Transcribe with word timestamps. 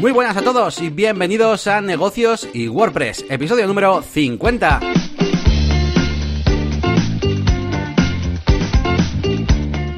Muy 0.00 0.12
buenas 0.12 0.36
a 0.36 0.42
todos 0.42 0.82
y 0.82 0.90
bienvenidos 0.90 1.66
a 1.66 1.80
Negocios 1.80 2.46
y 2.52 2.68
WordPress, 2.68 3.24
episodio 3.30 3.66
número 3.66 4.02
50. 4.02 4.80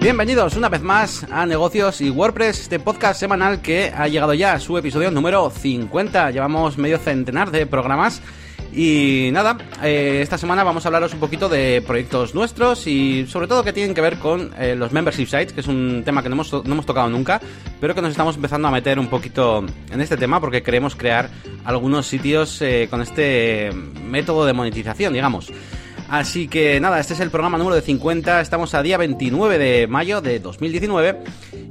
Bienvenidos 0.00 0.56
una 0.56 0.68
vez 0.68 0.82
más 0.82 1.26
a 1.32 1.44
Negocios 1.46 2.00
y 2.00 2.10
WordPress, 2.10 2.60
este 2.60 2.78
podcast 2.78 3.18
semanal 3.18 3.60
que 3.60 3.92
ha 3.94 4.06
llegado 4.06 4.34
ya 4.34 4.52
a 4.52 4.60
su 4.60 4.78
episodio 4.78 5.10
número 5.10 5.50
50. 5.50 6.30
Llevamos 6.30 6.78
medio 6.78 6.98
centenar 6.98 7.50
de 7.50 7.66
programas 7.66 8.22
y 8.72 9.30
nada, 9.32 9.56
eh, 9.82 10.20
esta 10.22 10.38
semana 10.38 10.62
vamos 10.62 10.84
a 10.84 10.88
hablaros 10.88 11.14
un 11.14 11.20
poquito 11.20 11.48
de 11.48 11.82
proyectos 11.86 12.34
nuestros 12.34 12.86
y 12.86 13.26
sobre 13.26 13.46
todo 13.46 13.64
que 13.64 13.72
tienen 13.72 13.94
que 13.94 14.00
ver 14.00 14.18
con 14.18 14.52
eh, 14.58 14.74
los 14.76 14.92
membership 14.92 15.26
sites, 15.26 15.52
que 15.52 15.60
es 15.60 15.66
un 15.66 16.02
tema 16.04 16.22
que 16.22 16.28
no 16.28 16.34
hemos, 16.34 16.52
no 16.52 16.72
hemos 16.72 16.86
tocado 16.86 17.08
nunca, 17.08 17.40
pero 17.80 17.94
que 17.94 18.02
nos 18.02 18.10
estamos 18.10 18.36
empezando 18.36 18.68
a 18.68 18.70
meter 18.70 18.98
un 18.98 19.08
poquito 19.08 19.64
en 19.90 20.00
este 20.00 20.16
tema 20.16 20.40
porque 20.40 20.62
queremos 20.62 20.96
crear 20.96 21.30
algunos 21.64 22.06
sitios 22.06 22.60
eh, 22.62 22.88
con 22.90 23.00
este 23.00 23.70
método 24.04 24.44
de 24.46 24.52
monetización, 24.52 25.12
digamos. 25.12 25.50
Así 26.08 26.48
que 26.48 26.80
nada, 26.80 26.98
este 27.00 27.12
es 27.12 27.20
el 27.20 27.30
programa 27.30 27.58
número 27.58 27.76
de 27.76 27.82
50, 27.82 28.40
estamos 28.40 28.72
a 28.72 28.82
día 28.82 28.96
29 28.96 29.58
de 29.58 29.86
mayo 29.86 30.22
de 30.22 30.40
2019 30.40 31.18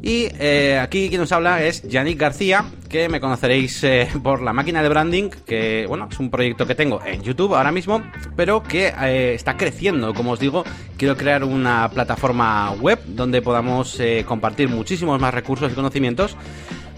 y 0.03 0.27
eh, 0.39 0.77
aquí 0.79 1.09
quien 1.09 1.21
nos 1.21 1.31
habla 1.31 1.63
es 1.63 1.81
Yannick 1.81 2.19
García, 2.19 2.65
que 2.87 3.09
me 3.09 3.19
conoceréis 3.19 3.83
eh, 3.83 4.07
por 4.21 4.43
la 4.43 4.53
máquina 4.53 4.83
de 4.83 4.89
branding, 4.89 5.31
que 5.43 5.85
bueno, 5.87 6.07
es 6.11 6.19
un 6.19 6.29
proyecto 6.29 6.67
que 6.67 6.75
tengo 6.75 7.01
en 7.03 7.23
YouTube 7.23 7.55
ahora 7.55 7.71
mismo, 7.71 8.03
pero 8.35 8.61
que 8.61 8.93
eh, 9.01 9.33
está 9.33 9.57
creciendo, 9.57 10.13
como 10.13 10.33
os 10.33 10.39
digo, 10.39 10.63
quiero 10.97 11.17
crear 11.17 11.43
una 11.43 11.89
plataforma 11.89 12.73
web 12.73 12.99
donde 13.07 13.41
podamos 13.41 13.99
compartir 14.25 14.69
muchísimos 14.69 15.19
más 15.19 15.33
recursos 15.33 15.71
y 15.71 15.75
conocimientos. 15.75 16.37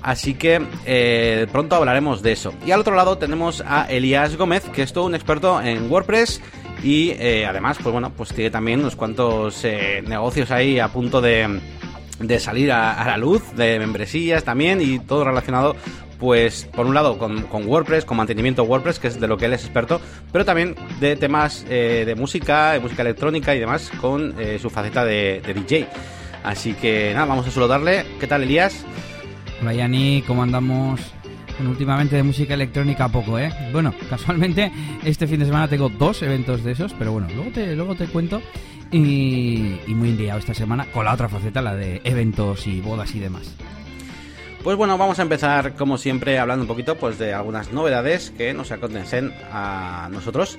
Así 0.01 0.33
que 0.33 1.47
pronto 1.51 1.75
hablaremos 1.75 2.21
de 2.21 2.31
eso. 2.31 2.53
Y 2.65 2.71
al 2.71 2.79
otro 2.79 2.95
lado 2.95 3.17
tenemos 3.17 3.61
a 3.65 3.85
Elías 3.89 4.37
Gómez, 4.37 4.63
que 4.73 4.81
es 4.81 4.93
todo 4.93 5.05
un 5.05 5.15
experto 5.15 5.61
en 5.61 5.91
WordPress 5.91 6.41
y 6.83 7.11
eh, 7.11 7.45
además, 7.45 7.77
pues 7.81 7.91
bueno, 7.91 8.11
pues 8.11 8.33
tiene 8.33 8.49
también 8.49 8.79
unos 8.79 8.95
cuantos 8.95 9.63
eh, 9.65 10.01
negocios 10.07 10.51
ahí 10.51 10.79
a 10.79 10.87
punto 10.87 11.19
de, 11.21 11.59
de 12.19 12.39
salir 12.39 12.71
a, 12.71 13.05
la 13.05 13.17
luz, 13.17 13.43
de 13.55 13.79
membresías 13.79 14.43
también 14.43 14.81
y 14.81 14.99
todo 14.99 15.25
relacionado 15.25 15.75
pues 16.19 16.67
por 16.73 16.85
un 16.85 16.93
lado 16.93 17.17
con, 17.17 17.45
WordPress, 17.65 18.03
con 18.03 18.17
mantenimiento 18.17 18.63
WordPress, 18.63 18.99
que 18.99 19.07
es 19.07 19.21
de 19.21 19.27
lo 19.27 19.37
que 19.37 19.45
él 19.45 19.53
es 19.53 19.63
experto, 19.63 20.01
pero 20.33 20.43
también 20.43 20.75
de 20.99 21.15
temas 21.15 21.65
eh, 21.69 22.03
de 22.05 22.15
música, 22.15 22.73
de 22.73 22.81
música 22.81 23.03
electrónica 23.03 23.55
y 23.55 23.59
demás, 23.59 23.89
con 24.01 24.35
su 24.61 24.69
faceta 24.69 25.05
de, 25.05 25.41
DJ. 25.41 25.87
Así 26.43 26.73
que 26.73 27.13
nada, 27.13 27.25
vamos 27.25 27.47
a 27.47 27.51
saludarle. 27.51 28.05
¿Qué 28.19 28.27
tal, 28.27 28.43
Elías? 28.43 28.85
Hola, 29.61 29.73
Yani, 29.73 30.23
¿cómo 30.27 30.43
andamos? 30.43 30.99
Últimamente 31.67 32.15
de 32.15 32.23
música 32.23 32.53
electrónica 32.53 33.09
poco, 33.09 33.37
¿eh? 33.39 33.51
Bueno, 33.71 33.93
casualmente 34.09 34.71
este 35.03 35.27
fin 35.27 35.39
de 35.39 35.45
semana 35.45 35.67
tengo 35.67 35.89
dos 35.89 36.21
eventos 36.21 36.63
de 36.63 36.71
esos, 36.71 36.93
pero 36.93 37.11
bueno, 37.11 37.27
luego 37.35 37.51
te, 37.51 37.75
luego 37.75 37.95
te 37.95 38.07
cuento. 38.07 38.41
Y, 38.91 39.77
muy 39.87 40.09
enviado 40.09 40.39
esta 40.39 40.53
semana 40.53 40.85
con 40.91 41.05
la 41.05 41.13
otra 41.13 41.29
faceta, 41.29 41.61
la 41.61 41.75
de 41.75 42.01
eventos 42.03 42.65
y 42.65 42.81
bodas 42.81 43.13
y 43.13 43.19
demás. 43.19 43.53
Pues 44.63 44.75
bueno, 44.75 44.97
vamos 44.97 45.19
a 45.19 45.21
empezar 45.21 45.75
como 45.75 45.97
siempre 45.97 46.39
hablando 46.39 46.63
un 46.63 46.67
poquito 46.67 46.95
pues 46.95 47.19
de 47.19 47.33
algunas 47.33 47.71
novedades 47.71 48.31
que 48.31 48.53
nos 48.53 48.71
acontecen 48.71 49.31
a 49.51 50.09
nosotros. 50.11 50.57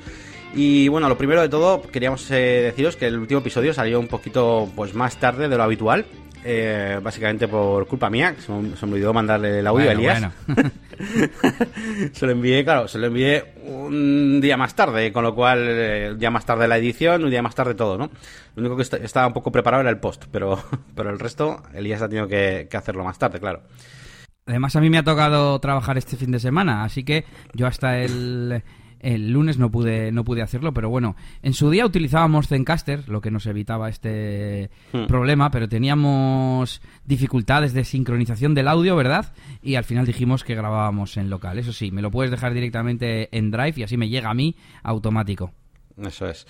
Y 0.54 0.88
bueno, 0.88 1.08
lo 1.08 1.18
primero 1.18 1.42
de 1.42 1.48
todo 1.48 1.82
queríamos 1.82 2.30
eh, 2.30 2.62
deciros 2.62 2.96
que 2.96 3.06
el 3.06 3.18
último 3.18 3.40
episodio 3.40 3.74
salió 3.74 3.98
un 3.98 4.08
poquito 4.08 4.68
pues 4.76 4.94
más 4.94 5.16
tarde 5.16 5.48
de 5.48 5.56
lo 5.56 5.62
habitual 5.64 6.06
eh, 6.44 6.98
básicamente 7.02 7.48
por 7.48 7.86
culpa 7.86 8.08
mía, 8.08 8.34
se 8.38 8.50
me, 8.52 8.92
olvidó 8.92 9.12
mandarle 9.12 9.58
el 9.58 9.66
audio 9.66 9.90
a 9.90 9.92
Elías. 9.92 10.32
se 12.12 12.26
lo 12.26 12.32
envié, 12.32 12.64
claro, 12.64 12.88
se 12.88 12.98
lo 12.98 13.06
envié 13.06 13.54
un 13.64 14.40
día 14.40 14.56
más 14.56 14.74
tarde, 14.74 15.12
con 15.12 15.24
lo 15.24 15.34
cual, 15.34 15.58
eh, 15.62 16.14
día 16.16 16.30
más 16.30 16.44
tarde 16.44 16.68
la 16.68 16.78
edición, 16.78 17.24
un 17.24 17.30
día 17.30 17.42
más 17.42 17.54
tarde 17.54 17.74
todo, 17.74 17.96
¿no? 17.98 18.10
Lo 18.54 18.60
único 18.60 18.76
que 18.76 18.82
estaba 19.04 19.26
un 19.26 19.32
poco 19.32 19.52
preparado 19.52 19.82
era 19.82 19.90
el 19.90 19.98
post, 19.98 20.24
pero, 20.30 20.62
pero 20.94 21.10
el 21.10 21.18
resto, 21.18 21.62
Elías 21.74 22.02
ha 22.02 22.08
tenido 22.08 22.28
que 22.28 22.68
hacerlo 22.72 23.04
más 23.04 23.18
tarde, 23.18 23.40
claro. 23.40 23.62
Además, 24.46 24.74
a 24.74 24.80
mí 24.80 24.90
me 24.90 24.98
ha 24.98 25.04
tocado 25.04 25.58
trabajar 25.60 25.96
este 25.96 26.16
fin 26.16 26.32
de 26.32 26.40
semana, 26.40 26.82
así 26.82 27.04
que 27.04 27.24
yo 27.54 27.66
hasta 27.66 27.98
el 27.98 28.62
el 29.00 29.32
lunes 29.32 29.58
no 29.58 29.70
pude, 29.70 30.12
no 30.12 30.24
pude 30.24 30.42
hacerlo, 30.42 30.72
pero 30.72 30.88
bueno, 30.88 31.16
en 31.42 31.54
su 31.54 31.70
día 31.70 31.86
utilizábamos 31.86 32.48
Zencaster, 32.48 33.08
lo 33.08 33.20
que 33.20 33.30
nos 33.30 33.46
evitaba 33.46 33.88
este 33.88 34.70
hmm. 34.92 35.06
problema, 35.06 35.50
pero 35.50 35.68
teníamos 35.68 36.80
dificultades 37.04 37.72
de 37.72 37.84
sincronización 37.84 38.54
del 38.54 38.68
audio, 38.68 38.96
¿verdad? 38.96 39.32
Y 39.62 39.74
al 39.74 39.84
final 39.84 40.06
dijimos 40.06 40.44
que 40.44 40.54
grabábamos 40.54 41.16
en 41.16 41.30
local. 41.30 41.58
Eso 41.58 41.72
sí, 41.72 41.90
me 41.90 42.02
lo 42.02 42.10
puedes 42.10 42.30
dejar 42.30 42.54
directamente 42.54 43.36
en 43.36 43.50
Drive 43.50 43.74
y 43.76 43.82
así 43.82 43.96
me 43.96 44.08
llega 44.08 44.30
a 44.30 44.34
mí 44.34 44.56
automático. 44.82 45.52
Eso 45.96 46.26
es. 46.26 46.46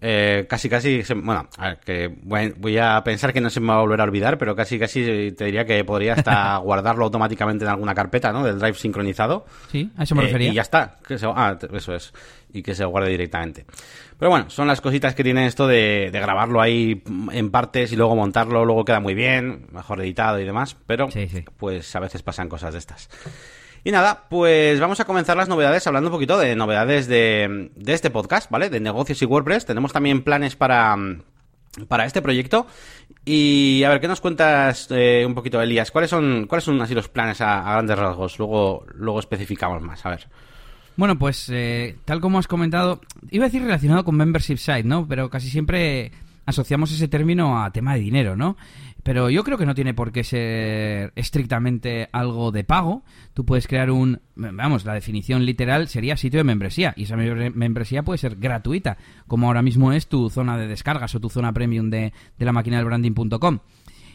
Eh, 0.00 0.46
casi, 0.48 0.68
casi, 0.68 1.02
bueno, 1.16 1.48
a 1.56 1.68
ver, 1.68 1.78
que 1.80 2.08
voy 2.22 2.78
a 2.78 3.02
pensar 3.02 3.32
que 3.32 3.40
no 3.40 3.50
se 3.50 3.58
me 3.60 3.68
va 3.68 3.78
a 3.78 3.80
volver 3.80 4.00
a 4.00 4.04
olvidar, 4.04 4.38
pero 4.38 4.54
casi, 4.54 4.78
casi 4.78 5.32
te 5.32 5.46
diría 5.46 5.64
que 5.64 5.82
podría 5.84 6.14
hasta 6.14 6.56
guardarlo 6.62 7.04
automáticamente 7.04 7.64
en 7.64 7.70
alguna 7.70 7.94
carpeta, 7.94 8.32
¿no? 8.32 8.44
Del 8.44 8.60
drive 8.60 8.74
sincronizado. 8.74 9.44
Sí, 9.72 9.90
a 9.96 10.04
eso 10.04 10.14
me 10.14 10.22
eh, 10.22 10.26
refería. 10.26 10.50
Y 10.50 10.54
ya 10.54 10.62
está. 10.62 10.96
Que 11.06 11.16
ah, 11.22 11.58
eso 11.72 11.94
es. 11.94 12.12
Y 12.52 12.62
que 12.62 12.74
se 12.74 12.84
guarde 12.84 13.10
directamente. 13.10 13.66
Pero 14.18 14.30
bueno, 14.30 14.50
son 14.50 14.68
las 14.68 14.80
cositas 14.80 15.14
que 15.14 15.24
tiene 15.24 15.46
esto 15.46 15.66
de, 15.66 16.10
grabarlo 16.12 16.60
ahí 16.60 17.02
en 17.32 17.50
partes 17.50 17.92
y 17.92 17.96
luego 17.96 18.16
montarlo, 18.16 18.64
luego 18.64 18.84
queda 18.84 19.00
muy 19.00 19.14
bien, 19.14 19.66
mejor 19.72 20.00
editado 20.00 20.40
y 20.40 20.44
demás, 20.44 20.76
pero 20.86 21.08
pues 21.56 21.94
a 21.94 22.00
veces 22.00 22.22
pasan 22.22 22.48
cosas 22.48 22.72
de 22.72 22.78
estas. 22.78 23.08
Y 23.84 23.90
nada, 23.90 24.26
pues 24.28 24.80
vamos 24.80 25.00
a 25.00 25.04
comenzar 25.04 25.36
las 25.36 25.48
novedades 25.48 25.86
hablando 25.86 26.08
un 26.08 26.14
poquito 26.14 26.38
de 26.38 26.56
novedades 26.56 27.06
de, 27.06 27.70
este 27.86 28.10
podcast, 28.10 28.50
¿vale? 28.50 28.70
De 28.70 28.80
negocios 28.80 29.22
y 29.22 29.24
WordPress. 29.24 29.66
Tenemos 29.66 29.92
también 29.92 30.22
planes 30.22 30.56
para, 30.56 30.96
para 31.88 32.04
este 32.04 32.22
proyecto. 32.22 32.66
Y 33.24 33.82
a 33.84 33.90
ver, 33.90 34.00
¿qué 34.00 34.08
nos 34.08 34.20
cuentas 34.20 34.88
eh, 34.90 35.24
un 35.26 35.34
poquito, 35.34 35.60
Elías? 35.60 35.90
¿Cuáles 35.90 36.10
son, 36.10 36.46
¿Cuáles 36.46 36.64
son 36.64 36.80
así 36.80 36.94
los 36.94 37.08
planes 37.08 37.40
a, 37.40 37.62
grandes 37.62 37.98
rasgos? 37.98 38.38
Luego, 38.38 38.84
luego 38.94 39.20
especificamos 39.20 39.82
más, 39.82 40.04
a 40.04 40.10
ver. 40.10 40.28
Bueno, 40.96 41.16
pues 41.16 41.48
eh, 41.50 41.96
tal 42.04 42.20
como 42.20 42.40
has 42.40 42.48
comentado, 42.48 43.00
iba 43.30 43.44
a 43.44 43.48
decir 43.48 43.62
relacionado 43.62 44.04
con 44.04 44.16
membership 44.16 44.56
site, 44.56 44.82
¿no? 44.82 45.06
Pero 45.06 45.30
casi 45.30 45.48
siempre 45.48 46.10
asociamos 46.44 46.90
ese 46.90 47.08
término 47.08 47.62
a 47.62 47.70
tema 47.70 47.94
de 47.94 48.00
dinero, 48.00 48.34
¿no? 48.34 48.56
Pero 49.08 49.30
yo 49.30 49.42
creo 49.42 49.56
que 49.56 49.64
no 49.64 49.74
tiene 49.74 49.94
por 49.94 50.12
qué 50.12 50.22
ser 50.22 51.14
estrictamente 51.16 52.10
algo 52.12 52.52
de 52.52 52.62
pago. 52.62 53.04
Tú 53.32 53.46
puedes 53.46 53.66
crear 53.66 53.90
un... 53.90 54.20
Vamos, 54.36 54.84
la 54.84 54.92
definición 54.92 55.46
literal 55.46 55.88
sería 55.88 56.18
sitio 56.18 56.40
de 56.40 56.44
membresía. 56.44 56.92
Y 56.94 57.04
esa 57.04 57.16
membresía 57.16 58.02
puede 58.02 58.18
ser 58.18 58.36
gratuita, 58.36 58.98
como 59.26 59.46
ahora 59.46 59.62
mismo 59.62 59.94
es 59.94 60.08
tu 60.08 60.28
zona 60.28 60.58
de 60.58 60.66
descargas 60.66 61.14
o 61.14 61.20
tu 61.20 61.30
zona 61.30 61.54
premium 61.54 61.88
de, 61.88 62.12
de 62.38 62.44
la 62.44 62.52
máquina 62.52 62.76
del 62.76 62.84
branding.com. 62.84 63.60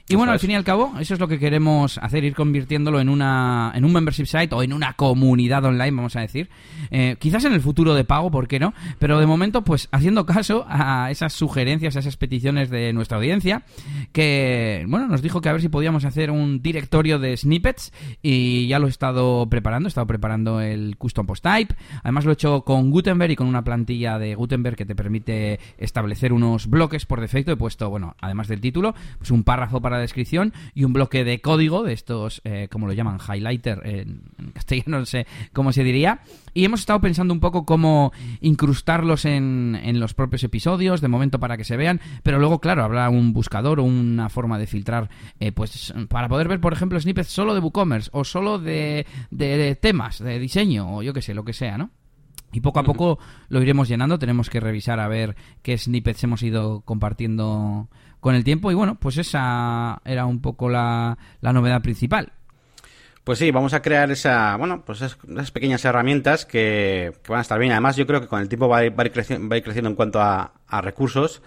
Y 0.09 0.15
bueno, 0.15 0.33
al 0.33 0.39
fin 0.39 0.51
y 0.51 0.55
al 0.55 0.65
cabo, 0.65 0.93
eso 0.99 1.13
es 1.13 1.19
lo 1.21 1.29
que 1.29 1.39
queremos 1.39 1.97
hacer, 1.97 2.25
ir 2.25 2.35
convirtiéndolo 2.35 2.99
en 2.99 3.07
una 3.07 3.71
en 3.73 3.85
un 3.85 3.93
membership 3.93 4.25
site 4.25 4.53
o 4.53 4.61
en 4.61 4.73
una 4.73 4.93
comunidad 4.93 5.63
online, 5.63 5.91
vamos 5.91 6.17
a 6.17 6.19
decir. 6.19 6.49
Eh, 6.91 7.15
quizás 7.19 7.45
en 7.45 7.53
el 7.53 7.61
futuro 7.61 7.95
de 7.95 8.03
pago, 8.03 8.29
¿por 8.29 8.49
qué 8.49 8.59
no? 8.59 8.73
Pero 8.99 9.17
de 9.19 9.25
momento, 9.25 9.63
pues 9.63 9.87
haciendo 9.93 10.25
caso 10.25 10.65
a 10.67 11.09
esas 11.09 11.31
sugerencias, 11.31 11.95
a 11.95 11.99
esas 11.99 12.17
peticiones 12.17 12.69
de 12.69 12.91
nuestra 12.91 13.15
audiencia, 13.15 13.63
que, 14.11 14.85
bueno, 14.89 15.07
nos 15.07 15.21
dijo 15.21 15.39
que 15.39 15.47
a 15.47 15.53
ver 15.53 15.61
si 15.61 15.69
podíamos 15.69 16.03
hacer 16.03 16.31
un 16.31 16.61
directorio 16.61 17.17
de 17.17 17.37
snippets 17.37 17.93
y 18.21 18.67
ya 18.67 18.79
lo 18.79 18.87
he 18.87 18.89
estado 18.89 19.47
preparando, 19.47 19.87
he 19.87 19.89
estado 19.89 20.05
preparando 20.05 20.59
el 20.59 20.97
custom 20.97 21.25
post 21.25 21.43
type. 21.43 21.75
Además 22.03 22.25
lo 22.25 22.31
he 22.31 22.33
hecho 22.33 22.63
con 22.63 22.91
Gutenberg 22.91 23.31
y 23.31 23.35
con 23.37 23.47
una 23.47 23.63
plantilla 23.63 24.19
de 24.19 24.35
Gutenberg 24.35 24.75
que 24.75 24.85
te 24.85 24.95
permite 24.95 25.61
establecer 25.77 26.33
unos 26.33 26.67
bloques 26.67 27.05
por 27.05 27.21
defecto. 27.21 27.53
He 27.53 27.57
puesto, 27.57 27.89
bueno, 27.89 28.17
además 28.19 28.49
del 28.49 28.59
título, 28.59 28.93
pues 29.17 29.31
un 29.31 29.45
párrafo 29.45 29.81
para 29.81 29.92
la 29.93 29.99
descripción 29.99 30.53
y 30.73 30.83
un 30.83 30.93
bloque 30.93 31.23
de 31.23 31.41
código 31.41 31.83
de 31.83 31.93
estos, 31.93 32.41
eh, 32.43 32.67
como 32.71 32.87
lo 32.87 32.93
llaman, 32.93 33.19
highlighter 33.19 33.81
en, 33.85 34.23
castellano, 34.53 34.99
no 34.99 35.05
sé 35.05 35.25
cómo 35.53 35.71
se 35.71 35.83
diría. 35.83 36.21
Y 36.53 36.65
hemos 36.65 36.81
estado 36.81 37.01
pensando 37.01 37.33
un 37.33 37.39
poco 37.39 37.65
cómo 37.65 38.11
incrustarlos 38.41 39.25
en, 39.25 39.79
en 39.83 39.99
los 39.99 40.13
propios 40.13 40.43
episodios, 40.43 41.01
de 41.01 41.07
momento 41.07 41.39
para 41.39 41.57
que 41.57 41.63
se 41.63 41.77
vean, 41.77 41.99
pero 42.21 42.39
luego, 42.39 42.59
claro, 42.59 42.83
habrá 42.83 43.09
un 43.09 43.33
buscador 43.33 43.79
o 43.79 43.83
una 43.83 44.29
forma 44.29 44.59
de 44.59 44.67
filtrar, 44.67 45.09
eh, 45.39 45.51
pues 45.51 45.93
para 46.09 46.27
poder 46.27 46.47
ver, 46.47 46.59
por 46.59 46.73
ejemplo, 46.73 46.99
snippets 46.99 47.29
solo 47.29 47.53
de 47.53 47.59
WooCommerce 47.59 48.09
o 48.13 48.23
solo 48.23 48.59
de, 48.59 49.05
de 49.31 49.75
temas, 49.75 50.19
de 50.19 50.39
diseño 50.39 50.97
o 50.97 51.03
yo 51.03 51.13
que 51.13 51.21
sé, 51.21 51.33
lo 51.33 51.43
que 51.43 51.53
sea, 51.53 51.77
¿no? 51.77 51.91
Y 52.53 52.61
poco 52.61 52.79
a 52.79 52.83
poco 52.83 53.17
lo 53.49 53.61
iremos 53.61 53.89
llenando. 53.89 54.19
Tenemos 54.19 54.49
que 54.49 54.59
revisar 54.59 54.99
a 54.99 55.07
ver 55.07 55.35
qué 55.63 55.77
snippets 55.77 56.23
hemos 56.23 56.43
ido 56.43 56.81
compartiendo 56.81 57.89
con 58.23 58.35
el 58.35 58.45
tiempo. 58.45 58.71
Y 58.71 58.73
bueno, 58.73 58.95
pues 58.95 59.17
esa 59.17 60.01
era 60.05 60.25
un 60.25 60.41
poco 60.41 60.69
la, 60.69 61.17
novedad 61.41 61.81
principal. 61.81 62.31
Pues 63.25 63.37
sí, 63.39 63.51
vamos 63.51 63.73
a 63.73 63.81
crear 63.81 64.09
esa, 64.11 64.55
bueno, 64.55 64.83
pues 64.85 65.01
esas 65.01 65.51
pequeñas 65.51 65.83
herramientas 65.85 66.45
que, 66.45 67.13
van 67.27 67.39
a 67.39 67.41
estar 67.41 67.59
bien. 67.59 67.73
Además, 67.73 67.97
yo 67.97 68.07
creo 68.07 68.21
que 68.21 68.27
con 68.27 68.41
el 68.41 68.47
tiempo 68.47 68.67
va 68.67 68.77
a 68.77 68.85
ir, 68.85 68.93
creciendo, 69.11 69.89
en 69.89 69.95
cuanto 69.95 70.21
a, 70.21 70.51
recursos. 70.81 71.41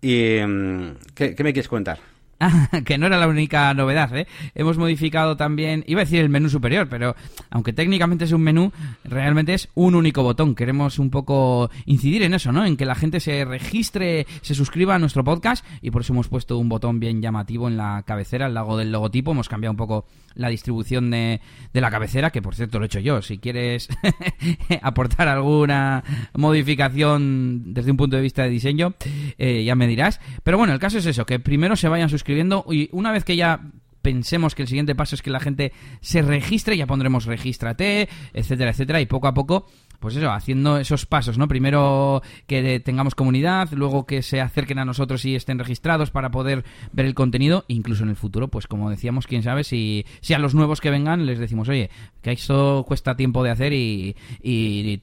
¿Y 0.00 0.38
mm, 0.46 0.96
¿qué, 1.14 1.34
me 1.42 1.52
quieres 1.52 1.68
contar? 1.68 1.98
que 2.84 2.98
no 2.98 3.06
era 3.06 3.18
la 3.18 3.28
única 3.28 3.72
novedad, 3.74 4.14
¿eh? 4.16 4.26
Hemos 4.54 4.78
modificado 4.78 5.36
también, 5.36 5.84
iba 5.86 6.00
a 6.00 6.04
decir 6.04 6.20
el 6.20 6.28
menú 6.28 6.48
superior, 6.48 6.88
pero 6.88 7.16
aunque 7.50 7.72
técnicamente 7.72 8.24
es 8.24 8.32
un 8.32 8.42
menú, 8.42 8.72
realmente 9.04 9.54
es 9.54 9.68
un 9.74 9.94
único 9.94 10.22
botón. 10.22 10.54
Queremos 10.54 10.98
un 10.98 11.10
poco 11.10 11.70
incidir 11.86 12.22
en 12.22 12.34
eso, 12.34 12.52
¿no? 12.52 12.64
En 12.64 12.76
que 12.76 12.84
la 12.84 12.94
gente 12.94 13.20
se 13.20 13.44
registre, 13.44 14.26
se 14.42 14.54
suscriba 14.54 14.94
a 14.94 14.98
nuestro 14.98 15.24
podcast 15.24 15.64
y 15.80 15.90
por 15.90 16.02
eso 16.02 16.12
hemos 16.12 16.28
puesto 16.28 16.58
un 16.58 16.68
botón 16.68 17.00
bien 17.00 17.22
llamativo 17.22 17.68
en 17.68 17.76
la 17.76 18.02
cabecera, 18.06 18.46
al 18.46 18.54
lado 18.54 18.76
del 18.76 18.92
logotipo. 18.92 19.30
Hemos 19.30 19.48
cambiado 19.48 19.72
un 19.72 19.78
poco 19.78 20.06
la 20.34 20.48
distribución 20.48 21.10
de, 21.10 21.40
de 21.72 21.80
la 21.80 21.90
cabecera, 21.90 22.30
que 22.30 22.42
por 22.42 22.54
cierto 22.54 22.78
lo 22.78 22.84
he 22.84 22.86
hecho 22.86 23.00
yo. 23.00 23.22
Si 23.22 23.38
quieres 23.38 23.88
aportar 24.82 25.28
alguna 25.28 26.04
modificación 26.34 27.72
desde 27.72 27.90
un 27.90 27.96
punto 27.96 28.16
de 28.16 28.22
vista 28.22 28.42
de 28.42 28.50
diseño, 28.50 28.94
eh, 29.38 29.64
ya 29.64 29.74
me 29.74 29.86
dirás. 29.86 30.20
Pero 30.42 30.58
bueno, 30.58 30.74
el 30.74 30.78
caso 30.78 30.98
es 30.98 31.06
eso, 31.06 31.24
que 31.24 31.40
primero 31.40 31.76
se 31.76 31.88
vayan 31.88 32.10
suscribiendo 32.10 32.25
y 32.32 32.88
una 32.92 33.12
vez 33.12 33.24
que 33.24 33.36
ya 33.36 33.60
pensemos 34.02 34.54
que 34.54 34.62
el 34.62 34.68
siguiente 34.68 34.94
paso 34.94 35.16
es 35.16 35.22
que 35.22 35.30
la 35.30 35.40
gente 35.40 35.72
se 36.00 36.22
registre, 36.22 36.76
ya 36.76 36.86
pondremos 36.86 37.24
regístrate, 37.24 38.08
etcétera, 38.32 38.70
etcétera, 38.70 39.00
y 39.00 39.06
poco 39.06 39.26
a 39.26 39.34
poco 39.34 39.66
pues 39.98 40.14
eso, 40.16 40.30
haciendo 40.30 40.78
esos 40.78 41.06
pasos, 41.06 41.38
¿no? 41.38 41.48
Primero 41.48 42.22
que 42.46 42.80
tengamos 42.80 43.14
comunidad, 43.14 43.70
luego 43.72 44.06
que 44.06 44.22
se 44.22 44.40
acerquen 44.40 44.78
a 44.78 44.84
nosotros 44.84 45.24
y 45.24 45.34
estén 45.34 45.58
registrados 45.58 46.10
para 46.10 46.30
poder 46.30 46.64
ver 46.92 47.06
el 47.06 47.14
contenido, 47.14 47.64
incluso 47.68 48.04
en 48.04 48.10
el 48.10 48.16
futuro, 48.16 48.48
pues 48.48 48.66
como 48.66 48.90
decíamos, 48.90 49.26
quién 49.26 49.42
sabe 49.42 49.64
si, 49.64 50.06
si 50.20 50.34
a 50.34 50.38
los 50.38 50.54
nuevos 50.54 50.80
que 50.80 50.90
vengan 50.90 51.26
les 51.26 51.38
decimos, 51.38 51.68
oye, 51.68 51.90
que 52.22 52.32
esto 52.32 52.84
cuesta 52.86 53.16
tiempo 53.16 53.42
de 53.42 53.50
hacer 53.50 53.72
y, 53.72 54.14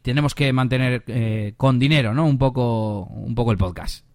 tenemos 0.02 0.36
que 0.36 0.54
mantener 0.54 1.04
eh, 1.08 1.54
con 1.58 1.80
dinero, 1.80 2.14
¿no? 2.14 2.26
Un 2.26 2.38
poco, 2.38 3.04
un 3.04 3.36
poco 3.36 3.52
el 3.52 3.58
podcast. 3.58 4.06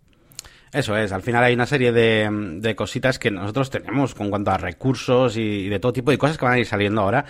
Eso 0.72 0.96
es, 0.96 1.12
al 1.12 1.22
final 1.22 1.44
hay 1.44 1.54
una 1.54 1.66
serie 1.66 1.92
de, 1.92 2.28
de 2.60 2.76
cositas 2.76 3.18
que 3.18 3.30
nosotros 3.30 3.70
tenemos 3.70 4.14
con 4.14 4.30
cuanto 4.30 4.50
a 4.50 4.58
recursos 4.58 5.36
y, 5.36 5.68
de 5.68 5.78
todo 5.78 5.92
tipo 5.92 6.10
de 6.10 6.18
cosas 6.18 6.36
que 6.36 6.44
van 6.44 6.54
a 6.54 6.58
ir 6.58 6.66
saliendo 6.66 7.00
ahora, 7.00 7.24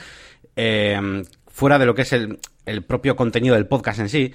eh, 0.57 1.23
fuera 1.47 1.79
de 1.79 1.87
lo 1.87 1.95
que 1.95 2.03
es 2.03 2.13
el, 2.13 2.39
el 2.67 2.83
propio 2.83 3.17
contenido 3.17 3.55
del 3.55 3.67
podcast 3.67 4.01
en 4.01 4.09
sí 4.09 4.35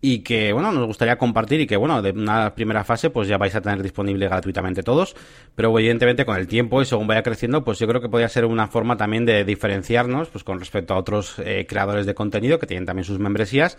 y 0.00 0.20
que, 0.20 0.52
bueno, 0.52 0.70
nos 0.70 0.86
gustaría 0.86 1.18
compartir 1.18 1.60
y 1.60 1.66
que, 1.66 1.76
bueno, 1.76 2.00
de 2.02 2.12
una 2.12 2.54
primera 2.54 2.84
fase 2.84 3.10
pues 3.10 3.26
ya 3.26 3.36
vais 3.36 3.54
a 3.54 3.60
tener 3.60 3.82
disponible 3.82 4.28
gratuitamente 4.28 4.82
todos, 4.82 5.16
pero 5.56 5.76
evidentemente 5.76 6.24
con 6.24 6.36
el 6.36 6.46
tiempo 6.46 6.80
y 6.80 6.84
según 6.84 7.08
vaya 7.08 7.22
creciendo, 7.22 7.64
pues 7.64 7.78
yo 7.78 7.88
creo 7.88 8.00
que 8.00 8.08
podría 8.08 8.28
ser 8.28 8.44
una 8.44 8.68
forma 8.68 8.96
también 8.96 9.24
de 9.26 9.44
diferenciarnos 9.44 10.28
pues 10.28 10.44
con 10.44 10.60
respecto 10.60 10.94
a 10.94 10.98
otros 10.98 11.40
eh, 11.44 11.66
creadores 11.68 12.06
de 12.06 12.14
contenido 12.14 12.58
que 12.58 12.66
tienen 12.66 12.86
también 12.86 13.04
sus 13.04 13.18
membresías 13.18 13.76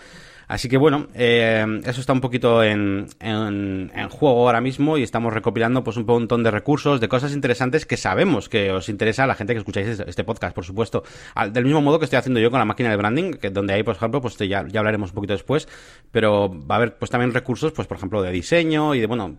Así 0.50 0.68
que 0.68 0.78
bueno, 0.78 1.06
eh, 1.14 1.64
eso 1.86 2.02
está 2.02 2.12
un 2.12 2.22
poquito 2.22 2.64
en, 2.64 3.06
en, 3.20 4.10
juego 4.10 4.48
ahora 4.48 4.62
mismo 4.62 4.98
y 4.98 5.04
estamos 5.04 5.32
recopilando 5.32 5.84
pues 5.84 5.96
un 5.96 6.08
montón 6.08 6.42
de 6.42 6.50
recursos, 6.50 7.00
de 7.00 7.08
cosas 7.08 7.34
interesantes 7.34 7.86
que 7.86 7.98
sabemos 7.98 8.50
que 8.50 8.72
os 8.72 8.90
interesa 8.90 9.26
a 9.26 9.28
la 9.28 9.36
gente 9.36 9.54
que 9.54 9.60
escucháis 9.60 9.90
este, 9.90 10.10
este 10.10 10.24
podcast, 10.24 10.56
por 10.56 10.66
supuesto. 10.66 11.04
del 11.52 11.66
mismo 11.66 11.82
modo 11.82 12.00
que 12.00 12.06
estoy 12.06 12.18
haciendo 12.18 12.40
yo 12.40 12.50
con 12.50 12.58
la 12.58 12.66
máquina 12.66 12.90
de 12.90 12.96
branding, 12.96 13.34
que 13.34 13.52
donde 13.52 13.76
ahí, 13.76 13.84
por 13.84 13.96
ejemplo, 13.96 14.22
pues 14.22 14.38
ya, 14.38 14.66
ya 14.68 14.80
hablaremos 14.80 15.12
un 15.12 15.16
poquito 15.16 15.34
después, 15.34 15.68
pero 16.12 16.50
va 16.50 16.76
a 16.76 16.78
haber 16.78 16.98
pues 16.98 17.12
también 17.12 17.32
recursos, 17.32 17.72
pues 17.72 17.88
por 17.88 17.98
ejemplo, 17.98 18.24
de 18.24 18.32
diseño 18.32 18.96
y 18.96 19.02
de, 19.02 19.06
bueno, 19.06 19.36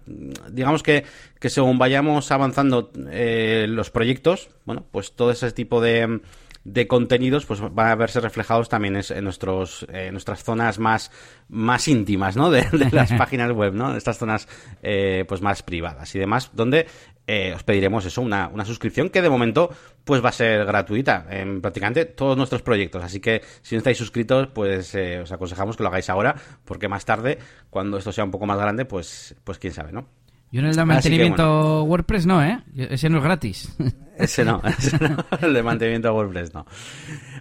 digamos 0.49 0.85
que, 0.85 1.05
que 1.41 1.51
según 1.51 1.77
vayamos 1.77 2.31
avanzando 2.31 2.93
eh, 3.11 3.67
los 3.69 3.91
proyectos, 3.91 4.49
bueno, 4.65 4.87
pues 4.93 5.11
todo 5.17 5.33
ese 5.33 5.51
tipo 5.51 5.81
de 5.81 6.21
de 6.65 6.87
contenidos 6.87 7.47
pues 7.47 7.61
van 7.61 7.89
a 7.89 7.95
verse 7.95 8.21
reflejados 8.21 8.69
también 8.69 9.01
en 9.09 9.25
nuestros 9.25 9.87
nuestras 10.12 10.45
zonas 10.45 10.79
más 10.79 11.11
más 11.49 11.89
íntimas 11.89 12.37
no 12.37 12.51
de, 12.51 12.67
las 12.93 13.12
páginas 13.19 13.51
web 13.53 13.73
no 13.73 13.97
estas 13.97 14.19
zonas 14.19 14.47
eh, 14.83 15.25
pues 15.27 15.41
más 15.41 15.62
privadas 15.62 16.15
y 16.15 16.19
demás 16.19 16.51
donde 16.53 16.87
eh, 17.27 17.53
os 17.55 17.62
pediremos 17.62 18.05
eso 18.05 18.23
una, 18.23 18.49
una 18.49 18.65
suscripción 18.65 19.09
que 19.09 19.23
de 19.23 19.31
momento 19.31 19.71
pues 20.05 20.25
va 20.25 20.31
a 20.31 20.33
ser 20.33 20.65
gratuita 20.65 21.27
en 21.31 21.61
prácticamente 21.61 22.05
todos 22.05 22.37
nuestros 22.37 22.62
proyectos. 22.62 23.05
Así 23.05 23.21
que 23.21 23.43
si 23.62 23.77
no 23.77 23.79
estáis 23.79 23.99
suscritos 23.99 24.49
pues 24.49 24.95
eh, 24.97 25.21
os 25.21 25.31
aconsejamos 25.31 25.77
que 25.77 25.85
lo 25.85 25.91
hagáis 25.91 26.11
ahora 26.11 26.35
porque 26.65 26.89
más 26.89 27.05
tarde 27.05 27.39
cuando 27.69 27.99
esto 27.99 28.11
sea 28.11 28.25
un 28.25 28.33
poco 28.33 28.47
más 28.47 28.59
grande 28.59 28.85
pues 28.85 29.37
pues 29.45 29.59
quién 29.59 29.73
sabe 29.73 29.93
no 29.93 30.09
yo 30.53 30.61
en 30.61 30.67
el 30.67 30.75
de 30.75 30.85
mantenimiento 30.85 31.85
WordPress 31.85 32.27
no, 32.27 32.43
¿eh? 32.43 32.61
Ese 32.75 33.09
no 33.09 33.19
es 33.19 33.25
gratis. 33.25 33.77
Ese 34.21 34.45
no, 34.45 34.61
ese 34.79 34.99
no, 34.99 35.25
el 35.41 35.55
de 35.55 35.63
mantenimiento 35.63 36.13
WordPress 36.13 36.55
no. 36.55 36.67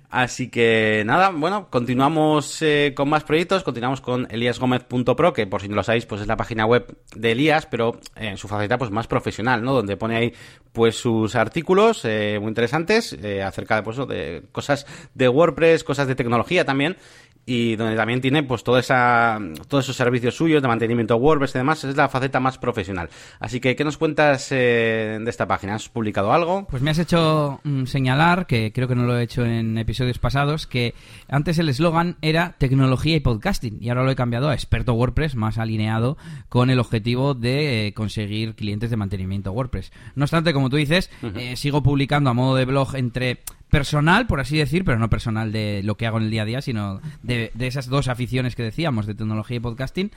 Así 0.10 0.50
que 0.50 1.04
nada, 1.06 1.30
bueno, 1.30 1.70
continuamos 1.70 2.64
eh, 2.64 2.94
con 2.96 3.10
más 3.10 3.24
proyectos, 3.24 3.64
continuamos 3.64 4.02
con 4.02 4.28
eliasgomez.pro, 4.32 5.34
que 5.34 5.46
por 5.46 5.62
si 5.62 5.70
no 5.70 5.76
lo 5.76 5.84
sabéis, 5.84 6.08
pues 6.08 6.22
es 6.22 6.28
la 6.28 6.36
página 6.36 6.66
web 6.66 6.98
de 7.16 7.34
Elías, 7.34 7.68
pero 7.68 8.00
en 8.16 8.38
su 8.38 8.48
faceta 8.48 8.80
pues 8.80 8.90
más 8.90 9.06
profesional, 9.06 9.64
¿no? 9.64 9.74
Donde 9.74 9.98
pone 9.98 10.16
ahí 10.18 10.34
pues 10.74 10.96
sus 10.96 11.36
artículos 11.36 12.06
eh, 12.06 12.38
muy 12.40 12.50
interesantes 12.50 13.14
eh, 13.22 13.44
acerca 13.44 13.76
de, 13.76 13.84
pues, 13.84 13.98
de 13.98 14.44
cosas 14.52 14.88
de 15.14 15.30
WordPress, 15.30 15.84
cosas 15.84 16.08
de 16.08 16.16
tecnología 16.16 16.66
también, 16.66 16.98
y 17.50 17.76
donde 17.76 17.96
también 17.96 18.22
tiene 18.22 18.44
pues 18.44 18.64
toda 18.64 18.80
esa, 18.80 19.40
todos 19.68 19.86
esos 19.86 19.96
servicios 19.96 20.36
suyos 20.36 20.62
de 20.62 20.68
mantenimiento 20.68 21.16
WordPress 21.18 21.56
y 21.56 21.58
demás, 21.58 21.84
es 21.84 21.98
la 21.98 22.08
faceta 22.08 22.40
más 22.40 22.60
profesional. 22.60 23.10
Así 23.40 23.60
que, 23.60 23.76
¿qué 23.76 23.84
nos 23.84 23.98
cuentas 23.98 24.52
eh, 24.52 25.18
de 25.20 25.30
esta 25.30 25.48
página? 25.48 25.76
¿Has 25.76 25.90
publicado 25.90 26.32
algo? 26.32 26.68
Pues 26.70 26.84
me 26.84 26.92
has 26.92 27.00
hecho 27.00 27.62
mm, 27.64 27.86
señalar, 27.86 28.46
que 28.46 28.72
creo 28.72 28.88
que 28.88 28.94
no 28.94 29.04
lo 29.04 29.18
he 29.18 29.24
hecho 29.24 29.44
en 29.44 29.76
episodios 29.80 30.20
pasados, 30.20 30.68
que 30.68 30.94
antes 31.28 31.58
el 31.58 31.68
eslogan 31.68 32.18
era 32.22 32.56
tecnología 32.60 33.16
y 33.16 33.22
podcasting, 33.22 33.80
y 33.82 33.90
ahora 33.90 34.04
lo 34.04 34.12
he 34.12 34.16
cambiado 34.16 34.50
a 34.50 34.54
experto 34.54 34.94
WordPress, 34.94 35.34
más 35.34 35.58
alineado 35.58 36.16
con 36.48 36.70
el 36.70 36.78
objetivo 36.78 37.34
de 37.34 37.88
eh, 37.88 37.94
conseguir 37.94 38.54
clientes 38.54 38.92
de 38.92 38.98
mantenimiento 38.98 39.52
WordPress. 39.52 39.92
No 40.14 40.26
obstante, 40.26 40.54
como 40.54 40.70
tú 40.70 40.76
dices, 40.76 41.10
eh, 41.36 41.56
sigo 41.56 41.82
publicando 41.82 42.30
a 42.30 42.34
modo 42.34 42.56
de 42.56 42.66
blog 42.66 42.96
entre 42.96 43.40
personal, 43.70 44.28
por 44.28 44.40
así 44.40 44.58
decir, 44.58 44.84
pero 44.84 45.00
no 45.00 45.10
personal 45.10 45.52
de 45.52 45.82
lo 45.84 45.96
que 45.96 46.08
hago 46.08 46.18
en 46.18 46.26
el 46.26 46.32
día 46.32 46.42
a 46.42 46.46
día, 46.46 46.62
sino 46.62 47.02
de, 47.22 47.52
esas 47.60 47.88
dos 47.88 48.08
aficiones 48.08 48.56
que 48.56 48.64
decíamos, 48.64 49.06
de 49.06 49.16
tecnología 49.16 49.58
y 49.58 49.60
podcasting. 49.60 50.12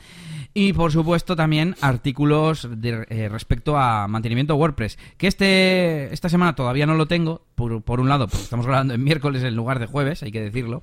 Y 0.54 0.72
por 0.72 0.93
supuesto 0.93 1.37
también 1.37 1.76
artículos 1.81 2.69
de, 2.76 3.06
eh, 3.08 3.28
respecto 3.28 3.76
a 3.76 4.08
mantenimiento 4.08 4.56
WordPress, 4.56 4.99
que 5.16 5.26
este 5.26 6.12
esta 6.12 6.28
semana 6.28 6.54
todavía 6.54 6.87
no 6.87 6.94
lo 6.94 7.06
tengo, 7.06 7.43
por, 7.54 7.82
por 7.82 8.00
un 8.00 8.08
lado, 8.08 8.26
pues 8.28 8.43
estamos 8.43 8.66
grabando 8.66 8.94
en 8.94 9.04
miércoles 9.04 9.43
en 9.43 9.54
lugar 9.54 9.78
de 9.78 9.87
jueves, 9.87 10.22
hay 10.22 10.32
que 10.32 10.40
decirlo. 10.40 10.82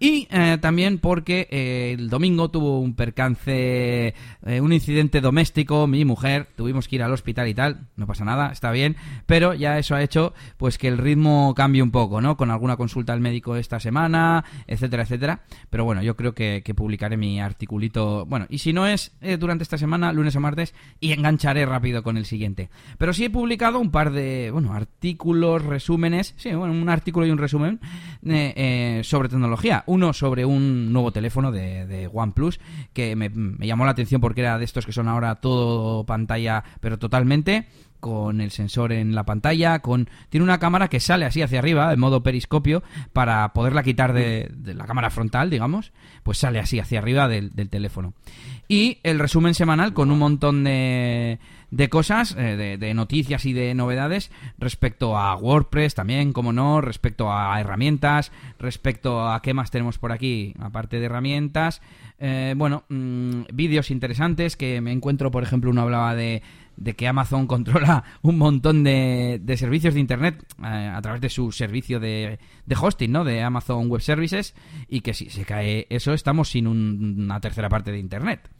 Y 0.00 0.26
eh, 0.30 0.58
también 0.60 0.98
porque 0.98 1.46
eh, 1.50 1.94
el 1.96 2.10
domingo 2.10 2.50
tuvo 2.50 2.80
un 2.80 2.94
percance, 2.94 4.14
un 4.42 4.72
incidente 4.72 5.20
doméstico, 5.20 5.86
mi 5.86 6.04
mujer, 6.04 6.48
tuvimos 6.56 6.88
que 6.88 6.96
ir 6.96 7.02
al 7.02 7.12
hospital 7.12 7.46
y 7.46 7.54
tal, 7.54 7.86
no 7.96 8.06
pasa 8.06 8.24
nada, 8.24 8.50
está 8.50 8.72
bien, 8.72 8.96
pero 9.26 9.54
ya 9.54 9.78
eso 9.78 9.94
ha 9.94 10.02
hecho 10.02 10.34
pues 10.56 10.78
que 10.78 10.88
el 10.88 10.98
ritmo 10.98 11.54
cambie 11.54 11.82
un 11.82 11.90
poco 11.90 12.00
¿no? 12.20 12.36
Con 12.36 12.50
alguna 12.50 12.76
consulta 12.76 13.12
al 13.12 13.20
médico 13.20 13.54
esta 13.54 13.78
semana, 13.78 14.44
etcétera, 14.66 15.04
etcétera. 15.04 15.42
Pero 15.68 15.84
bueno, 15.84 16.02
yo 16.02 16.16
creo 16.16 16.34
que, 16.34 16.62
publicaré 16.74 17.16
mi 17.16 17.40
articulito. 17.40 18.24
Bueno, 18.26 18.46
y 18.48 18.58
si 18.58 18.72
no 18.72 18.86
es 18.86 19.12
eh, 19.20 19.36
durante 19.36 19.64
esta 19.64 19.76
semana, 19.76 20.12
lunes 20.12 20.34
o 20.36 20.40
martes, 20.40 20.74
y 20.98 21.12
engancharé 21.12 21.66
rápido 21.66 22.02
con 22.02 22.16
el 22.16 22.24
siguiente. 22.24 22.70
Pero 22.96 23.12
sí 23.12 23.24
he 23.24 23.30
publicado 23.30 23.78
un 23.78 23.90
par 23.90 24.12
de, 24.12 24.50
bueno, 24.50 24.72
artículos, 24.72 25.62
resúmenes, 25.62 26.34
sí, 26.38 26.54
bueno, 26.54 26.72
un 26.72 26.88
artículo 26.88 27.26
y 27.26 27.30
un 27.30 27.38
resumen 27.38 27.80
eh, 28.24 28.54
eh, 28.56 29.00
sobre 29.04 29.28
tecnología. 29.28 29.84
Uno 29.90 30.12
sobre 30.12 30.44
un 30.44 30.92
nuevo 30.92 31.12
teléfono 31.12 31.50
de, 31.50 32.08
OnePlus 32.12 32.60
que 32.92 33.16
me, 33.16 33.28
me 33.28 33.66
llamó 33.66 33.84
la 33.84 33.90
atención 33.90 34.20
porque 34.20 34.40
era 34.40 34.56
de 34.56 34.64
estos 34.64 34.86
que 34.86 34.92
son 34.92 35.08
ahora 35.08 35.40
todo 35.40 36.06
pantalla, 36.06 36.62
pero 36.80 36.98
totalmente 36.98 37.66
con 38.00 38.40
el 38.40 38.50
sensor 38.50 38.92
en 38.92 39.14
la 39.14 39.24
pantalla, 39.24 39.80
con 39.80 40.08
tiene 40.28 40.44
una 40.44 40.58
cámara 40.58 40.88
que 40.88 41.00
sale 41.00 41.26
así 41.26 41.42
hacia 41.42 41.58
arriba, 41.58 41.92
en 41.92 42.00
modo 42.00 42.22
periscopio, 42.22 42.82
para 43.12 43.52
poderla 43.52 43.82
quitar 43.82 44.12
de, 44.12 44.50
la 44.64 44.86
cámara 44.86 45.10
frontal, 45.10 45.50
digamos, 45.50 45.92
pues 46.22 46.38
sale 46.38 46.58
así 46.58 46.80
hacia 46.80 46.98
arriba 46.98 47.28
del, 47.28 47.52
teléfono. 47.70 48.14
Y 48.68 48.98
el 49.02 49.18
resumen 49.18 49.54
semanal 49.54 49.92
con 49.92 50.10
un 50.10 50.18
montón 50.18 50.64
de, 50.64 51.38
de 51.70 51.88
cosas, 51.88 52.34
eh, 52.38 52.78
de, 52.78 52.94
noticias 52.94 53.44
y 53.46 53.52
de 53.52 53.74
novedades 53.74 54.30
respecto 54.58 55.16
a 55.16 55.36
WordPress 55.36 55.94
también, 55.94 56.32
como 56.32 56.52
no, 56.52 56.80
respecto 56.80 57.32
a 57.32 57.60
herramientas, 57.60 58.32
respecto 58.58 59.28
a 59.28 59.40
qué 59.42 59.54
más 59.54 59.70
tenemos 59.70 59.98
por 59.98 60.12
aquí, 60.12 60.54
aparte 60.58 60.98
de 60.98 61.06
herramientas. 61.06 61.80
Eh, 62.18 62.54
bueno, 62.56 62.84
mm, 62.88 63.42
vídeos 63.52 63.90
interesantes 63.90 64.56
que 64.56 64.80
me 64.80 64.92
encuentro, 64.92 65.30
por 65.30 65.42
ejemplo, 65.42 65.70
uno 65.70 65.82
hablaba 65.82 66.14
de 66.14 66.42
de 66.80 66.96
que 66.96 67.06
Amazon 67.06 67.46
controla 67.46 68.02
un 68.22 68.38
montón 68.38 68.82
de, 68.82 69.38
de 69.40 69.56
servicios 69.56 69.94
de 69.94 70.00
Internet 70.00 70.44
eh, 70.58 70.66
a 70.66 71.00
través 71.00 71.20
de 71.20 71.28
su 71.28 71.52
servicio 71.52 72.00
de, 72.00 72.40
de, 72.66 72.76
hosting, 72.80 73.12
¿no? 73.12 73.22
De 73.22 73.42
Amazon 73.42 73.88
Web 73.88 74.00
Services 74.00 74.54
y 74.88 75.02
que 75.02 75.14
si 75.14 75.30
se 75.30 75.44
cae 75.44 75.86
eso 75.90 76.12
estamos 76.12 76.48
sin 76.48 76.66
una 76.66 77.40
tercera 77.40 77.68
parte 77.68 77.92
de 77.92 77.98
Internet. 77.98 78.50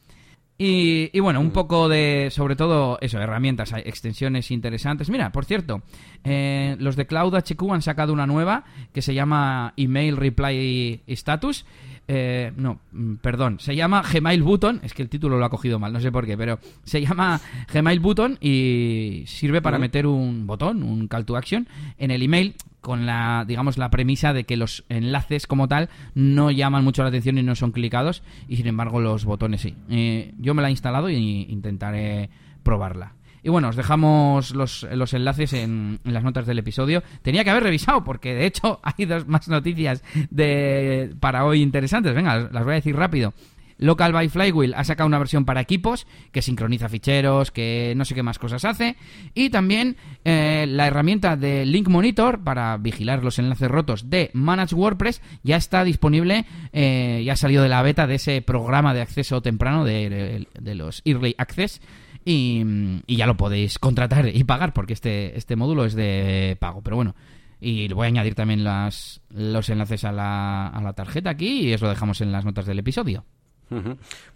Y, 0.62 1.19
bueno, 1.21 1.41
un 1.41 1.53
poco 1.53 1.89
de, 1.89 2.29
sobre 2.31 2.55
todo, 2.55 2.99
eso, 3.00 3.19
herramientas, 3.19 3.73
extensiones 3.73 4.50
interesantes. 4.50 5.09
Mira, 5.09 5.33
por 5.33 5.47
cierto, 5.47 5.81
eh, 6.23 6.77
los 6.79 6.97
de 6.97 7.07
Cloud 7.07 7.35
HQ 7.35 7.62
han 7.73 7.81
sacado 7.81 8.12
una 8.12 8.27
nueva 8.27 8.65
que 8.93 9.00
se 9.00 9.15
llama 9.15 9.73
Email 9.79 10.19
Reply 10.19 11.03
Status. 11.07 11.65
Eh, 12.12 12.50
no, 12.57 12.81
mm, 12.90 13.14
perdón, 13.23 13.61
se 13.61 13.76
llama 13.76 14.02
Gmail 14.02 14.43
Button, 14.43 14.81
es 14.83 14.95
que 14.95 15.02
el 15.02 15.09
título 15.09 15.38
lo 15.38 15.45
ha 15.45 15.49
cogido 15.49 15.79
mal, 15.79 15.93
no 15.93 16.00
sé 16.00 16.11
por 16.11 16.26
qué, 16.26 16.37
pero 16.37 16.59
se 16.83 17.00
llama 17.00 17.40
Gmail 17.73 18.00
Button 18.00 18.37
y 18.40 19.23
sirve 19.29 19.62
para 19.62 19.79
meter 19.79 20.09
un 20.09 20.45
botón, 20.45 20.83
un 20.83 21.07
call 21.07 21.25
to 21.25 21.37
action, 21.37 21.69
en 21.99 22.11
el 22.11 22.25
email 22.25 22.57
con 22.81 23.07
la, 23.07 23.45
digamos, 23.47 23.79
la 23.79 23.90
premisa 23.90 24.33
de 24.33 24.43
que 24.43 24.57
los 24.57 24.85
enlaces 24.88 25.47
como 25.47 25.69
tal 25.69 25.88
no 26.17 26.50
llaman 26.50 26.83
mucho 26.83 27.05
la 27.05 27.11
atención 27.11 27.38
y 27.38 27.45
no 27.45 27.55
son 27.55 27.71
clicados, 27.71 28.25
y 28.49 28.57
sin 28.57 28.67
embargo 28.67 29.00
los 29.00 29.25
botones 29.25 29.61
sí. 29.61 29.76
Eh, 29.88 30.35
yo 30.37 30.52
me 30.52 30.62
la 30.62 30.69
he 30.69 30.73
instalado 30.73 31.11
y 31.11 31.47
intentaré 31.49 32.29
probarla. 32.64 33.12
Y 33.42 33.49
bueno, 33.49 33.68
os 33.68 33.76
dejamos 33.76 34.54
los, 34.54 34.87
los 34.92 35.14
enlaces 35.14 35.52
en, 35.52 36.00
las 36.04 36.25
notas 36.25 36.47
del 36.47 36.59
episodio. 36.59 37.02
Tenía 37.23 37.44
que 37.44 37.50
haber 37.50 37.64
revisado, 37.64 38.04
porque 38.04 38.35
de 38.35 38.47
hecho 38.47 38.80
hay 38.82 39.06
dos 39.06 39.26
más 39.26 39.49
noticias 39.49 40.02
de, 40.30 41.14
para 41.20 41.44
hoy 41.44 41.62
interesantes. 41.62 42.14
Venga, 42.14 42.49
las 42.52 42.64
voy 42.64 42.73
a 42.73 42.76
decir 42.76 42.97
rápido. 42.97 43.32
Local 43.80 44.12
by 44.12 44.28
Flywheel 44.28 44.75
ha 44.75 44.85
sacado 44.85 45.06
una 45.06 45.18
versión 45.18 45.47
para 45.47 45.62
equipos 45.62 46.06
que 46.32 46.42
sincroniza 46.42 46.90
ficheros, 46.90 47.50
que 47.50 47.94
no 47.97 48.04
sé 48.04 48.14
qué 48.14 48.23
más 48.23 48.38
cosas 48.38 48.66
hace. 48.66 48.97
Y 49.35 49.49
también 49.49 49.97
eh, 50.25 50.66
la 50.68 50.87
herramienta 50.87 51.35
de 51.37 51.64
Link 51.64 51.88
Monitor 51.88 52.44
para 52.44 52.76
vigilar 52.76 53.25
los 53.25 53.38
enlaces 53.38 53.70
rotos 53.70 54.11
de 54.11 54.30
Manage 54.35 54.75
WordPress 54.75 55.23
ya 55.42 55.56
está 55.56 55.82
disponible, 55.82 56.44
eh, 56.75 57.23
ya 57.25 57.32
ha 57.32 57.37
salido 57.37 57.62
de 57.62 57.70
la 57.70 57.80
beta 57.80 58.06
de 58.06 58.16
ese 58.16 58.42
programa 58.42 58.92
de 58.92 59.00
acceso 59.00 59.40
temprano 59.40 59.87
de, 59.87 60.47
de 60.61 60.75
los 60.75 61.00
Early 61.06 61.35
Access. 61.38 61.80
Y, 62.25 62.65
ya 63.07 63.27
lo 63.27 63.37
podéis 63.37 63.79
contratar 63.79 64.29
y 64.29 64.45
pagar 64.45 64.73
porque 64.73 64.93
este, 64.93 65.37
este 65.37 65.57
módulo 65.57 65.85
es 65.85 65.95
de 65.95 66.57
pago. 66.61 66.83
Pero 66.83 66.97
bueno, 66.97 67.15
y 67.61 67.89
voy 67.93 68.07
a 68.07 68.09
añadir 68.09 68.35
también 68.35 68.65
las, 68.65 69.21
los 69.31 69.69
enlaces 69.69 70.05
a 70.05 70.12
la, 70.12 70.69
a 70.69 70.83
la 70.83 70.93
tarjeta 70.93 71.31
aquí 71.31 71.69
y 71.69 71.73
eso 71.73 71.87
lo 71.87 71.91
dejamos 71.91 72.21
en 72.21 72.33
las 72.33 72.45
notas 72.45 72.67
del 72.67 72.79
episodio. 72.79 73.25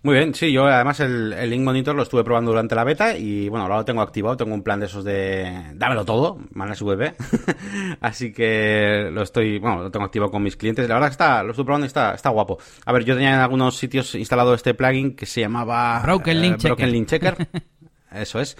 Muy 0.03 0.15
bien, 0.15 0.33
sí, 0.33 0.53
yo 0.53 0.67
además 0.67 1.01
el, 1.01 1.33
el, 1.33 1.51
Link 1.51 1.63
Monitor 1.63 1.97
lo 1.97 2.05
estuve 2.05 2.23
probando 2.23 2.53
durante 2.53 2.77
la 2.77 2.85
beta 2.85 3.19
y 3.19 3.49
bueno, 3.49 3.65
ahora 3.65 3.79
lo 3.79 3.85
tengo 3.85 4.01
activado, 4.01 4.37
tengo 4.37 4.55
un 4.55 4.63
plan 4.63 4.79
de 4.79 4.87
esos 4.87 5.03
de 5.03 5.73
dámelo 5.75 6.05
todo, 6.05 6.39
su 6.75 6.87
web, 6.87 7.17
así 8.01 8.33
que 8.33 9.09
lo 9.11 9.23
estoy, 9.23 9.59
bueno, 9.59 9.83
lo 9.83 9.91
tengo 9.91 10.07
activado 10.07 10.31
con 10.31 10.41
mis 10.41 10.57
clientes, 10.57 10.89
la 10.89 10.95
verdad 10.95 11.09
que 11.09 11.13
está, 11.13 11.43
lo 11.43 11.51
estoy 11.51 11.65
probando 11.65 11.85
y 11.85 11.89
está, 11.89 12.15
está 12.15 12.31
guapo. 12.31 12.59
A 12.87 12.93
ver, 12.93 13.05
yo 13.05 13.15
tenía 13.15 13.35
en 13.35 13.41
algunos 13.41 13.77
sitios 13.77 14.15
instalado 14.15 14.55
este 14.55 14.73
plugin 14.73 15.17
que 15.17 15.27
se 15.27 15.41
llamaba 15.41 16.01
Broken 16.01 16.41
Link 16.41 16.55
eh, 16.65 16.69
Broken 16.69 16.93
Link 16.93 17.09
Checker. 17.09 17.49
Eso 18.15 18.41
es. 18.41 18.57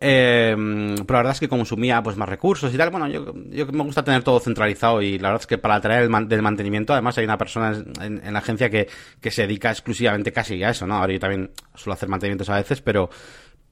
Eh, 0.00 0.54
pero 0.56 1.12
la 1.14 1.18
verdad 1.18 1.32
es 1.32 1.40
que 1.40 1.48
consumía 1.48 2.02
pues 2.02 2.16
más 2.16 2.28
recursos 2.28 2.72
y 2.72 2.76
tal. 2.76 2.90
Bueno, 2.90 3.08
yo, 3.08 3.32
yo 3.50 3.66
me 3.66 3.84
gusta 3.84 4.04
tener 4.04 4.22
todo 4.22 4.40
centralizado 4.40 5.02
y 5.02 5.18
la 5.18 5.28
verdad 5.28 5.42
es 5.42 5.46
que 5.46 5.58
para 5.58 5.80
traer 5.80 6.10
el 6.10 6.28
del 6.28 6.42
mantenimiento, 6.42 6.92
además 6.92 7.16
hay 7.18 7.24
una 7.24 7.38
persona 7.38 7.82
en, 8.00 8.32
la 8.32 8.38
agencia 8.38 8.70
que, 8.70 8.88
que, 9.20 9.30
se 9.30 9.42
dedica 9.42 9.70
exclusivamente 9.70 10.32
casi 10.32 10.62
a 10.62 10.70
eso, 10.70 10.86
¿no? 10.86 10.96
Ahora 10.96 11.12
yo 11.12 11.20
también 11.20 11.50
suelo 11.74 11.94
hacer 11.94 12.08
mantenimientos 12.08 12.48
a 12.50 12.56
veces, 12.56 12.80
pero, 12.80 13.10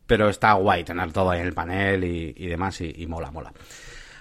pero 0.07 0.29
está 0.29 0.53
guay 0.55 0.85
tener 0.85 1.13
todo 1.13 1.31
ahí 1.31 1.41
en 1.41 1.47
el 1.47 1.55
panel 1.55 2.05
y, 2.05 2.35
y 2.37 2.47
demás 2.47 2.81
y, 2.81 3.07
mola, 3.07 3.31
mola. 3.31 3.53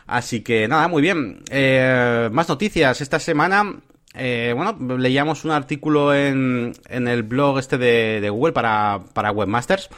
Así 0.07 0.41
que 0.41 0.67
nada, 0.67 0.87
muy 0.87 1.01
bien. 1.01 1.41
Eh, 1.49 2.29
más 2.31 2.47
noticias. 2.47 3.01
Esta 3.01 3.19
semana 3.19 3.73
eh, 4.13 4.53
bueno, 4.55 4.97
leíamos 4.97 5.45
un 5.45 5.51
artículo 5.51 6.13
en, 6.13 6.73
en 6.89 7.07
el 7.07 7.23
blog 7.23 7.59
este 7.59 7.77
de, 7.77 8.19
de 8.19 8.29
Google 8.29 8.53
para, 8.53 8.99
para 9.13 9.31
Webmasters 9.31 9.89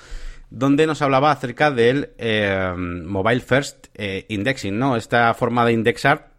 donde 0.49 0.87
nos 0.87 1.01
hablaba 1.01 1.31
acerca 1.31 1.71
del 1.71 2.11
eh, 2.17 2.73
Mobile 2.75 3.41
First 3.41 3.87
eh, 3.95 4.25
Indexing, 4.29 4.77
¿no? 4.77 4.95
Esta 4.95 5.33
forma 5.33 5.65
de 5.65 5.73
indexar 5.73 6.29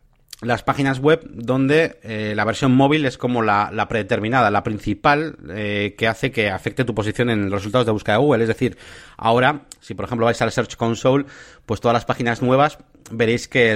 las 0.42 0.62
páginas 0.62 1.00
web 1.00 1.20
donde 1.30 1.98
eh, 2.02 2.32
la 2.34 2.44
versión 2.44 2.72
móvil 2.72 3.04
es 3.04 3.18
como 3.18 3.42
la, 3.42 3.86
predeterminada, 3.90 4.50
la 4.50 4.62
principal 4.62 5.36
que 5.44 6.08
hace 6.08 6.32
que 6.32 6.48
afecte 6.48 6.86
tu 6.86 6.94
posición 6.94 7.28
en 7.28 7.50
los 7.50 7.60
resultados 7.60 7.84
de 7.84 7.92
búsqueda 7.92 8.16
de 8.16 8.22
Google. 8.22 8.42
Es 8.44 8.48
decir, 8.48 8.78
ahora, 9.18 9.66
si 9.80 9.92
por 9.92 10.06
ejemplo 10.06 10.24
vais 10.24 10.40
al 10.40 10.50
Search 10.50 10.76
Console, 10.76 11.26
pues 11.66 11.82
todas 11.82 11.92
las 11.92 12.06
páginas 12.06 12.40
nuevas 12.40 12.78
veréis 13.10 13.48
que 13.48 13.72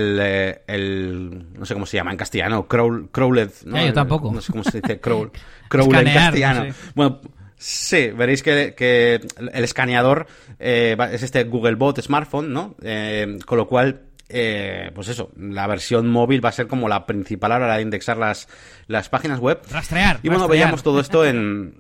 el, 0.67 1.53
no 1.59 1.67
sé 1.67 1.75
cómo 1.75 1.87
se 1.87 1.97
llama 1.97 2.13
en 2.13 2.17
castellano, 2.17 2.67
crawl, 2.67 3.11
crawled, 3.11 3.51
¿no? 3.67 3.85
yo 3.85 3.93
tampoco. 3.93 4.33
No 4.33 4.41
sé 4.41 4.53
cómo 4.53 4.65
se 4.65 4.81
dice, 4.81 5.01
crawl, 5.01 5.31
crawl 5.69 5.95
en 5.95 6.15
castellano. 6.15 6.75
Bueno, 6.95 7.21
Sí, 7.67 8.09
veréis 8.11 8.43
que, 8.43 9.27
el 9.55 9.65
escaneador 9.65 10.27
eh, 10.59 10.99
es 11.13 11.23
este 11.23 11.45
Google 11.45 11.77
Bot 11.77 11.99
smartphone, 11.99 12.53
¿no? 12.53 12.75
Eh, 12.83 13.39
con 13.47 13.57
lo 13.57 13.67
cual, 13.67 14.03
eh, 14.29 14.91
pues 14.95 15.09
eso, 15.09 15.31
la 15.39 15.67
versión 15.67 16.11
móvil 16.11 16.45
va 16.45 16.51
a 16.51 16.53
ser 16.53 16.67
como 16.67 16.91
la 16.91 17.07
principal 17.07 17.53
a 17.53 17.59
la 17.59 17.65
hora 17.65 17.77
de 17.77 17.83
indexar 17.83 18.19
las, 18.19 18.49
las 18.87 19.09
páginas 19.09 19.41
web. 19.41 19.63
Rastrear. 19.71 20.21
Y 20.23 20.29
bueno, 20.29 20.47
veíamos 20.47 20.83
todo 20.83 21.01
esto 21.01 21.25
en, 21.25 21.75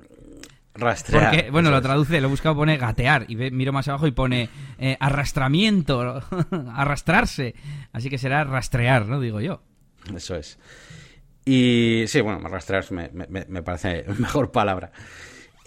Rastrear. 0.72 1.34
Porque, 1.34 1.50
bueno, 1.50 1.70
lo 1.70 1.82
traduce, 1.82 2.18
lo 2.18 2.28
he 2.28 2.30
buscado, 2.30 2.56
pone 2.56 2.78
gatear. 2.78 3.26
Y 3.28 3.36
miro 3.36 3.74
más 3.74 3.86
abajo 3.86 4.06
y 4.06 4.12
pone 4.12 4.48
arrastramiento, 5.00 6.22
arrastrarse. 6.74 7.54
Así 7.92 8.08
que 8.08 8.16
será 8.16 8.42
rastrear, 8.44 9.04
¿no? 9.04 9.20
Digo 9.20 9.42
yo. 9.42 9.60
Eso 10.16 10.34
es. 10.34 10.58
Y 11.44 12.04
sí, 12.06 12.22
bueno, 12.22 12.38
rastrear 12.48 12.90
me, 12.90 13.10
me, 13.12 13.44
me 13.46 13.62
parece 13.62 14.06
mejor 14.18 14.50
palabra. 14.50 14.90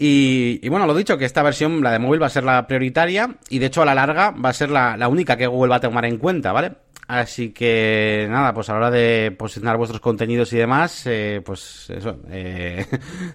Y, 0.00 0.68
bueno, 0.68 0.86
lo 0.86 0.94
dicho, 0.94 1.18
que 1.18 1.24
esta 1.24 1.42
versión, 1.42 1.82
la 1.82 1.90
de 1.90 1.98
móvil, 1.98 2.22
va 2.22 2.26
a 2.26 2.30
ser 2.30 2.44
la 2.44 2.66
prioritaria 2.68 3.36
y 3.48 3.58
de 3.58 3.66
hecho 3.66 3.82
a 3.82 3.84
la 3.84 3.94
larga 3.94 4.30
va 4.30 4.50
a 4.50 4.52
ser 4.52 4.70
la, 4.70 5.08
única 5.08 5.36
que 5.36 5.48
Google 5.48 5.70
va 5.70 5.76
a 5.76 5.80
tomar 5.80 6.04
en 6.04 6.18
cuenta, 6.18 6.52
¿vale? 6.52 6.72
Así 7.08 7.50
que 7.50 8.28
nada, 8.30 8.52
pues 8.52 8.68
a 8.68 8.74
la 8.74 8.78
hora 8.78 8.90
de 8.90 9.34
posicionar 9.36 9.76
vuestros 9.76 10.00
contenidos 10.00 10.52
y 10.52 10.58
demás, 10.58 11.04
eh, 11.06 11.40
pues 11.44 11.88
eso, 11.90 12.18
eh, 12.30 12.86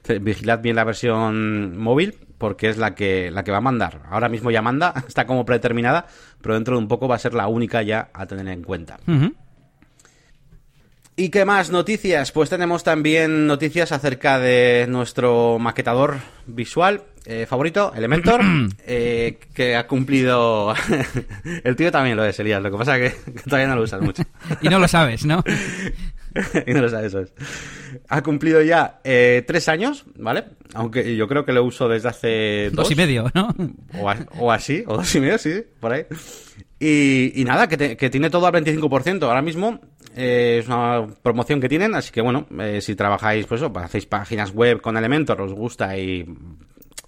vigilad 0.22 0.62
bien 0.62 0.75
la 0.75 0.84
versión 0.84 1.75
móvil 1.77 2.17
porque 2.38 2.70
es 2.70 2.77
la 2.77 2.93
que, 2.93 3.32
la 3.32 3.43
que 3.43 3.51
va 3.51 3.58
a 3.58 3.62
mandar. 3.62 4.01
Ahora 4.10 4.29
mismo 4.29 4.51
ya 4.51 4.62
manda, 4.62 4.93
está 5.08 5.25
como 5.25 5.43
predeterminada, 5.43 6.05
pero 6.41 6.53
dentro 6.53 6.75
de 6.75 6.82
un 6.82 6.88
poco 6.88 7.08
va 7.08 7.15
a 7.15 7.20
ser 7.20 7.34
la 7.34 7.48
única 7.48 7.82
ya 7.82 8.10
a 8.13 8.25
tener 8.25 8.48
en 8.48 8.63
cuenta. 8.63 9.00
¿Y 11.15 11.29
qué 11.29 11.46
más 11.46 11.70
noticias? 11.70 12.32
Pues 12.32 12.50
tenemos 12.50 12.84
también 12.84 13.46
noticias 13.46 13.91
acerca 13.91 14.39
de 14.39 14.88
nuestro 14.89 15.60
maquetador 15.60 16.17
visual 16.48 17.03
eh, 17.25 17.46
favorito, 17.48 17.93
Elementor, 17.96 18.41
eh, 18.88 19.38
que 19.53 19.75
ha 19.75 19.86
cumplido... 19.86 20.74
el 21.63 21.75
tío 21.75 21.91
también 21.91 22.17
lo 22.17 22.25
es, 22.25 22.39
Elías, 22.39 22.63
lo 22.63 22.72
que 22.72 22.77
pasa 22.77 22.98
es 22.98 23.13
que, 23.25 23.32
todavía 23.41 23.67
no 23.67 23.75
lo 23.75 23.84
usas 23.84 24.01
mucho. 24.01 24.24
y 24.62 24.70
no 24.70 24.79
lo 24.79 24.88
sabes, 24.88 25.24
¿no? 25.24 25.43
y 26.65 26.74
no 26.74 26.82
lo 26.82 26.89
sabes, 26.89 27.08
eso 27.08 27.20
es. 27.20 27.32
Ha 28.10 28.24
cumplido 28.24 28.63
ya 28.63 29.00
eh, 29.03 29.43
tres 29.46 29.70
años, 29.70 30.05
¿vale? 30.17 30.46
Aunque 30.74 31.15
yo 31.15 31.27
creo 31.27 31.46
que 31.46 31.53
lo 31.53 31.63
uso 31.63 31.88
desde 31.88 32.10
hace 32.10 32.70
dos. 32.72 32.86
Dos 32.86 32.91
y 32.91 32.96
medio, 32.96 33.32
¿no? 33.36 33.55
O, 34.39 34.51
así, 34.51 34.84
o 34.88 34.98
dos 34.98 35.13
y 35.13 35.20
medio, 35.20 35.38
sí, 35.38 35.63
por 35.79 35.93
ahí. 35.93 36.05
Y, 36.85 37.45
nada, 37.45 37.69
que, 37.69 37.95
que, 37.95 38.09
tiene 38.09 38.29
todo 38.29 38.45
al 38.45 38.53
25%. 38.53 39.23
Ahora 39.23 39.41
mismo 39.41 39.79
eh, 40.17 40.57
es 40.59 40.67
una 40.67 41.07
promoción 41.21 41.61
que 41.61 41.69
tienen, 41.69 41.95
así 41.95 42.11
que 42.11 42.19
bueno, 42.19 42.45
eh, 42.59 42.81
si 42.81 42.93
trabajáis, 42.93 43.45
pues 43.45 43.61
eso, 43.61 43.71
hacéis 43.73 44.05
páginas 44.05 44.51
web 44.51 44.81
con 44.81 44.97
Elementor, 44.97 45.41
os 45.41 45.53
gusta 45.53 45.97
y 45.97 46.25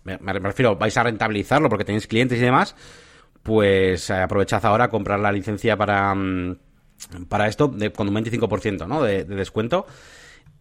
me, 0.06 0.18
refiero, 0.34 0.78
vais 0.78 0.96
a 0.96 1.04
rentabilizarlo 1.04 1.68
porque 1.68 1.84
tenéis 1.84 2.08
clientes 2.08 2.38
y 2.40 2.42
demás, 2.42 2.74
pues 3.44 4.10
eh, 4.10 4.14
aprovechad 4.14 4.66
ahora 4.66 4.86
a 4.86 4.90
comprar 4.90 5.20
la 5.20 5.34
licencia 5.34 5.76
para, 5.76 6.16
mm, 6.16 6.56
para 7.28 7.48
esto 7.48 7.68
de, 7.68 7.92
con 7.92 8.08
un 8.08 8.16
25% 8.16 8.88
¿no? 8.88 9.04
de, 9.04 9.26
descuento. 9.26 9.88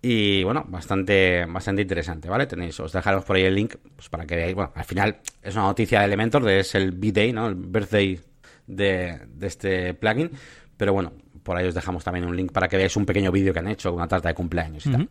Y 0.03 0.43
bueno, 0.43 0.65
bastante, 0.67 1.47
bastante 1.47 1.83
interesante, 1.83 2.29
¿vale? 2.29 2.47
Tenéis, 2.47 2.81
os 2.81 2.93
dejaros 2.93 3.25
por 3.25 3.37
ahí 3.37 3.45
el 3.45 3.55
link 3.55 3.77
pues, 3.95 4.09
para 4.09 4.27
que 4.27 4.35
veáis. 4.35 4.55
Bueno, 4.57 4.73
al 4.75 4.85
final 4.85 5.21
es 5.41 5.55
una 5.55 5.65
noticia 5.65 6.01
de 6.01 6.07
Elementor, 6.07 6.43
de, 6.43 6.59
es 6.59 6.75
el 6.75 6.91
B-Day, 6.91 7.33
¿no? 7.33 7.47
El 7.47 7.55
birthday 7.55 8.21
de, 8.67 9.21
de 9.27 9.47
este 9.47 9.95
plugin. 9.95 10.31
Pero 10.77 10.93
bueno, 10.93 11.13
por 11.45 11.57
ahí 11.57 11.67
os 11.67 11.75
dejamos 11.75 12.03
también 12.03 12.25
un 12.25 12.37
link 12.37 12.51
para 12.51 12.69
que 12.69 12.77
veáis 12.77 12.97
un 12.97 13.07
pequeño 13.07 13.31
vídeo 13.31 13.53
que 13.53 13.61
han 13.61 13.69
hecho, 13.69 13.93
una 13.93 14.09
tarta 14.09 14.29
de 14.29 14.35
cumpleaños 14.35 14.87
y 14.87 14.91
tal. 14.91 15.09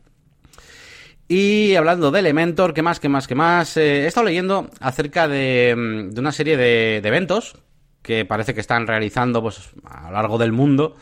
Y 1.28 1.76
hablando 1.76 2.12
de 2.12 2.20
Elementor, 2.20 2.74
¿qué 2.74 2.82
más, 2.82 3.00
qué 3.00 3.08
más, 3.08 3.28
qué 3.28 3.36
más? 3.36 3.78
Eh, 3.78 4.04
he 4.04 4.08
estado 4.08 4.26
leyendo 4.26 4.70
acerca 4.82 5.28
de, 5.28 5.74
mm, 5.76 6.20
una 6.20 6.32
serie 6.32 6.58
de, 6.58 6.98
eventos 6.98 7.56
que 8.02 8.26
parece 8.26 8.54
que 8.54 8.60
están 8.60 8.86
realizando 8.86 9.42
pues, 9.42 9.70
a 9.86 10.08
lo 10.08 10.14
largo 10.14 10.38
del 10.38 10.52
mundo, 10.52 10.98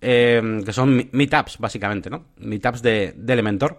eh, 0.00 0.60
que 0.64 0.72
son 0.72 1.08
meetups, 1.12 1.58
básicamente, 1.58 2.10
¿no? 2.10 2.26
Meetups 2.36 2.82
de, 2.82 3.14
de 3.16 3.32
Elementor. 3.32 3.78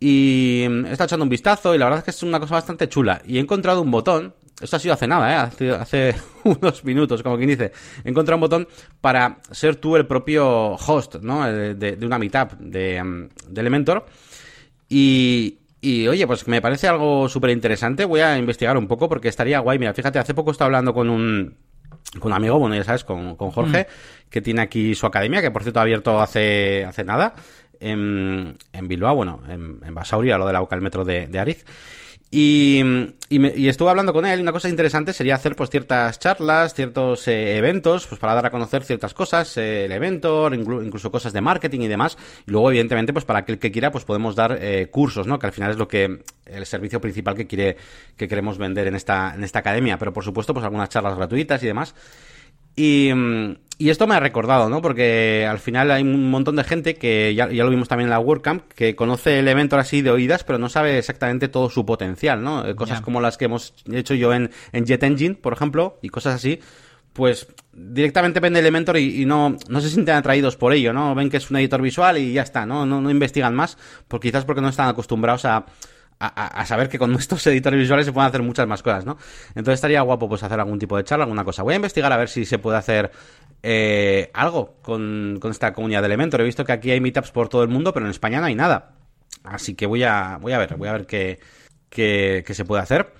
Y 0.00 0.66
mm, 0.68 0.86
he 0.86 0.92
estado 0.92 1.06
echando 1.06 1.22
un 1.22 1.30
vistazo 1.30 1.74
y 1.74 1.78
la 1.78 1.84
verdad 1.84 2.00
es 2.00 2.04
que 2.04 2.10
es 2.10 2.22
una 2.24 2.40
cosa 2.40 2.54
bastante 2.54 2.88
chula. 2.88 3.22
Y 3.24 3.36
he 3.36 3.40
encontrado 3.40 3.82
un 3.82 3.90
botón 3.92 4.34
esto 4.60 4.76
ha 4.76 4.78
sido 4.78 4.94
hace 4.94 5.06
nada, 5.06 5.50
¿eh? 5.60 5.70
hace, 5.70 6.14
unos 6.44 6.84
minutos, 6.84 7.22
como 7.22 7.36
quien 7.36 7.50
dice. 7.50 7.72
He 8.04 8.08
encontrado 8.08 8.36
un 8.36 8.40
botón 8.40 8.68
para 9.00 9.38
ser 9.50 9.76
tú 9.76 9.96
el 9.96 10.06
propio 10.06 10.72
host, 10.74 11.16
¿no? 11.16 11.44
De, 11.46 11.98
una 12.02 12.18
meetup 12.18 12.52
de, 12.58 13.02
mm, 13.02 13.28
de 13.48 13.60
Elementor. 13.60 14.06
Y, 14.88 15.58
Y 15.80 16.08
oye, 16.08 16.26
pues 16.26 16.48
me 16.48 16.60
parece 16.60 16.88
algo 16.88 17.28
súper 17.28 17.50
interesante. 17.50 18.04
Voy 18.04 18.20
a 18.20 18.38
investigar 18.38 18.76
un 18.76 18.88
poco 18.88 19.08
porque 19.08 19.28
estaría 19.28 19.60
guay. 19.60 19.78
Mira, 19.78 19.92
fíjate, 19.92 20.18
hace 20.18 20.34
poco 20.34 20.50
estaba 20.50 20.66
hablando 20.66 20.94
con 20.94 21.10
un, 21.10 21.56
con 22.18 22.32
un 22.32 22.36
amigo, 22.36 22.58
bueno, 22.58 22.74
ya 22.74 22.84
sabes, 22.84 23.04
con, 23.04 23.36
con 23.36 23.50
Jorge, 23.50 23.82
mm. 23.82 24.30
que 24.30 24.40
tiene 24.40 24.62
aquí 24.62 24.94
su 24.94 25.06
academia, 25.06 25.42
que 25.42 25.50
por 25.50 25.62
cierto 25.62 25.80
ha 25.80 25.82
abierto 25.82 26.20
hace, 26.20 26.84
hace 26.84 27.04
nada, 27.04 27.34
en, 27.78 28.56
en 28.72 28.88
Bilbao, 28.88 29.14
bueno, 29.14 29.42
en, 29.48 29.80
en 29.84 29.94
Basauri, 29.94 30.30
a 30.30 30.38
lo 30.38 30.46
de 30.46 30.54
la 30.54 30.62
UCA, 30.62 30.76
el 30.76 30.82
metro 30.82 31.04
de, 31.04 31.26
de 31.26 31.38
Ariz. 31.38 31.64
Y, 32.28 32.82
y, 33.28 33.68
estuve 33.68 33.88
hablando 33.90 34.12
con 34.12 34.26
él 34.26 34.40
y 34.40 34.42
una 34.42 34.50
cosa 34.50 34.68
interesante 34.68 35.12
sería 35.12 35.36
hacer 35.36 35.54
pues 35.54 35.70
ciertas 35.70 36.18
charlas, 36.18 36.74
ciertos 36.74 37.28
eh, 37.28 37.56
eventos, 37.56 38.06
pues 38.08 38.20
para 38.20 38.34
dar 38.34 38.46
a 38.46 38.50
conocer 38.50 38.82
ciertas 38.82 39.14
cosas, 39.14 39.56
eh, 39.56 39.84
el 39.84 39.92
evento, 39.92 40.52
incluso 40.52 41.12
cosas 41.12 41.32
de 41.32 41.40
marketing 41.40 41.80
y 41.80 41.88
demás. 41.88 42.18
Y 42.46 42.50
luego, 42.50 42.70
evidentemente, 42.70 43.12
pues 43.12 43.24
para 43.24 43.40
aquel 43.40 43.60
que 43.60 43.70
quiera, 43.70 43.92
pues 43.92 44.04
podemos 44.04 44.34
dar 44.34 44.58
eh, 44.60 44.88
cursos, 44.90 45.28
¿no? 45.28 45.38
Que 45.38 45.46
al 45.46 45.52
final 45.52 45.70
es 45.70 45.76
lo 45.76 45.86
que, 45.86 46.22
el 46.46 46.66
servicio 46.66 47.00
principal 47.00 47.36
que 47.36 47.46
quiere, 47.46 47.76
que 48.16 48.26
queremos 48.26 48.58
vender 48.58 48.88
en 48.88 48.96
esta, 48.96 49.32
en 49.34 49.44
esta 49.44 49.60
academia. 49.60 49.96
Pero 49.96 50.12
por 50.12 50.24
supuesto, 50.24 50.52
pues 50.52 50.64
algunas 50.64 50.88
charlas 50.88 51.16
gratuitas 51.16 51.62
y 51.62 51.66
demás. 51.66 51.94
Y, 52.76 53.10
y 53.78 53.90
esto 53.90 54.06
me 54.06 54.14
ha 54.14 54.20
recordado, 54.20 54.68
¿no? 54.68 54.80
Porque 54.80 55.46
al 55.48 55.58
final 55.58 55.90
hay 55.90 56.02
un 56.02 56.30
montón 56.30 56.56
de 56.56 56.64
gente 56.64 56.94
que 56.94 57.34
ya, 57.34 57.50
ya 57.50 57.64
lo 57.64 57.70
vimos 57.70 57.88
también 57.88 58.06
en 58.06 58.10
la 58.10 58.20
WordCamp, 58.20 58.70
que 58.72 58.94
conoce 58.94 59.38
el 59.38 59.48
evento 59.48 59.76
así 59.76 60.02
de 60.02 60.10
oídas, 60.10 60.44
pero 60.44 60.58
no 60.58 60.68
sabe 60.68 60.98
exactamente 60.98 61.48
todo 61.48 61.68
su 61.68 61.84
potencial, 61.84 62.42
¿no? 62.42 62.66
Eh, 62.66 62.74
cosas 62.74 63.00
como 63.00 63.20
las 63.20 63.36
que 63.36 63.46
hemos 63.46 63.74
hecho 63.90 64.14
yo 64.14 64.32
en, 64.32 64.50
en 64.72 64.86
Jet 64.86 65.02
Engine, 65.02 65.34
por 65.34 65.52
ejemplo, 65.52 65.98
y 66.02 66.10
cosas 66.10 66.36
así, 66.36 66.60
pues 67.12 67.48
directamente 67.72 68.40
ven 68.40 68.56
Elementor 68.56 68.98
y, 68.98 69.22
y, 69.22 69.26
no, 69.26 69.56
no 69.68 69.80
se 69.80 69.90
sienten 69.90 70.14
atraídos 70.14 70.56
por 70.56 70.72
ello, 70.72 70.92
¿no? 70.92 71.14
Ven 71.14 71.28
que 71.28 71.38
es 71.38 71.50
un 71.50 71.56
editor 71.56 71.82
visual 71.82 72.18
y 72.18 72.32
ya 72.32 72.42
está, 72.42 72.66
¿no? 72.66 72.86
No, 72.86 73.00
no 73.00 73.10
investigan 73.10 73.54
más, 73.54 73.76
porque 74.08 74.28
quizás 74.28 74.44
porque 74.44 74.60
no 74.60 74.68
están 74.68 74.88
acostumbrados 74.88 75.44
a 75.44 75.66
a, 76.18 76.64
saber 76.66 76.88
que 76.88 76.98
con 76.98 77.14
estos 77.18 77.46
editores 77.46 77.78
visuales 77.78 78.06
se 78.06 78.12
pueden 78.12 78.28
hacer 78.28 78.42
muchas 78.42 78.66
más 78.66 78.82
cosas, 78.82 79.04
¿no? 79.04 79.18
Entonces 79.50 79.74
estaría 79.74 80.00
guapo 80.00 80.28
pues 80.28 80.42
hacer 80.42 80.58
algún 80.58 80.78
tipo 80.78 80.96
de 80.96 81.04
charla, 81.04 81.24
alguna 81.24 81.44
cosa. 81.44 81.62
Voy 81.62 81.74
a 81.74 81.76
investigar 81.76 82.12
a 82.12 82.16
ver 82.16 82.28
si 82.28 82.44
se 82.44 82.58
puede 82.58 82.78
hacer 82.78 83.10
eh, 83.62 84.30
algo 84.34 84.76
con, 84.82 85.40
esta 85.50 85.72
comunidad 85.72 86.00
de 86.00 86.06
Elementor. 86.06 86.40
He 86.40 86.44
visto 86.44 86.64
que 86.64 86.72
aquí 86.72 86.90
hay 86.90 87.00
meetups 87.00 87.30
por 87.30 87.48
todo 87.48 87.62
el 87.62 87.68
mundo, 87.68 87.92
pero 87.92 88.06
en 88.06 88.10
España 88.10 88.40
no 88.40 88.46
hay 88.46 88.54
nada. 88.54 88.92
Así 89.44 89.74
que 89.74 89.86
voy 89.86 90.02
a, 90.02 90.38
voy 90.40 90.52
a 90.52 90.58
ver, 90.58 90.76
voy 90.76 90.88
a 90.88 90.92
ver 90.92 91.06
qué, 91.06 91.38
qué, 91.90 92.44
se 92.48 92.64
puede 92.64 92.82
hacer. 92.82 93.12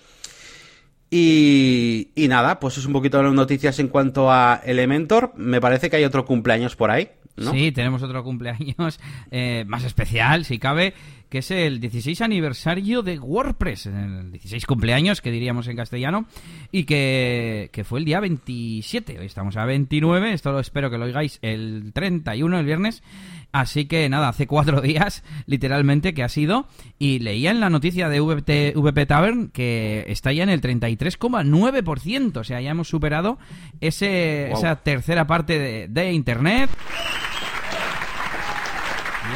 Y, 1.08 2.10
y, 2.16 2.26
nada, 2.28 2.58
pues 2.58 2.78
es 2.78 2.86
un 2.86 2.92
poquito 2.92 3.22
de 3.22 3.30
noticias 3.30 3.78
en 3.78 3.88
cuanto 3.88 4.30
a 4.30 4.60
Elementor. 4.64 5.32
Me 5.36 5.60
parece 5.60 5.88
que 5.88 5.96
hay 5.96 6.04
otro 6.04 6.24
cumpleaños 6.24 6.74
por 6.74 6.90
ahí. 6.90 7.10
¿No? 7.36 7.52
Sí, 7.52 7.72
tenemos 7.72 8.02
otro 8.02 8.22
cumpleaños 8.24 9.00
eh, 9.30 9.64
más 9.66 9.84
especial, 9.84 10.44
si 10.44 10.58
cabe 10.58 10.94
que 11.28 11.38
es 11.38 11.50
el 11.50 11.80
16 11.80 12.20
aniversario 12.20 13.02
de 13.02 13.18
WordPress, 13.18 13.86
el 13.86 14.30
16 14.32 14.64
cumpleaños, 14.66 15.20
que 15.20 15.30
diríamos 15.30 15.66
en 15.66 15.76
castellano, 15.76 16.26
y 16.70 16.84
que, 16.84 17.70
fue 17.84 17.98
el 17.98 18.04
día 18.04 18.20
27. 18.20 19.18
Hoy 19.18 19.26
estamos 19.26 19.56
a 19.56 19.64
29, 19.64 20.32
esto 20.32 20.52
lo 20.52 20.60
espero 20.60 20.90
que 20.90 20.98
lo 20.98 21.04
oigáis 21.04 21.38
el 21.42 21.92
31, 21.92 22.58
el 22.58 22.64
viernes. 22.64 23.02
Así 23.52 23.86
que 23.86 24.08
nada, 24.08 24.28
hace 24.28 24.46
cuatro 24.46 24.80
días, 24.82 25.24
literalmente, 25.46 26.14
que 26.14 26.22
ha 26.22 26.28
sido. 26.28 26.68
Y 26.98 27.18
leía 27.18 27.50
en 27.50 27.60
la 27.60 27.70
noticia 27.70 28.08
de 28.08 28.20
VP 28.20 29.06
Tavern 29.06 29.48
que 29.48 30.04
está 30.08 30.32
ya 30.32 30.44
en 30.44 30.50
el 30.50 30.60
33,9%. 30.60 32.36
O 32.36 32.44
sea, 32.44 32.60
ya 32.60 32.70
hemos 32.70 32.88
superado 32.88 33.38
ese, 33.80 34.50
esa 34.52 34.76
tercera 34.76 35.26
parte 35.26 35.58
de, 35.58 35.88
de 35.88 36.12
Internet 36.12 36.70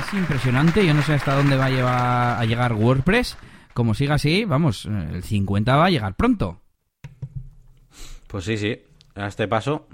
es 0.00 0.14
impresionante, 0.14 0.87
yo 0.87 0.95
no 0.95 1.02
sé 1.02 1.14
hasta 1.14 1.35
dónde 1.35 1.57
va 1.57 1.66
a, 1.66 1.71
llevar, 1.71 2.40
a 2.40 2.45
llegar 2.45 2.73
WordPress. 2.73 3.37
Como 3.75 3.95
siga 3.95 4.14
así, 4.14 4.45
vamos, 4.45 4.87
el 4.87 5.23
50 5.23 5.76
va 5.76 5.87
a 5.87 5.90
llegar 5.90 6.14
pronto. 6.14 6.61
Pues 8.26 8.45
sí, 8.45 8.57
sí, 8.57 8.78
a 9.14 9.26
este 9.26 9.47
paso. 9.49 9.88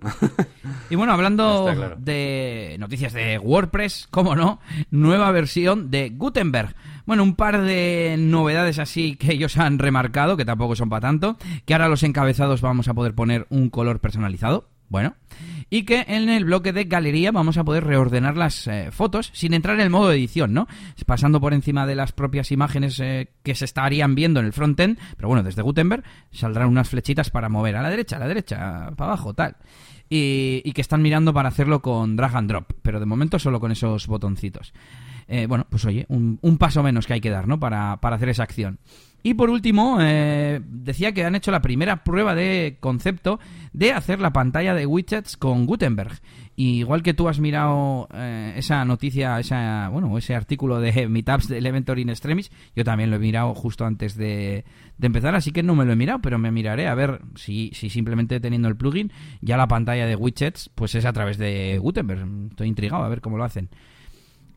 y 0.90 0.94
bueno, 0.94 1.12
hablando 1.12 1.66
de 1.98 2.76
noticias 2.78 3.12
de 3.12 3.38
WordPress, 3.38 4.08
cómo 4.10 4.34
no, 4.36 4.60
nueva 4.90 5.30
versión 5.30 5.90
de 5.90 6.10
Gutenberg. 6.10 6.74
Bueno, 7.04 7.22
un 7.22 7.36
par 7.36 7.62
de 7.62 8.16
novedades 8.18 8.78
así 8.78 9.16
que 9.16 9.32
ellos 9.32 9.56
han 9.58 9.78
remarcado, 9.78 10.36
que 10.36 10.44
tampoco 10.44 10.76
son 10.76 10.88
para 10.88 11.02
tanto, 11.02 11.36
que 11.64 11.74
ahora 11.74 11.88
los 11.88 12.02
encabezados 12.02 12.60
vamos 12.60 12.88
a 12.88 12.94
poder 12.94 13.14
poner 13.14 13.46
un 13.50 13.70
color 13.70 14.00
personalizado. 14.00 14.68
Bueno, 14.88 15.16
y 15.68 15.82
que 15.82 16.04
en 16.06 16.28
el 16.28 16.44
bloque 16.44 16.72
de 16.72 16.84
galería 16.84 17.32
vamos 17.32 17.58
a 17.58 17.64
poder 17.64 17.84
reordenar 17.84 18.36
las 18.36 18.68
eh, 18.68 18.90
fotos 18.92 19.30
sin 19.32 19.52
entrar 19.52 19.74
en 19.76 19.82
el 19.82 19.90
modo 19.90 20.12
edición, 20.12 20.52
¿no? 20.52 20.68
Pasando 21.06 21.40
por 21.40 21.54
encima 21.54 21.86
de 21.86 21.96
las 21.96 22.12
propias 22.12 22.52
imágenes 22.52 23.00
eh, 23.00 23.30
que 23.42 23.56
se 23.56 23.64
estarían 23.64 24.14
viendo 24.14 24.38
en 24.38 24.46
el 24.46 24.52
frontend, 24.52 24.98
pero 25.16 25.28
bueno, 25.28 25.42
desde 25.42 25.62
Gutenberg 25.62 26.04
saldrán 26.30 26.68
unas 26.68 26.88
flechitas 26.88 27.30
para 27.30 27.48
mover 27.48 27.76
a 27.76 27.82
la 27.82 27.90
derecha, 27.90 28.16
a 28.16 28.20
la 28.20 28.28
derecha, 28.28 28.56
para 28.96 29.10
abajo, 29.10 29.34
tal. 29.34 29.56
Y, 30.08 30.72
que 30.72 30.82
están 30.82 31.02
mirando 31.02 31.34
para 31.34 31.48
hacerlo 31.48 31.82
con 31.82 32.14
drag 32.14 32.36
and 32.36 32.48
drop, 32.48 32.72
pero 32.82 33.00
de 33.00 33.06
momento 33.06 33.40
solo 33.40 33.58
con 33.58 33.72
esos 33.72 34.06
botoncitos. 34.06 34.72
Eh, 35.28 35.46
bueno, 35.46 35.66
pues 35.68 35.84
oye, 35.84 36.06
un, 36.08 36.38
paso 36.58 36.82
menos 36.82 37.06
que 37.06 37.14
hay 37.14 37.20
que 37.20 37.30
dar, 37.30 37.48
¿no? 37.48 37.58
Para, 37.58 38.00
para 38.00 38.16
hacer 38.16 38.28
esa 38.28 38.44
acción. 38.44 38.78
Y 39.26 39.34
por 39.34 39.50
último, 39.50 39.98
eh, 40.00 40.60
decía 40.64 41.10
que 41.10 41.24
han 41.24 41.34
hecho 41.34 41.50
la 41.50 41.60
primera 41.60 42.04
prueba 42.04 42.36
de 42.36 42.76
concepto 42.78 43.40
de 43.72 43.92
hacer 43.92 44.20
la 44.20 44.32
pantalla 44.32 44.72
de 44.72 44.86
widgets 44.86 45.36
con 45.36 45.66
Gutenberg. 45.66 46.20
Y 46.54 46.78
igual 46.78 47.02
que 47.02 47.12
tú 47.12 47.28
has 47.28 47.40
mirado 47.40 48.06
eh, 48.14 48.54
esa 48.56 48.84
noticia, 48.84 49.40
esa, 49.40 49.88
bueno, 49.88 50.16
ese 50.16 50.36
artículo 50.36 50.78
de 50.78 51.08
Meetups 51.08 51.48
de 51.48 51.58
Elementor 51.58 51.98
in 51.98 52.10
Extremis, 52.10 52.52
yo 52.76 52.84
también 52.84 53.10
lo 53.10 53.16
he 53.16 53.18
mirado 53.18 53.52
justo 53.52 53.84
antes 53.84 54.16
de, 54.16 54.64
de, 54.96 55.06
empezar, 55.08 55.34
así 55.34 55.50
que 55.50 55.64
no 55.64 55.74
me 55.74 55.84
lo 55.84 55.94
he 55.94 55.96
mirado, 55.96 56.20
pero 56.20 56.38
me 56.38 56.52
miraré 56.52 56.86
a 56.86 56.94
ver 56.94 57.20
si, 57.34 57.72
si 57.74 57.90
simplemente 57.90 58.38
teniendo 58.38 58.68
el 58.68 58.76
plugin, 58.76 59.10
ya 59.40 59.56
la 59.56 59.66
pantalla 59.66 60.06
de 60.06 60.14
widgets, 60.14 60.70
pues 60.76 60.94
es 60.94 61.04
a 61.04 61.12
través 61.12 61.36
de 61.36 61.78
Gutenberg. 61.82 62.28
Estoy 62.50 62.68
intrigado 62.68 63.02
a 63.02 63.08
ver 63.08 63.20
cómo 63.20 63.38
lo 63.38 63.42
hacen. 63.44 63.70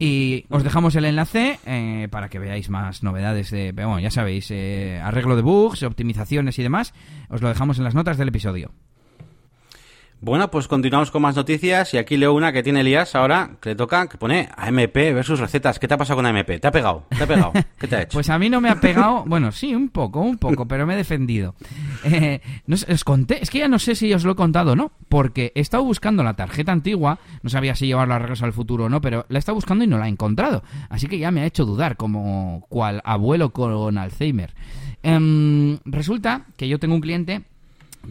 Y 0.02 0.46
os 0.50 0.64
dejamos 0.64 0.96
el 0.96 1.04
enlace 1.04 1.60
eh, 1.66 2.08
para 2.10 2.30
que 2.30 2.40
veáis 2.40 2.70
más 2.70 3.04
novedades 3.04 3.52
de, 3.52 3.74
bueno, 3.74 4.00
ya 4.00 4.10
sabéis, 4.10 4.50
eh, 4.50 5.02
arreglo 5.04 5.36
de 5.36 5.42
bugs, 5.42 5.84
optimizaciones 5.84 6.58
y 6.58 6.64
demás. 6.64 6.94
Os 7.28 7.42
lo 7.42 7.50
dejamos 7.50 7.78
en 7.80 7.84
las 7.84 7.96
notas 7.96 8.18
del 8.18 8.30
episodio. 8.30 8.72
Bueno, 10.22 10.52
pues 10.52 10.68
continuamos 10.68 11.12
con 11.12 11.22
más 11.22 11.38
noticias 11.38 11.94
y 11.94 11.98
aquí 11.98 12.18
leo 12.18 12.34
una 12.34 12.52
que 12.52 12.62
tiene 12.62 12.82
Elías 12.82 13.16
ahora, 13.16 13.52
que 13.62 13.70
le 13.70 13.76
toca, 13.76 14.10
que 14.10 14.18
pone 14.18 14.50
AMP 14.58 14.94
versus 14.94 15.40
recetas. 15.40 15.80
¿Qué 15.80 15.88
te 15.88 15.94
ha 15.94 15.98
pasado 15.98 16.18
con 16.18 16.26
AMP? 16.26 16.60
¿Te 16.60 16.68
ha 16.68 16.72
pegado? 16.72 17.06
¿Te 17.10 17.24
ha 17.24 17.28
pegado? 17.28 17.54
¿Qué 17.80 17.88
te 17.88 17.96
ha 17.96 18.02
hecho? 18.02 18.14
pues 18.18 18.30
a 18.30 18.38
mí 18.38 18.50
no 18.50 18.60
me 18.60 18.70
ha 18.70 18.82
pegado, 18.82 19.24
bueno, 19.26 19.54
sí, 19.54 19.74
un 19.74 19.88
poco, 19.88 20.20
un 20.20 20.38
poco, 20.38 20.68
pero 20.68 20.86
me 20.86 20.96
he 20.96 20.98
defendido. 20.98 21.56
Eh, 22.04 22.42
no, 22.68 22.76
os 22.76 23.04
conté, 23.06 23.42
es 23.42 23.50
que 23.50 23.60
ya 23.60 23.70
no 23.70 23.80
sé 23.80 23.96
si 23.96 24.14
os 24.14 24.26
lo 24.26 24.34
he 24.34 24.36
contado 24.36 24.74
o 24.74 24.76
no, 24.76 24.92
porque 25.08 25.54
he 25.56 25.62
estado 25.62 25.86
buscando 25.86 26.22
la 26.22 26.34
tarjeta 26.34 26.74
antigua, 26.74 27.20
no 27.42 27.50
sabía 27.50 27.76
si 27.76 27.88
llevarla 27.88 28.18
a 28.18 28.20
regreso 28.20 28.44
al 28.44 28.52
futuro 28.52 28.86
o 28.86 28.90
no, 28.90 29.00
pero 29.00 29.26
la 29.30 29.38
he 29.38 29.40
estado 29.40 29.56
buscando 29.56 29.86
y 29.86 29.88
no 29.88 29.98
la 29.98 30.08
he 30.08 30.10
encontrado. 30.10 30.64
Así 30.90 31.08
que 31.08 31.18
ya 31.18 31.32
me 31.32 31.44
ha 31.44 31.46
hecho 31.46 31.64
dudar, 31.64 31.96
como 31.96 32.66
cual 32.68 33.02
abuelo 33.06 33.52
con 33.52 33.98
Alzheimer. 33.98 34.54
Em, 35.02 35.78
resulta 35.86 36.46
que 36.58 36.68
yo 36.68 36.78
tengo 36.78 36.96
un 36.96 37.02
cliente 37.02 37.44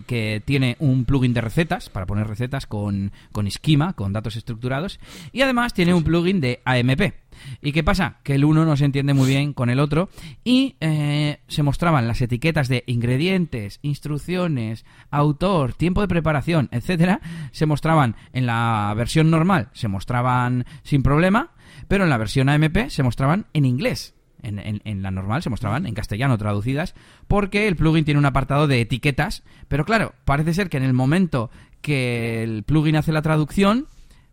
que 0.07 0.43
tiene 0.45 0.77
un 0.79 1.05
plugin 1.05 1.35
de 1.35 1.41
recetas 1.41 1.89
para 1.89 2.07
poner 2.07 2.27
recetas 2.27 2.67
con, 2.67 3.13
con 3.33 3.47
esquema, 3.47 3.95
con 3.95 4.13
datos 4.13 4.37
estructurados, 4.37 5.01
y 5.33 5.43
además 5.43 5.75
tiene 5.75 5.95
un 5.95 6.05
plugin 6.05 6.41
de 6.41 6.61
AMP. 6.65 7.15
¿Y 7.63 7.73
qué 7.73 7.85
pasa? 7.85 8.17
Que 8.23 8.35
el 8.35 8.45
uno 8.45 8.65
no 8.65 8.77
se 8.77 8.85
entiende 8.85 9.15
muy 9.15 9.29
bien 9.29 9.53
con 9.53 9.71
el 9.71 9.79
otro 9.79 10.09
y 10.45 10.77
eh, 10.81 11.39
se 11.47 11.63
mostraban 11.63 12.09
las 12.09 12.21
etiquetas 12.21 12.69
de 12.69 12.85
ingredientes, 12.87 13.79
instrucciones, 13.83 14.85
autor, 15.11 15.75
tiempo 15.75 16.01
de 16.01 16.09
preparación, 16.09 16.69
etcétera, 16.73 17.21
se 17.53 17.67
mostraban 17.67 18.17
en 18.33 18.47
la 18.47 18.93
versión 18.97 19.31
normal, 19.31 19.69
se 19.73 19.89
mostraban 19.89 20.67
sin 20.83 21.03
problema, 21.03 21.53
pero 21.87 22.05
en 22.05 22.11
la 22.11 22.19
versión 22.19 22.49
AMP 22.49 22.89
se 22.89 23.03
mostraban 23.03 23.47
en 23.53 23.65
inglés. 23.65 24.15
En, 24.43 25.03
la 25.03 25.11
normal 25.11 25.43
se 25.43 25.51
mostraban 25.51 25.87
en 25.87 25.95
castellano 25.95 26.39
traducidas 26.39 26.95
porque 27.27 27.67
el 27.67 27.77
plugin 27.77 28.05
tiene 28.05 28.19
un 28.19 28.27
apartado 28.27 28.67
de 28.67 28.81
etiquetas, 28.81 29.43
pero 29.67 29.85
claro, 29.85 30.15
parece 30.25 30.55
ser 30.55 30.69
que 30.69 30.77
en 30.77 30.85
el 30.85 30.93
momento 30.93 31.51
que 31.81 32.43
el 32.43 32.63
plugin 32.63 32.97
hace 32.97 33.13
la 33.13 33.23
traducción, 33.23 33.87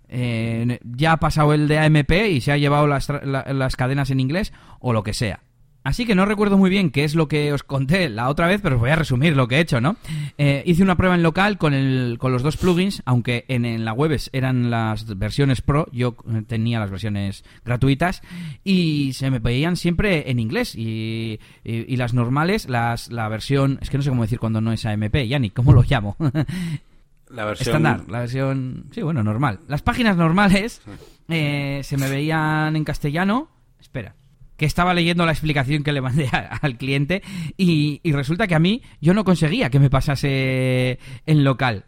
eh, 0.07 0.79
ya 0.83 1.13
ha 1.13 1.17
pasado 1.17 1.53
el 1.53 1.67
de 1.67 1.79
AMP 1.79 2.11
y 2.29 2.41
se 2.41 2.51
ha 2.51 2.57
llevado 2.57 2.87
las, 2.87 3.09
las 3.09 3.75
cadenas 3.75 4.11
en 4.11 4.19
inglés 4.19 4.53
o 4.79 4.93
lo 4.93 5.03
que 5.03 5.13
sea. 5.13 5.41
Así 5.85 6.07
que 6.07 6.15
no 6.15 6.25
recuerdo 6.25 6.57
muy 6.57 6.71
bien 6.71 6.89
qué 6.89 7.03
es 7.03 7.13
lo 7.13 7.27
que 7.27 7.53
os 7.53 7.61
conté 7.61 8.09
la 8.09 8.27
otra 8.29 8.47
vez, 8.47 8.59
pero 8.59 8.77
os 8.77 8.81
voy 8.81 8.89
a 8.89 8.95
resumir 8.95 9.35
lo 9.35 9.47
que 9.47 9.57
he 9.57 9.59
hecho, 9.59 9.79
¿no? 9.79 9.97
Eh, 10.39 10.63
hice 10.65 10.81
una 10.81 10.97
prueba 10.97 11.13
en 11.13 11.21
local 11.21 11.59
con, 11.59 11.75
el, 11.75 12.17
con 12.19 12.31
los 12.31 12.41
dos 12.41 12.57
plugins, 12.57 13.03
aunque 13.05 13.45
en, 13.49 13.85
la 13.85 13.93
web 13.93 14.19
eran 14.33 14.71
las 14.71 15.15
versiones 15.15 15.61
pro, 15.61 15.87
yo 15.91 16.15
tenía 16.47 16.79
las 16.79 16.89
versiones 16.89 17.45
gratuitas, 17.63 18.23
y 18.63 19.13
se 19.13 19.29
me 19.29 19.37
veían 19.37 19.75
siempre 19.75 20.31
en 20.31 20.39
inglés. 20.39 20.73
Y, 20.75 21.39
y, 21.63 21.95
las 21.97 22.15
normales, 22.15 22.67
las, 22.67 23.11
la 23.11 23.29
versión, 23.29 23.77
es 23.79 23.91
que 23.91 23.97
no 23.97 24.03
sé 24.03 24.09
cómo 24.09 24.23
decir 24.23 24.39
cuando 24.39 24.61
no 24.61 24.71
es 24.71 24.87
AMP, 24.87 25.15
Yanni, 25.27 25.51
¿cómo 25.51 25.71
lo 25.71 25.83
llamo? 25.83 26.17
La 27.29 27.45
versión... 27.45 27.75
Estándar, 27.75 28.07
la 28.07 28.19
versión... 28.19 28.85
Sí, 28.91 29.01
bueno, 29.01 29.23
normal. 29.23 29.59
Las 29.67 29.81
páginas 29.81 30.15
normales 30.15 30.81
eh, 31.27 31.81
se 31.83 31.97
me 31.97 32.07
veían 32.07 32.75
en 32.75 32.83
castellano. 32.83 33.49
Espera. 33.79 34.13
Que 34.57 34.65
estaba 34.65 34.93
leyendo 34.93 35.25
la 35.25 35.31
explicación 35.31 35.83
que 35.83 35.91
le 35.91 36.01
mandé 36.01 36.29
al 36.61 36.77
cliente 36.77 37.21
y, 37.57 37.99
y, 38.03 38.11
resulta 38.13 38.47
que 38.47 38.55
a 38.55 38.59
mí 38.59 38.81
yo 39.01 39.13
no 39.13 39.23
conseguía 39.23 39.69
que 39.69 39.79
me 39.79 39.89
pasase 39.89 40.99
en 41.25 41.43
local. 41.43 41.85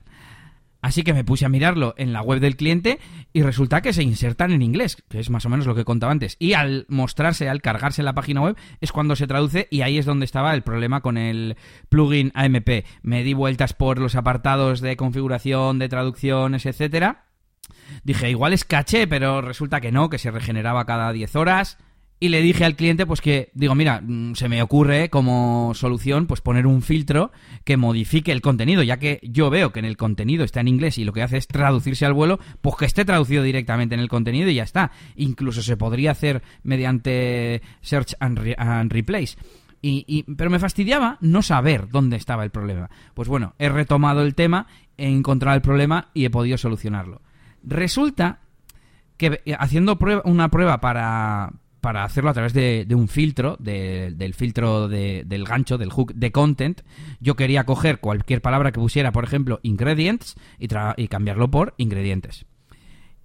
Así 0.82 1.04
que 1.04 1.14
me 1.14 1.24
puse 1.24 1.46
a 1.46 1.50
mirarlo 1.50 1.96
en 1.98 2.14
la 2.14 2.22
web 2.22 2.40
del 2.40 2.56
cliente 2.56 3.00
y 3.34 3.42
resulta 3.42 3.82
que 3.82 3.94
se 3.94 4.04
insertan 4.04 4.52
en 4.52 4.62
inglés, 4.62 5.04
que 5.10 5.20
es 5.20 5.30
más 5.30 5.46
o 5.46 5.50
menos 5.50 5.66
lo 5.66 5.76
que 5.76 5.84
contaba 5.84 6.12
antes. 6.12 6.38
Y 6.40 6.54
al 6.54 6.86
mostrarse, 6.88 7.50
al 7.50 7.62
cargarse 7.62 8.04
la 8.04 8.14
página 8.14 8.42
web, 8.42 8.56
es 8.80 8.92
cuando 8.92 9.16
se 9.16 9.28
traduce 9.28 9.68
y 9.72 9.82
ahí 9.82 9.98
es 9.98 10.06
donde 10.06 10.26
estaba 10.26 10.54
el 10.54 10.62
problema 10.62 11.02
con 11.02 11.18
el 11.18 11.58
plugin 11.90 12.32
AMP. 12.36 12.86
Me 13.02 13.24
di 13.24 13.34
vueltas 13.34 13.74
por 13.74 14.00
los 14.00 14.16
apartados 14.16 14.80
de 14.80 14.96
configuración, 14.96 15.80
de 15.80 15.90
traducciones, 15.90 16.66
etcétera. 16.66 17.26
Dije, 18.04 18.30
igual 18.30 18.54
es 18.54 18.64
caché, 18.64 19.08
pero 19.08 19.42
resulta 19.42 19.82
que 19.82 19.92
no, 19.92 20.10
que 20.10 20.20
se 20.20 20.32
regeneraba 20.32 20.86
cada 20.86 21.12
10 21.12 21.36
horas 21.36 21.78
y 22.20 22.30
le 22.30 22.42
dije 22.42 22.66
al 22.66 22.76
cliente 22.76 23.06
pues 23.06 23.22
que 23.22 23.52
digo 23.54 23.76
mira 23.76 24.02
mm, 24.02 24.34
se 24.34 24.50
me 24.50 24.62
ocurre 24.62 25.10
como 25.10 25.74
solución 25.76 26.26
pues 26.26 26.42
poner 26.42 26.66
un 26.66 26.82
filtro 26.82 27.32
que 27.64 27.78
modifique 27.78 28.32
el 28.32 28.42
contenido 28.42 28.82
ya 28.84 28.98
que 28.98 29.20
yo 29.24 29.50
veo 29.50 29.72
que 29.72 29.80
en 29.80 29.86
el 29.86 29.98
contenido 29.98 30.44
está 30.44 30.62
en 30.62 30.68
inglés 30.68 30.98
y 30.98 31.06
lo 31.06 31.14
que 31.14 31.22
hace 31.22 31.38
es 31.38 31.48
traducirse 31.48 32.06
al 32.06 32.14
vuelo 32.14 32.40
pues 32.62 32.76
que 32.76 32.86
esté 32.86 33.06
traducido 33.06 33.44
directamente 33.44 33.96
en 33.96 34.02
el 34.02 34.10
contenido 34.10 34.50
y 34.50 34.56
ya 34.56 34.64
está. 34.64 34.92
Incluso 35.16 35.62
se 35.62 35.78
podría 35.78 36.12
hacer 36.12 36.42
mediante 36.64 37.62
search 37.82 38.16
and, 38.20 38.92
replace 38.92 39.38
y, 39.80 40.24
pero 40.36 40.50
me 40.50 40.60
fastidiaba 40.60 41.18
no 41.22 41.42
saber 41.42 41.88
dónde 41.88 42.18
estaba 42.18 42.44
el 42.44 42.50
problema. 42.50 42.90
Pues 43.14 43.30
bueno 43.30 43.54
he 43.60 43.70
retomado 43.70 44.24
el 44.24 44.36
tema 44.36 44.68
he 44.98 45.08
encontrado 45.08 45.56
el 45.56 45.62
problema 45.62 46.10
y 46.14 46.26
he 46.26 46.30
podido 46.30 46.58
solucionarlo. 46.58 47.22
Resulta 47.64 48.40
que 49.18 49.42
eh, 49.46 49.56
haciendo 49.58 49.98
una 50.26 50.50
prueba 50.50 50.80
para, 50.80 51.52
para 51.88 52.04
hacerlo 52.04 52.32
a 52.32 52.34
través 52.34 52.52
de, 52.52 52.86
un 52.92 53.08
filtro, 53.08 53.56
del 53.62 54.34
filtro 54.34 54.90
del 54.90 55.46
gancho, 55.46 55.78
del 55.78 55.90
hook 55.90 56.14
de 56.16 56.34
content, 56.34 56.82
yo 57.22 57.38
quería 57.38 57.64
coger 57.64 58.00
cualquier 58.00 58.42
palabra 58.42 58.74
que 58.74 58.80
pusiera, 58.82 59.14
por 59.14 59.24
ejemplo, 59.24 59.62
ingredients, 59.64 60.36
y, 60.60 60.68
cambiarlo 61.08 61.50
por 61.50 61.76
ingredientes. 61.78 62.46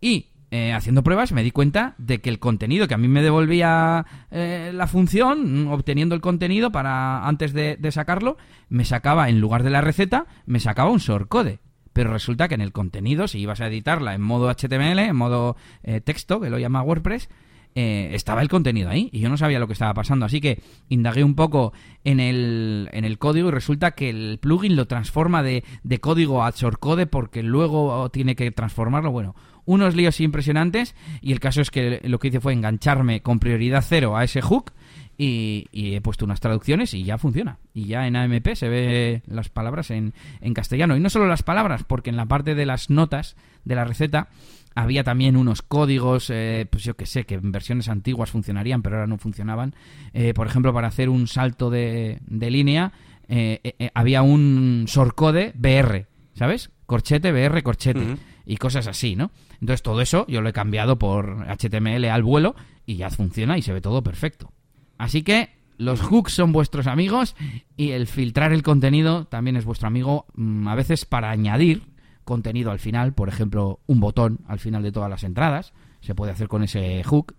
Y 0.00 0.26
eh, 0.52 0.72
haciendo 0.72 1.02
pruebas 1.02 1.32
me 1.32 1.42
di 1.42 1.50
cuenta 1.50 1.96
de 1.98 2.20
que 2.20 2.30
el 2.30 2.38
contenido 2.38 2.86
que 2.86 2.94
a 2.94 2.98
mí 2.98 3.08
me 3.08 3.24
devolvía 3.24 4.06
eh, 4.30 4.70
la 4.72 4.86
función, 4.86 5.66
obteniendo 5.66 6.14
el 6.14 6.20
contenido 6.20 6.70
para 6.70 7.26
antes 7.26 7.52
de, 7.52 7.90
sacarlo, 7.90 8.36
me 8.68 8.84
sacaba, 8.84 9.28
en 9.28 9.40
lugar 9.40 9.64
de 9.64 9.70
la 9.70 9.80
receta, 9.80 10.26
me 10.46 10.60
sacaba 10.60 10.90
un 10.90 10.98
shortcode. 10.98 11.58
Pero 11.92 12.12
resulta 12.12 12.46
que 12.46 12.54
en 12.54 12.60
el 12.60 12.70
contenido, 12.70 13.26
si 13.26 13.40
ibas 13.40 13.60
a 13.60 13.66
editarla 13.66 14.14
en 14.14 14.22
modo 14.22 14.48
HTML, 14.48 15.00
en 15.00 15.16
modo 15.16 15.56
eh, 15.82 16.00
texto, 16.00 16.40
que 16.40 16.48
lo 16.48 16.60
llama 16.60 16.84
WordPress, 16.84 17.28
eh, 17.74 18.10
estaba 18.12 18.42
el 18.42 18.48
contenido 18.48 18.90
ahí 18.90 19.08
y 19.12 19.20
yo 19.20 19.28
no 19.28 19.36
sabía 19.36 19.58
lo 19.58 19.66
que 19.66 19.72
estaba 19.72 19.94
pasando. 19.94 20.26
Así 20.26 20.40
que 20.40 20.60
indagué 20.88 21.24
un 21.24 21.34
poco 21.34 21.72
en 22.04 22.20
el, 22.20 22.88
en 22.92 23.04
el 23.04 23.18
código 23.18 23.48
y 23.48 23.52
resulta 23.52 23.92
que 23.92 24.10
el 24.10 24.38
plugin 24.40 24.76
lo 24.76 24.86
transforma 24.86 25.42
de, 25.42 25.64
de 25.82 25.98
código 25.98 26.44
a 26.44 26.50
shortcode 26.50 27.06
porque 27.06 27.42
luego 27.42 28.10
tiene 28.10 28.36
que 28.36 28.50
transformarlo. 28.50 29.10
Bueno, 29.10 29.34
unos 29.64 29.94
líos 29.94 30.20
impresionantes 30.20 30.94
y 31.20 31.32
el 31.32 31.40
caso 31.40 31.60
es 31.60 31.70
que 31.70 32.00
lo 32.04 32.18
que 32.18 32.28
hice 32.28 32.40
fue 32.40 32.52
engancharme 32.52 33.22
con 33.22 33.38
prioridad 33.38 33.84
cero 33.86 34.16
a 34.16 34.24
ese 34.24 34.42
hook 34.42 34.72
y, 35.18 35.68
he 35.72 36.00
puesto 36.00 36.24
unas 36.24 36.40
traducciones 36.40 36.94
y 36.94 37.04
ya 37.04 37.18
funciona. 37.18 37.58
Y 37.74 37.86
ya 37.86 38.06
en 38.06 38.16
AMP 38.16 38.54
se 38.54 38.68
ve 38.68 39.22
las 39.26 39.48
palabras 39.48 39.90
en, 39.90 40.14
en 40.40 40.54
castellano. 40.54 40.96
Y 40.96 41.00
no 41.00 41.10
solo 41.10 41.26
las 41.26 41.42
palabras, 41.42 41.84
porque 41.84 42.10
en 42.10 42.16
la 42.16 42.26
parte 42.26 42.54
de 42.54 42.66
las 42.66 42.90
notas 42.90 43.36
de 43.64 43.74
la 43.74 43.84
receta 43.84 44.28
había 44.74 45.04
también 45.04 45.36
unos 45.36 45.62
códigos, 45.62 46.30
eh, 46.30 46.66
pues 46.70 46.84
yo 46.84 46.94
que 46.94 47.06
sé, 47.06 47.24
que 47.24 47.34
en 47.34 47.52
versiones 47.52 47.88
antiguas 47.88 48.30
funcionarían, 48.30 48.82
pero 48.82 48.96
ahora 48.96 49.06
no 49.06 49.18
funcionaban. 49.18 49.74
Eh, 50.12 50.34
por 50.34 50.46
ejemplo, 50.46 50.72
para 50.72 50.88
hacer 50.88 51.08
un 51.08 51.26
salto 51.26 51.70
de, 51.70 52.18
de 52.26 52.50
línea, 52.50 52.92
eh, 53.28 53.90
había 53.94 54.22
un 54.22 54.84
sorcode 54.88 55.52
BR, 55.54 56.06
¿sabes? 56.34 56.70
Corchete, 56.86 57.32
BR, 57.32 57.62
corchete. 57.62 58.16
Y 58.44 58.56
cosas 58.56 58.88
así, 58.88 59.14
¿no? 59.14 59.30
Entonces 59.60 59.82
todo 59.82 60.00
eso 60.00 60.26
yo 60.28 60.40
lo 60.40 60.48
he 60.48 60.52
cambiado 60.52 60.98
por 60.98 61.46
HTML 61.46 62.04
al 62.06 62.24
vuelo 62.24 62.56
y 62.86 62.96
ya 62.96 63.08
funciona 63.08 63.56
y 63.56 63.62
se 63.62 63.72
ve 63.72 63.80
todo 63.80 64.02
perfecto. 64.02 64.52
Así 64.98 65.22
que 65.22 65.50
los 65.78 66.00
hooks 66.00 66.32
son 66.32 66.52
vuestros 66.52 66.86
amigos 66.86 67.34
y 67.76 67.90
el 67.90 68.06
filtrar 68.06 68.52
el 68.52 68.62
contenido 68.62 69.24
también 69.26 69.56
es 69.56 69.64
vuestro 69.64 69.88
amigo, 69.88 70.26
mm, 70.34 70.68
a 70.68 70.74
veces 70.74 71.04
para 71.04 71.30
añadir 71.30 71.82
contenido 72.24 72.70
al 72.70 72.78
final, 72.78 73.12
por 73.12 73.28
ejemplo, 73.28 73.80
un 73.86 74.00
botón 74.00 74.40
al 74.46 74.58
final 74.58 74.82
de 74.82 74.92
todas 74.92 75.10
las 75.10 75.24
entradas, 75.24 75.72
se 76.00 76.14
puede 76.14 76.32
hacer 76.32 76.48
con 76.48 76.62
ese 76.62 77.02
hook 77.04 77.34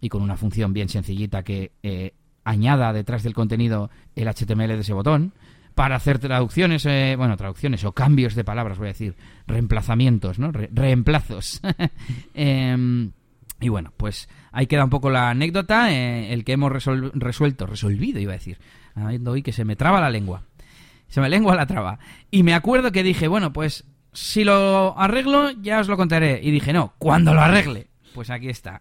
y 0.00 0.08
con 0.08 0.22
una 0.22 0.36
función 0.36 0.72
bien 0.72 0.88
sencillita 0.88 1.42
que 1.42 1.72
eh, 1.82 2.14
añada 2.44 2.92
detrás 2.92 3.22
del 3.22 3.34
contenido 3.34 3.90
el 4.16 4.28
HTML 4.28 4.68
de 4.68 4.80
ese 4.80 4.92
botón 4.92 5.32
para 5.74 5.96
hacer 5.96 6.18
traducciones, 6.18 6.84
eh, 6.86 7.14
bueno, 7.16 7.36
traducciones 7.36 7.84
o 7.84 7.92
cambios 7.92 8.34
de 8.34 8.42
palabras, 8.42 8.78
voy 8.78 8.88
a 8.88 8.94
decir, 8.94 9.14
reemplazamientos, 9.46 10.38
¿no? 10.38 10.50
reemplazos. 10.50 11.60
Em, 12.34 13.12
y 13.60 13.68
bueno, 13.68 13.92
pues 13.96 14.28
ahí 14.50 14.66
queda 14.66 14.84
un 14.84 14.90
poco 14.90 15.10
la 15.10 15.30
anécdota, 15.30 15.92
eh, 15.92 16.32
el 16.32 16.44
que 16.44 16.52
hemos 16.52 16.72
resuelto, 16.72 17.66
resolvido, 17.66 18.18
iba 18.18 18.32
a 18.32 18.38
decir, 18.38 18.58
hoy 19.24 19.42
que 19.42 19.52
se 19.52 19.64
me 19.64 19.76
traba 19.76 20.00
la 20.00 20.10
lengua. 20.10 20.42
Se 21.08 21.20
me 21.20 21.28
lengua 21.28 21.54
la 21.54 21.66
traba. 21.66 21.98
Y 22.30 22.42
me 22.42 22.54
acuerdo 22.54 22.92
que 22.92 23.02
dije, 23.02 23.28
bueno, 23.28 23.52
pues 23.52 23.84
si 24.12 24.44
lo 24.44 24.98
arreglo, 24.98 25.50
ya 25.50 25.80
os 25.80 25.88
lo 25.88 25.96
contaré. 25.96 26.40
Y 26.42 26.50
dije, 26.50 26.72
no, 26.72 26.94
cuando 26.98 27.34
lo 27.34 27.40
arregle. 27.40 27.88
Pues 28.14 28.30
aquí 28.30 28.48
está. 28.48 28.80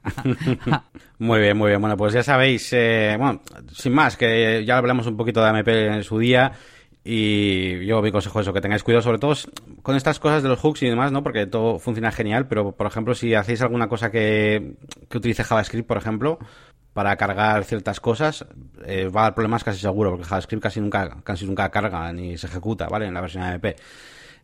muy 1.20 1.40
bien, 1.40 1.58
muy 1.58 1.70
bien. 1.70 1.82
Bueno, 1.82 1.96
pues 1.96 2.14
ya 2.14 2.24
sabéis, 2.24 2.72
eh, 2.74 3.16
bueno, 3.20 3.42
sin 3.72 3.94
más, 3.94 4.18
que 4.18 4.64
ya 4.66 4.78
hablamos 4.78 5.06
un 5.06 5.18
poquito 5.18 5.42
de 5.42 5.50
AMP 5.50 5.68
en 5.68 6.04
su 6.04 6.18
día. 6.18 6.54
Y 7.10 7.86
yo 7.86 8.02
mi 8.02 8.12
consejo 8.12 8.40
es 8.40 8.46
eso, 8.46 8.54
que 8.54 8.60
tengáis 8.60 8.84
cuidado 8.84 9.02
sobre 9.02 9.18
todo 9.18 9.34
con 9.82 9.96
estas 9.96 10.20
cosas 10.20 10.44
de 10.44 10.50
los 10.50 10.60
hooks 10.60 10.84
y 10.84 10.88
demás, 10.88 11.10
¿no? 11.12 11.24
Porque 11.24 11.46
todo 11.46 11.80
funciona 11.80 12.12
genial, 12.12 12.48
pero 12.50 12.74
por 12.74 12.86
ejemplo, 12.86 13.16
si 13.16 13.34
hacéis 13.34 13.62
alguna 13.62 13.88
cosa 13.88 14.12
que, 14.12 14.74
que 15.10 15.18
utilice 15.18 15.46
JavaScript, 15.46 15.88
por 15.88 15.96
ejemplo, 15.96 16.38
para 16.92 17.16
cargar 17.16 17.64
ciertas 17.64 18.02
cosas, 18.02 18.46
eh, 18.86 19.08
va 19.08 19.22
a 19.22 19.24
dar 19.26 19.36
problemas 19.36 19.64
casi 19.64 19.80
seguro, 19.80 20.10
porque 20.10 20.26
JavaScript 20.26 20.64
casi 20.64 20.82
nunca, 20.82 21.18
casi 21.24 21.46
nunca 21.46 21.70
carga 21.70 22.12
ni 22.12 22.38
se 22.38 22.48
ejecuta, 22.48 22.88
¿vale? 22.90 23.06
En 23.06 23.14
la 23.14 23.22
versión 23.22 23.44
AMP. 23.44 23.68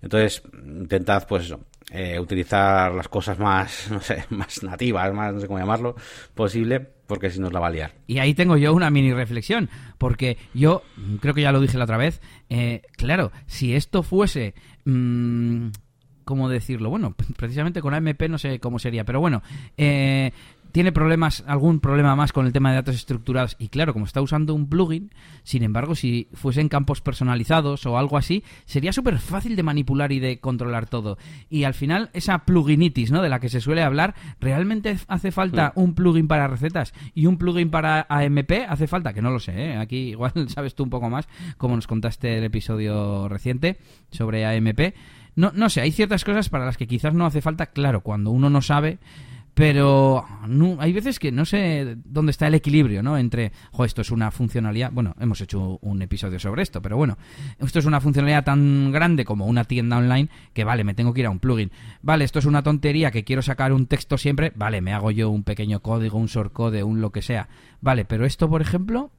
Entonces, 0.04 0.44
intentad, 0.66 1.26
pues 1.28 1.46
eso, 1.46 1.62
eh, 1.90 2.20
utilizar 2.20 2.94
las 2.94 3.08
cosas 3.08 3.40
más, 3.40 3.88
no 3.92 4.02
sé, 4.02 4.26
más 4.30 4.62
nativas, 4.62 5.14
más, 5.14 5.34
no 5.34 5.40
sé 5.40 5.48
cómo 5.48 5.60
llamarlo, 5.60 5.96
posible, 6.36 6.82
porque 7.08 7.30
si 7.30 7.40
no 7.40 7.48
os 7.48 7.54
la 7.54 7.62
va 7.62 7.68
a 7.68 7.72
liar. 7.72 7.94
Y 8.06 8.20
ahí 8.20 8.34
tengo 8.34 8.58
yo 8.58 8.74
una 8.74 8.90
mini 8.90 9.14
reflexión, 9.14 9.70
porque 9.98 10.38
yo, 10.54 10.84
creo 11.22 11.34
que 11.34 11.42
ya 11.42 11.54
lo 11.54 11.62
dije 11.62 11.78
la 11.78 11.86
otra 11.86 11.98
vez, 11.98 12.22
eh, 12.50 12.82
claro, 12.98 13.32
si 13.48 13.74
esto 13.76 14.04
fuese... 14.04 14.54
Mmm, 14.86 15.70
¿Cómo 16.26 16.48
decirlo? 16.48 16.90
Bueno, 16.90 17.14
precisamente 17.38 17.82
con 17.82 17.94
AMP 17.94 18.30
no 18.30 18.38
sé 18.38 18.60
cómo 18.60 18.80
sería, 18.80 19.04
pero 19.04 19.20
bueno, 19.20 19.44
eh, 19.76 20.32
tiene 20.74 20.92
problemas, 20.92 21.44
algún 21.46 21.80
problema 21.80 22.16
más 22.16 22.34
con 22.34 22.48
el 22.48 22.52
tema 22.52 22.72
de 22.72 22.78
datos 22.78 22.96
estructurados. 22.96 23.56
Y 23.60 23.70
claro, 23.70 23.94
como 23.94 24.06
está 24.06 24.22
usando 24.22 24.56
un 24.56 24.68
plugin, 24.68 25.12
sin 25.44 25.62
embargo, 25.62 25.94
si 25.94 26.28
fuesen 26.34 26.68
campos 26.68 27.00
personalizados 27.00 27.86
o 27.86 27.96
algo 28.00 28.18
así, 28.18 28.44
sería 28.66 28.92
súper 28.92 29.20
fácil 29.20 29.56
de 29.56 29.62
manipular 29.62 30.12
y 30.12 30.20
de 30.20 30.40
controlar 30.40 30.88
todo. 30.88 31.20
Y 31.48 31.66
al 31.66 31.76
final, 31.76 32.10
esa 32.14 32.40
pluginitis, 32.40 33.12
¿no? 33.12 33.22
De 33.22 33.30
la 33.30 33.40
que 33.40 33.50
se 33.50 33.62
suele 33.62 33.84
hablar, 33.84 34.16
¿realmente 34.42 34.98
hace 35.08 35.32
falta 35.32 35.74
un 35.76 35.94
plugin 35.94 36.28
para 36.28 36.48
recetas 36.48 36.96
y 37.14 37.28
un 37.28 37.38
plugin 37.38 37.70
para 37.70 38.08
AMP? 38.10 38.52
¿Hace 38.68 38.88
falta? 38.88 39.14
Que 39.14 39.22
no 39.22 39.30
lo 39.30 39.40
sé, 39.40 39.54
¿eh? 39.54 39.78
Aquí 39.78 40.10
igual 40.10 40.34
sabes 40.48 40.74
tú 40.74 40.84
un 40.84 40.90
poco 40.90 41.08
más, 41.08 41.28
como 41.58 41.76
nos 41.76 41.86
contaste 41.86 42.40
el 42.40 42.46
episodio 42.46 43.30
reciente 43.30 43.78
sobre 44.10 44.44
AMP. 44.48 44.96
No, 45.36 45.52
no 45.54 45.70
sé, 45.70 45.82
hay 45.82 45.92
ciertas 45.92 46.24
cosas 46.26 46.50
para 46.50 46.66
las 46.66 46.78
que 46.78 46.88
quizás 46.88 47.14
no 47.14 47.28
hace 47.28 47.42
falta, 47.42 47.68
claro, 47.68 48.02
cuando 48.02 48.32
uno 48.32 48.50
no 48.50 48.64
sabe 48.64 48.98
pero 49.54 50.26
no, 50.48 50.78
hay 50.80 50.94
veces 50.94 51.20
que 51.20 51.32
no 51.32 51.46
sé 51.46 51.96
dónde 52.06 52.32
está 52.32 52.48
el 52.48 52.56
equilibrio, 52.56 53.04
¿no? 53.04 53.18
Entre, 53.18 53.52
jo, 53.72 53.86
esto 53.86 54.02
es 54.02 54.10
una 54.10 54.32
funcionalidad, 54.32 54.92
bueno, 54.92 55.16
hemos 55.20 55.42
hecho 55.42 55.78
un 55.82 56.02
episodio 56.02 56.40
sobre 56.40 56.64
esto, 56.64 56.82
pero 56.82 56.98
bueno, 56.98 57.18
esto 57.60 57.80
es 57.80 57.86
una 57.86 58.02
funcionalidad 58.02 58.44
tan 58.44 58.92
grande 58.92 59.26
como 59.26 59.46
una 59.46 59.64
tienda 59.64 59.98
online 59.98 60.30
que 60.54 60.64
vale, 60.64 60.84
me 60.84 60.96
tengo 60.96 61.14
que 61.14 61.22
ir 61.22 61.28
a 61.28 61.30
un 61.30 61.40
plugin. 61.40 61.72
Vale, 62.02 62.26
esto 62.26 62.40
es 62.40 62.46
una 62.46 62.64
tontería 62.64 63.12
que 63.12 63.24
quiero 63.24 63.44
sacar 63.44 63.74
un 63.74 63.86
texto 63.86 64.18
siempre, 64.18 64.52
vale, 64.56 64.82
me 64.82 64.94
hago 64.94 65.12
yo 65.12 65.30
un 65.30 65.44
pequeño 65.44 65.82
código, 65.82 66.18
un 66.18 66.28
shortcode, 66.28 66.84
un 66.84 67.02
lo 67.02 67.12
que 67.12 67.22
sea. 67.22 67.48
Vale, 67.80 68.06
pero 68.06 68.26
esto, 68.26 68.50
por 68.50 68.62
ejemplo, 68.62 69.12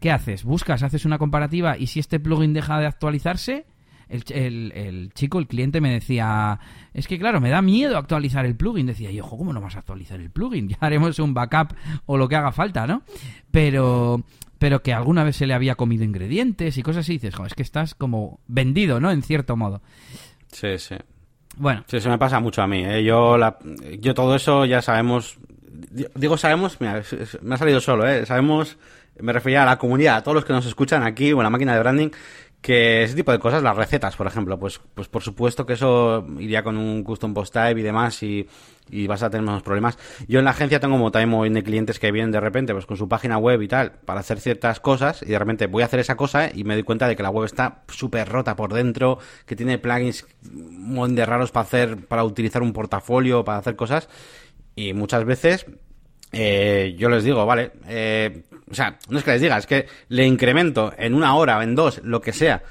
¿qué 0.00 0.10
haces? 0.10 0.44
Buscas, 0.44 0.82
haces 0.82 1.04
una 1.04 1.18
comparativa 1.18 1.76
y 1.76 1.88
si 1.88 2.00
este 2.00 2.20
plugin 2.20 2.54
deja 2.54 2.78
de 2.80 2.86
actualizarse, 2.86 3.66
el, 4.10 4.72
el, 4.74 5.12
chico, 5.14 5.38
el 5.38 5.46
cliente 5.46 5.80
me 5.80 5.92
decía, 5.92 6.58
es 6.92 7.06
que 7.06 7.18
claro, 7.18 7.40
me 7.40 7.50
da 7.50 7.62
miedo 7.62 7.96
actualizar 7.96 8.44
el 8.44 8.56
plugin. 8.56 8.86
Decía 8.86 9.10
yo, 9.10 9.24
¿cómo 9.24 9.52
no 9.52 9.60
vas 9.60 9.76
a 9.76 9.80
actualizar 9.80 10.20
el 10.20 10.30
plugin? 10.30 10.68
Ya 10.70 10.76
haremos 10.80 11.18
un 11.18 11.34
backup 11.34 11.74
o 12.06 12.16
lo 12.16 12.28
que 12.28 12.36
haga 12.36 12.52
falta, 12.52 12.86
¿no? 12.86 13.02
Pero 13.50 14.24
pero 14.58 14.82
que 14.82 14.92
alguna 14.92 15.24
vez 15.24 15.36
se 15.36 15.46
le 15.46 15.54
había 15.54 15.74
comido 15.74 16.04
ingredientes 16.04 16.76
y 16.76 16.82
cosas 16.82 17.06
así, 17.06 17.14
y 17.14 17.18
dices, 17.18 17.34
es 17.46 17.54
que 17.54 17.62
estás 17.62 17.94
como 17.94 18.40
vendido, 18.46 19.00
¿no? 19.00 19.10
En 19.10 19.22
cierto 19.22 19.56
modo. 19.56 19.80
Sí, 20.52 20.78
sí. 20.78 20.96
Bueno. 21.56 21.82
Sí, 21.86 21.96
eso 21.96 22.10
me 22.10 22.18
pasa 22.18 22.40
mucho 22.40 22.60
a 22.60 22.66
mí. 22.66 22.84
¿eh? 22.84 23.02
Yo, 23.02 23.38
la, 23.38 23.58
yo 23.98 24.12
todo 24.12 24.34
eso 24.34 24.66
ya 24.66 24.82
sabemos 24.82 25.38
digo 26.14 26.36
sabemos, 26.36 26.80
mira, 26.80 27.02
me 27.42 27.54
ha 27.54 27.58
salido 27.58 27.80
solo, 27.80 28.08
¿eh? 28.08 28.26
Sabemos, 28.26 28.76
me 29.18 29.32
refería 29.32 29.62
a 29.62 29.66
la 29.66 29.78
comunidad, 29.78 30.16
a 30.16 30.22
todos 30.22 30.34
los 30.34 30.44
que 30.44 30.52
nos 30.52 30.66
escuchan 30.66 31.02
aquí 31.02 31.32
o 31.32 31.38
en 31.38 31.44
la 31.44 31.50
máquina 31.50 31.74
de 31.74 31.80
branding, 31.80 32.10
que 32.60 33.04
ese 33.04 33.14
tipo 33.14 33.32
de 33.32 33.38
cosas, 33.38 33.62
las 33.62 33.76
recetas, 33.76 34.16
por 34.16 34.26
ejemplo, 34.26 34.58
pues, 34.58 34.80
pues 34.94 35.08
por 35.08 35.22
supuesto 35.22 35.64
que 35.64 35.74
eso 35.74 36.26
iría 36.38 36.62
con 36.62 36.76
un 36.76 37.02
custom 37.02 37.32
post 37.32 37.54
type 37.54 37.80
y 37.80 37.82
demás 37.82 38.22
y, 38.22 38.46
y 38.90 39.06
vas 39.06 39.22
a 39.22 39.30
tener 39.30 39.46
menos 39.46 39.62
problemas. 39.62 39.98
Yo 40.28 40.40
en 40.40 40.44
la 40.44 40.50
agencia 40.50 40.78
tengo 40.78 40.96
como 40.96 41.10
también 41.10 41.54
de 41.54 41.62
clientes 41.62 41.98
que 41.98 42.12
vienen 42.12 42.32
de 42.32 42.40
repente 42.40 42.74
pues 42.74 42.84
con 42.84 42.98
su 42.98 43.08
página 43.08 43.38
web 43.38 43.62
y 43.62 43.68
tal 43.68 43.92
para 43.92 44.20
hacer 44.20 44.40
ciertas 44.40 44.78
cosas 44.78 45.22
y 45.22 45.26
de 45.26 45.38
repente 45.38 45.68
voy 45.68 45.82
a 45.82 45.86
hacer 45.86 46.00
esa 46.00 46.16
cosa 46.16 46.50
y 46.52 46.64
me 46.64 46.74
doy 46.74 46.82
cuenta 46.82 47.08
de 47.08 47.16
que 47.16 47.22
la 47.22 47.30
web 47.30 47.46
está 47.46 47.82
súper 47.88 48.28
rota 48.28 48.56
por 48.56 48.74
dentro, 48.74 49.18
que 49.46 49.56
tiene 49.56 49.78
plugins 49.78 50.26
de 50.42 51.26
raros 51.26 51.52
para 51.52 51.64
hacer, 51.64 52.06
para 52.06 52.24
utilizar 52.24 52.62
un 52.62 52.74
portafolio, 52.74 53.42
para 53.42 53.58
hacer 53.58 53.74
cosas 53.74 54.08
y 54.76 54.92
muchas 54.92 55.24
veces 55.24 55.66
eh, 56.32 56.94
yo 56.96 57.08
les 57.08 57.24
digo, 57.24 57.44
vale, 57.44 57.72
eh, 57.88 58.42
o 58.70 58.74
sea, 58.74 58.98
no 59.08 59.18
es 59.18 59.24
que 59.24 59.32
les 59.32 59.40
diga, 59.40 59.58
es 59.58 59.66
que 59.66 59.86
le 60.08 60.24
incremento 60.26 60.92
en 60.96 61.14
una 61.14 61.34
hora 61.34 61.62
en 61.62 61.74
dos, 61.74 62.00
lo 62.04 62.20
que 62.20 62.32
sea, 62.32 62.62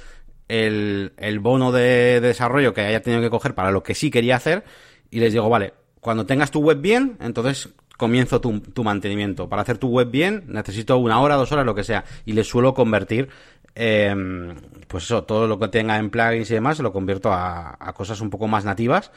el, 0.48 1.14
el 1.18 1.40
bono 1.40 1.72
de, 1.72 2.22
desarrollo 2.22 2.74
que 2.74 2.82
haya 2.82 3.02
tenido 3.02 3.22
que 3.22 3.30
coger 3.30 3.54
para 3.54 3.72
lo 3.72 3.84
que 3.84 3.96
sí 3.96 4.10
quería 4.10 4.38
hacer 4.38 4.64
y 5.12 5.20
les 5.20 5.34
digo, 5.34 5.50
vale, 5.50 5.74
cuando 6.00 6.26
tengas 6.26 6.52
tu 6.52 6.62
web 6.62 6.80
bien, 6.80 7.18
entonces 7.20 7.70
comienzo 7.98 8.40
tu, 8.40 8.62
tu 8.62 8.84
mantenimiento. 8.86 9.50
Para 9.50 9.64
hacer 9.64 9.78
tu 9.78 9.90
web 9.90 10.10
bien 10.10 10.46
necesito 10.48 10.98
una 10.98 11.20
hora, 11.20 11.36
dos 11.36 11.52
horas, 11.52 11.66
lo 11.66 11.76
que 11.76 11.84
sea. 11.84 12.06
Y 12.26 12.32
les 12.32 12.48
suelo 12.48 12.74
convertir, 12.74 13.28
eh, 13.76 14.16
pues 14.88 15.04
eso, 15.04 15.26
todo 15.26 15.48
lo 15.48 15.60
que 15.60 15.68
tenga 15.68 15.98
en 15.98 16.10
plugins 16.10 16.50
y 16.50 16.54
demás, 16.54 16.80
lo 16.80 16.94
convierto 16.94 17.34
a 17.34 17.94
cosas 17.94 18.22
un 18.22 18.30
poco 18.30 18.48
más 18.48 18.64
nativas. 18.64 19.12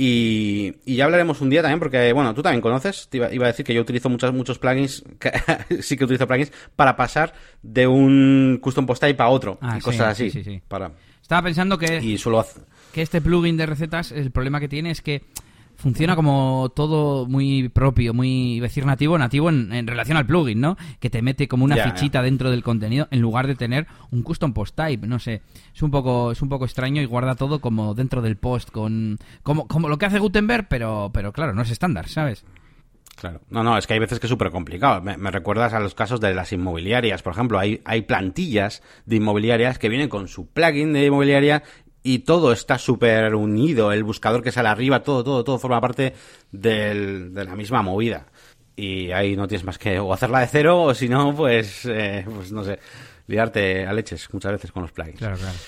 Y, 0.00 0.76
y, 0.84 0.94
ya 0.94 1.06
hablaremos 1.06 1.40
un 1.40 1.50
día 1.50 1.60
también, 1.60 1.80
porque, 1.80 2.12
bueno, 2.12 2.32
tú 2.32 2.40
también 2.40 2.60
conoces, 2.60 3.08
iba, 3.10 3.34
iba, 3.34 3.46
a 3.46 3.48
decir 3.48 3.66
que 3.66 3.74
yo 3.74 3.80
utilizo 3.80 4.08
muchos, 4.08 4.32
muchos 4.32 4.56
plugins, 4.56 5.02
que, 5.18 5.82
sí 5.82 5.96
que 5.96 6.04
utilizo 6.04 6.28
plugins, 6.28 6.52
para 6.76 6.94
pasar 6.94 7.34
de 7.62 7.88
un 7.88 8.60
custom 8.62 8.86
post 8.86 9.02
type 9.02 9.20
a 9.20 9.28
otro, 9.28 9.58
Ah, 9.60 9.74
y 9.76 9.80
sí, 9.80 9.84
cosas 9.84 10.12
así. 10.12 10.30
sí, 10.30 10.44
sí, 10.44 10.50
sí. 10.52 10.62
Para, 10.68 10.92
Estaba 11.20 11.42
pensando 11.42 11.76
que, 11.76 12.00
y 12.00 12.16
suelo 12.16 12.38
hacer... 12.38 12.62
que 12.92 13.02
este 13.02 13.20
plugin 13.20 13.56
de 13.56 13.66
recetas, 13.66 14.12
el 14.12 14.30
problema 14.30 14.60
que 14.60 14.68
tiene 14.68 14.92
es 14.92 15.02
que 15.02 15.24
funciona 15.78 16.16
como 16.16 16.72
todo 16.74 17.26
muy 17.26 17.68
propio, 17.68 18.12
muy, 18.12 18.58
decir 18.60 18.84
nativo, 18.84 19.16
nativo 19.16 19.48
en, 19.48 19.72
en 19.72 19.86
relación 19.86 20.16
al 20.16 20.26
plugin, 20.26 20.60
¿no? 20.60 20.76
Que 20.98 21.08
te 21.08 21.22
mete 21.22 21.46
como 21.46 21.64
una 21.64 21.76
fichita 21.76 22.20
dentro 22.20 22.50
del 22.50 22.64
contenido 22.64 23.06
en 23.12 23.20
lugar 23.20 23.46
de 23.46 23.54
tener 23.54 23.86
un 24.10 24.22
custom 24.22 24.52
post 24.52 24.74
type, 24.74 25.06
no 25.06 25.20
sé. 25.20 25.40
Es 25.72 25.82
un 25.82 25.92
poco, 25.92 26.32
es 26.32 26.42
un 26.42 26.48
poco 26.48 26.64
extraño 26.64 27.00
y 27.00 27.06
guarda 27.06 27.36
todo 27.36 27.60
como 27.60 27.94
dentro 27.94 28.20
del 28.22 28.36
post 28.36 28.70
con, 28.70 29.18
como, 29.44 29.68
como 29.68 29.88
lo 29.88 29.98
que 29.98 30.06
hace 30.06 30.18
Gutenberg, 30.18 30.66
pero, 30.68 31.10
pero 31.14 31.32
claro, 31.32 31.54
no 31.54 31.62
es 31.62 31.70
estándar, 31.70 32.08
¿sabes? 32.08 32.44
Claro. 33.14 33.40
No, 33.50 33.62
no, 33.62 33.78
es 33.78 33.86
que 33.86 33.94
hay 33.94 33.98
veces 34.00 34.20
que 34.20 34.26
es 34.26 34.30
súper 34.30 34.50
complicado. 34.50 35.00
Me, 35.00 35.16
me 35.16 35.30
recuerdas 35.30 35.74
a 35.74 35.80
los 35.80 35.94
casos 35.94 36.20
de 36.20 36.34
las 36.34 36.52
inmobiliarias. 36.52 37.22
Por 37.22 37.32
ejemplo, 37.32 37.58
hay, 37.58 37.80
hay 37.84 38.02
plantillas 38.02 38.82
de 39.06 39.16
inmobiliarias 39.16 39.78
que 39.78 39.88
vienen 39.88 40.08
con 40.08 40.28
su 40.28 40.46
plugin 40.46 40.92
de 40.92 41.06
inmobiliaria 41.06 41.64
y 42.08 42.20
todo 42.20 42.52
está 42.52 42.78
súper 42.78 43.34
unido. 43.34 43.92
El 43.92 44.02
buscador 44.02 44.42
que 44.42 44.50
sale 44.50 44.70
arriba, 44.70 45.02
todo, 45.02 45.22
todo, 45.22 45.44
todo 45.44 45.58
forma 45.58 45.78
parte 45.78 46.14
del, 46.50 47.34
de 47.34 47.44
la 47.44 47.54
misma 47.54 47.82
movida. 47.82 48.24
Y 48.74 49.10
ahí 49.10 49.36
no 49.36 49.46
tienes 49.46 49.66
más 49.66 49.76
que 49.76 49.98
o 49.98 50.10
hacerla 50.14 50.40
de 50.40 50.46
cero 50.46 50.84
o 50.84 50.94
si 50.94 51.06
no, 51.06 51.36
pues, 51.36 51.84
eh, 51.84 52.24
pues 52.24 52.50
no 52.50 52.64
sé, 52.64 52.78
liarte 53.26 53.86
a 53.86 53.92
leches 53.92 54.26
muchas 54.32 54.52
veces 54.52 54.72
con 54.72 54.84
los 54.84 54.92
plugins. 54.92 55.18
Claro, 55.18 55.36
claro. 55.36 55.58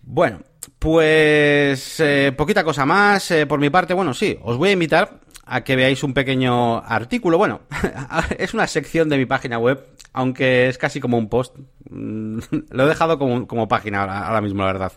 Bueno, 0.00 0.40
pues 0.78 2.00
eh, 2.00 2.32
poquita 2.34 2.64
cosa 2.64 2.86
más 2.86 3.30
eh, 3.30 3.44
por 3.44 3.60
mi 3.60 3.68
parte. 3.68 3.92
Bueno, 3.92 4.14
sí, 4.14 4.38
os 4.40 4.56
voy 4.56 4.70
a 4.70 4.72
invitar 4.72 5.20
a 5.50 5.64
que 5.64 5.74
veáis 5.74 6.04
un 6.04 6.14
pequeño 6.14 6.78
artículo. 6.78 7.36
Bueno, 7.36 7.62
es 8.38 8.54
una 8.54 8.68
sección 8.68 9.08
de 9.08 9.18
mi 9.18 9.26
página 9.26 9.58
web, 9.58 9.84
aunque 10.12 10.68
es 10.68 10.78
casi 10.78 11.00
como 11.00 11.18
un 11.18 11.28
post. 11.28 11.58
Mm, 11.90 12.38
Lo 12.70 12.84
he 12.84 12.88
dejado 12.88 13.18
como, 13.18 13.48
como 13.48 13.66
página 13.66 14.02
ahora, 14.02 14.28
ahora 14.28 14.40
mismo, 14.40 14.60
la 14.60 14.72
verdad. 14.72 14.92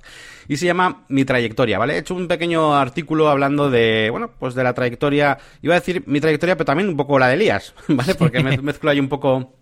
Y 0.48 0.58
se 0.58 0.68
llama 0.68 1.06
Mi 1.10 1.26
trayectoria, 1.26 1.80
¿vale? 1.80 1.96
He 1.96 1.98
hecho 1.98 2.14
un 2.14 2.28
pequeño 2.28 2.76
artículo 2.76 3.30
hablando 3.30 3.72
de, 3.72 4.10
bueno, 4.12 4.30
pues 4.38 4.54
de 4.54 4.64
la 4.64 4.76
trayectoria. 4.76 5.40
Iba 5.64 5.74
a 5.74 5.80
decir 5.80 6.04
mi 6.06 6.22
trayectoria, 6.22 6.56
pero 6.56 6.66
también 6.66 6.88
un 6.88 6.98
poco 6.98 7.18
la 7.18 7.30
de 7.30 7.34
Elías, 7.34 7.74
¿vale? 7.88 8.14
Porque 8.14 8.44
me 8.44 8.56
mezclo 8.60 8.92
ahí 8.92 9.00
un 9.00 9.10
poco 9.10 9.56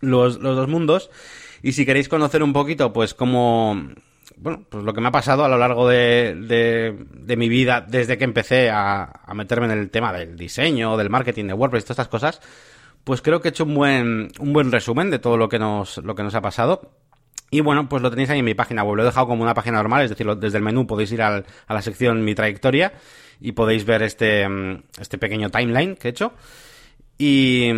los, 0.00 0.40
los 0.40 0.56
dos 0.56 0.66
mundos. 0.66 1.08
Y 1.62 1.72
si 1.72 1.86
queréis 1.86 2.08
conocer 2.08 2.42
un 2.42 2.52
poquito, 2.52 2.92
pues 2.92 3.14
cómo, 3.14 3.80
bueno, 4.42 4.64
pues 4.68 4.82
lo 4.82 4.92
que 4.92 5.00
me 5.00 5.08
ha 5.08 5.12
pasado 5.12 5.44
a 5.44 5.48
lo 5.48 5.56
largo 5.56 5.88
de, 5.88 6.34
de, 6.34 7.36
mi 7.36 7.48
vida 7.48 7.80
desde 7.80 8.18
que 8.18 8.24
empecé 8.24 8.70
a, 8.70 9.04
a, 9.24 9.34
meterme 9.34 9.66
en 9.66 9.78
el 9.78 9.90
tema 9.90 10.12
del 10.12 10.36
diseño, 10.36 10.96
del 10.96 11.10
marketing, 11.10 11.46
de 11.46 11.52
WordPress, 11.52 11.84
todas 11.84 11.98
estas 11.98 12.08
cosas, 12.08 12.40
pues 13.04 13.22
creo 13.22 13.40
que 13.40 13.48
he 13.48 13.50
hecho 13.50 13.64
un 13.64 13.74
buen, 13.74 14.28
un 14.40 14.52
buen 14.52 14.72
resumen 14.72 15.10
de 15.10 15.20
todo 15.20 15.36
lo 15.36 15.48
que 15.48 15.60
nos, 15.60 15.98
lo 15.98 16.16
que 16.16 16.24
nos 16.24 16.34
ha 16.34 16.40
pasado. 16.40 16.90
Y 17.50 17.60
bueno, 17.60 17.88
pues 17.88 18.02
lo 18.02 18.10
tenéis 18.10 18.30
ahí 18.30 18.40
en 18.40 18.44
mi 18.44 18.54
página 18.54 18.82
web. 18.82 18.96
Lo 18.96 19.02
he 19.02 19.06
dejado 19.06 19.28
como 19.28 19.42
una 19.42 19.54
página 19.54 19.76
normal, 19.76 20.02
es 20.02 20.10
decir, 20.10 20.26
desde 20.36 20.58
el 20.58 20.64
menú 20.64 20.86
podéis 20.86 21.12
ir 21.12 21.22
al, 21.22 21.44
a 21.68 21.74
la 21.74 21.82
sección 21.82 22.24
Mi 22.24 22.34
trayectoria 22.34 22.94
y 23.40 23.52
podéis 23.52 23.84
ver 23.84 24.02
este, 24.02 24.46
este 24.98 25.18
pequeño 25.18 25.50
timeline 25.50 25.94
que 25.94 26.08
he 26.08 26.10
hecho. 26.10 26.32
Y, 27.18 27.70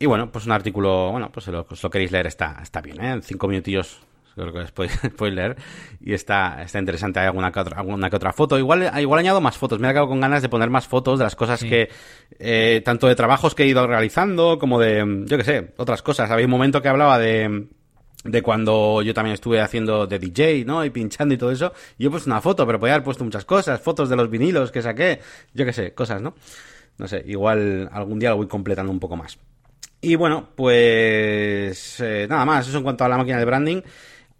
y 0.00 0.06
bueno, 0.06 0.32
pues 0.32 0.46
un 0.46 0.52
artículo, 0.52 1.12
bueno, 1.12 1.30
pues 1.30 1.44
si 1.44 1.52
lo, 1.52 1.64
queréis 1.90 2.10
leer 2.10 2.26
está, 2.26 2.58
está 2.60 2.80
bien, 2.80 3.04
¿eh? 3.04 3.20
Cinco 3.22 3.46
minutillos 3.46 4.00
creo 4.42 4.52
que 4.52 4.72
podéis, 4.72 4.98
podéis 5.16 5.34
leer 5.34 5.56
y 6.00 6.12
está, 6.12 6.62
está 6.62 6.78
interesante. 6.78 7.20
Hay 7.20 7.26
alguna 7.26 7.50
que, 7.50 7.60
otra, 7.60 7.78
alguna 7.78 8.10
que 8.10 8.16
otra 8.16 8.32
foto. 8.32 8.58
Igual, 8.58 8.90
igual 8.98 9.20
añado 9.20 9.40
más 9.40 9.56
fotos. 9.56 9.78
Me 9.78 9.88
he 9.88 9.90
quedado 9.92 10.08
con 10.08 10.20
ganas 10.20 10.42
de 10.42 10.48
poner 10.48 10.70
más 10.70 10.86
fotos 10.86 11.18
de 11.18 11.24
las 11.24 11.36
cosas 11.36 11.60
sí. 11.60 11.68
que, 11.68 11.88
eh, 12.38 12.82
tanto 12.84 13.06
de 13.06 13.14
trabajos 13.14 13.54
que 13.54 13.64
he 13.64 13.66
ido 13.66 13.86
realizando 13.86 14.58
como 14.58 14.78
de, 14.78 15.24
yo 15.26 15.36
que 15.38 15.44
sé, 15.44 15.74
otras 15.76 16.02
cosas. 16.02 16.30
Había 16.30 16.46
un 16.46 16.50
momento 16.50 16.82
que 16.82 16.88
hablaba 16.88 17.18
de, 17.18 17.68
de 18.24 18.42
cuando 18.42 19.02
yo 19.02 19.14
también 19.14 19.34
estuve 19.34 19.60
haciendo 19.60 20.06
de 20.06 20.18
DJ, 20.18 20.64
¿no? 20.64 20.84
Y 20.84 20.90
pinchando 20.90 21.34
y 21.34 21.38
todo 21.38 21.50
eso. 21.50 21.72
Y 21.98 22.04
yo 22.04 22.08
he 22.08 22.10
puesto 22.10 22.30
una 22.30 22.40
foto, 22.40 22.66
pero 22.66 22.78
podía 22.78 22.94
haber 22.94 23.04
puesto 23.04 23.24
muchas 23.24 23.44
cosas. 23.44 23.80
Fotos 23.80 24.08
de 24.08 24.16
los 24.16 24.30
vinilos 24.30 24.70
que 24.70 24.82
saqué. 24.82 25.20
Yo 25.54 25.64
que 25.64 25.72
sé, 25.72 25.94
cosas, 25.94 26.20
¿no? 26.20 26.34
No 26.98 27.08
sé, 27.08 27.22
igual 27.26 27.88
algún 27.92 28.18
día 28.18 28.30
lo 28.30 28.36
voy 28.36 28.48
completando 28.48 28.90
un 28.90 29.00
poco 29.00 29.16
más. 29.16 29.38
Y 30.00 30.14
bueno, 30.14 30.50
pues 30.54 32.00
eh, 32.00 32.26
nada 32.28 32.44
más, 32.44 32.68
eso 32.68 32.78
en 32.78 32.84
cuanto 32.84 33.04
a 33.04 33.08
la 33.08 33.16
máquina 33.16 33.38
de 33.38 33.44
branding. 33.44 33.82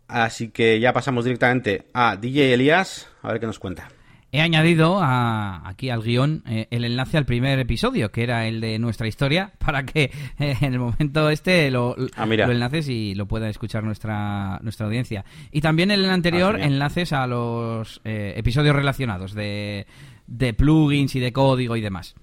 Así 0.08 0.48
que 0.50 0.78
ya 0.78 0.92
pasamos 0.92 1.24
directamente 1.24 1.86
a 1.92 2.16
DJ 2.16 2.54
Elías, 2.54 3.08
a 3.22 3.28
ver 3.28 3.40
qué 3.40 3.46
nos 3.46 3.58
cuenta. 3.58 3.88
He 4.32 4.40
añadido 4.40 5.00
a, 5.00 5.66
aquí 5.66 5.88
al 5.88 6.02
guion 6.02 6.42
eh, 6.46 6.66
el 6.70 6.84
enlace 6.84 7.16
al 7.16 7.24
primer 7.24 7.58
episodio, 7.58 8.10
que 8.10 8.22
era 8.22 8.46
el 8.46 8.60
de 8.60 8.78
nuestra 8.78 9.08
historia, 9.08 9.52
para 9.58 9.86
que 9.86 10.10
eh, 10.38 10.56
en 10.60 10.74
el 10.74 10.78
momento 10.78 11.30
este 11.30 11.70
lo, 11.70 11.96
ah, 12.16 12.26
lo, 12.26 12.52
enlaces 12.52 12.88
y 12.88 13.14
lo 13.14 13.26
pueda 13.26 13.48
escuchar 13.48 13.82
nuestra, 13.82 14.58
nuestra 14.62 14.86
audiencia. 14.86 15.24
Y 15.52 15.60
también 15.60 15.90
en 15.90 16.00
el 16.00 16.10
anterior, 16.10 16.58
ah, 16.60 16.64
enlaces 16.64 17.12
a 17.12 17.26
los 17.26 18.00
eh, 18.04 18.34
episodios 18.36 18.76
relacionados 18.76 19.32
de, 19.32 19.86
de 20.26 20.54
plugins 20.54 21.14
y 21.14 21.20
de 21.20 21.32
código 21.32 21.76
y 21.76 21.80
demás, 21.80 22.14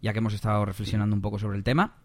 ya 0.00 0.12
que 0.12 0.20
hemos 0.20 0.34
estado 0.34 0.64
reflexionando 0.64 1.14
un 1.14 1.22
poco 1.22 1.38
sobre 1.38 1.58
el 1.58 1.64
tema. 1.64 1.96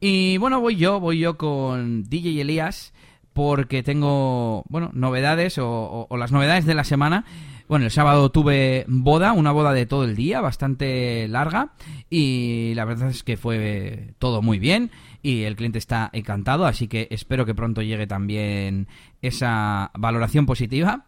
Y 0.00 0.36
bueno, 0.38 0.60
voy 0.60 0.76
yo, 0.76 0.98
voy 0.98 1.18
yo 1.18 1.36
con 1.36 2.04
DJ 2.04 2.40
Elías 2.40 2.92
porque 3.32 3.82
tengo, 3.82 4.64
bueno, 4.68 4.90
novedades 4.92 5.58
o, 5.58 6.06
o, 6.08 6.16
las 6.16 6.32
novedades 6.32 6.66
de 6.66 6.74
la 6.74 6.84
semana. 6.84 7.24
Bueno, 7.68 7.84
el 7.84 7.92
sábado 7.92 8.30
tuve 8.30 8.84
boda, 8.88 9.32
una 9.32 9.52
boda 9.52 9.72
de 9.72 9.86
todo 9.86 10.04
el 10.04 10.16
día, 10.16 10.40
bastante 10.40 11.28
larga, 11.28 11.74
y 12.10 12.72
la 12.74 12.84
verdad 12.84 13.10
es 13.10 13.22
que 13.22 13.36
fue 13.36 14.14
todo 14.18 14.42
muy 14.42 14.58
bien 14.58 14.90
y 15.22 15.42
el 15.42 15.56
cliente 15.56 15.78
está 15.78 16.10
encantado, 16.12 16.66
así 16.66 16.88
que 16.88 17.08
espero 17.10 17.46
que 17.46 17.54
pronto 17.54 17.82
llegue 17.82 18.06
también 18.06 18.88
esa 19.22 19.90
valoración 19.94 20.46
positiva. 20.46 21.06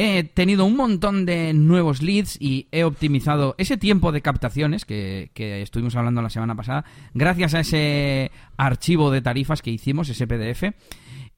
He 0.00 0.22
tenido 0.22 0.64
un 0.64 0.76
montón 0.76 1.26
de 1.26 1.52
nuevos 1.52 2.02
leads 2.02 2.40
y 2.40 2.68
he 2.70 2.84
optimizado 2.84 3.56
ese 3.58 3.76
tiempo 3.76 4.12
de 4.12 4.22
captaciones 4.22 4.84
que, 4.84 5.30
estuvimos 5.34 5.96
hablando 5.96 6.22
la 6.22 6.30
semana 6.30 6.54
pasada, 6.54 6.84
gracias 7.14 7.54
a 7.54 7.60
ese 7.60 8.30
archivo 8.56 9.10
de 9.10 9.22
tarifas 9.22 9.60
que 9.60 9.72
hicimos, 9.72 10.08
ese 10.08 10.28
PDF. 10.28 10.72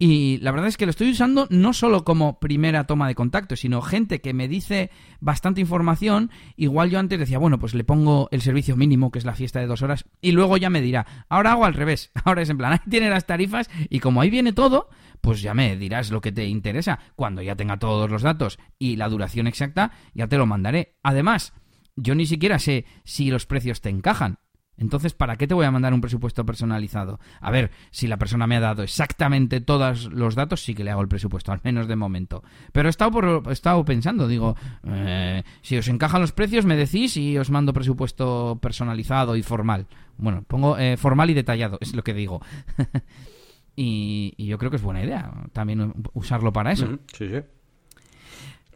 Y 0.03 0.39
la 0.39 0.51
verdad 0.51 0.69
es 0.69 0.79
que 0.79 0.87
lo 0.87 0.91
estoy 0.91 1.11
usando 1.11 1.47
no 1.51 1.75
solo 1.75 2.05
como 2.05 2.41
primera 2.41 2.85
toma 2.85 3.07
de 3.07 3.15
contacto, 3.15 3.55
sino 3.55 3.83
gente 3.83 4.23
que 4.23 4.33
me 4.33 4.49
dice 4.49 4.91
bastante 5.21 5.61
información. 5.61 6.31
Igual 6.57 6.89
yo 6.89 6.99
antes 6.99 7.19
decía, 7.19 7.37
bueno, 7.37 7.59
pues 7.59 7.75
le 7.75 7.85
pongo 7.85 8.27
el 8.33 8.41
servicio 8.41 8.77
mínimo, 8.77 9.11
que 9.11 9.19
es 9.19 9.27
la 9.27 9.35
fiesta 9.35 9.61
de 9.61 9.67
dos 9.67 9.83
horas, 9.83 10.07
y 10.23 10.33
luego 10.33 10.57
ya 10.57 10.71
me 10.71 10.81
dirá, 10.81 11.07
ahora 11.29 11.53
hago 11.53 11.67
al 11.67 11.75
revés. 11.75 12.13
Ahora 12.25 12.41
es 12.41 12.49
en 12.49 12.57
plan, 12.57 12.73
ahí 12.73 12.79
tiene 12.89 13.11
las 13.11 13.27
tarifas, 13.27 13.69
y 13.91 14.01
como 14.01 14.23
ahí 14.23 14.31
viene 14.31 14.55
todo, 14.55 14.89
pues 15.21 15.43
ya 15.43 15.53
me 15.53 15.77
dirás 15.77 16.11
lo 16.11 16.23
que 16.23 16.33
te 16.33 16.47
interesa. 16.47 16.99
Cuando 17.15 17.43
ya 17.43 17.55
tenga 17.55 17.79
todos 17.79 18.11
los 18.11 18.23
datos 18.23 18.59
y 18.79 18.97
la 18.97 19.11
duración 19.11 19.47
exacta, 19.49 19.93
ya 20.15 20.29
te 20.29 20.39
lo 20.39 20.47
mandaré. 20.47 20.97
Además, 21.03 21.53
yo 21.95 22.15
ni 22.15 22.25
siquiera 22.25 22.59
sé 22.59 22.87
si 23.05 23.31
los 23.31 23.45
precios 23.45 23.83
te 23.83 23.91
encajan. 23.91 24.39
Entonces, 24.81 25.12
¿para 25.12 25.37
qué 25.37 25.47
te 25.47 25.55
voy 25.55 25.66
a 25.66 25.71
mandar 25.71 25.93
un 25.93 26.01
presupuesto 26.01 26.45
personalizado? 26.45 27.21
A 27.40 27.51
ver, 27.51 27.71
si 27.90 28.07
la 28.07 28.16
persona 28.16 28.47
me 28.47 28.57
ha 28.57 28.61
dado 28.61 28.83
exactamente 28.83 29.61
todos 29.61 30.07
los 30.07 30.35
datos, 30.35 30.64
sí 30.64 30.75
que 30.75 30.83
le 30.83 30.90
hago 30.90 31.03
el 31.03 31.09
presupuesto, 31.09 31.53
al 31.53 31.61
menos 31.62 31.87
de 31.87 31.97
momento. 31.97 32.43
Pero 32.73 32.88
he 32.88 32.90
estado, 32.90 33.11
por, 33.11 33.43
he 33.49 33.53
estado 33.53 33.85
pensando, 33.85 34.27
digo, 34.27 34.57
eh, 34.85 35.45
si 35.61 35.77
os 35.77 35.87
encajan 35.88 36.23
los 36.23 36.33
precios, 36.33 36.64
me 36.64 36.77
decís 36.77 37.16
y 37.19 37.37
os 37.37 37.51
mando 37.51 37.75
presupuesto 37.75 38.59
personalizado 38.61 39.37
y 39.37 39.43
formal. 39.43 39.87
Bueno, 40.16 40.45
pongo 40.49 40.79
eh, 40.79 40.97
formal 40.97 41.29
y 41.29 41.35
detallado, 41.35 41.77
es 41.83 41.95
lo 41.95 42.03
que 42.03 42.14
digo. 42.14 42.40
y, 43.77 44.35
yo 44.38 44.57
creo 44.57 44.71
que 44.71 44.79
es 44.79 44.83
buena 44.83 45.05
idea 45.05 45.31
también 45.53 45.93
usarlo 46.14 46.53
para 46.53 46.73
eso. 46.73 46.99
Sí, 47.12 47.29
sí. 47.29 47.40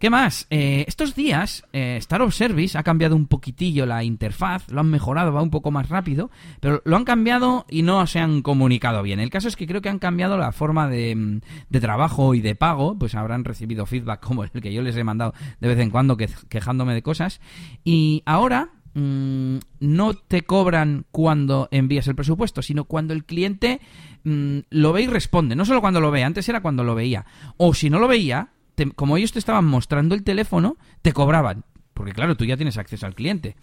¿Qué 0.05 0.11
más? 0.11 0.47
Eh, 0.51 0.85
estos 0.87 1.15
días, 1.15 1.65
eh, 1.73 1.97
Star 1.97 2.21
of 2.21 2.35
Service 2.35 2.77
ha 2.77 2.83
cambiado 2.83 3.17
un 3.17 3.27
poquitillo 3.27 3.87
la 3.87 4.05
interfaz, 4.05 4.71
lo 4.71 4.81
han 4.81 4.91
mejorado, 4.91 5.33
va 5.33 5.41
un 5.41 5.49
poco 5.49 5.71
más 5.71 5.89
rápido, 5.89 6.31
pero 6.61 6.83
lo 6.85 6.99
han 6.99 7.05
cambiado 7.05 7.65
y 7.71 7.81
no 7.81 8.07
se 8.07 8.19
han 8.19 8.43
comunicado 8.43 9.03
bien. 9.03 9.19
El 9.19 9.31
caso 9.31 9.49
es 9.49 9.57
que 9.57 9.67
creo 9.67 9.81
que 9.81 9.89
han 9.89 9.99
cambiado 9.99 10.37
la 10.37 10.53
forma 10.53 10.91
de, 10.91 11.17
mm, 11.17 11.41
trabajo 11.81 12.35
y 12.35 12.43
de 12.43 12.55
pago, 12.55 12.99
pues 12.99 13.15
habrán 13.15 13.45
recibido 13.45 13.87
feedback 13.87 14.21
como 14.27 14.45
el 14.45 14.51
que 14.51 14.75
yo 14.75 14.83
les 14.83 14.95
he 14.95 15.05
mandado 15.05 15.33
de 15.59 15.69
vez 15.69 15.79
en 15.79 15.89
cuando 15.89 16.19
quejándome 16.19 16.93
de 16.93 17.01
cosas, 17.01 17.41
y 17.83 18.23
ahora 18.27 18.73
mm, 18.93 19.57
no 19.81 20.13
te 20.13 20.43
cobran 20.43 21.07
cuando 21.13 21.69
envías 21.71 22.09
el 22.09 22.15
presupuesto, 22.15 22.61
sino 22.61 22.85
cuando 22.85 23.15
el 23.15 23.25
cliente 23.25 23.81
mm, 24.25 24.59
lo 24.69 24.93
ve 24.93 25.01
y 25.01 25.07
responde. 25.07 25.57
No 25.57 25.65
solo 25.65 25.81
cuando 25.81 26.03
lo 26.03 26.11
ve, 26.11 26.25
antes 26.25 26.47
era 26.47 26.61
cuando 26.61 26.85
lo 26.85 26.95
veía. 26.95 27.25
O 27.57 27.73
si 27.73 27.89
no 27.89 27.99
lo 27.99 28.07
veía, 28.07 28.51
como 28.95 29.17
ellos 29.17 29.33
te 29.33 29.39
estaban 29.39 29.65
mostrando 29.65 30.15
el 30.15 30.25
teléfono, 30.25 30.77
te 31.03 31.13
cobraban. 31.13 31.65
Porque 31.95 32.13
claro, 32.13 32.37
tú 32.37 32.45
ya 32.45 32.57
tienes 32.57 32.77
acceso 32.77 33.07
al 33.07 33.15
cliente. 33.15 33.57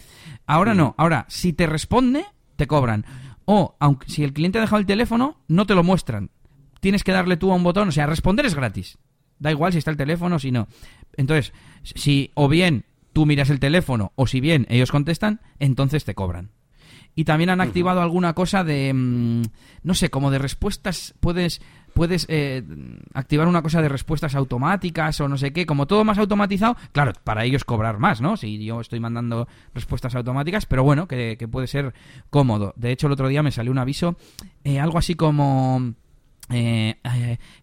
Ahora 0.45 0.73
no, 0.73 0.95
ahora, 0.97 1.25
si 1.27 1.53
te 1.53 1.67
responde, 1.67 2.25
te 2.55 2.65
cobran. 2.65 3.05
O, 3.45 3.75
aunque 3.79 4.09
si 4.09 4.23
el 4.23 4.33
cliente 4.33 4.57
ha 4.57 4.61
dejado 4.61 4.79
el 4.79 4.85
teléfono, 4.85 5.37
no 5.47 5.65
te 5.65 5.75
lo 5.75 5.83
muestran. 5.83 6.29
Tienes 6.79 7.03
que 7.03 7.11
darle 7.11 7.37
tú 7.37 7.51
a 7.51 7.55
un 7.55 7.63
botón, 7.63 7.89
o 7.89 7.91
sea, 7.91 8.07
responder 8.07 8.45
es 8.45 8.55
gratis. 8.55 8.97
Da 9.37 9.51
igual 9.51 9.71
si 9.71 9.79
está 9.79 9.91
el 9.91 9.97
teléfono 9.97 10.37
o 10.37 10.39
si 10.39 10.51
no. 10.51 10.67
Entonces, 11.17 11.53
si 11.83 12.31
o 12.35 12.47
bien 12.47 12.85
tú 13.13 13.25
miras 13.25 13.49
el 13.49 13.59
teléfono 13.59 14.13
o 14.15 14.27
si 14.27 14.39
bien 14.39 14.65
ellos 14.69 14.91
contestan, 14.91 15.41
entonces 15.59 16.05
te 16.05 16.15
cobran. 16.15 16.51
Y 17.13 17.25
también 17.25 17.49
han 17.49 17.59
activado 17.59 18.01
alguna 18.01 18.33
cosa 18.33 18.63
de, 18.63 18.93
mm, 18.93 19.41
no 19.83 19.93
sé, 19.93 20.09
como 20.09 20.31
de 20.31 20.39
respuestas, 20.39 21.13
puedes 21.19 21.61
puedes 21.93 22.25
eh, 22.29 22.63
activar 23.13 23.47
una 23.47 23.61
cosa 23.61 23.81
de 23.81 23.89
respuestas 23.89 24.35
automáticas 24.35 25.19
o 25.21 25.27
no 25.27 25.37
sé 25.37 25.53
qué, 25.53 25.65
como 25.65 25.87
todo 25.87 26.03
más 26.03 26.17
automatizado, 26.17 26.75
claro, 26.91 27.13
para 27.23 27.45
ellos 27.45 27.63
cobrar 27.63 27.99
más, 27.99 28.21
¿no? 28.21 28.37
Si 28.37 28.63
yo 28.63 28.81
estoy 28.81 28.99
mandando 28.99 29.47
respuestas 29.73 30.15
automáticas, 30.15 30.65
pero 30.65 30.83
bueno, 30.83 31.07
que, 31.07 31.37
puede 31.51 31.67
ser 31.67 31.93
cómodo. 32.29 32.73
De 32.75 32.91
hecho, 32.91 33.07
el 33.07 33.13
otro 33.13 33.27
día 33.27 33.43
me 33.43 33.51
salió 33.51 33.71
un 33.71 33.77
aviso, 33.77 34.17
eh, 34.63 34.79
algo 34.79 34.97
así 34.97 35.15
como... 35.15 35.93
Eh, 36.53 36.97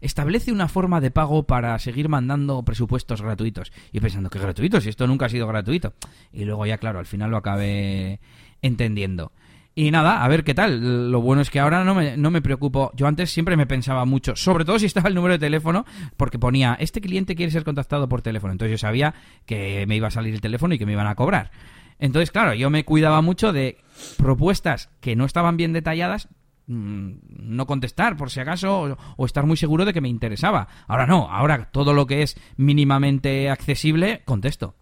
establece 0.01 0.51
una 0.51 0.67
forma 0.67 1.03
de 1.03 1.11
pago 1.11 1.43
para 1.43 1.79
seguir 1.79 2.09
mandando 2.09 2.63
presupuestos 2.63 3.21
gratuitos. 3.21 3.71
Y 3.93 4.01
pensando 4.01 4.31
que 4.31 4.39
gratuitos, 4.39 4.85
si 4.85 4.89
esto 4.89 5.07
nunca 5.07 5.27
ha 5.27 5.29
sido 5.29 5.47
gratuito. 5.47 5.93
Y 6.33 6.47
luego 6.47 6.65
ya, 6.65 6.79
claro, 6.79 6.99
al 6.99 7.05
final 7.05 7.31
lo 7.31 7.37
acabé 7.37 8.19
entendiendo. 8.63 9.33
Y 9.79 9.93
nada, 9.93 10.25
a 10.25 10.29
ver 10.29 10.43
qué 10.43 10.55
tal. 10.55 11.13
Lo 11.13 11.21
bueno 11.21 11.41
es 11.41 11.51
que 11.51 11.61
ahora 11.61 11.85
no 11.85 11.95
me, 11.95 12.17
no 12.17 12.33
me 12.33 12.43
preocupo. 12.43 12.91
Yo 12.97 13.07
antes 13.07 13.31
siempre 13.31 13.57
me 13.57 13.65
pensaba 13.65 14.05
mucho, 14.05 14.35
sobre 14.35 14.65
todo 14.65 14.77
si 14.81 14.87
estaba 14.87 15.09
el 15.09 15.15
número 15.15 15.35
de 15.35 15.39
teléfono, 15.39 15.87
porque 16.17 16.37
ponía, 16.37 16.77
este 16.81 17.01
cliente 17.01 17.37
quiere 17.37 17.53
ser 17.53 17.63
contactado 17.63 18.09
por 18.09 18.21
teléfono. 18.21 18.51
Entonces 18.51 18.73
yo 18.73 18.79
sabía 18.79 19.15
que 19.47 19.87
me 19.87 19.95
iba 19.95 20.09
a 20.09 20.11
salir 20.11 20.35
el 20.35 20.41
teléfono 20.41 20.75
y 20.75 20.81
que 20.81 20.87
me 20.87 20.95
iban 20.95 21.07
a 21.07 21.15
cobrar. 21.15 21.53
Entonces, 22.01 22.33
claro, 22.33 22.55
yo 22.55 22.71
me 22.71 22.85
cuidaba 22.85 23.23
mucho 23.23 23.53
de 23.53 23.79
propuestas 24.17 24.91
que 25.01 25.15
no 25.15 25.25
estaban 25.25 25.57
bien 25.57 25.73
detalladas, 25.73 26.29
mm, 26.67 27.13
no 27.39 27.67
contestar 27.67 28.17
por 28.17 28.31
si 28.31 28.41
acaso 28.41 28.97
o, 29.17 29.27
estar 29.27 29.47
muy 29.47 29.57
seguro 29.57 29.85
de 29.85 29.93
que 29.93 30.01
me 30.01 30.09
interesaba. 30.09 30.67
Ahora 30.89 31.07
no, 31.07 31.31
ahora 31.31 31.71
todo 31.71 31.95
lo 31.95 32.05
que 32.09 32.23
es 32.23 32.37
mínimamente 32.57 33.49
accesible, 33.49 34.23
contesto. 34.25 34.75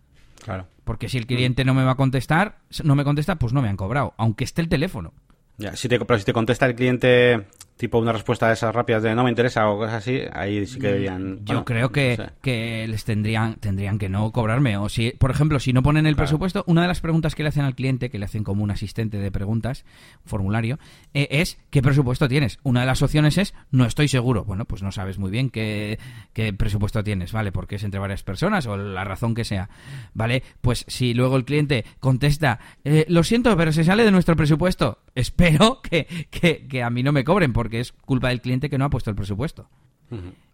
Claro. 0.43 0.69
Porque 0.87 1.09
si 1.09 1.19
el 1.19 1.27
cliente 1.27 1.65
no 1.65 1.75
me 1.75 1.83
va 1.83 1.91
a 1.91 1.97
contestar, 1.97 2.59
no 2.85 2.95
me 2.95 3.03
contesta, 3.03 3.41
pues 3.41 3.53
no 3.53 3.61
me 3.61 3.69
han 3.69 3.77
cobrado, 3.77 4.15
aunque 4.19 4.45
esté 4.45 4.63
el 4.63 4.69
teléfono. 4.69 5.13
Ya, 5.59 5.75
si 5.75 5.89
te, 5.89 5.99
pero 5.99 6.17
si 6.17 6.25
te 6.25 6.33
contesta 6.33 6.65
el 6.65 6.77
cliente 6.77 7.45
tipo 7.77 7.99
una 7.99 8.13
respuesta 8.13 8.49
de 8.49 8.55
esas 8.55 8.75
rápidas 8.75 9.03
de 9.03 9.15
no 9.15 9.25
me 9.25 9.31
interesa 9.31 9.69
o 9.69 9.77
cosas 9.77 9.95
así, 9.95 10.21
ahí 10.33 10.67
sí 10.67 10.79
que 10.79 10.87
deberían... 10.87 11.45
Yo 11.45 11.65
creo 11.65 11.93
que, 11.93 12.31
que 12.41 12.87
les 12.89 13.05
tendrían, 13.05 13.57
tendrían 13.57 13.99
que 13.99 14.09
no 14.09 14.33
cobrarme. 14.33 14.79
O 14.79 14.89
si, 14.89 15.11
por 15.13 15.31
ejemplo, 15.31 15.61
si 15.61 15.73
no 15.73 15.83
ponen 15.83 16.07
el 16.07 16.17
presupuesto, 16.17 16.65
una 16.67 16.83
de 16.83 16.89
las 16.89 17.01
preguntas 17.01 17.35
que 17.35 17.43
le 17.43 17.51
hacen 17.51 17.65
al 17.65 17.75
cliente, 17.75 18.09
que 18.09 18.19
le 18.19 18.25
hacen 18.25 18.45
como 18.45 18.65
un 18.65 18.71
asistente 18.71 19.19
de 19.19 19.31
preguntas, 19.31 19.85
formulario, 20.25 20.79
eh, 21.13 21.29
es 21.31 21.59
¿qué 21.71 21.83
presupuesto 21.83 22.29
tienes? 22.29 22.59
Una 22.63 22.81
de 22.81 22.87
las 22.87 23.03
opciones 23.03 23.37
es 23.37 23.55
no 23.71 23.85
estoy 23.85 24.09
seguro. 24.09 24.45
Bueno, 24.45 24.65
pues 24.65 24.83
no 24.83 24.91
sabes 24.91 25.19
muy 25.19 25.31
bien 25.31 25.51
qué, 25.51 25.99
qué 26.33 26.53
presupuesto 26.55 27.05
tienes, 27.05 27.33
¿vale? 27.33 27.53
Porque 27.53 27.77
es 27.77 27.85
entre 27.85 28.01
varias 28.01 28.23
personas 28.23 28.67
o 28.67 28.77
la 28.77 29.05
razón 29.05 29.35
que 29.35 29.45
sea. 29.45 29.69
¿Vale? 30.15 30.43
Pues 30.63 30.85
si 30.89 31.13
luego 31.13 31.37
el 31.37 31.45
cliente 31.45 31.85
contesta, 32.01 32.59
eh, 32.85 33.05
lo 33.09 33.23
siento, 33.23 33.55
pero 33.57 33.73
se 33.73 33.85
sale 33.85 34.05
de 34.05 34.11
nuestro 34.11 34.35
presupuesto, 34.35 34.99
espero 35.15 35.83
que, 35.83 36.07
que, 36.31 36.67
que 36.67 36.83
a 36.83 36.89
mí 36.89 37.03
no 37.03 37.13
me 37.13 37.25
cobren, 37.25 37.53
porque 37.53 37.66
es 37.73 37.93
culpa 37.93 38.29
del 38.29 38.41
cliente 38.41 38.71
que 38.71 38.79
no 38.79 38.85
ha 38.85 38.91
puesto 38.91 39.11
el 39.11 39.17
presupuesto. 39.17 39.69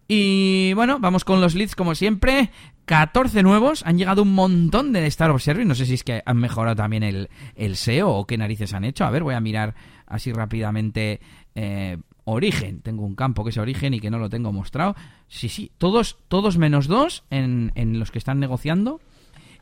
Y 0.08 0.72
bueno, 0.74 0.98
vamos 0.98 1.24
con 1.24 1.40
los 1.40 1.54
leads 1.54 1.76
como 1.76 1.94
siempre. 1.94 2.50
14 2.84 3.42
nuevos, 3.42 3.82
han 3.86 3.98
llegado 3.98 4.22
un 4.22 4.34
montón 4.34 4.92
de 4.92 5.06
Star 5.06 5.30
of 5.30 5.42
Service. 5.42 5.66
No 5.66 5.74
sé 5.74 5.86
si 5.86 5.94
es 5.94 6.04
que 6.04 6.22
han 6.26 6.36
mejorado 6.38 6.76
también 6.76 7.02
el, 7.02 7.30
el 7.54 7.76
SEO 7.76 8.10
o 8.10 8.26
qué 8.26 8.36
narices 8.36 8.74
han 8.74 8.84
hecho. 8.84 9.04
A 9.04 9.10
ver, 9.10 9.22
voy 9.22 9.34
a 9.34 9.40
mirar 9.40 9.74
así 10.06 10.32
rápidamente. 10.32 11.20
Eh, 11.54 11.98
origen, 12.24 12.80
tengo 12.82 13.04
un 13.04 13.14
campo 13.14 13.44
que 13.44 13.50
es 13.50 13.58
origen 13.58 13.94
y 13.94 14.00
que 14.00 14.10
no 14.10 14.18
lo 14.18 14.28
tengo 14.28 14.52
mostrado. 14.52 14.94
Sí, 15.28 15.48
sí, 15.48 15.70
todos, 15.78 16.18
todos 16.28 16.58
menos 16.58 16.88
dos 16.88 17.24
en, 17.30 17.72
en 17.74 17.98
los 17.98 18.10
que 18.10 18.18
están 18.18 18.40
negociando. 18.40 19.00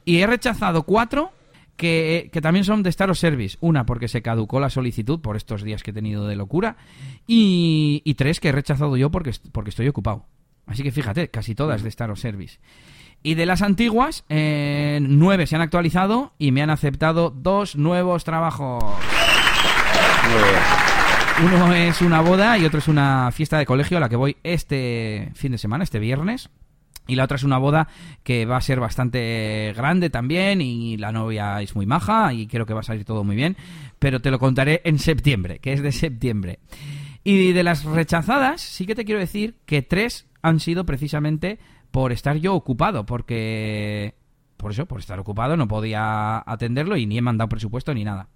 Y 0.04 0.18
he 0.18 0.26
rechazado 0.26 0.84
cuatro 0.84 1.32
que, 1.80 2.40
también 2.42 2.64
son 2.64 2.82
de 2.82 2.90
Star 2.90 3.14
Service. 3.16 3.56
Una, 3.60 3.86
porque 3.86 4.06
se 4.06 4.20
caducó 4.20 4.60
la 4.60 4.68
solicitud 4.68 5.20
por 5.20 5.36
estos 5.36 5.62
días 5.62 5.82
que 5.82 5.90
he 5.90 5.94
tenido 5.94 6.28
de 6.28 6.36
locura. 6.36 6.76
Y, 7.26 8.14
tres, 8.16 8.38
que 8.38 8.48
he 8.48 8.52
rechazado 8.52 8.96
yo 8.96 9.10
porque, 9.10 9.32
porque 9.50 9.70
estoy 9.70 9.88
ocupado. 9.88 10.26
Así 10.66 10.82
que 10.82 10.92
fíjate, 10.92 11.28
casi 11.28 11.54
todas 11.54 11.82
de 11.82 11.88
Star 11.88 12.16
Service. 12.16 12.58
Y 13.22 13.34
de 13.34 13.46
las 13.46 13.62
antiguas, 13.62 14.24
eh, 14.28 14.98
nueve 15.02 15.46
se 15.46 15.56
han 15.56 15.62
actualizado 15.62 16.32
y 16.38 16.52
me 16.52 16.62
han 16.62 16.70
aceptado 16.70 17.30
dos 17.30 17.76
nuevos 17.76 18.24
trabajos. 18.24 18.84
Uno 21.42 21.74
es 21.74 22.02
una 22.02 22.20
boda 22.20 22.58
y 22.58 22.66
otro 22.66 22.78
es 22.78 22.88
una 22.88 23.30
fiesta 23.32 23.58
de 23.58 23.66
colegio 23.66 23.96
a 23.96 24.00
la 24.00 24.08
que 24.08 24.16
voy 24.16 24.36
este 24.42 25.32
fin 25.34 25.52
de 25.52 25.58
semana, 25.58 25.84
este 25.84 25.98
viernes. 25.98 26.50
Y 27.10 27.16
la 27.16 27.24
otra 27.24 27.34
es 27.34 27.42
una 27.42 27.58
boda 27.58 27.88
que 28.22 28.46
va 28.46 28.56
a 28.56 28.60
ser 28.60 28.78
bastante 28.78 29.72
grande 29.76 30.10
también 30.10 30.60
y 30.60 30.96
la 30.96 31.10
novia 31.10 31.60
es 31.60 31.74
muy 31.74 31.84
maja 31.84 32.32
y 32.32 32.46
creo 32.46 32.66
que 32.66 32.72
va 32.72 32.80
a 32.80 32.84
salir 32.84 33.04
todo 33.04 33.24
muy 33.24 33.34
bien. 33.34 33.56
Pero 33.98 34.20
te 34.20 34.30
lo 34.30 34.38
contaré 34.38 34.80
en 34.84 35.00
septiembre, 35.00 35.58
que 35.58 35.72
es 35.72 35.82
de 35.82 35.90
septiembre. 35.90 36.60
Y 37.24 37.50
de 37.50 37.64
las 37.64 37.84
rechazadas, 37.84 38.60
sí 38.60 38.86
que 38.86 38.94
te 38.94 39.04
quiero 39.04 39.18
decir 39.18 39.56
que 39.66 39.82
tres 39.82 40.28
han 40.40 40.60
sido 40.60 40.86
precisamente 40.86 41.58
por 41.90 42.12
estar 42.12 42.36
yo 42.36 42.54
ocupado, 42.54 43.04
porque... 43.04 44.14
Por 44.56 44.70
eso, 44.70 44.86
por 44.86 45.00
estar 45.00 45.18
ocupado, 45.18 45.56
no 45.56 45.66
podía 45.66 46.44
atenderlo 46.46 46.96
y 46.96 47.06
ni 47.06 47.18
he 47.18 47.22
mandado 47.22 47.48
presupuesto 47.48 47.92
ni 47.92 48.04
nada. 48.04 48.28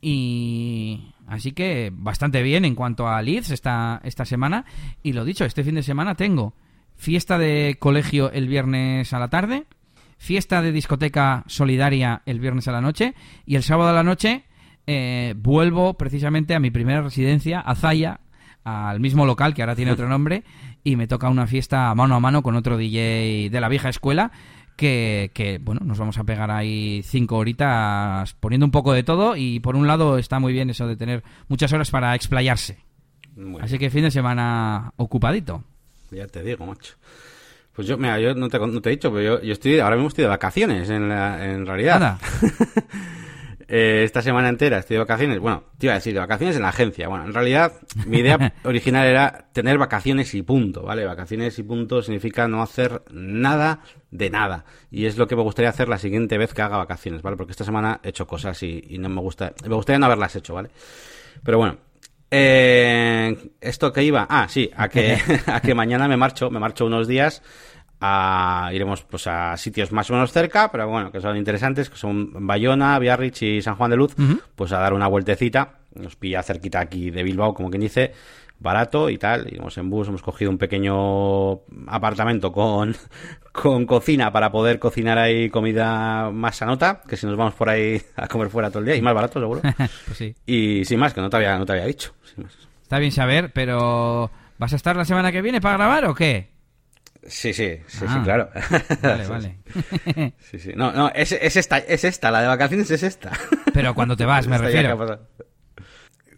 Y 0.00 1.12
así 1.26 1.52
que 1.52 1.90
bastante 1.92 2.42
bien 2.42 2.64
en 2.64 2.74
cuanto 2.74 3.06
a 3.06 3.20
leads 3.20 3.50
esta, 3.50 4.00
esta 4.02 4.24
semana. 4.24 4.64
Y 5.02 5.12
lo 5.12 5.24
dicho, 5.24 5.44
este 5.44 5.64
fin 5.64 5.74
de 5.74 5.82
semana 5.82 6.14
tengo 6.14 6.54
fiesta 6.96 7.38
de 7.38 7.76
colegio 7.78 8.30
el 8.32 8.48
viernes 8.48 9.12
a 9.12 9.18
la 9.18 9.28
tarde, 9.28 9.64
fiesta 10.18 10.62
de 10.62 10.72
discoteca 10.72 11.44
solidaria 11.46 12.22
el 12.26 12.40
viernes 12.40 12.68
a 12.68 12.72
la 12.72 12.80
noche 12.80 13.14
y 13.44 13.56
el 13.56 13.62
sábado 13.62 13.90
a 13.90 13.92
la 13.92 14.02
noche 14.02 14.44
eh, 14.86 15.34
vuelvo 15.36 15.94
precisamente 15.94 16.54
a 16.54 16.60
mi 16.60 16.70
primera 16.70 17.02
residencia, 17.02 17.60
a 17.60 17.74
Zaya, 17.74 18.20
al 18.64 19.00
mismo 19.00 19.26
local 19.26 19.54
que 19.54 19.62
ahora 19.62 19.76
tiene 19.76 19.92
otro 19.92 20.08
nombre 20.08 20.42
y 20.82 20.96
me 20.96 21.06
toca 21.06 21.28
una 21.28 21.46
fiesta 21.46 21.94
mano 21.94 22.14
a 22.14 22.20
mano 22.20 22.42
con 22.42 22.56
otro 22.56 22.76
DJ 22.76 23.48
de 23.50 23.60
la 23.60 23.68
vieja 23.68 23.88
escuela 23.88 24.32
que, 24.76 25.30
que, 25.34 25.58
bueno, 25.58 25.80
nos 25.84 25.98
vamos 25.98 26.18
a 26.18 26.24
pegar 26.24 26.50
ahí 26.50 27.02
cinco 27.04 27.36
horitas 27.36 28.34
poniendo 28.34 28.66
un 28.66 28.72
poco 28.72 28.92
de 28.92 29.02
todo 29.02 29.36
y 29.36 29.60
por 29.60 29.76
un 29.76 29.86
lado 29.86 30.18
está 30.18 30.38
muy 30.38 30.52
bien 30.52 30.70
eso 30.70 30.86
de 30.86 30.96
tener 30.96 31.24
muchas 31.48 31.72
horas 31.72 31.90
para 31.90 32.14
explayarse. 32.14 32.78
Así 33.60 33.78
que 33.78 33.90
fin 33.90 34.02
de 34.02 34.10
semana 34.10 34.92
ocupadito. 34.96 35.64
Ya 36.10 36.26
te 36.26 36.42
digo, 36.42 36.66
macho. 36.66 36.94
Pues 37.72 37.86
yo, 37.86 37.98
mira, 37.98 38.18
yo 38.18 38.34
no 38.34 38.48
te, 38.48 38.58
no 38.58 38.80
te 38.80 38.88
he 38.88 38.92
dicho, 38.92 39.12
pero 39.12 39.22
yo, 39.22 39.42
yo, 39.42 39.52
estoy, 39.52 39.78
ahora 39.80 39.96
mismo 39.96 40.08
estoy 40.08 40.22
de 40.22 40.28
vacaciones, 40.28 40.88
en, 40.88 41.08
la, 41.08 41.44
en 41.44 41.66
realidad. 41.66 42.18
Eh, 43.68 44.02
esta 44.04 44.22
semana 44.22 44.48
entera 44.48 44.78
estoy 44.78 44.94
de 44.94 45.00
vacaciones. 45.00 45.40
Bueno, 45.40 45.64
te 45.78 45.86
iba 45.86 45.94
a 45.94 45.96
decir, 45.96 46.14
de 46.14 46.20
vacaciones 46.20 46.56
en 46.56 46.62
la 46.62 46.68
agencia. 46.68 47.08
Bueno, 47.08 47.24
en 47.24 47.34
realidad 47.34 47.72
mi 48.06 48.18
idea 48.18 48.54
original 48.64 49.06
era 49.06 49.48
tener 49.52 49.76
vacaciones 49.78 50.32
y 50.34 50.42
punto, 50.42 50.82
¿vale? 50.82 51.04
Vacaciones 51.04 51.58
y 51.58 51.62
punto 51.64 52.02
significa 52.02 52.46
no 52.46 52.62
hacer 52.62 53.02
nada 53.10 53.80
de 54.10 54.30
nada. 54.30 54.64
Y 54.90 55.06
es 55.06 55.16
lo 55.16 55.26
que 55.26 55.34
me 55.34 55.42
gustaría 55.42 55.70
hacer 55.70 55.88
la 55.88 55.98
siguiente 55.98 56.38
vez 56.38 56.54
que 56.54 56.62
haga 56.62 56.76
vacaciones, 56.76 57.22
¿vale? 57.22 57.36
Porque 57.36 57.52
esta 57.52 57.64
semana 57.64 58.00
he 58.04 58.10
hecho 58.10 58.26
cosas 58.26 58.62
y, 58.62 58.98
no 58.98 59.08
me 59.08 59.20
gusta. 59.20 59.52
Me 59.66 59.74
gustaría 59.74 59.98
no 59.98 60.06
haberlas 60.06 60.36
hecho, 60.36 60.54
¿vale? 60.54 60.70
Pero 61.42 61.58
bueno. 61.58 61.78
Eh, 62.30 63.52
esto 63.60 63.92
que 63.92 64.02
iba, 64.02 64.26
ah, 64.28 64.46
sí, 64.48 64.70
a 64.76 64.88
que, 64.88 65.18
a 65.46 65.60
que 65.60 65.74
mañana 65.74 66.08
me 66.08 66.16
marcho, 66.16 66.50
me 66.50 66.58
marcho 66.58 66.86
unos 66.86 67.06
días 67.06 67.42
iremos 68.72 69.02
pues 69.02 69.26
a 69.26 69.56
sitios 69.56 69.90
más 69.92 70.10
o 70.10 70.12
menos 70.12 70.32
cerca, 70.32 70.70
pero 70.70 70.88
bueno, 70.88 71.10
que 71.10 71.20
son 71.20 71.36
interesantes, 71.36 71.88
que 71.88 71.96
son 71.96 72.46
Bayona, 72.46 72.98
Biarritz 72.98 73.42
y 73.42 73.62
San 73.62 73.76
Juan 73.76 73.90
de 73.90 73.96
Luz, 73.96 74.14
pues 74.54 74.72
a 74.72 74.78
dar 74.78 74.92
una 74.92 75.08
vueltecita, 75.08 75.78
nos 75.94 76.16
pilla 76.16 76.42
cerquita 76.42 76.80
aquí 76.80 77.10
de 77.10 77.22
Bilbao, 77.22 77.54
como 77.54 77.70
quien 77.70 77.80
dice, 77.80 78.12
barato 78.58 79.10
y 79.10 79.18
tal, 79.18 79.46
iremos 79.48 79.76
en 79.78 79.90
bus, 79.90 80.08
hemos 80.08 80.22
cogido 80.22 80.50
un 80.50 80.58
pequeño 80.58 81.60
apartamento 81.86 82.52
con, 82.52 82.96
con 83.52 83.86
cocina 83.86 84.32
para 84.32 84.50
poder 84.50 84.78
cocinar 84.78 85.18
ahí 85.18 85.50
comida 85.50 86.30
más 86.30 86.56
sanota, 86.56 87.02
que 87.06 87.16
si 87.16 87.26
nos 87.26 87.36
vamos 87.36 87.54
por 87.54 87.68
ahí 87.68 88.00
a 88.16 88.28
comer 88.28 88.48
fuera 88.48 88.70
todo 88.70 88.80
el 88.80 88.86
día, 88.86 88.96
y 88.96 89.02
más 89.02 89.14
barato 89.14 89.40
seguro. 89.40 89.60
pues 90.06 90.18
sí. 90.18 90.34
Y 90.46 90.84
sin 90.84 90.98
más, 90.98 91.12
que 91.12 91.20
no 91.20 91.30
te 91.30 91.36
había, 91.36 91.58
no 91.58 91.66
te 91.66 91.72
había 91.72 91.86
dicho. 91.86 92.14
Está 92.82 92.98
bien 92.98 93.12
saber, 93.12 93.52
pero 93.52 94.30
¿vas 94.58 94.72
a 94.72 94.76
estar 94.76 94.96
la 94.96 95.04
semana 95.04 95.32
que 95.32 95.42
viene 95.42 95.60
para 95.60 95.76
grabar 95.76 96.06
o 96.06 96.14
qué? 96.14 96.50
Sí, 97.28 97.52
sí, 97.52 97.80
sí, 97.88 97.98
sí, 97.98 98.04
ah. 98.08 98.20
claro. 98.22 98.50
Vale, 99.02 99.26
vale. 99.26 99.58
Sí, 100.38 100.60
sí. 100.60 100.72
No, 100.76 100.92
no, 100.92 101.10
es, 101.12 101.32
es, 101.32 101.56
esta, 101.56 101.78
es 101.78 102.04
esta, 102.04 102.30
la 102.30 102.40
de 102.40 102.46
vacaciones 102.46 102.88
es 102.92 103.02
esta. 103.02 103.32
Pero 103.74 103.94
cuando 103.96 104.16
te 104.16 104.24
vas, 104.24 104.46
me 104.46 104.56
refiero. 104.58 104.96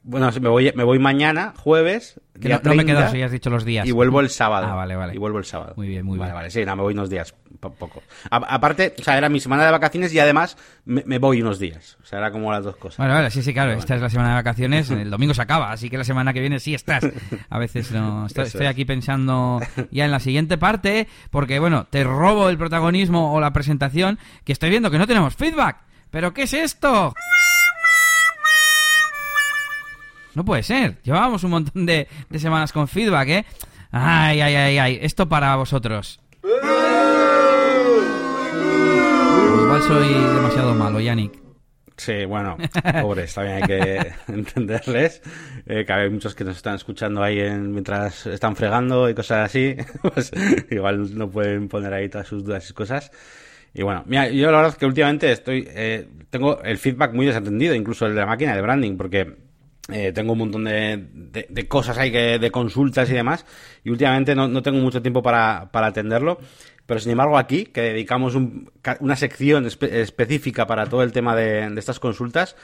Bueno, 0.08 0.30
me 0.40 0.48
voy, 0.48 0.72
me 0.74 0.84
voy 0.84 0.98
mañana, 0.98 1.52
jueves. 1.58 2.18
Que 2.40 2.48
no, 2.48 2.74
me 2.74 2.86
quedo 2.86 3.10
si 3.10 3.20
has 3.20 3.30
dicho 3.30 3.50
los 3.50 3.66
días. 3.66 3.86
Y 3.86 3.92
vuelvo 3.92 4.20
el 4.20 4.30
sábado. 4.30 4.66
Ah, 4.66 4.74
vale, 4.74 4.96
vale. 4.96 5.14
Y 5.14 5.18
vuelvo 5.18 5.36
el 5.36 5.44
sábado. 5.44 5.74
Muy 5.76 5.86
bien, 5.86 6.06
muy 6.06 6.14
bien. 6.14 6.20
Vale, 6.20 6.32
vale. 6.32 6.50
Sí, 6.50 6.64
no, 6.64 6.74
me 6.76 6.82
voy 6.82 6.94
unos 6.94 7.10
días, 7.10 7.34
poco. 7.60 8.02
aparte, 8.30 8.94
o 8.98 9.02
sea, 9.02 9.18
era 9.18 9.28
mi 9.28 9.38
semana 9.38 9.66
de 9.66 9.70
vacaciones 9.70 10.14
y 10.14 10.18
además 10.18 10.56
me, 10.86 11.18
voy 11.18 11.42
unos 11.42 11.58
días. 11.58 11.98
O 12.02 12.06
sea, 12.06 12.20
era 12.20 12.30
como 12.30 12.50
las 12.50 12.64
dos 12.64 12.76
cosas. 12.76 12.96
Vale, 12.96 13.12
vale, 13.12 13.30
sí, 13.30 13.42
sí, 13.42 13.52
claro. 13.52 13.72
Esta 13.72 13.96
es 13.96 14.00
la 14.00 14.08
semana 14.08 14.30
de 14.30 14.34
vacaciones. 14.36 14.90
El 14.90 15.10
domingo 15.10 15.34
se 15.34 15.42
acaba, 15.42 15.72
así 15.72 15.90
que 15.90 15.98
la 15.98 16.04
semana 16.04 16.32
que 16.32 16.40
viene 16.40 16.58
sí 16.58 16.72
estás. 16.72 17.04
A 17.50 17.58
veces 17.58 17.92
no. 17.92 18.26
Estoy, 18.34 18.64
aquí 18.64 18.86
pensando 18.86 19.60
ya 19.90 20.06
en 20.06 20.10
la 20.10 20.20
siguiente 20.20 20.56
parte, 20.56 21.06
porque, 21.30 21.58
bueno, 21.58 21.86
te 21.90 22.02
robo 22.02 22.48
el 22.48 22.56
protagonismo 22.56 23.34
o 23.34 23.40
la 23.40 23.52
presentación, 23.52 24.18
que 24.44 24.52
estoy 24.52 24.70
viendo 24.70 24.90
que 24.90 24.96
no 24.96 25.06
tenemos 25.06 25.36
feedback. 25.36 25.76
¿Pero 26.10 26.32
qué 26.32 26.44
es 26.44 26.54
esto? 26.54 27.12
No 30.38 30.44
puede 30.44 30.62
ser. 30.62 31.02
Llevábamos 31.02 31.42
un 31.42 31.50
montón 31.50 31.84
de, 31.84 32.06
semanas 32.36 32.72
con 32.72 32.86
feedback, 32.86 33.28
¿eh? 33.28 33.44
Ay, 33.90 34.40
ay, 34.40 34.54
ay, 34.54 34.78
ay. 34.78 34.98
Esto 35.02 35.28
para 35.28 35.56
vosotros. 35.56 36.20
Igual 39.64 39.82
soy 39.82 40.14
demasiado 40.14 40.76
malo, 40.76 41.00
Yannick. 41.00 41.32
Sí, 41.96 42.24
bueno, 42.24 42.56
pobres, 43.02 43.34
también 43.34 43.56
hay 43.56 43.62
que 43.64 44.12
entenderles. 44.32 45.22
Eh, 45.66 45.84
que 45.84 45.92
hay 45.92 46.08
muchos 46.08 46.36
que 46.36 46.44
nos 46.44 46.56
están 46.56 46.76
escuchando 46.76 47.20
ahí 47.20 47.42
mientras 47.58 48.24
están 48.28 48.54
fregando 48.54 49.10
y 49.10 49.14
cosas 49.14 49.46
así. 49.46 49.74
Pues 50.02 50.30
igual 50.70 51.18
no 51.18 51.28
pueden 51.28 51.66
poner 51.66 51.92
ahí 51.92 52.08
todas 52.08 52.28
sus 52.28 52.44
dudas 52.44 52.70
y 52.70 52.74
cosas. 52.74 53.10
Y 53.74 53.82
bueno, 53.82 54.04
mira, 54.06 54.28
yo 54.28 54.52
la 54.52 54.58
verdad 54.58 54.70
es 54.74 54.78
que 54.78 54.86
últimamente 54.86 55.32
estoy, 55.32 55.66
eh, 55.68 56.06
tengo 56.30 56.62
el 56.62 56.78
feedback 56.78 57.12
muy 57.12 57.26
desatendido, 57.26 57.74
incluso 57.74 58.06
el 58.06 58.14
de 58.14 58.20
la 58.20 58.26
máquina 58.26 58.54
de 58.54 58.62
branding, 58.62 58.96
porque 58.96 59.47
eh, 59.90 60.12
tengo 60.12 60.32
un 60.32 60.38
montón 60.38 60.64
de, 60.64 61.06
de, 61.48 61.68
cosas 61.68 61.96
ahí 61.96 62.12
que, 62.12 62.38
de 62.38 62.50
consultas 62.50 63.08
y 63.10 63.14
demás, 63.14 63.46
y 63.82 63.90
últimamente 63.90 64.34
no, 64.34 64.46
no 64.46 64.62
tengo 64.62 64.78
mucho 64.78 65.00
tiempo 65.00 65.22
para, 65.22 65.70
para, 65.72 65.86
atenderlo. 65.86 66.38
Pero 66.84 67.00
sin 67.00 67.12
embargo 67.12 67.38
aquí, 67.38 67.64
que 67.64 67.80
dedicamos 67.80 68.34
un, 68.34 68.70
una 69.00 69.16
sección 69.16 69.66
específica 69.66 70.66
para 70.66 70.86
todo 70.86 71.02
el 71.02 71.12
tema 71.12 71.34
de, 71.34 71.72
estas 71.78 72.00
consultas, 72.00 72.56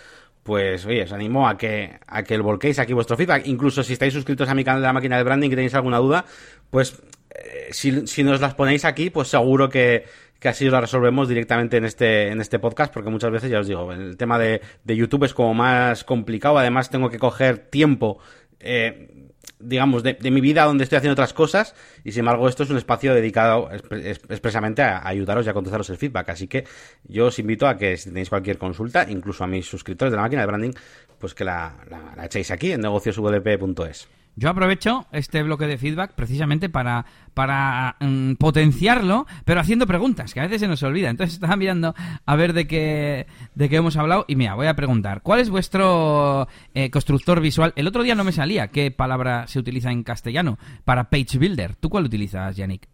pues 0.43 0.85
oye, 0.85 1.05
os 1.05 1.13
animo 1.13 1.49
a 1.49 1.57
que, 1.57 1.99
a 2.07 2.23
que 2.23 2.35
el 2.35 2.43
volquéis 2.43 2.79
aquí 2.79 2.93
vuestro 2.93 3.17
feedback. 3.17 3.47
Incluso 3.47 3.83
si 3.83 3.95
estáis 3.95 4.13
suscritos 4.13 4.49
a 4.49 4.55
mi 4.55 4.65
canal 4.65 4.83
de 4.83 4.87
la 4.87 4.93
máquina 4.93 5.17
de 5.17 5.25
branding 5.25 5.49
y 5.49 5.55
tenéis 5.55 5.75
alguna 5.75 5.99
duda, 5.99 6.27
pues 6.71 7.03
eh, 7.31 7.69
si, 7.71 8.07
si 8.07 8.23
nos 8.23 8.41
las 8.41 8.55
ponéis 8.55 8.85
aquí, 8.85 9.09
pues 9.11 9.29
seguro 9.29 9.69
que, 9.69 10.05
que 10.45 10.51
así 10.51 10.69
lo 10.69 10.79
resolvemos 10.79 11.27
directamente 11.27 11.79
en 11.79 11.87
este, 11.87 12.29
en 12.29 12.39
este 12.39 12.59
podcast, 12.59 12.93
porque 12.93 13.09
muchas 13.09 13.31
veces, 13.31 13.51
ya 13.51 13.61
os 13.61 13.67
digo, 13.67 13.91
el 13.95 14.19
tema 14.19 14.39
de, 14.39 14.61
de 14.85 14.95
YouTube 14.95 15.25
es 15.25 15.33
como 15.33 15.55
más 15.55 16.05
complicado, 16.05 16.59
además 16.59 16.91
tengo 16.91 17.09
que 17.09 17.19
coger 17.19 17.57
tiempo, 17.57 18.19
eh, 18.61 19.31
digamos, 19.59 20.03
de, 20.03 20.19
mi 20.31 20.43
vida 20.43 20.65
donde 20.65 20.85
estoy 20.85 20.99
haciendo 20.99 21.15
otras 21.15 21.33
cosas, 21.33 21.75
y 22.05 22.13
sin 22.13 22.21
embargo 22.21 22.47
esto 22.47 22.65
es 22.65 22.69
un 22.69 22.77
espacio 22.77 23.15
dedicado 23.15 23.71
expresamente 23.73 24.83
a, 24.83 25.09
ayudaros 25.09 25.47
y 25.47 25.49
a 25.49 25.55
contestaros 25.55 25.89
el 25.89 25.97
feedback, 25.97 26.29
así 26.29 26.47
que 26.47 26.65
yo 27.05 27.29
os 27.29 27.39
invito 27.39 27.67
a 27.67 27.79
que 27.79 27.97
si 27.97 28.11
tenéis 28.11 28.29
cualquier 28.29 28.59
consulta, 28.59 29.07
incluso 29.09 29.45
a 29.45 29.47
mis 29.47 29.65
suscriptores 29.65 30.13
de 30.13 30.17
la 30.17 30.25
máquina 30.25 30.43
de 30.43 30.47
branding, 30.47 30.73
pues 31.19 31.33
que 31.33 31.45
la, 31.45 31.75
la, 31.89 32.23
echéis 32.27 32.51
aquí 32.51 32.71
en 32.73 32.83
negociosvdp.es. 32.83 34.09
Yo 34.37 34.51
aprovecho 34.51 35.07
este 35.13 35.43
bloque 35.43 35.67
de 35.67 35.79
feedback 35.79 36.13
precisamente 36.15 36.69
para, 36.69 37.07
para 37.35 37.97
mm, 38.01 38.35
potenciarlo, 38.35 39.27
pero 39.45 39.61
haciendo 39.61 39.87
preguntas, 39.87 40.35
que 40.35 40.41
a 40.41 40.45
veces 40.45 40.61
se 40.61 40.69
nos 40.69 40.83
olvida. 40.83 41.09
Entonces 41.09 41.35
estaba 41.35 41.57
mirando 41.57 41.95
a 42.27 42.37
ver 42.37 42.53
de 42.53 42.67
qué, 42.67 43.27
de 43.55 43.69
qué 43.69 43.77
hemos 43.77 43.97
hablado 43.97 44.25
y 44.27 44.35
mira, 44.35 44.55
voy 44.55 44.67
a 44.67 44.75
preguntar, 44.75 45.23
¿cuál 45.23 45.41
es 45.41 45.51
vuestro 45.51 46.49
eh, 46.75 46.91
constructor 46.91 47.41
visual? 47.41 47.73
El 47.77 47.87
otro 47.87 48.03
día 48.03 48.17
no 48.17 48.25
me 48.25 48.33
salía 48.33 48.69
qué 48.69 48.91
palabra 48.91 49.47
se 49.47 49.61
utiliza 49.61 49.93
en 49.93 50.03
castellano 50.03 50.59
para 50.85 51.11
page 51.11 51.39
builder. 51.39 51.77
¿Tú 51.77 51.89
cuál 51.89 52.05
utilizas, 52.05 52.57
Yannick? 52.57 52.89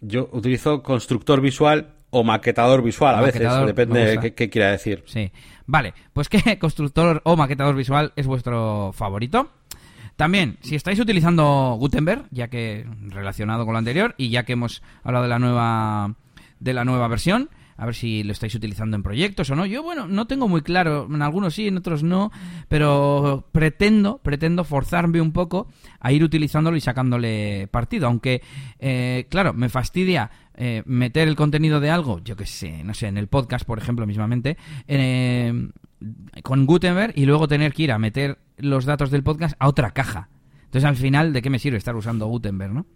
Yo 0.00 0.28
utilizo 0.32 0.82
constructor 0.84 1.40
visual 1.40 1.94
o 2.10 2.22
maquetador 2.22 2.82
visual 2.82 3.16
a 3.16 3.20
veces, 3.20 3.48
depende 3.66 4.04
de 4.04 4.20
qué, 4.20 4.34
qué, 4.34 4.48
quiera 4.48 4.70
decir. 4.70 5.02
Sí. 5.06 5.30
Vale, 5.66 5.92
pues 6.12 6.28
¿qué 6.28 6.58
constructor 6.60 7.20
o 7.24 7.36
maquetador 7.36 7.74
visual 7.74 8.12
es 8.16 8.26
vuestro 8.26 8.92
favorito? 8.94 9.50
También, 10.18 10.56
si 10.62 10.74
estáis 10.74 10.98
utilizando 10.98 11.76
Gutenberg, 11.78 12.26
ya 12.32 12.48
que 12.48 12.84
relacionado 13.06 13.64
con 13.64 13.74
lo 13.74 13.78
anterior 13.78 14.16
y 14.18 14.30
ya 14.30 14.42
que 14.42 14.54
hemos 14.54 14.82
hablado 15.04 15.22
de 15.22 15.28
la 15.28 15.38
nueva 15.38 16.16
de 16.58 16.74
la 16.74 16.84
nueva 16.84 17.06
versión, 17.06 17.50
a 17.76 17.86
ver 17.86 17.94
si 17.94 18.24
lo 18.24 18.32
estáis 18.32 18.52
utilizando 18.56 18.96
en 18.96 19.04
proyectos 19.04 19.48
o 19.50 19.54
no. 19.54 19.64
Yo, 19.64 19.84
bueno, 19.84 20.08
no 20.08 20.26
tengo 20.26 20.48
muy 20.48 20.62
claro, 20.62 21.06
en 21.08 21.22
algunos 21.22 21.54
sí, 21.54 21.68
en 21.68 21.76
otros 21.76 22.02
no, 22.02 22.32
pero 22.66 23.46
pretendo, 23.52 24.18
pretendo 24.18 24.64
forzarme 24.64 25.20
un 25.20 25.30
poco 25.30 25.68
a 26.00 26.10
ir 26.10 26.24
utilizándolo 26.24 26.76
y 26.76 26.80
sacándole 26.80 27.68
partido, 27.68 28.08
aunque, 28.08 28.42
eh, 28.80 29.28
claro, 29.30 29.52
me 29.52 29.68
fastidia 29.68 30.32
eh, 30.56 30.82
meter 30.84 31.28
el 31.28 31.36
contenido 31.36 31.78
de 31.78 31.90
algo, 31.90 32.18
yo 32.24 32.34
que 32.34 32.44
sé, 32.44 32.82
no 32.82 32.92
sé, 32.92 33.06
en 33.06 33.18
el 33.18 33.28
podcast, 33.28 33.64
por 33.64 33.78
ejemplo, 33.78 34.04
mismamente, 34.04 34.56
eh, 34.88 35.70
con 36.42 36.66
Gutenberg 36.66 37.12
y 37.16 37.26
luego 37.26 37.48
tener 37.48 37.72
que 37.72 37.84
ir 37.84 37.92
a 37.92 37.98
meter 37.98 38.38
los 38.56 38.84
datos 38.84 39.10
del 39.10 39.22
podcast 39.22 39.56
a 39.58 39.68
otra 39.68 39.90
caja. 39.92 40.28
Entonces, 40.64 40.84
al 40.84 40.96
final, 40.96 41.32
¿de 41.32 41.42
qué 41.42 41.50
me 41.50 41.58
sirve 41.58 41.78
estar 41.78 41.96
usando 41.96 42.26
Gutenberg, 42.26 42.72
no? 42.72 42.86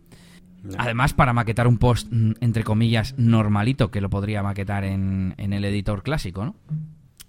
Además, 0.79 1.13
para 1.13 1.33
maquetar 1.33 1.67
un 1.67 1.79
post, 1.79 2.09
mm, 2.11 2.33
entre 2.41 2.63
comillas, 2.63 3.15
normalito, 3.19 3.91
que 3.91 4.01
lo 4.01 4.11
podría 4.11 4.43
maquetar 4.43 4.85
en, 4.85 5.35
en 5.37 5.53
el 5.53 5.65
editor 5.65 6.03
clásico, 6.03 6.45
¿no? 6.45 6.57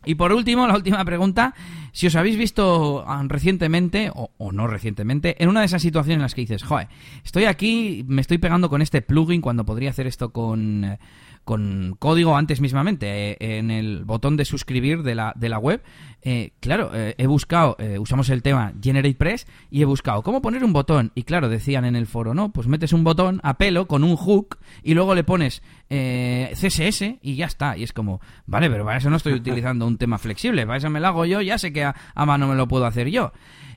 Y 0.06 0.16
por 0.16 0.34
último, 0.34 0.68
la 0.68 0.76
última 0.76 1.04
pregunta, 1.06 1.54
si 1.94 2.08
os 2.08 2.16
habéis 2.16 2.38
visto 2.38 3.06
ah, 3.08 3.24
recientemente, 3.26 4.12
o, 4.14 4.32
o, 4.38 4.52
no 4.52 4.68
recientemente, 4.68 5.42
en 5.42 5.50
una 5.50 5.62
de 5.62 5.68
esas 5.68 5.82
situaciones 5.82 6.18
en 6.18 6.22
las 6.24 6.36
que 6.36 6.42
dices, 6.42 6.64
joder, 6.64 6.90
estoy 7.24 7.46
aquí, 7.46 8.04
me 8.08 8.22
estoy 8.22 8.38
pegando 8.38 8.70
con 8.70 8.82
este 8.82 9.02
plugin 9.02 9.42
cuando 9.42 9.66
podría 9.66 9.92
hacer 9.92 10.06
esto 10.06 10.34
con, 10.34 10.84
eh, 10.84 11.00
con 11.44 11.96
código 12.00 12.38
antes 12.38 12.62
mismamente 12.62 13.32
eh, 13.32 13.58
en 13.58 13.72
el 13.72 14.06
botón 14.06 14.38
de 14.38 14.46
suscribir 14.46 15.04
de 15.04 15.16
la, 15.16 15.34
de 15.36 15.50
la 15.50 15.60
web. 15.60 15.82
Eh, 16.22 16.54
claro, 16.60 16.92
eh, 16.94 17.16
he 17.18 17.28
buscado, 17.28 17.76
usamos 18.00 18.30
el 18.30 18.42
tema 18.42 18.74
GeneratePress 18.82 19.46
y 19.70 19.82
he 19.82 19.86
buscado 19.86 20.22
cómo 20.22 20.42
poner 20.42 20.64
un 20.64 20.74
botón. 20.74 21.12
Y 21.16 21.24
claro, 21.24 21.50
decían 21.50 21.86
en 21.86 21.96
el 21.96 22.08
foro, 22.08 22.34
no, 22.34 22.52
pues 22.52 22.68
metes 22.68 22.94
un 22.94 23.04
botón 23.04 23.40
a 23.44 23.58
pelo 23.58 23.88
con 23.88 24.04
un 24.04 24.16
hook 24.16 24.58
y 24.84 24.94
luego 24.94 25.16
le 25.16 25.24
pones 25.24 25.62
CSS 25.90 27.20
y 27.22 27.36
ya 27.36 27.46
está. 27.46 27.78
Y 27.78 27.84
es 27.84 27.94
como, 27.94 28.22
vale, 28.46 28.70
pero 28.70 28.86
para 28.86 28.98
eso 28.98 29.10
no 29.10 29.18
estoy 29.18 29.34
utilizando 29.34 29.86
un 29.86 29.98
tema 29.98 30.18
flexible, 30.18 30.66
para 30.66 30.78
eso 30.78 30.90
me 30.90 31.00
lo 31.00 31.08
hago 31.08 31.26
yo, 31.26 31.42
ya 31.42 31.58
sé 31.58 31.74
que 31.74 31.84
a, 31.84 31.96
a 32.16 32.26
mano 32.26 32.48
me 32.48 32.56
lo 32.56 32.68
puedo 32.68 32.86
hacer 32.86 33.10
yo. 33.10 33.34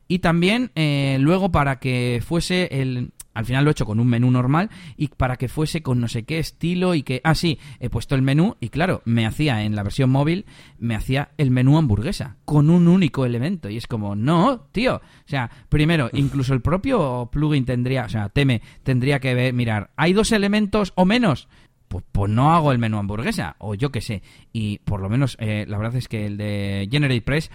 Y 0.08 0.20
también 0.20 0.70
luego 1.18 1.50
para 1.50 1.80
que 1.80 2.22
fuese 2.24 2.68
el, 2.70 3.10
al 3.36 3.44
final 3.44 3.64
lo 3.64 3.70
he 3.70 3.72
hecho 3.72 3.84
con 3.84 4.00
un 4.00 4.06
menú 4.06 4.30
normal 4.30 4.70
y 4.96 5.08
para 5.08 5.36
que 5.36 5.48
fuese 5.48 5.82
con 5.82 6.00
no 6.00 6.08
sé 6.08 6.24
qué 6.24 6.38
estilo 6.38 6.94
y 6.94 7.02
que... 7.02 7.20
Ah, 7.22 7.34
sí, 7.34 7.58
he 7.80 7.90
puesto 7.90 8.14
el 8.14 8.22
menú 8.22 8.56
y 8.60 8.70
claro, 8.70 9.02
me 9.04 9.26
hacía 9.26 9.62
en 9.62 9.76
la 9.76 9.82
versión 9.82 10.10
móvil, 10.10 10.46
me 10.78 10.94
hacía 10.94 11.30
el 11.36 11.50
menú 11.50 11.76
hamburguesa 11.76 12.36
con 12.44 12.70
un 12.70 12.88
único 12.88 13.26
elemento. 13.26 13.68
Y 13.68 13.76
es 13.76 13.86
como, 13.86 14.16
no, 14.16 14.60
tío. 14.72 14.96
O 14.96 15.28
sea, 15.28 15.50
primero, 15.68 16.08
incluso 16.14 16.54
el 16.54 16.62
propio 16.62 17.28
plugin 17.30 17.66
tendría, 17.66 18.06
o 18.06 18.08
sea, 18.08 18.30
teme, 18.30 18.62
tendría 18.82 19.20
que 19.20 19.34
ver, 19.34 19.52
mirar, 19.52 19.90
¿hay 19.96 20.12
dos 20.14 20.32
elementos 20.32 20.92
o 20.96 21.04
menos? 21.04 21.48
pues, 21.88 22.04
pues 22.10 22.30
no 22.30 22.52
hago 22.52 22.72
el 22.72 22.78
menú 22.78 22.98
hamburguesa, 22.98 23.56
o 23.58 23.74
yo 23.74 23.90
qué 23.92 24.00
sé. 24.00 24.22
Y 24.52 24.78
por 24.78 25.00
lo 25.00 25.08
menos, 25.08 25.36
eh, 25.40 25.66
la 25.68 25.78
verdad 25.78 25.96
es 25.96 26.08
que 26.08 26.26
el 26.26 26.36
de 26.36 26.88
Generate 26.90 27.22
Press 27.22 27.50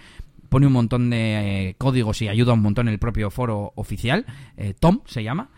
pone 0.48 0.66
un 0.66 0.72
montón 0.74 1.08
de 1.08 1.70
eh, 1.70 1.74
códigos 1.78 2.20
y 2.20 2.28
ayuda 2.28 2.52
un 2.52 2.60
montón 2.60 2.86
en 2.86 2.92
el 2.92 2.98
propio 2.98 3.30
foro 3.30 3.72
oficial. 3.74 4.26
Eh, 4.58 4.74
Tom 4.78 5.00
se 5.06 5.22
llama. 5.22 5.50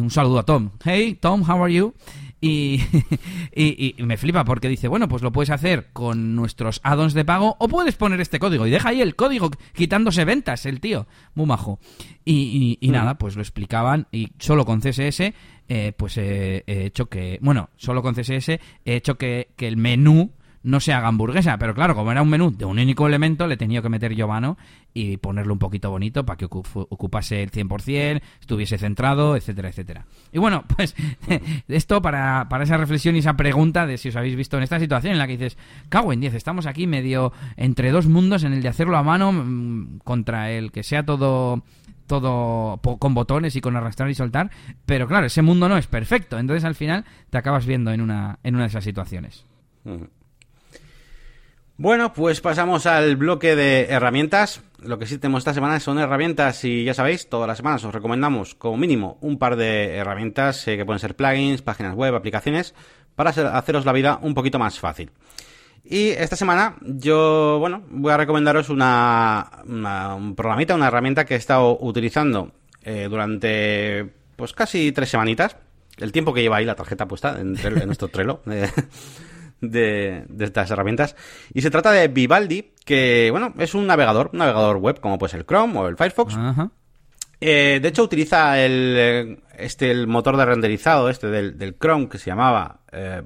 Un 0.00 0.10
saludo 0.10 0.38
a 0.38 0.44
Tom. 0.44 0.70
Hey, 0.84 1.18
Tom, 1.20 1.42
how 1.48 1.62
are 1.62 1.72
you? 1.72 1.94
Y, 2.42 3.94
y, 3.96 4.02
me 4.02 4.16
flipa 4.16 4.44
porque 4.44 4.68
dice, 4.68 4.88
bueno, 4.88 5.06
pues 5.06 5.22
lo 5.22 5.30
puedes 5.30 5.50
hacer 5.50 5.90
con 5.92 6.34
nuestros 6.34 6.80
add-ons 6.82 7.14
de 7.14 7.24
pago 7.24 7.56
o 7.60 7.68
puedes 7.68 7.94
poner 7.94 8.20
este 8.20 8.40
código. 8.40 8.66
Y 8.66 8.70
deja 8.70 8.88
ahí 8.88 9.00
el 9.00 9.14
código 9.14 9.48
quitándose 9.74 10.24
ventas, 10.24 10.66
el 10.66 10.80
tío. 10.80 11.06
Muy 11.34 11.46
majo. 11.46 11.78
Y, 12.24 12.78
y, 12.80 12.88
mm. 12.88 12.92
nada, 12.92 13.16
pues 13.16 13.36
lo 13.36 13.42
explicaban 13.42 14.08
y 14.10 14.32
solo 14.40 14.64
con 14.64 14.80
CSS, 14.80 15.32
eh, 15.68 15.92
pues 15.96 16.16
he 16.16 16.64
hecho 16.66 17.06
que, 17.06 17.38
bueno, 17.42 17.70
solo 17.76 18.02
con 18.02 18.14
CSS 18.14 18.48
he 18.48 18.60
hecho 18.84 19.16
que, 19.16 19.52
que 19.54 19.68
el 19.68 19.76
menú 19.76 20.32
no 20.62 20.80
se 20.80 20.92
haga 20.92 21.08
hamburguesa. 21.08 21.58
Pero 21.58 21.74
claro, 21.74 21.94
como 21.94 22.12
era 22.12 22.22
un 22.22 22.28
menú 22.28 22.50
de 22.50 22.64
un 22.64 22.78
único 22.78 23.06
elemento, 23.06 23.46
le 23.46 23.56
tenía 23.56 23.82
que 23.82 23.88
meter 23.88 24.14
yo 24.14 24.28
mano 24.28 24.56
y 24.94 25.16
ponerlo 25.16 25.52
un 25.52 25.58
poquito 25.58 25.90
bonito 25.90 26.24
para 26.24 26.36
que 26.36 26.44
ocupase 26.44 27.42
el 27.42 27.50
100%, 27.50 28.20
estuviese 28.40 28.78
centrado, 28.78 29.36
etcétera, 29.36 29.68
etcétera. 29.68 30.04
Y 30.32 30.38
bueno, 30.38 30.64
pues 30.76 30.94
esto 31.68 32.02
para, 32.02 32.48
para 32.48 32.64
esa 32.64 32.76
reflexión 32.76 33.16
y 33.16 33.20
esa 33.20 33.36
pregunta 33.36 33.86
de 33.86 33.98
si 33.98 34.10
os 34.10 34.16
habéis 34.16 34.36
visto 34.36 34.56
en 34.56 34.62
esta 34.62 34.78
situación 34.78 35.12
en 35.14 35.18
la 35.18 35.26
que 35.26 35.36
dices, 35.36 35.56
cago 35.88 36.12
en 36.12 36.20
10, 36.20 36.34
estamos 36.34 36.66
aquí 36.66 36.86
medio 36.86 37.32
entre 37.56 37.90
dos 37.90 38.06
mundos 38.06 38.44
en 38.44 38.52
el 38.52 38.62
de 38.62 38.68
hacerlo 38.68 38.96
a 38.96 39.02
mano 39.02 39.32
mm, 39.32 39.98
contra 40.04 40.50
el 40.50 40.72
que 40.72 40.82
sea 40.82 41.04
todo 41.04 41.62
todo 42.06 42.78
con 42.98 43.14
botones 43.14 43.56
y 43.56 43.62
con 43.62 43.74
arrastrar 43.74 44.10
y 44.10 44.14
soltar, 44.14 44.50
pero 44.84 45.08
claro, 45.08 45.26
ese 45.26 45.40
mundo 45.40 45.66
no 45.68 45.78
es 45.78 45.86
perfecto, 45.86 46.38
entonces 46.38 46.64
al 46.64 46.74
final 46.74 47.06
te 47.30 47.38
acabas 47.38 47.64
viendo 47.64 47.90
en 47.90 48.02
una, 48.02 48.38
en 48.42 48.54
una 48.54 48.64
de 48.64 48.68
esas 48.68 48.84
situaciones. 48.84 49.46
Bueno, 51.78 52.12
pues 52.12 52.40
pasamos 52.40 52.86
al 52.86 53.16
bloque 53.16 53.56
de 53.56 53.86
herramientas. 53.86 54.62
Lo 54.82 54.98
que 54.98 55.06
sí 55.06 55.18
tenemos 55.18 55.40
esta 55.40 55.54
semana 55.54 55.80
son 55.80 55.98
herramientas 55.98 56.64
y 56.64 56.84
ya 56.84 56.92
sabéis, 56.92 57.28
todas 57.28 57.48
las 57.48 57.56
semanas 57.56 57.82
os 57.84 57.94
recomendamos 57.94 58.54
como 58.54 58.76
mínimo 58.76 59.16
un 59.20 59.38
par 59.38 59.56
de 59.56 59.96
herramientas 59.96 60.68
eh, 60.68 60.76
que 60.76 60.84
pueden 60.84 61.00
ser 61.00 61.16
plugins, 61.16 61.62
páginas 61.62 61.94
web, 61.94 62.14
aplicaciones, 62.14 62.74
para 63.14 63.30
haceros 63.30 63.86
la 63.86 63.92
vida 63.92 64.18
un 64.22 64.34
poquito 64.34 64.58
más 64.58 64.78
fácil. 64.78 65.10
Y 65.84 66.10
esta 66.10 66.36
semana 66.36 66.76
yo, 66.82 67.56
bueno, 67.58 67.82
voy 67.88 68.12
a 68.12 68.16
recomendaros 68.16 68.68
una, 68.68 69.62
un 69.64 70.34
programita, 70.36 70.74
una 70.74 70.88
herramienta 70.88 71.24
que 71.24 71.34
he 71.34 71.38
estado 71.38 71.78
utilizando 71.80 72.52
eh, 72.82 73.08
durante 73.08 74.12
pues 74.36 74.52
casi 74.52 74.92
tres 74.92 75.08
semanitas. 75.08 75.56
El 75.96 76.12
tiempo 76.12 76.34
que 76.34 76.42
lleva 76.42 76.56
ahí 76.56 76.64
la 76.64 76.76
tarjeta 76.76 77.08
puesta 77.08 77.40
en, 77.40 77.56
en 77.58 77.86
nuestro 77.86 78.08
Trello. 78.08 78.42
De, 79.62 80.26
estas 80.40 80.70
herramientas. 80.70 81.16
Y 81.54 81.62
se 81.62 81.70
trata 81.70 81.92
de 81.92 82.08
Vivaldi, 82.08 82.72
que, 82.84 83.28
bueno, 83.30 83.54
es 83.58 83.74
un 83.74 83.86
navegador, 83.86 84.30
un 84.32 84.40
navegador 84.40 84.76
web 84.76 85.00
como 85.00 85.18
pues 85.18 85.32
el 85.34 85.46
Chrome 85.46 85.78
o 85.78 85.88
el 85.88 85.96
Firefox. 85.96 86.36
Eh, 87.40 87.80
de 87.80 87.88
hecho, 87.88 88.04
utiliza 88.04 88.60
el, 88.60 88.94
eh, 88.96 89.38
este, 89.58 89.90
el 89.90 90.06
motor 90.06 90.36
de 90.36 90.44
renderizado 90.44 91.08
este 91.08 91.28
del, 91.28 91.76
Chrome 91.80 92.08
que 92.08 92.18
se 92.18 92.30
llamaba... 92.30 92.82
Eh, 92.92 93.22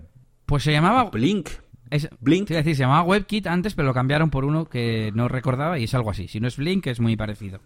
pues 0.47 0.62
se 0.62 0.72
llamaba... 0.72 1.11
Blink. 1.11 1.49
Es, 1.91 2.09
Blink. 2.20 2.49
decir, 2.49 2.76
se 2.76 2.82
llamaba 2.82 3.03
WebKit 3.03 3.47
antes, 3.47 3.74
pero 3.74 3.89
lo 3.89 3.95
cambiaron 3.95 4.30
por 4.30 4.45
uno 4.45 4.66
que 4.66 5.11
no 5.14 5.28
recordaba 5.28 5.78
y 5.78 5.84
es 5.84 5.95
algo 5.95 6.11
así. 6.11 6.28
Si 6.28 6.41
no 6.41 6.49
es 6.49 6.57
Blink, 6.57 6.87
es 6.87 7.01
muy 7.01 7.16
parecido. 7.16 7.61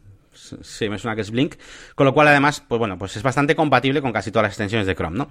Sí, 0.63 0.89
me 0.89 0.99
suena 0.99 1.15
que 1.15 1.23
es 1.23 1.31
Blink. 1.31 1.57
Con 1.95 2.07
lo 2.07 2.15
cual, 2.15 2.29
además, 2.29 2.63
pues 2.67 2.79
bueno, 2.79 2.99
pues 2.99 3.17
es 3.17 3.23
bastante 3.23 3.55
compatible 3.55 4.01
con 4.03 4.13
casi 4.13 4.31
todas 4.31 4.45
las 4.45 4.53
extensiones 4.53 4.87
de 4.87 4.95
Chrome, 4.95 5.19
¿no? 5.19 5.29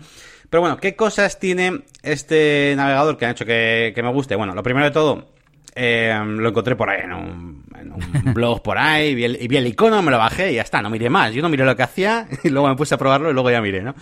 Pero 0.49 0.61
bueno, 0.61 0.77
¿qué 0.77 0.95
cosas 0.95 1.39
tiene 1.39 1.83
este 2.03 2.73
navegador 2.75 3.17
que 3.17 3.25
ha 3.25 3.31
hecho 3.31 3.45
que, 3.45 3.93
me 3.95 4.11
guste? 4.11 4.35
Bueno, 4.35 4.53
lo 4.53 4.63
primero 4.63 4.85
de 4.85 4.91
todo, 4.91 5.27
eh, 5.75 6.17
lo 6.25 6.49
encontré 6.49 6.75
por 6.75 6.89
ahí 6.89 7.01
en 7.03 7.13
un, 7.13 7.63
blog 8.33 8.61
por 8.61 8.77
ahí, 8.77 9.15
vi 9.15 9.23
el, 9.23 9.47
vi 9.47 9.57
el, 9.57 9.67
icono, 9.67 10.01
me 10.01 10.11
lo 10.11 10.17
bajé 10.17 10.51
y 10.51 10.55
ya 10.55 10.61
está, 10.61 10.81
no 10.81 10.89
miré 10.89 11.09
más. 11.09 11.33
Yo 11.33 11.41
no 11.41 11.49
miré 11.49 11.65
lo 11.65 11.75
que 11.75 11.83
hacía 11.83 12.27
y 12.43 12.49
luego 12.49 12.67
me 12.67 12.75
puse 12.75 12.95
a 12.95 12.97
probarlo 12.97 13.29
y 13.29 13.33
luego 13.33 13.51
ya 13.51 13.61
miré, 13.61 13.81
¿no? 13.81 13.95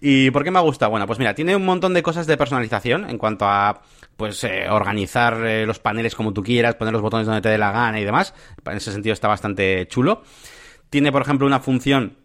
¿Y 0.00 0.30
por 0.30 0.44
qué 0.44 0.50
me 0.50 0.58
ha 0.58 0.62
gustado? 0.62 0.90
Bueno, 0.90 1.06
pues 1.06 1.18
mira, 1.18 1.34
tiene 1.34 1.56
un 1.56 1.64
montón 1.64 1.94
de 1.94 2.02
cosas 2.02 2.26
de 2.26 2.36
personalización 2.36 3.08
en 3.08 3.18
cuanto 3.18 3.46
a 3.46 3.82
pues 4.16 4.42
eh, 4.44 4.68
organizar 4.68 5.44
eh, 5.46 5.64
los 5.64 5.78
paneles 5.78 6.14
como 6.14 6.32
tú 6.32 6.42
quieras, 6.42 6.74
poner 6.74 6.92
los 6.92 7.02
botones 7.02 7.26
donde 7.26 7.40
te 7.40 7.48
dé 7.48 7.58
la 7.58 7.70
gana 7.70 8.00
y 8.00 8.04
demás. 8.04 8.34
En 8.64 8.76
ese 8.76 8.92
sentido 8.92 9.12
está 9.12 9.28
bastante 9.28 9.86
chulo. 9.88 10.22
Tiene, 10.90 11.12
por 11.12 11.22
ejemplo, 11.22 11.46
una 11.46 11.60
función 11.60 12.16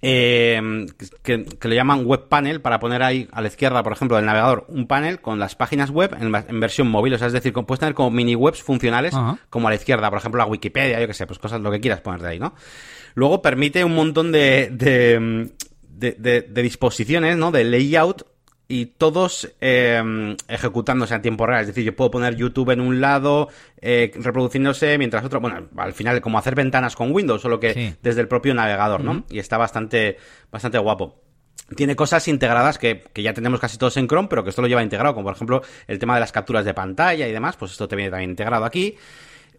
eh, 0.00 0.86
que, 1.22 1.44
le 1.62 1.74
llaman 1.74 2.04
web 2.04 2.28
panel 2.28 2.60
para 2.60 2.78
poner 2.78 3.02
ahí 3.02 3.28
a 3.32 3.40
la 3.40 3.48
izquierda, 3.48 3.82
por 3.82 3.92
ejemplo, 3.92 4.16
del 4.16 4.26
navegador 4.26 4.64
un 4.68 4.86
panel 4.86 5.20
con 5.20 5.38
las 5.38 5.54
páginas 5.54 5.90
web 5.90 6.16
en, 6.20 6.60
versión 6.60 6.88
móvil. 6.88 7.14
O 7.14 7.18
sea, 7.18 7.26
es 7.26 7.32
decir, 7.32 7.52
puedes 7.52 7.80
tener 7.80 7.94
como 7.94 8.10
mini 8.10 8.34
webs 8.34 8.62
funcionales 8.62 9.14
como 9.50 9.68
a 9.68 9.70
la 9.70 9.76
izquierda, 9.76 10.10
por 10.10 10.18
ejemplo, 10.18 10.38
la 10.38 10.46
Wikipedia, 10.46 11.00
yo 11.00 11.06
que 11.06 11.14
sé, 11.14 11.26
pues 11.26 11.38
cosas, 11.38 11.60
lo 11.60 11.70
que 11.70 11.80
quieras 11.80 12.00
poner 12.00 12.20
de 12.20 12.28
ahí, 12.28 12.38
¿no? 12.38 12.54
Luego 13.14 13.42
permite 13.42 13.84
un 13.84 13.94
montón 13.94 14.30
de, 14.30 14.68
de, 14.70 15.50
de, 15.88 16.42
de 16.42 16.62
disposiciones, 16.62 17.36
¿no? 17.36 17.50
De 17.50 17.64
layout 17.64 18.37
y 18.70 18.84
todos 18.84 19.50
eh, 19.62 20.36
ejecutándose 20.46 21.14
a 21.14 21.22
tiempo 21.22 21.46
real. 21.46 21.62
Es 21.62 21.68
decir, 21.68 21.84
yo 21.84 21.96
puedo 21.96 22.10
poner 22.10 22.36
YouTube 22.36 22.70
en 22.70 22.82
un 22.82 23.00
lado, 23.00 23.48
eh, 23.80 24.12
reproduciéndose, 24.14 24.98
mientras 24.98 25.24
otro, 25.24 25.40
bueno, 25.40 25.68
al 25.76 25.94
final 25.94 26.20
como 26.20 26.38
hacer 26.38 26.54
ventanas 26.54 26.94
con 26.94 27.10
Windows, 27.12 27.40
solo 27.40 27.58
que 27.58 27.96
desde 28.02 28.20
el 28.20 28.28
propio 28.28 28.52
navegador, 28.52 29.02
¿no? 29.02 29.24
Y 29.30 29.38
está 29.38 29.56
bastante, 29.56 30.18
bastante 30.52 30.76
guapo. 30.76 31.18
Tiene 31.74 31.96
cosas 31.96 32.28
integradas 32.28 32.78
que, 32.78 33.04
que, 33.12 33.22
ya 33.22 33.32
tenemos 33.32 33.58
casi 33.58 33.78
todos 33.78 33.96
en 33.96 34.06
Chrome, 34.06 34.28
pero 34.28 34.44
que 34.44 34.50
esto 34.50 34.62
lo 34.62 34.68
lleva 34.68 34.82
integrado, 34.82 35.14
como 35.14 35.24
por 35.24 35.34
ejemplo 35.34 35.62
el 35.86 35.98
tema 35.98 36.14
de 36.14 36.20
las 36.20 36.32
capturas 36.32 36.64
de 36.64 36.72
pantalla 36.72 37.26
y 37.26 37.32
demás, 37.32 37.56
pues 37.56 37.72
esto 37.72 37.88
te 37.88 37.96
viene 37.96 38.10
también 38.10 38.30
integrado 38.30 38.64
aquí. 38.64 38.96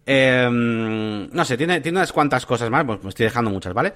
Eh, 0.05 0.49
no 0.51 1.45
sé, 1.45 1.55
tiene, 1.55 1.82
tiene 1.82 1.99
unas 1.99 2.12
cuantas 2.12 2.43
cosas 2.45 2.70
más, 2.72 2.84
pues 2.84 3.03
me 3.03 3.10
estoy 3.10 3.26
dejando 3.26 3.51
muchas, 3.51 3.74
¿vale? 3.74 3.93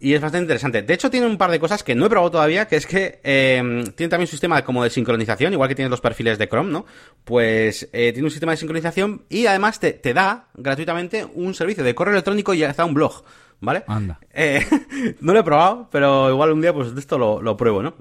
Y 0.00 0.12
es 0.12 0.20
bastante 0.20 0.44
interesante. 0.44 0.82
De 0.82 0.92
hecho, 0.92 1.10
tiene 1.10 1.26
un 1.26 1.38
par 1.38 1.50
de 1.50 1.60
cosas 1.60 1.82
que 1.82 1.94
no 1.94 2.06
he 2.06 2.10
probado 2.10 2.32
todavía, 2.32 2.66
que 2.66 2.76
es 2.76 2.86
que 2.86 3.20
eh, 3.22 3.84
tiene 3.96 4.10
también 4.10 4.22
un 4.22 4.26
sistema 4.26 4.62
como 4.62 4.82
de 4.82 4.90
sincronización, 4.90 5.52
igual 5.52 5.68
que 5.68 5.74
tiene 5.74 5.88
los 5.88 6.00
perfiles 6.00 6.36
de 6.36 6.48
Chrome, 6.48 6.70
¿no? 6.70 6.84
Pues 7.24 7.88
eh, 7.92 8.12
tiene 8.12 8.26
un 8.26 8.30
sistema 8.30 8.52
de 8.52 8.58
sincronización 8.58 9.22
y 9.28 9.46
además 9.46 9.80
te, 9.80 9.92
te, 9.92 10.12
da 10.12 10.48
gratuitamente 10.54 11.24
un 11.24 11.54
servicio 11.54 11.84
de 11.84 11.94
correo 11.94 12.12
electrónico 12.12 12.52
y 12.54 12.64
hasta 12.64 12.84
un 12.84 12.92
blog, 12.92 13.24
¿vale? 13.60 13.84
Anda. 13.86 14.18
Eh, 14.32 14.66
no 15.20 15.32
lo 15.32 15.40
he 15.40 15.44
probado, 15.44 15.88
pero 15.90 16.28
igual 16.28 16.52
un 16.52 16.60
día 16.60 16.74
pues 16.74 16.94
de 16.94 17.00
esto 17.00 17.16
lo, 17.16 17.40
lo 17.40 17.56
pruebo, 17.56 17.82
¿no? 17.82 17.94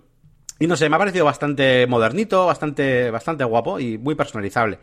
Y 0.60 0.68
no 0.68 0.76
sé, 0.76 0.90
me 0.90 0.96
ha 0.96 1.00
parecido 1.00 1.26
bastante 1.26 1.88
modernito, 1.88 2.46
bastante, 2.46 3.12
bastante 3.12 3.44
guapo 3.44 3.80
y 3.80 3.98
muy 3.98 4.16
personalizable. 4.16 4.80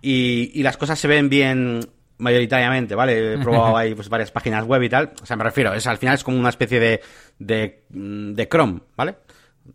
Y, 0.00 0.50
y, 0.54 0.62
las 0.62 0.76
cosas 0.76 0.98
se 0.98 1.08
ven 1.08 1.28
bien 1.28 1.80
mayoritariamente, 2.18 2.94
¿vale? 2.94 3.34
He 3.34 3.38
probado 3.42 3.76
ahí 3.76 3.94
pues, 3.94 4.08
varias 4.08 4.30
páginas 4.30 4.64
web 4.64 4.82
y 4.82 4.88
tal. 4.88 5.12
O 5.22 5.26
sea, 5.26 5.36
me 5.36 5.44
refiero, 5.44 5.72
es 5.74 5.86
al 5.86 5.98
final 5.98 6.14
es 6.14 6.24
como 6.24 6.38
una 6.38 6.50
especie 6.50 6.80
de, 6.80 7.00
de, 7.38 7.84
de 7.88 8.48
Chrome, 8.48 8.80
¿vale? 8.96 9.16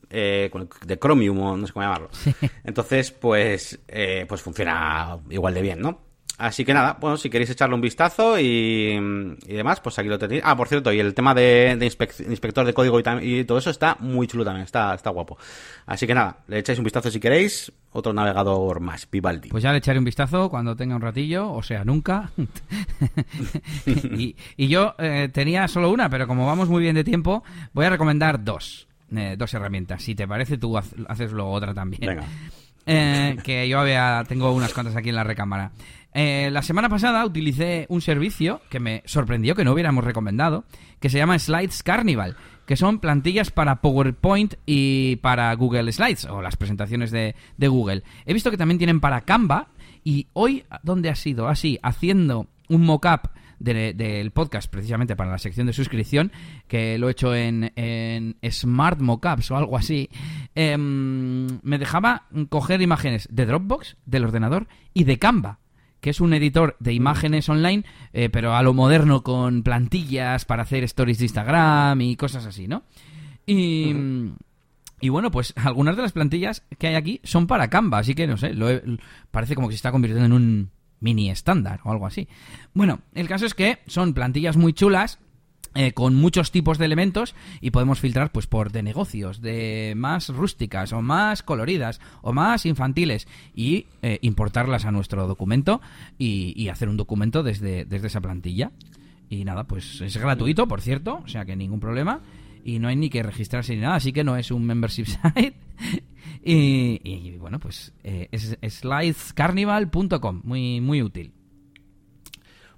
Eh, 0.09 0.49
de 0.85 0.99
Chromium 0.99 1.39
o 1.39 1.57
no 1.57 1.67
sé 1.67 1.73
cómo 1.73 1.83
llamarlo. 1.83 2.09
Entonces, 2.63 3.11
pues, 3.11 3.79
eh, 3.87 4.25
pues 4.27 4.41
funciona 4.41 5.17
igual 5.29 5.53
de 5.53 5.61
bien, 5.61 5.79
¿no? 5.79 6.12
Así 6.43 6.65
que 6.65 6.73
nada, 6.73 6.97
bueno, 6.99 7.15
si 7.15 7.29
queréis 7.29 7.51
echarle 7.51 7.73
un 7.73 7.79
vistazo 7.79 8.37
y, 8.37 8.99
demás, 9.47 9.79
pues 9.79 9.97
aquí 9.97 10.09
lo 10.09 10.19
tenéis. 10.19 10.41
Ah, 10.43 10.57
por 10.57 10.67
cierto, 10.67 10.91
y 10.91 10.99
el 10.99 11.13
tema 11.13 11.33
de, 11.33 11.77
inspector 12.27 12.65
de 12.65 12.73
código 12.73 12.99
y, 12.99 13.45
todo 13.45 13.59
eso 13.59 13.69
está 13.69 13.95
muy 14.01 14.27
chulo 14.27 14.43
también, 14.43 14.65
está, 14.65 14.93
está 14.93 15.09
guapo. 15.09 15.37
Así 15.85 16.05
que 16.05 16.13
nada, 16.13 16.39
le 16.49 16.59
echáis 16.59 16.77
un 16.77 16.83
vistazo 16.83 17.09
si 17.09 17.21
queréis. 17.21 17.71
Otro 17.93 18.11
navegador 18.11 18.81
más, 18.81 19.07
Vivaldi. 19.09 19.49
Pues 19.49 19.63
ya 19.63 19.71
le 19.71 19.77
echaré 19.77 19.99
un 19.99 20.03
vistazo 20.03 20.49
cuando 20.49 20.75
tenga 20.75 20.97
un 20.97 21.01
ratillo, 21.01 21.49
o 21.49 21.63
sea, 21.63 21.85
nunca. 21.85 22.31
y, 23.85 24.35
yo 24.57 24.95
eh, 24.97 25.29
tenía 25.31 25.69
solo 25.69 25.91
una, 25.91 26.09
pero 26.09 26.27
como 26.27 26.45
vamos 26.45 26.67
muy 26.67 26.81
bien 26.81 26.95
de 26.95 27.05
tiempo, 27.05 27.45
voy 27.71 27.85
a 27.85 27.89
recomendar 27.89 28.43
dos. 28.43 28.89
Eh, 29.15 29.35
dos 29.37 29.53
herramientas. 29.53 30.03
Si 30.03 30.13
te 30.13 30.27
parece, 30.27 30.57
tú 30.57 30.77
haces 30.77 31.31
luego 31.31 31.51
otra 31.51 31.73
también. 31.73 32.01
Venga. 32.01 32.25
Eh, 32.85 33.37
que 33.43 33.69
yo 33.69 33.79
había, 33.79 34.23
tengo 34.27 34.51
unas 34.51 34.73
cuantas 34.73 34.95
aquí 34.95 35.09
en 35.09 35.15
la 35.15 35.23
recámara. 35.23 35.71
Eh, 36.13 36.49
la 36.51 36.61
semana 36.61 36.89
pasada 36.89 37.25
utilicé 37.25 37.87
un 37.89 38.01
servicio 38.01 38.61
que 38.69 38.79
me 38.79 39.01
sorprendió 39.05 39.55
que 39.55 39.65
no 39.65 39.73
hubiéramos 39.73 40.03
recomendado, 40.03 40.65
que 40.99 41.09
se 41.09 41.17
llama 41.17 41.39
Slides 41.39 41.81
Carnival, 41.81 42.35
que 42.67 42.75
son 42.75 42.99
plantillas 42.99 43.49
para 43.49 43.81
PowerPoint 43.81 44.53
y 44.65 45.17
para 45.17 45.53
Google 45.55 45.91
Slides, 45.91 46.25
o 46.25 46.41
las 46.41 46.55
presentaciones 46.55 47.11
de, 47.11 47.35
Google. 47.59 48.03
He 48.25 48.33
visto 48.33 48.51
que 48.51 48.57
también 48.57 48.77
tienen 48.77 48.99
para 48.99 49.21
Canva, 49.21 49.69
y 50.03 50.27
hoy, 50.33 50.65
¿dónde 50.83 51.09
ha 51.09 51.15
sido? 51.15 51.47
Así, 51.47 51.79
ah, 51.81 51.89
haciendo 51.89 52.47
un 52.69 52.85
mock-up 52.85 53.31
del 53.59 54.31
podcast 54.31 54.69
precisamente 54.69 55.15
para 55.15 55.31
la 55.31 55.37
sección 55.37 55.67
de 55.67 55.73
suscripción, 55.73 56.31
que 56.67 56.97
lo 56.97 57.07
he 57.07 57.11
hecho 57.11 57.33
en, 57.33 57.71
en 57.77 58.35
Smart 58.51 58.99
Mockups 58.99 59.51
o 59.51 59.55
algo 59.55 59.77
así, 59.77 60.09
em, 60.53 61.47
me 61.61 61.77
dejaba 61.77 62.27
coger 62.49 62.81
imágenes 62.81 63.29
de 63.31 63.45
Dropbox, 63.45 63.95
del 64.05 64.25
ordenador 64.25 64.67
y 64.93 65.05
de 65.05 65.17
Canva 65.17 65.59
que 66.03 66.09
es 66.09 66.19
un 66.19 66.33
editor 66.33 66.75
de 66.81 66.91
imágenes 66.91 67.47
online, 67.47 67.85
eh, 68.11 68.27
pero 68.29 68.57
a 68.57 68.61
lo 68.61 68.73
moderno 68.73 69.23
con 69.23 69.63
plantillas 69.63 70.43
para 70.43 70.63
hacer 70.63 70.83
stories 70.83 71.19
de 71.19 71.23
Instagram 71.23 72.01
y 72.01 72.17
cosas 72.17 72.45
así, 72.45 72.67
¿no? 72.67 72.83
Y, 73.45 73.95
Y 74.99 75.07
bueno, 75.07 75.31
pues 75.31 75.53
algunas 75.55 75.95
de 75.95 76.01
las 76.01 76.11
plantillas 76.11 76.65
que 76.77 76.87
hay 76.87 76.95
aquí 76.95 77.21
son 77.23 77.47
para 77.47 77.69
Canva, 77.69 77.99
así 77.99 78.15
que 78.15 78.27
no 78.27 78.35
sé, 78.35 78.53
lo 78.53 78.67
parece 79.31 79.55
como 79.55 79.69
que 79.69 79.75
se 79.75 79.77
está 79.77 79.93
convirtiendo 79.93 80.25
en 80.25 80.33
un 80.33 80.71
mini 80.99 81.29
estándar 81.29 81.79
o 81.85 81.91
algo 81.93 82.05
así. 82.05 82.27
Bueno, 82.73 82.99
el 83.13 83.29
caso 83.29 83.45
es 83.45 83.53
que 83.53 83.79
son 83.87 84.13
plantillas 84.13 84.57
muy 84.57 84.73
chulas 84.73 85.19
eh, 85.75 85.93
con 85.93 86.15
muchos 86.15 86.51
tipos 86.51 86.77
de 86.77 86.85
elementos 86.85 87.35
y 87.59 87.71
podemos 87.71 87.99
filtrar 87.99 88.31
pues 88.31 88.47
por 88.47 88.71
de 88.71 88.83
negocios, 88.83 89.41
de 89.41 89.93
más 89.97 90.29
rústicas 90.29 90.93
o 90.93 91.01
más 91.01 91.41
coloridas 91.41 91.99
o 92.21 92.31
más 92.31 92.65
infantiles 92.65 93.27
y 93.55 93.87
eh, 94.01 94.19
importarlas 94.21 94.85
a 94.85 94.91
nuestro 94.91 95.27
documento 95.27 95.81
y, 96.17 96.69
hacer 96.69 96.89
un 96.89 96.97
documento 96.97 97.43
desde, 97.43 97.85
desde 97.85 98.07
esa 98.07 98.21
plantilla. 98.21 98.71
Y 99.29 99.45
nada, 99.45 99.65
pues 99.65 100.01
es 100.01 100.17
gratuito, 100.17 100.67
por 100.67 100.81
cierto, 100.81 101.21
o 101.23 101.27
sea 101.27 101.45
que 101.45 101.55
ningún 101.55 101.79
problema 101.79 102.21
y 102.63 102.79
no 102.79 102.87
hay 102.87 102.95
ni 102.95 103.09
que 103.09 103.23
registrarse 103.23 103.75
ni 103.75 103.81
nada, 103.81 103.95
así 103.95 104.13
que 104.13 104.23
no 104.23 104.37
es 104.37 104.51
un 104.51 104.65
membership 104.65 105.05
site. 105.05 105.55
y, 106.43 107.37
bueno, 107.37 107.59
pues 107.59 107.93
eh, 108.03 108.29
es 108.31 108.57
slidescarnival.com, 108.61 110.41
muy, 110.43 110.81
muy 110.81 111.01
útil. 111.01 111.33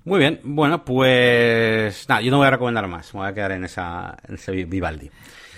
Muy 0.05 0.19
bien, 0.19 0.39
bueno, 0.43 0.85
pues 0.85 2.07
nada, 2.07 2.21
yo 2.21 2.29
no 2.29 2.37
voy 2.37 2.45
a 2.45 2.51
recomendar 2.51 2.87
más, 2.87 3.11
me 3.13 3.21
voy 3.21 3.29
a 3.29 3.33
quedar 3.33 3.53
en, 3.53 3.63
esa, 3.63 4.15
ese 4.29 4.51
Vivaldi. 4.51 5.09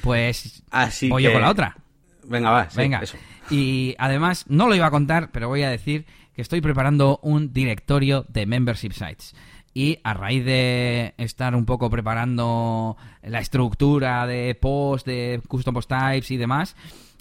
Pues 0.02 0.64
Así 0.72 1.10
voy 1.10 1.24
yo 1.24 1.34
con 1.34 1.42
la 1.42 1.52
otra. 1.52 1.76
Venga, 2.24 2.52
va, 2.52 2.68
venga. 2.74 3.02
Y 3.50 3.94
además, 3.98 4.46
no 4.48 4.68
lo 4.68 4.76
iba 4.76 4.88
a 4.88 4.92
contar, 4.92 5.32
pero 5.32 5.50
voy 5.50 5.64
a 5.64 5.70
decir 5.70 6.06
que 6.34 6.42
estoy 6.42 6.62
preparando 6.62 7.20
un 7.24 7.52
directorio 7.52 8.26
de 8.30 8.46
membership 8.46 8.92
sites. 8.92 9.36
Y 9.74 10.00
a 10.04 10.14
raíz 10.14 10.46
de 10.46 11.14
estar 11.18 11.54
un 11.54 11.66
poco 11.66 11.90
preparando 11.90 12.96
la 13.24 13.40
estructura 13.40 14.26
de 14.28 14.56
post, 14.56 15.06
de 15.06 15.42
custom 15.48 15.74
post 15.74 15.90
types 15.90 16.32
y 16.32 16.38
demás, 16.38 16.76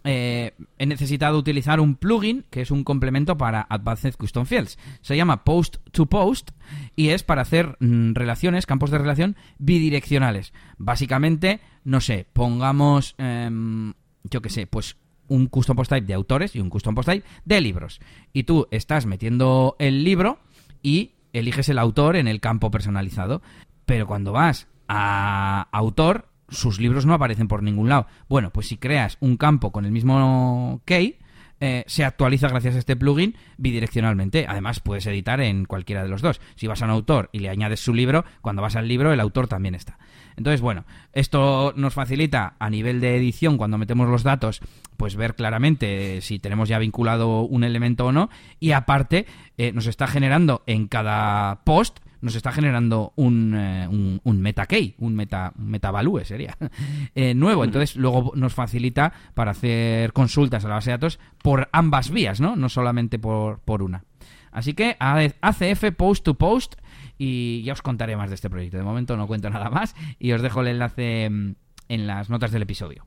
eh, 0.06 0.54
he 0.78 0.86
necesitado 0.86 1.36
utilizar 1.36 1.80
un 1.80 1.96
plugin 1.96 2.44
que 2.48 2.60
es 2.60 2.70
un 2.70 2.84
complemento 2.84 3.36
para 3.36 3.66
Advanced 3.68 4.14
Custom 4.14 4.46
Fields. 4.46 4.78
Se 5.00 5.16
llama 5.16 5.44
Post 5.44 5.78
to 5.90 6.06
Post 6.06 6.50
y 6.94 7.08
es 7.08 7.24
para 7.24 7.42
hacer 7.42 7.76
mm, 7.80 8.14
relaciones, 8.14 8.66
campos 8.66 8.90
de 8.90 8.98
relación 8.98 9.36
bidireccionales. 9.58 10.52
Básicamente, 10.78 11.60
no 11.84 12.00
sé, 12.00 12.26
pongamos, 12.32 13.16
em, 13.18 13.94
yo 14.24 14.40
qué 14.40 14.50
sé, 14.50 14.66
pues 14.66 14.96
un 15.28 15.48
custom 15.48 15.76
post 15.76 15.90
type 15.90 16.06
de 16.06 16.14
autores 16.14 16.54
y 16.54 16.60
un 16.60 16.70
custom 16.70 16.94
post 16.94 17.08
type 17.08 17.26
de 17.44 17.60
libros. 17.60 18.00
Y 18.32 18.44
tú 18.44 18.68
estás 18.70 19.06
metiendo 19.06 19.74
el 19.80 20.04
libro 20.04 20.38
y 20.82 21.14
eliges 21.32 21.68
el 21.68 21.78
autor 21.78 22.14
en 22.16 22.28
el 22.28 22.40
campo 22.40 22.70
personalizado. 22.70 23.42
Pero 23.86 24.06
cuando 24.06 24.32
vas 24.32 24.68
a 24.88 25.68
autor, 25.72 26.28
sus 26.48 26.80
libros 26.80 27.06
no 27.06 27.14
aparecen 27.14 27.48
por 27.48 27.62
ningún 27.62 27.88
lado. 27.88 28.06
Bueno, 28.28 28.50
pues 28.50 28.68
si 28.68 28.76
creas 28.76 29.16
un 29.20 29.36
campo 29.36 29.72
con 29.72 29.84
el 29.84 29.92
mismo 29.92 30.80
key, 30.84 31.18
eh, 31.58 31.84
se 31.86 32.04
actualiza 32.04 32.48
gracias 32.48 32.74
a 32.74 32.78
este 32.78 32.96
plugin 32.96 33.36
bidireccionalmente. 33.56 34.46
Además, 34.48 34.80
puedes 34.80 35.06
editar 35.06 35.40
en 35.40 35.64
cualquiera 35.64 36.02
de 36.02 36.08
los 36.08 36.22
dos. 36.22 36.40
Si 36.54 36.66
vas 36.66 36.82
a 36.82 36.84
un 36.84 36.90
autor 36.90 37.30
y 37.32 37.38
le 37.38 37.48
añades 37.48 37.80
su 37.80 37.94
libro, 37.94 38.24
cuando 38.42 38.62
vas 38.62 38.76
al 38.76 38.88
libro, 38.88 39.12
el 39.12 39.20
autor 39.20 39.48
también 39.48 39.74
está. 39.74 39.98
Entonces, 40.36 40.60
bueno, 40.60 40.84
esto 41.14 41.72
nos 41.76 41.94
facilita 41.94 42.56
a 42.58 42.68
nivel 42.68 43.00
de 43.00 43.16
edición, 43.16 43.56
cuando 43.56 43.78
metemos 43.78 44.08
los 44.08 44.22
datos, 44.22 44.60
pues 44.98 45.16
ver 45.16 45.34
claramente 45.34 46.20
si 46.20 46.38
tenemos 46.38 46.68
ya 46.68 46.78
vinculado 46.78 47.40
un 47.42 47.64
elemento 47.64 48.06
o 48.06 48.12
no. 48.12 48.28
Y 48.60 48.72
aparte, 48.72 49.24
eh, 49.56 49.72
nos 49.72 49.86
está 49.86 50.06
generando 50.06 50.62
en 50.66 50.88
cada 50.88 51.64
post 51.64 52.00
nos 52.26 52.34
está 52.34 52.50
generando 52.50 53.12
un, 53.14 53.54
eh, 53.56 53.88
un, 53.88 54.40
meta 54.42 54.66
key, 54.66 54.96
un 54.98 55.14
meta, 55.14 55.52
meta 55.56 55.92
value 55.92 56.24
sería, 56.24 56.56
eh, 57.14 57.34
nuevo. 57.34 57.64
Entonces, 57.64 57.94
luego 57.94 58.32
nos 58.34 58.52
facilita 58.52 59.12
para 59.34 59.52
hacer 59.52 60.12
consultas 60.12 60.64
a 60.64 60.68
la 60.68 60.74
base 60.74 60.90
de 60.90 60.96
datos 60.96 61.20
por 61.40 61.68
ambas 61.70 62.10
vías, 62.10 62.40
¿no? 62.40 62.56
No 62.56 62.68
solamente 62.68 63.20
por, 63.20 63.60
por 63.60 63.82
una. 63.82 64.04
Así 64.50 64.74
que 64.74 64.96
ACF 64.98 65.92
Post 65.96 66.24
to 66.24 66.34
Post 66.34 66.74
y 67.16 67.62
ya 67.62 67.74
os 67.74 67.82
contaré 67.82 68.16
más 68.16 68.28
de 68.28 68.34
este 68.34 68.50
proyecto. 68.50 68.76
De 68.76 68.82
momento 68.82 69.16
no 69.16 69.28
cuento 69.28 69.48
nada 69.48 69.70
más 69.70 69.94
y 70.18 70.32
os 70.32 70.42
dejo 70.42 70.62
el 70.62 70.68
enlace 70.68 71.30
mm, 71.30 71.54
en 71.88 72.06
las 72.08 72.28
notas 72.28 72.50
del 72.50 72.62
episodio. 72.62 73.06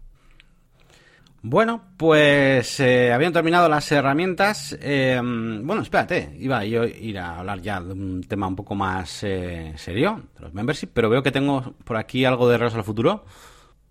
Bueno, 1.42 1.82
pues 1.96 2.80
eh, 2.82 3.14
habían 3.14 3.32
terminado 3.32 3.70
las 3.70 3.90
herramientas. 3.92 4.78
Eh, 4.82 5.20
bueno, 5.24 5.82
espérate, 5.82 6.36
iba 6.38 6.66
yo 6.66 6.84
a 6.84 6.88
ir 6.88 7.18
a 7.18 7.40
hablar 7.40 7.62
ya 7.62 7.80
de 7.80 7.94
un 7.94 8.24
tema 8.24 8.48
un 8.48 8.56
poco 8.56 8.76
más 8.76 9.24
eh, 9.24 9.74
serio, 9.78 10.24
de 10.36 10.42
los 10.42 10.54
membership, 10.54 10.90
pero 10.94 11.10
veo 11.10 11.24
que 11.24 11.32
tengo 11.32 11.76
por 11.86 11.96
aquí 11.96 12.26
algo 12.26 12.50
de 12.50 12.58
Regreso 12.58 12.78
al 12.78 12.84
Futuro. 12.84 13.26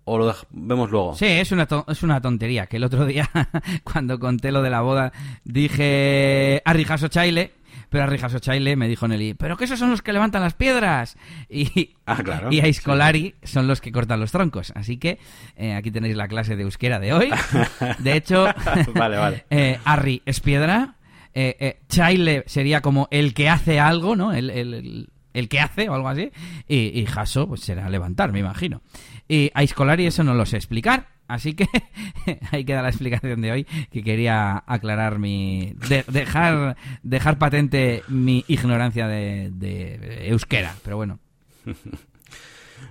¿O 0.05 0.17
lo 0.17 0.33
vemos 0.49 0.89
luego? 0.89 1.15
Sí, 1.15 1.25
es 1.25 1.51
una, 1.51 1.67
es 1.87 2.01
una 2.01 2.19
tontería. 2.19 2.65
Que 2.65 2.77
el 2.77 2.83
otro 2.83 3.05
día, 3.05 3.29
cuando 3.83 4.19
conté 4.19 4.51
lo 4.51 4.63
de 4.63 4.69
la 4.71 4.81
boda, 4.81 5.11
dije 5.43 6.63
Rijaso 6.65 7.09
Chaile, 7.09 7.53
pero 7.89 8.03
a 8.03 8.07
Rijaso 8.07 8.39
Chaile 8.39 8.75
me 8.75 8.87
dijo 8.87 9.07
Nelly, 9.07 9.33
pero 9.33 9.57
que 9.57 9.65
esos 9.65 9.79
son 9.79 9.89
los 9.89 10.01
que 10.01 10.13
levantan 10.13 10.41
las 10.41 10.53
piedras. 10.53 11.17
Y, 11.49 11.95
ah, 12.05 12.21
claro, 12.23 12.49
y 12.51 12.59
a 12.59 12.67
Iscolari 12.67 13.35
son 13.43 13.67
los 13.67 13.81
que 13.81 13.91
cortan 13.91 14.19
los 14.19 14.31
troncos. 14.31 14.71
Así 14.75 14.97
que 14.97 15.19
eh, 15.55 15.73
aquí 15.73 15.91
tenéis 15.91 16.15
la 16.15 16.27
clase 16.27 16.55
de 16.55 16.63
euskera 16.63 16.99
de 16.99 17.13
hoy. 17.13 17.31
De 17.99 18.15
hecho, 18.15 18.45
vale, 18.93 19.17
vale. 19.17 19.45
Eh, 19.49 19.79
Arri 19.83 20.21
es 20.25 20.39
piedra. 20.39 20.95
Eh, 21.33 21.79
Chaile 21.87 22.43
sería 22.47 22.81
como 22.81 23.07
el 23.11 23.33
que 23.33 23.49
hace 23.49 23.79
algo, 23.79 24.15
¿no? 24.15 24.33
El, 24.33 24.49
el, 24.49 25.47
que 25.49 25.59
hace 25.59 25.87
o 25.89 25.93
algo 25.93 26.09
así. 26.09 26.31
Y, 26.67 26.99
y 26.99 27.05
Jaso, 27.05 27.47
pues 27.47 27.61
será 27.61 27.89
levantar, 27.89 28.31
me 28.31 28.39
imagino. 28.39 28.81
Y 29.27 29.51
a 29.53 29.63
Iscolari 29.63 30.05
eso 30.05 30.23
no 30.23 30.33
lo 30.33 30.45
sé 30.45 30.57
explicar. 30.57 31.07
Así 31.29 31.53
que 31.53 31.67
ahí 32.51 32.65
queda 32.65 32.81
la 32.81 32.89
explicación 32.89 33.39
de 33.39 33.51
hoy, 33.51 33.63
que 33.91 34.03
quería 34.03 34.63
aclarar 34.65 35.19
mi... 35.19 35.75
dejar, 36.07 36.75
dejar 37.03 37.37
patente 37.37 38.03
mi 38.07 38.43
ignorancia 38.47 39.07
de, 39.07 40.27
euskera, 40.27 40.75
pero 40.83 40.97
bueno. 40.97 41.19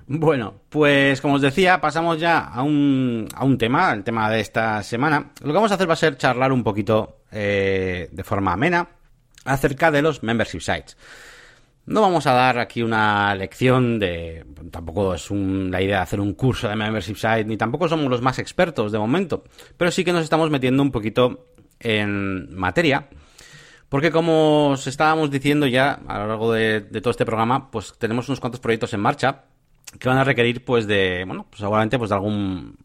Bueno, 0.07 0.55
pues 0.71 1.21
como 1.21 1.35
os 1.35 1.43
decía, 1.43 1.81
pasamos 1.83 2.19
ya 2.19 2.39
a 2.39 2.63
un, 2.63 3.27
a 3.35 3.45
un 3.45 3.59
tema, 3.59 3.93
el 3.93 4.05
tema 4.05 4.31
de 4.31 4.41
esta 4.41 4.83
semana. 4.83 5.33
Lo 5.41 5.49
que 5.49 5.53
vamos 5.53 5.71
a 5.71 5.75
hacer 5.75 5.89
va 5.89 5.95
a 5.95 5.97
ser 5.97 6.17
charlar 6.17 6.51
un 6.51 6.63
poquito 6.63 7.23
eh, 7.31 8.09
de 8.11 8.25
forma 8.25 8.53
amena 8.53 8.89
acerca 9.45 9.91
de 9.91 10.01
los 10.03 10.23
membership 10.23 10.61
sites. 10.61 10.97
No 11.89 12.03
vamos 12.03 12.27
a 12.27 12.35
dar 12.35 12.59
aquí 12.59 12.83
una 12.83 13.35
lección 13.35 13.99
de... 13.99 14.45
Tampoco 14.71 15.15
es 15.15 15.31
la 15.31 15.81
idea 15.81 15.97
de 15.97 16.03
hacer 16.03 16.21
un 16.21 16.35
curso 16.35 16.69
de 16.69 16.77
membership 16.77 17.15
site, 17.15 17.47
ni 17.47 17.57
tampoco 17.57 17.89
somos 17.89 18.11
los 18.11 18.21
más 18.21 18.39
expertos 18.39 18.93
de 18.93 18.99
momento, 18.99 19.45
pero 19.79 19.91
sí 19.91 20.05
que 20.05 20.13
nos 20.13 20.23
estamos 20.23 20.51
metiendo 20.51 20.83
un 20.83 20.91
poquito 20.91 21.47
en 21.81 22.55
materia, 22.55 23.09
porque 23.89 24.11
como 24.11 24.69
os 24.73 24.87
estábamos 24.87 25.31
diciendo 25.31 25.67
ya 25.67 25.99
a 26.07 26.19
lo 26.19 26.29
largo 26.29 26.53
de, 26.53 26.83
todo 26.83 27.11
este 27.11 27.25
programa, 27.25 27.71
pues 27.71 27.95
tenemos 27.97 28.29
unos 28.29 28.39
cuantos 28.39 28.61
proyectos 28.61 28.93
en 28.93 29.01
marcha 29.01 29.45
que 29.99 30.11
van 30.11 30.19
a 30.19 30.25
requerir 30.25 30.67
pues 30.67 30.87
de, 30.87 31.25
bueno, 31.27 31.47
pues 31.49 31.61
seguramente 31.61 31.97
pues 31.97 32.11
de 32.11 32.17
algún, 32.17 32.77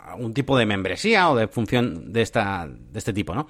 algún 0.00 0.34
tipo 0.34 0.58
de 0.58 0.66
membresía 0.66 1.30
o 1.30 1.36
de 1.36 1.46
función 1.46 2.12
de, 2.12 2.22
esta, 2.22 2.66
de 2.68 2.98
este 2.98 3.12
tipo, 3.12 3.36
¿no? 3.36 3.46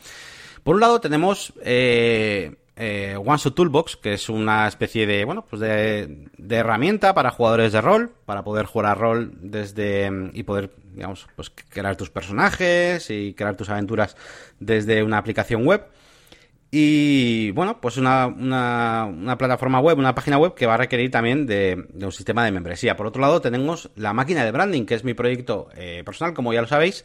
Por 0.62 0.74
un 0.74 0.82
lado 0.82 1.00
tenemos... 1.00 1.54
Eh, 1.64 2.56
eh, 2.81 3.16
OneShot 3.16 3.57
Toolbox, 3.57 3.97
que 3.97 4.14
es 4.14 4.29
una 4.29 4.68
especie 4.68 5.05
de, 5.05 5.24
bueno, 5.24 5.45
pues 5.51 5.61
de, 5.61 6.29
herramienta 6.49 7.12
para 7.12 7.33
jugadores 7.33 7.72
de 7.72 7.81
rol, 7.81 8.12
para 8.24 8.45
poder 8.45 8.66
jugar 8.66 8.87
a 8.87 8.95
rol 8.95 9.33
desde 9.41 10.09
y 10.33 10.45
poder, 10.45 10.70
digamos, 10.95 11.26
pues 11.35 11.51
crear 11.51 11.97
tus 11.97 12.11
personajes 12.11 13.11
y 13.11 13.35
crear 13.35 13.57
tus 13.57 13.68
aventuras 13.68 14.16
desde 14.61 15.03
una 15.03 15.18
aplicación 15.18 15.66
web. 15.66 15.87
Y 16.70 17.51
bueno, 17.51 17.81
pues 17.81 17.97
una, 17.97 18.26
una, 18.29 19.37
plataforma 19.39 19.81
web, 19.81 19.99
una 19.99 20.14
página 20.14 20.39
web 20.39 20.55
que 20.55 20.66
va 20.66 20.74
a 20.74 20.76
requerir 20.76 21.11
también 21.11 21.47
de, 21.47 21.85
un 22.01 22.12
sistema 22.12 22.45
de 22.45 22.53
membresía. 22.53 22.97
Por 22.97 23.09
otro 23.09 23.20
lado, 23.20 23.41
tenemos 23.41 23.91
la 23.97 24.12
máquina 24.12 24.45
de 24.45 24.53
branding, 24.53 24.85
que 24.85 24.95
es 24.95 25.03
mi 25.03 25.14
proyecto 25.14 25.68
eh, 25.74 26.03
personal, 26.05 26.33
como 26.33 26.53
ya 26.53 26.61
lo 26.61 26.68
sabéis, 26.68 27.05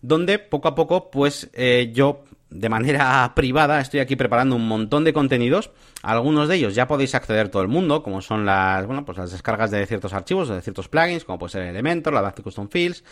donde 0.00 0.38
poco 0.38 0.68
a 0.68 0.74
poco, 0.74 1.10
pues 1.10 1.50
eh, 1.52 1.90
yo 1.92 2.24
de 2.50 2.68
manera 2.68 3.32
privada 3.36 3.80
estoy 3.80 4.00
aquí 4.00 4.16
preparando 4.16 4.56
un 4.56 4.66
montón 4.66 5.04
de 5.04 5.12
contenidos. 5.12 5.70
Algunos 6.02 6.48
de 6.48 6.56
ellos 6.56 6.74
ya 6.74 6.86
podéis 6.86 7.14
acceder 7.14 7.48
todo 7.48 7.62
el 7.62 7.68
mundo, 7.68 8.02
como 8.02 8.20
son 8.20 8.44
las, 8.44 8.86
bueno, 8.86 9.04
pues 9.04 9.18
las 9.18 9.32
descargas 9.32 9.70
de 9.70 9.86
ciertos 9.86 10.12
archivos 10.12 10.48
de 10.48 10.60
ciertos 10.60 10.88
plugins, 10.88 11.24
como 11.24 11.38
puede 11.38 11.52
ser 11.52 11.62
Elementor, 11.62 12.12
la 12.12 12.20
Basic 12.20 12.44
Custom 12.44 12.68
Fields. 12.68 13.04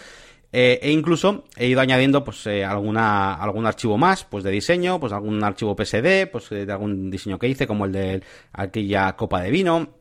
Eh, 0.50 0.78
e 0.80 0.90
incluso 0.90 1.44
he 1.56 1.66
ido 1.66 1.80
añadiendo 1.80 2.24
pues 2.24 2.46
eh, 2.46 2.64
alguna, 2.64 3.34
algún 3.34 3.66
archivo 3.66 3.98
más, 3.98 4.24
pues 4.24 4.42
de 4.44 4.50
diseño, 4.50 4.98
pues 4.98 5.12
algún 5.12 5.44
archivo 5.44 5.76
PSD, 5.76 6.26
pues 6.32 6.48
de 6.48 6.72
algún 6.72 7.10
diseño 7.10 7.38
que 7.38 7.48
hice, 7.48 7.66
como 7.66 7.84
el 7.84 7.92
de 7.92 8.22
aquella 8.54 9.14
copa 9.14 9.42
de 9.42 9.50
vino, 9.50 9.97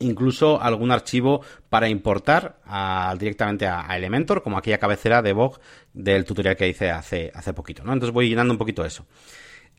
incluso 0.00 0.60
algún 0.60 0.90
archivo 0.90 1.42
para 1.68 1.88
importar 1.88 2.60
directamente 3.18 3.66
a, 3.66 3.86
Elementor, 3.96 4.42
como 4.42 4.58
aquella 4.58 4.78
cabecera 4.78 5.22
de 5.22 5.32
Vogue 5.32 5.58
del 5.92 6.24
tutorial 6.24 6.56
que 6.56 6.68
hice 6.68 6.90
hace, 6.90 7.30
hace 7.34 7.52
poquito, 7.52 7.84
¿no? 7.84 7.92
Entonces 7.92 8.12
voy 8.12 8.28
llenando 8.28 8.52
un 8.52 8.58
poquito 8.58 8.84
eso. 8.84 9.06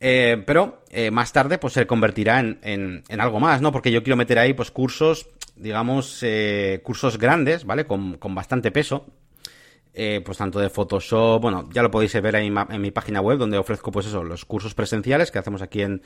Eh, 0.01 0.41
pero 0.45 0.83
eh, 0.89 1.11
más 1.11 1.33
tarde 1.33 1.57
pues 1.57 1.73
se 1.73 1.85
convertirá 1.85 2.39
en, 2.39 3.03
en, 3.07 3.21
algo 3.21 3.39
más, 3.39 3.61
¿no? 3.61 3.71
Porque 3.71 3.91
yo 3.91 4.01
quiero 4.01 4.15
meter 4.15 4.39
ahí 4.39 4.53
pues 4.53 4.71
cursos, 4.71 5.27
digamos, 5.55 6.19
eh, 6.23 6.79
cursos 6.83 7.17
grandes, 7.17 7.65
¿vale? 7.65 7.85
Con, 7.85 8.17
con 8.17 8.33
bastante 8.33 8.71
peso. 8.71 9.07
Eh, 9.93 10.21
pues 10.23 10.37
tanto 10.37 10.59
de 10.59 10.69
Photoshop, 10.69 11.41
bueno, 11.41 11.69
ya 11.71 11.81
lo 11.81 11.91
podéis 11.91 12.13
ver 12.21 12.35
ahí 12.35 12.47
en, 12.47 12.81
mi 12.81 12.91
página 12.91 13.21
web 13.21 13.37
donde 13.37 13.57
ofrezco 13.57 13.91
pues 13.91 14.05
eso, 14.05 14.23
los 14.23 14.45
cursos 14.45 14.73
presenciales 14.73 15.31
que 15.31 15.39
hacemos 15.39 15.61
aquí 15.61 15.81
en, 15.81 16.01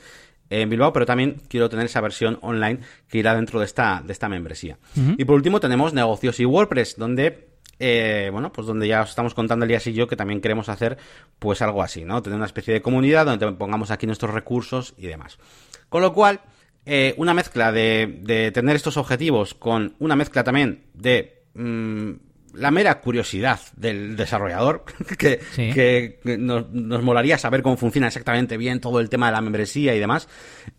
Bilbao, 0.50 0.92
pero 0.92 1.06
también 1.06 1.40
quiero 1.48 1.70
tener 1.70 1.86
esa 1.86 2.00
versión 2.02 2.38
online 2.42 2.80
que 3.08 3.18
irá 3.18 3.34
dentro 3.34 3.60
de 3.60 3.64
esta, 3.64 4.02
de 4.04 4.12
esta 4.12 4.28
membresía. 4.28 4.78
Y 5.16 5.24
por 5.24 5.36
último 5.36 5.58
tenemos 5.58 5.94
negocios 5.94 6.38
y 6.38 6.44
WordPress, 6.44 6.96
donde 6.96 7.54
eh, 7.78 8.28
bueno, 8.32 8.52
pues 8.52 8.66
donde 8.66 8.86
ya 8.86 9.02
os 9.02 9.10
estamos 9.10 9.34
contando 9.34 9.64
Elías 9.64 9.86
y 9.86 9.92
yo 9.92 10.06
que 10.06 10.16
también 10.16 10.40
queremos 10.40 10.68
hacer 10.68 10.96
pues 11.38 11.62
algo 11.62 11.82
así, 11.82 12.04
¿no? 12.04 12.22
Tener 12.22 12.36
una 12.36 12.46
especie 12.46 12.74
de 12.74 12.82
comunidad 12.82 13.26
donde 13.26 13.52
pongamos 13.52 13.90
aquí 13.90 14.06
nuestros 14.06 14.32
recursos 14.32 14.94
y 14.96 15.06
demás. 15.06 15.38
Con 15.88 16.02
lo 16.02 16.12
cual, 16.12 16.40
eh, 16.86 17.14
una 17.16 17.34
mezcla 17.34 17.72
de, 17.72 18.50
tener 18.54 18.76
estos 18.76 18.96
objetivos 18.96 19.54
con 19.54 19.94
una 19.98 20.16
mezcla 20.16 20.44
también 20.44 20.84
de 20.94 21.44
mm, 21.54 22.12
la 22.56 22.70
mera 22.70 23.00
curiosidad 23.00 23.60
del 23.76 24.16
desarrollador, 24.16 24.84
que, 25.18 26.18
nos, 26.38 27.02
molaría 27.02 27.38
saber 27.38 27.62
cómo 27.62 27.76
funciona 27.76 28.08
exactamente 28.08 28.56
bien 28.56 28.80
todo 28.80 29.00
el 29.00 29.08
tema 29.08 29.26
de 29.26 29.32
la 29.32 29.40
membresía 29.40 29.94
y 29.94 29.98
demás, 29.98 30.28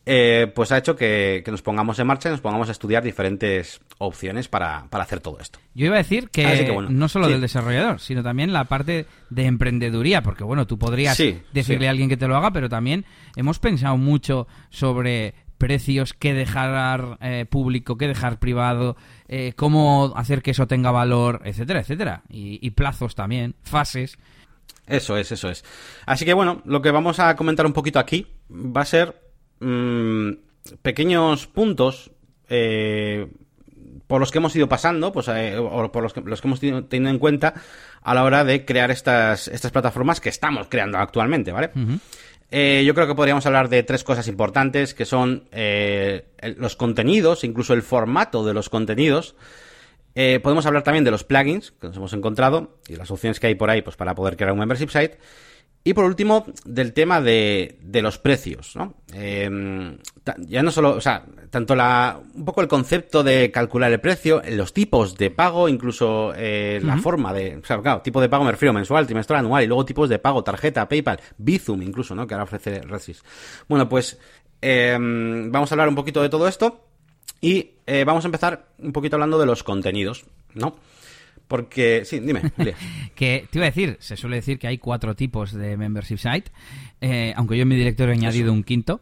eh, 0.06 0.52
pues 0.54 0.72
ha 0.72 0.78
hecho 0.78 0.96
que, 0.96 1.44
nos 1.48 1.62
pongamos 1.62 2.00
en 2.00 2.08
marcha 2.08 2.30
y 2.30 2.32
nos 2.32 2.42
pongamos 2.42 2.70
a 2.70 2.72
estudiar 2.72 3.04
diferentes 3.04 3.82
opciones 3.98 4.48
para, 4.48 4.88
hacer 4.92 5.20
todo 5.20 5.38
esto. 5.40 5.60
Yo 5.74 5.88
iba 5.88 5.96
a 5.96 6.00
decir 6.00 6.30
que, 6.30 6.74
no 6.90 7.10
solo 7.10 7.28
del 7.28 7.42
desarrollador, 7.42 8.00
sino 8.00 8.24
también 8.24 8.54
la 8.54 8.66
parte 8.66 9.06
de 9.30 9.46
emprendeduría, 9.46 10.22
porque 10.22 10.44
bueno, 10.44 10.68
tú 10.68 10.78
podrías 10.78 11.18
decirle 11.54 11.88
a 11.88 11.92
alguien 11.92 12.10
que 12.10 12.18
te 12.18 12.28
lo 12.28 12.36
haga, 12.36 12.52
pero 12.52 12.70
también 12.70 13.06
hemos 13.36 13.60
pensado 13.60 13.98
mucho 13.98 14.48
sobre 14.70 15.34
precios, 15.58 16.14
qué 16.14 16.34
dejar 16.34 17.18
eh, 17.22 17.46
público, 17.50 17.98
qué 17.98 18.08
dejar 18.08 18.40
privado, 18.40 18.98
eh, 19.28 19.54
cómo 19.56 20.14
hacer 20.16 20.42
que 20.42 20.52
eso 20.52 20.68
tenga 20.68 20.92
valor, 20.92 21.42
etcétera, 21.46 21.80
etcétera. 21.80 22.24
Y, 22.30 22.70
plazos 22.72 23.16
también, 23.16 23.56
fases. 23.64 24.18
Eso 24.88 25.18
es, 25.18 25.32
eso 25.32 25.50
es. 25.50 25.64
Así 26.06 26.26
que 26.26 26.34
bueno, 26.34 26.62
lo 26.66 26.82
que 26.82 26.92
vamos 26.92 27.20
a 27.20 27.36
comentar 27.36 27.66
un 27.66 27.74
poquito 27.74 27.98
aquí 28.00 28.28
va 28.52 28.82
a 28.82 28.86
ser 28.86 29.20
mm, 29.60 30.32
pequeños 30.84 31.48
puntos 31.48 32.12
eh, 32.50 33.28
por 34.06 34.20
los 34.20 34.32
que 34.32 34.38
hemos 34.38 34.56
ido 34.56 34.70
pasando, 34.70 35.12
pues, 35.12 35.28
o 35.28 35.92
por 35.92 36.04
los 36.04 36.14
que, 36.14 36.22
los 36.22 36.42
que 36.42 36.48
hemos 36.48 36.60
tenido 36.60 37.10
en 37.10 37.18
cuenta 37.20 37.56
a 38.04 38.14
la 38.14 38.24
hora 38.24 38.44
de 38.44 38.66
crear 38.66 38.92
estas, 38.92 39.48
estas 39.48 39.72
plataformas 39.72 40.22
que 40.22 40.30
estamos 40.30 40.68
creando 40.70 41.00
actualmente, 41.00 41.52
¿vale? 41.52 41.72
Eh, 42.52 42.84
yo 42.86 42.94
creo 42.94 43.08
que 43.08 43.16
podríamos 43.16 43.46
hablar 43.46 43.70
de 43.70 43.84
tres 43.84 44.04
cosas 44.04 44.28
importantes, 44.28 44.94
que 44.94 45.06
son 45.06 45.48
eh, 45.52 46.26
los 46.58 46.76
contenidos, 46.76 47.44
incluso 47.44 47.74
el 47.74 47.82
formato 47.82 48.46
de 48.46 48.54
los 48.54 48.70
contenidos. 48.70 49.36
Eh, 50.14 50.40
podemos 50.42 50.66
hablar 50.66 50.84
también 50.84 51.04
de 51.04 51.12
los 51.12 51.26
plugins 51.26 51.72
que 51.72 51.88
nos 51.88 51.98
hemos 51.98 52.14
encontrado 52.14 52.78
y 52.88 52.96
las 52.96 53.12
opciones 53.12 53.40
que 53.40 53.48
hay 53.48 53.56
por 53.56 53.70
ahí 53.70 53.82
pues, 53.82 53.98
para 53.98 54.16
poder 54.16 54.38
crear 54.38 54.54
un 54.54 54.60
membership 54.60 54.90
site. 54.90 55.18
Y 55.88 55.94
por 55.94 56.06
último, 56.06 56.48
del 56.66 56.94
tema 56.94 57.22
de, 57.22 57.78
de 57.80 58.02
los 58.02 58.18
precios, 58.18 58.76
¿no? 58.76 58.96
Eh, 59.14 59.96
ya 60.40 60.64
no 60.64 60.72
solo, 60.72 60.96
o 60.96 61.00
sea, 61.00 61.24
tanto 61.52 61.76
la, 61.76 62.20
un 62.34 62.44
poco 62.44 62.62
el 62.62 62.68
concepto 62.68 63.24
de 63.24 63.52
calcular 63.52 63.92
el 63.92 64.00
precio, 64.00 64.42
los 64.50 64.74
tipos 64.74 65.16
de 65.16 65.30
pago, 65.30 65.70
incluso 65.70 66.34
eh, 66.36 66.82
la 66.84 66.98
forma 66.98 67.34
de, 67.34 67.58
o 67.58 67.64
sea, 67.64 67.80
claro, 67.84 68.02
tipo 68.02 68.20
de 68.20 68.28
pago 68.28 68.44
me 68.44 68.52
refiero 68.52 68.74
mensual, 68.74 69.06
trimestral, 69.06 69.42
anual, 69.42 69.64
y 69.64 69.68
luego 69.68 69.86
tipos 69.86 70.10
de 70.10 70.18
pago, 70.18 70.44
tarjeta, 70.44 70.90
PayPal, 70.90 71.20
Bizum 71.38 71.84
incluso, 71.84 72.16
¿no? 72.16 72.26
Que 72.26 72.34
ahora 72.34 72.46
ofrece 72.46 72.82
Redsys. 72.82 73.22
Bueno, 73.70 73.88
pues 73.88 74.18
eh, 74.64 74.98
vamos 75.00 75.72
a 75.72 75.76
hablar 75.76 75.88
un 75.88 75.96
poquito 75.96 76.24
de 76.24 76.30
todo 76.30 76.48
esto 76.48 76.84
y 77.40 77.74
vamos 78.04 78.26
a 78.26 78.28
empezar 78.28 78.70
un 78.80 78.92
poquito 78.92 79.18
hablando 79.18 79.38
de 79.38 79.46
los 79.46 79.62
contenidos, 79.62 80.26
¿no? 80.56 80.78
Porque, 81.48 82.04
sí, 82.06 82.20
dime. 82.20 82.42
que 83.16 83.48
te 83.50 83.60
iba 83.60 83.66
a 83.66 83.70
decir, 83.70 83.98
se 84.00 84.18
suele 84.18 84.38
decir 84.38 84.58
que 84.58 84.68
hay 84.68 84.78
cuatro 84.78 85.16
tipos 85.16 85.52
de 85.54 85.78
membership 85.78 86.18
site, 86.18 86.52
eh, 87.02 87.34
aunque 87.36 87.56
yo 87.56 87.64
en 87.64 87.68
mi 87.68 87.76
directorio 87.76 88.14
he 88.14 88.18
añadido 88.18 88.52
un 88.52 88.64
quinto, 88.64 89.02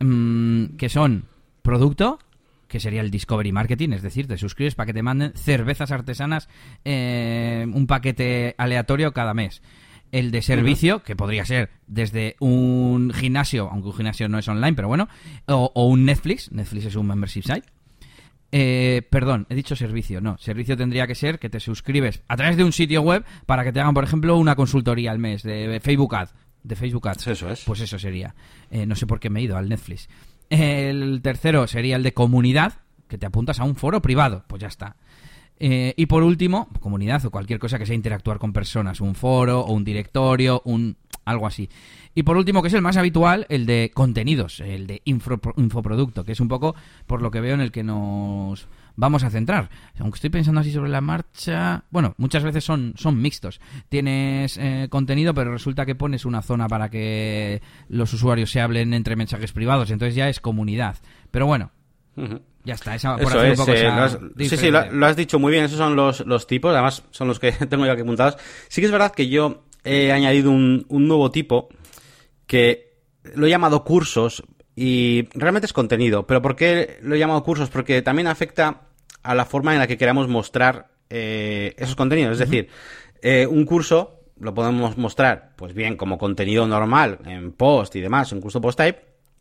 mm, 0.00 0.76
que 0.76 0.88
son 0.88 1.24
producto, 1.62 2.18
que 2.68 2.80
sería 2.80 3.00
el 3.00 3.10
Discovery 3.10 3.52
Marketing, 3.52 3.90
es 3.90 4.02
decir, 4.02 4.26
te 4.26 4.36
suscribes 4.36 4.74
para 4.74 4.86
que 4.86 4.92
te 4.92 5.02
manden 5.02 5.32
cervezas 5.34 5.90
artesanas, 5.90 6.48
eh, 6.84 7.66
un 7.72 7.86
paquete 7.86 8.54
aleatorio 8.58 9.12
cada 9.12 9.32
mes. 9.32 9.62
El 10.10 10.30
de 10.30 10.40
servicio, 10.40 11.02
que 11.02 11.16
podría 11.16 11.44
ser 11.44 11.70
desde 11.86 12.36
un 12.40 13.12
gimnasio, 13.12 13.68
aunque 13.70 13.88
un 13.88 13.94
gimnasio 13.94 14.28
no 14.28 14.38
es 14.38 14.48
online, 14.48 14.74
pero 14.74 14.88
bueno, 14.88 15.08
o, 15.46 15.70
o 15.74 15.86
un 15.86 16.06
Netflix, 16.06 16.50
Netflix 16.50 16.86
es 16.86 16.96
un 16.96 17.06
membership 17.06 17.42
site, 17.42 17.64
eh, 18.50 19.02
perdón, 19.10 19.46
he 19.50 19.54
dicho 19.54 19.76
servicio. 19.76 20.20
No, 20.20 20.38
servicio 20.38 20.76
tendría 20.76 21.06
que 21.06 21.14
ser 21.14 21.38
que 21.38 21.50
te 21.50 21.60
suscribes 21.60 22.22
a 22.28 22.36
través 22.36 22.56
de 22.56 22.64
un 22.64 22.72
sitio 22.72 23.02
web 23.02 23.24
para 23.46 23.64
que 23.64 23.72
te 23.72 23.80
hagan, 23.80 23.94
por 23.94 24.04
ejemplo, 24.04 24.36
una 24.36 24.56
consultoría 24.56 25.10
al 25.10 25.18
mes 25.18 25.42
de 25.42 25.80
Facebook 25.82 26.14
Ads. 26.14 26.34
De 26.62 26.76
Facebook 26.76 27.08
Ads. 27.08 27.26
Eso 27.26 27.50
es. 27.50 27.64
Pues 27.64 27.80
eso 27.80 27.98
sería. 27.98 28.34
Eh, 28.70 28.86
no 28.86 28.94
sé 28.94 29.06
por 29.06 29.20
qué 29.20 29.30
me 29.30 29.40
he 29.40 29.44
ido 29.44 29.56
al 29.56 29.68
Netflix. 29.68 30.08
El 30.50 31.20
tercero 31.22 31.66
sería 31.66 31.96
el 31.96 32.02
de 32.02 32.14
comunidad, 32.14 32.80
que 33.06 33.18
te 33.18 33.26
apuntas 33.26 33.60
a 33.60 33.64
un 33.64 33.76
foro 33.76 34.00
privado. 34.00 34.44
Pues 34.48 34.62
ya 34.62 34.68
está. 34.68 34.96
Eh, 35.60 35.92
y 35.96 36.06
por 36.06 36.22
último, 36.22 36.68
comunidad 36.80 37.24
o 37.26 37.30
cualquier 37.30 37.58
cosa 37.58 37.78
que 37.78 37.86
sea 37.86 37.94
interactuar 37.94 38.38
con 38.38 38.52
personas, 38.52 39.00
un 39.00 39.14
foro 39.14 39.60
o 39.60 39.72
un 39.72 39.84
directorio, 39.84 40.62
un 40.64 40.96
algo 41.24 41.46
así. 41.46 41.68
Y 42.14 42.22
por 42.22 42.36
último, 42.36 42.62
que 42.62 42.68
es 42.68 42.74
el 42.74 42.82
más 42.82 42.96
habitual, 42.96 43.46
el 43.48 43.66
de 43.66 43.90
contenidos, 43.94 44.60
el 44.60 44.86
de 44.86 45.02
infoproducto, 45.04 46.24
que 46.24 46.32
es 46.32 46.40
un 46.40 46.48
poco 46.48 46.74
por 47.06 47.22
lo 47.22 47.30
que 47.30 47.40
veo 47.40 47.54
en 47.54 47.60
el 47.60 47.70
que 47.70 47.84
nos 47.84 48.66
vamos 48.98 49.22
a 49.22 49.30
centrar. 49.30 49.70
Aunque 50.00 50.16
estoy 50.16 50.30
pensando 50.30 50.60
así 50.60 50.72
sobre 50.72 50.90
la 50.90 51.00
marcha, 51.00 51.84
bueno, 51.90 52.14
muchas 52.18 52.42
veces 52.42 52.64
son, 52.64 52.94
son 52.96 53.22
mixtos. 53.22 53.60
Tienes 53.88 54.58
eh, 54.58 54.88
contenido, 54.90 55.32
pero 55.34 55.52
resulta 55.52 55.86
que 55.86 55.94
pones 55.94 56.24
una 56.24 56.42
zona 56.42 56.68
para 56.68 56.90
que 56.90 57.62
los 57.88 58.12
usuarios 58.12 58.50
se 58.50 58.60
hablen 58.60 58.92
entre 58.92 59.14
mensajes 59.14 59.52
privados, 59.52 59.90
entonces 59.90 60.16
ya 60.16 60.28
es 60.28 60.40
comunidad. 60.40 60.96
Pero 61.30 61.46
bueno, 61.46 61.70
ya 62.64 62.74
está, 62.74 62.96
esa, 62.96 63.16
por 63.16 63.28
hacer 63.28 63.50
un 63.52 63.56
poco 63.56 63.72
eh, 63.72 64.48
Sí, 64.48 64.56
sí, 64.56 64.70
lo, 64.70 65.06
has 65.06 65.16
dicho 65.16 65.38
muy 65.38 65.52
bien, 65.52 65.64
esos 65.64 65.78
son 65.78 65.94
los, 65.94 66.26
los 66.26 66.48
tipos, 66.48 66.72
además 66.72 67.04
son 67.10 67.28
los 67.28 67.38
que 67.38 67.52
tengo 67.70 67.86
yo 67.86 67.92
aquí 67.92 68.02
apuntados. 68.02 68.36
Sí 68.68 68.80
que 68.80 68.86
es 68.86 68.92
verdad 68.92 69.12
que 69.12 69.28
yo 69.28 69.62
he 69.84 70.10
añadido 70.10 70.50
un, 70.50 70.84
un 70.88 71.06
nuevo 71.06 71.30
tipo 71.30 71.68
que 72.48 72.96
lo 73.22 73.46
he 73.46 73.50
llamado 73.50 73.84
cursos 73.84 74.42
y 74.74 75.28
realmente 75.34 75.66
es 75.66 75.72
contenido. 75.72 76.26
¿Pero 76.26 76.42
por 76.42 76.56
qué 76.56 76.98
lo 77.02 77.14
he 77.14 77.18
llamado 77.20 77.44
cursos? 77.44 77.70
Porque 77.70 78.02
también 78.02 78.26
afecta 78.26 78.88
a 79.22 79.34
la 79.36 79.44
forma 79.44 79.72
en 79.74 79.78
la 79.78 79.86
que 79.86 79.98
queramos 79.98 80.26
mostrar 80.26 80.88
eh, 81.10 81.74
esos 81.76 81.94
contenidos. 81.94 82.32
Es 82.32 82.38
decir, 82.38 82.68
eh, 83.22 83.46
un 83.46 83.64
curso 83.64 84.22
lo 84.40 84.54
podemos 84.54 84.96
mostrar, 84.96 85.52
pues 85.56 85.74
bien, 85.74 85.96
como 85.96 86.16
contenido 86.16 86.66
normal 86.66 87.18
en 87.26 87.52
post 87.52 87.96
y 87.96 88.00
demás, 88.00 88.32
un 88.32 88.40
curso 88.40 88.60
post 88.60 88.78
type, 88.78 89.00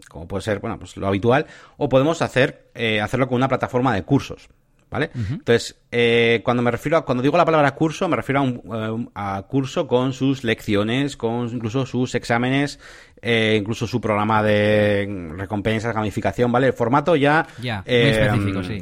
como 0.10 0.28
puede 0.28 0.42
ser, 0.42 0.60
bueno, 0.60 0.80
pues 0.80 0.98
lo 0.98 1.08
habitual, 1.08 1.46
o 1.78 1.88
podemos 1.88 2.22
hacer, 2.22 2.72
eh, 2.74 3.00
hacerlo 3.00 3.28
con 3.28 3.36
una 3.36 3.48
plataforma 3.48 3.94
de 3.94 4.04
cursos. 4.04 4.50
¿Vale? 4.90 5.10
Entonces, 5.14 5.76
eh, 5.92 6.42
cuando 6.46 6.64
me 6.64 6.72
refiero 6.72 6.98
a, 6.98 7.04
cuando 7.04 7.22
digo 7.22 7.36
la 7.36 7.44
palabra 7.44 7.76
curso, 7.76 8.08
me 8.08 8.16
refiero 8.16 8.40
a, 8.40 8.44
un, 8.44 9.12
a 9.16 9.44
curso 9.48 9.86
con 9.86 10.14
sus 10.14 10.46
lecciones, 10.46 11.18
con 11.18 11.50
incluso 11.50 11.86
sus 11.86 12.16
exámenes, 12.16 12.80
eh, 13.22 13.58
incluso 13.60 13.86
su 13.86 14.00
programa 14.00 14.42
de 14.44 15.34
recompensas, 15.36 15.94
gamificación, 15.94 16.54
¿vale? 16.54 16.68
El 16.68 16.74
formato 16.74 17.18
ya, 17.18 17.46
muy 17.60 17.70
específico, 17.70 18.64
sí. 18.64 18.82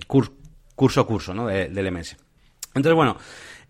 curso, 0.76 1.08
curso, 1.08 1.34
¿no? 1.34 1.47
del 1.47 1.91
MS. 1.91 2.18
Entonces, 2.76 2.93
bueno, 2.93 3.18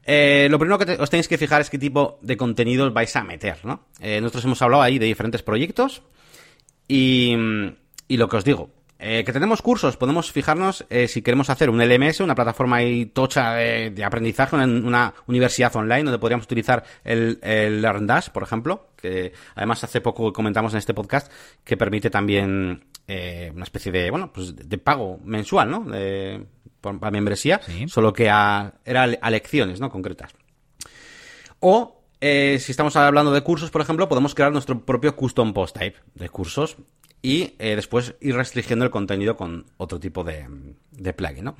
lo 0.05 0.59
primero 0.59 0.77
que 0.77 0.91
os 0.99 1.09
tenéis 1.09 1.29
que 1.29 1.37
fijar 1.37 1.61
es 1.61 1.69
qué 1.69 1.77
tipo 1.77 2.19
de 2.21 2.35
contenidos 2.35 2.93
vais 2.93 3.15
a 3.15 3.23
meter, 3.23 3.59
¿no? 3.63 3.85
nosotros 4.01 4.43
hemos 4.43 4.61
hablado 4.61 4.83
ahí 4.83 4.99
de 4.99 5.05
diferentes 5.05 5.41
proyectos 5.41 6.01
y, 6.85 7.33
y 8.09 8.17
lo 8.17 8.27
que 8.27 8.35
os 8.35 8.43
digo, 8.43 8.74
eh, 9.07 9.23
que 9.23 9.31
tenemos 9.31 9.61
cursos, 9.61 9.97
podemos 9.97 10.31
fijarnos 10.31 10.83
eh, 10.89 11.07
si 11.07 11.21
queremos 11.21 11.51
hacer 11.51 11.69
un 11.69 11.77
LMS, 11.77 12.21
una 12.21 12.33
plataforma 12.33 12.81
y 12.81 13.05
tocha 13.05 13.53
de, 13.53 14.03
aprendizaje, 14.03 14.55
una, 14.55 14.65
una, 14.65 15.13
universidad 15.27 15.75
online 15.75 16.05
donde 16.05 16.17
podríamos 16.17 16.47
utilizar 16.47 16.83
el, 17.03 17.37
el 17.43 17.83
LearnDash, 17.83 18.31
por 18.31 18.41
ejemplo, 18.41 18.87
que 18.95 19.31
además 19.53 19.83
hace 19.83 20.01
poco 20.01 20.33
comentamos 20.33 20.73
en 20.73 20.79
este 20.79 20.95
podcast 20.95 21.31
que 21.63 21.77
permite 21.77 22.09
también 22.09 22.83
eh, 23.07 23.51
una 23.53 23.65
especie 23.65 23.91
de, 23.91 24.09
bueno, 24.09 24.33
pues 24.33 24.55
de 24.55 24.77
pago 24.79 25.19
mensual, 25.23 25.69
¿no? 25.69 25.81
De, 25.81 26.43
por, 26.81 26.99
para 26.99 27.11
membresía, 27.11 27.61
solo 27.85 28.11
que 28.11 28.31
a, 28.31 28.73
era 28.85 29.03
a 29.03 29.29
lecciones, 29.29 29.79
¿no? 29.79 29.91
Concretas. 29.91 30.33
O 31.59 32.01
si 32.19 32.71
estamos 32.71 32.95
hablando 32.95 33.31
de 33.31 33.41
cursos, 33.41 33.69
por 33.69 33.81
ejemplo, 33.81 34.09
podemos 34.09 34.33
crear 34.33 34.51
nuestro 34.51 34.83
propio 34.83 35.15
custom 35.15 35.53
post 35.53 35.77
type 35.77 35.99
de 36.15 36.27
cursos 36.29 36.77
y 37.25 37.55
eh, 37.57 37.75
después 37.75 38.13
ir 38.21 38.35
restringiendo 38.35 38.85
el 38.85 38.91
contenido 38.91 39.35
con 39.35 39.65
otro 39.77 39.99
tipo 39.99 40.23
de, 40.23 40.45
plugin, 41.13 41.45
¿no? 41.45 41.55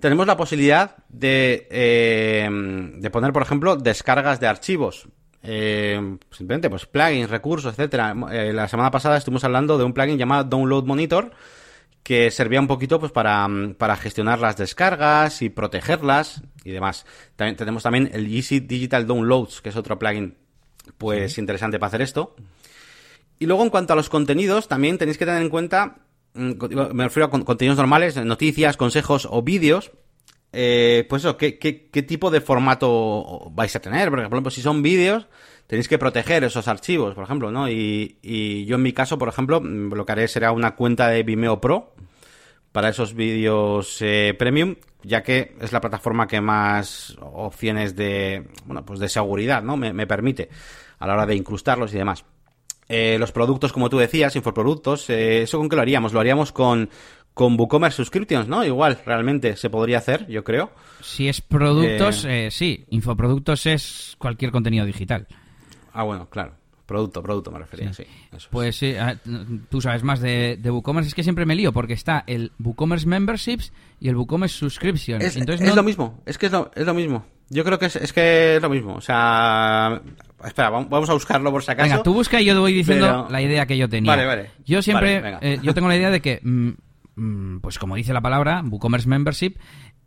Tenemos 0.00 0.26
la 0.26 0.36
posibilidad 0.36 0.96
de, 1.08 1.68
eh, 1.70 2.48
de 2.96 3.10
poner, 3.10 3.32
por 3.32 3.42
ejemplo, 3.42 3.76
descargas 3.76 4.40
de 4.40 4.48
archivos. 4.48 5.06
Eh, 5.40 6.18
simplemente, 6.32 6.68
pues 6.68 6.86
plugins, 6.86 7.30
recursos, 7.30 7.72
etcétera. 7.72 8.12
la 8.12 8.66
semana 8.66 8.90
pasada 8.90 9.16
estuvimos 9.16 9.44
hablando 9.44 9.78
de 9.78 9.84
un 9.84 9.92
plugin 9.92 10.18
llamado 10.18 10.42
Download 10.44 10.84
Monitor 10.84 11.30
que 12.02 12.32
servía 12.32 12.60
un 12.60 12.66
poquito 12.66 12.98
pues 12.98 13.12
para, 13.12 13.48
para 13.78 13.96
gestionar 13.96 14.40
las 14.40 14.56
descargas 14.56 15.42
y 15.42 15.48
protegerlas 15.48 16.42
y 16.64 16.72
demás. 16.72 17.06
También 17.36 17.56
tenemos 17.56 17.84
también 17.84 18.10
el 18.12 18.26
Easy 18.34 18.58
Digital 18.58 19.06
Downloads, 19.06 19.62
que 19.62 19.68
es 19.68 19.76
otro 19.76 19.96
plugin 19.96 20.36
pues 20.98 21.38
interesante 21.38 21.78
para 21.78 21.86
hacer 21.86 22.02
esto. 22.02 22.34
Y 23.38 23.46
luego 23.46 23.62
en 23.62 23.70
cuanto 23.70 23.92
a 23.92 23.96
los 23.96 24.08
contenidos, 24.08 24.68
también 24.68 24.98
tenéis 24.98 25.18
que 25.18 25.26
tener 25.26 25.42
en 25.42 25.48
cuenta, 25.48 25.98
mm, 26.34 26.52
me 26.92 27.04
refiero 27.04 27.26
a 27.26 27.30
contenidos 27.30 27.76
normales, 27.76 28.16
noticias, 28.16 28.76
consejos 28.76 29.28
o 29.30 29.42
vídeos, 29.42 29.92
eh, 30.56 31.04
pues 31.08 31.22
eso, 31.22 31.36
¿qué, 31.36 31.58
¿qué, 31.58 31.88
qué, 31.90 32.02
tipo 32.04 32.30
de 32.30 32.40
formato 32.40 33.50
vais 33.50 33.74
a 33.74 33.80
tener? 33.80 34.08
Por 34.08 34.20
ejemplo, 34.20 34.50
si 34.50 34.62
son 34.62 34.82
vídeos, 34.82 35.26
tenéis 35.66 35.88
que 35.88 35.98
proteger 35.98 36.44
esos 36.44 36.68
archivos, 36.68 37.14
por 37.14 37.24
ejemplo, 37.24 37.50
¿no? 37.50 37.68
Y, 37.68 38.18
y, 38.22 38.64
yo 38.64 38.76
en 38.76 38.82
mi 38.82 38.92
caso, 38.92 39.18
por 39.18 39.28
ejemplo, 39.28 39.58
lo 39.60 40.06
que 40.06 40.12
haré 40.12 40.28
será 40.28 40.52
una 40.52 40.76
cuenta 40.76 41.08
de 41.08 41.24
Vimeo 41.24 41.60
Pro 41.60 41.94
para 42.70 42.88
esos 42.88 43.14
vídeos 43.14 43.98
eh, 44.00 44.34
premium, 44.38 44.76
ya 45.02 45.24
que 45.24 45.56
es 45.60 45.72
la 45.72 45.80
plataforma 45.80 46.28
que 46.28 46.40
más 46.40 47.16
opciones 47.20 47.96
de, 47.96 48.46
bueno, 48.64 48.84
pues 48.84 49.00
de 49.00 49.08
seguridad, 49.08 49.60
¿no? 49.60 49.76
Me 49.76 50.06
permite 50.06 50.50
a 51.00 51.06
la 51.08 51.14
hora 51.14 51.26
de 51.26 51.34
incrustarlos 51.34 51.92
y 51.94 51.98
demás. 51.98 52.24
Eh, 52.88 53.16
los 53.18 53.32
productos, 53.32 53.72
como 53.72 53.88
tú 53.88 53.98
decías, 53.98 54.36
infoproductos, 54.36 55.08
eh, 55.10 55.42
¿eso 55.42 55.58
con 55.58 55.68
qué 55.68 55.76
lo 55.76 55.82
haríamos? 55.82 56.12
Lo 56.12 56.20
haríamos 56.20 56.52
con, 56.52 56.90
con 57.32 57.58
WooCommerce 57.58 57.96
Subscriptions, 57.96 58.48
¿no? 58.48 58.64
Igual, 58.64 58.98
realmente 59.04 59.56
se 59.56 59.70
podría 59.70 59.98
hacer, 59.98 60.26
yo 60.28 60.44
creo. 60.44 60.70
Si 61.00 61.28
es 61.28 61.40
productos, 61.40 62.24
eh... 62.24 62.50
sí. 62.50 62.84
Infoproductos 62.90 63.66
es 63.66 64.16
cualquier 64.18 64.50
contenido 64.50 64.84
digital. 64.84 65.26
Ah, 65.92 66.02
bueno, 66.02 66.28
claro. 66.28 66.54
Producto, 66.86 67.22
producto 67.22 67.50
me 67.50 67.58
refería, 67.58 67.94
sí. 67.94 68.04
Eso 68.30 68.48
pues 68.50 68.76
sí, 68.76 68.94
tú 69.70 69.80
sabes 69.80 70.02
más 70.02 70.20
de, 70.20 70.58
de, 70.60 70.70
WooCommerce. 70.70 71.08
Es 71.08 71.14
que 71.14 71.22
siempre 71.22 71.46
me 71.46 71.54
lío 71.54 71.72
porque 71.72 71.94
está 71.94 72.24
el 72.26 72.52
WooCommerce 72.62 73.06
Memberships 73.06 73.72
y 74.00 74.10
el 74.10 74.16
WooCommerce 74.16 74.58
Subscription. 74.58 75.22
Es, 75.22 75.36
Entonces, 75.36 75.66
es 75.66 75.74
lo 75.74 75.82
mismo, 75.82 76.20
es 76.26 76.36
que 76.36 76.46
es 76.46 76.52
lo, 76.52 76.70
es 76.74 76.84
lo 76.84 76.92
mismo. 76.92 77.24
Yo 77.48 77.64
creo 77.64 77.78
que 77.78 77.86
es, 77.86 77.96
es, 77.96 78.12
que 78.12 78.56
es 78.56 78.62
lo 78.62 78.68
mismo. 78.68 78.96
O 78.96 79.00
sea, 79.00 80.02
espera, 80.44 80.70
vamos 80.70 81.10
a 81.10 81.12
buscarlo 81.14 81.50
por 81.50 81.62
si 81.62 81.70
acaso. 81.70 81.88
Venga, 81.88 82.02
tú 82.02 82.14
busca 82.14 82.40
y 82.40 82.44
yo 82.44 82.54
te 82.54 82.60
voy 82.60 82.72
diciendo 82.72 83.06
pero... 83.06 83.30
la 83.30 83.42
idea 83.42 83.66
que 83.66 83.76
yo 83.76 83.88
tenía. 83.88 84.10
Vale, 84.10 84.26
vale. 84.26 84.50
Yo 84.64 84.82
siempre, 84.82 85.20
vale, 85.20 85.38
eh, 85.40 85.58
yo 85.62 85.74
tengo 85.74 85.88
la 85.88 85.96
idea 85.96 86.10
de 86.10 86.20
que, 86.20 86.40
mm, 86.42 87.58
pues 87.60 87.78
como 87.78 87.96
dice 87.96 88.12
la 88.12 88.20
palabra, 88.20 88.62
WooCommerce 88.62 89.08
Membership 89.08 89.56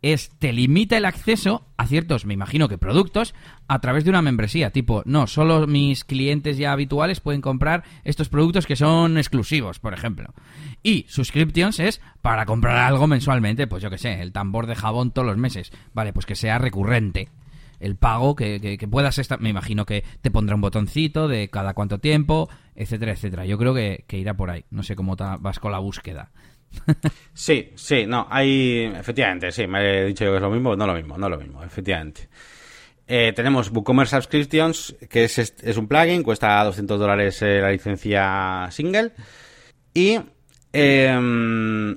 es 0.02 0.30
te 0.38 0.52
limita 0.52 0.96
el 0.96 1.04
acceso 1.04 1.66
a 1.76 1.86
ciertos, 1.86 2.24
me 2.24 2.34
imagino 2.34 2.68
que 2.68 2.78
productos, 2.78 3.34
a 3.66 3.80
través 3.80 4.04
de 4.04 4.10
una 4.10 4.22
membresía. 4.22 4.70
Tipo, 4.70 5.02
no, 5.06 5.26
solo 5.26 5.66
mis 5.66 6.04
clientes 6.04 6.56
ya 6.56 6.72
habituales 6.72 7.20
pueden 7.20 7.40
comprar 7.40 7.84
estos 8.04 8.28
productos 8.28 8.66
que 8.66 8.76
son 8.76 9.18
exclusivos, 9.18 9.78
por 9.78 9.94
ejemplo. 9.94 10.32
Y 10.82 11.06
subscriptions 11.08 11.80
es 11.80 12.00
para 12.22 12.46
comprar 12.46 12.78
algo 12.78 13.06
mensualmente, 13.06 13.66
pues 13.66 13.82
yo 13.82 13.90
que 13.90 13.98
sé, 13.98 14.20
el 14.20 14.32
tambor 14.32 14.66
de 14.66 14.76
jabón 14.76 15.10
todos 15.10 15.26
los 15.26 15.36
meses. 15.36 15.72
Vale, 15.94 16.12
pues 16.12 16.26
que 16.26 16.36
sea 16.36 16.58
recurrente. 16.58 17.28
El 17.80 17.96
pago, 17.96 18.34
que, 18.34 18.78
puedas 18.90 19.18
estar, 19.18 19.40
me 19.40 19.50
imagino 19.50 19.86
que 19.86 20.04
te 20.20 20.30
pondrá 20.30 20.54
un 20.54 20.60
botoncito 20.60 21.28
de 21.28 21.48
cada 21.48 21.74
cuánto 21.74 21.98
tiempo, 21.98 22.48
etcétera, 22.74 23.12
etcétera. 23.12 23.46
Yo 23.46 23.58
creo 23.58 23.74
que, 23.74 24.04
irá 24.12 24.34
por 24.34 24.50
ahí. 24.50 24.64
No 24.70 24.82
sé 24.82 24.96
cómo 24.96 25.16
vas 25.16 25.58
con 25.58 25.72
la 25.72 25.78
búsqueda. 25.78 26.30
sí, 27.32 27.70
sí, 27.74 28.06
no, 28.06 28.26
hay. 28.30 28.92
Efectivamente, 28.94 29.50
sí, 29.52 29.66
me 29.66 29.80
he 29.80 30.06
dicho 30.06 30.24
yo 30.24 30.32
que 30.32 30.36
es 30.36 30.42
lo 30.42 30.50
mismo, 30.50 30.76
no 30.76 30.86
lo 30.86 30.94
mismo, 30.94 31.16
no 31.16 31.28
lo 31.28 31.38
mismo, 31.38 31.62
efectivamente. 31.62 32.28
Eh, 33.06 33.32
tenemos 33.34 33.70
WooCommerce 33.70 34.16
Subscriptions, 34.16 34.94
que 35.08 35.24
es, 35.24 35.38
es, 35.38 35.76
un 35.78 35.88
plugin, 35.88 36.22
cuesta 36.22 36.62
200 36.62 37.00
dólares 37.00 37.40
eh, 37.40 37.60
la 37.60 37.70
licencia 37.70 38.68
single. 38.70 39.12
Y 39.94 40.18
eh, 40.74 41.96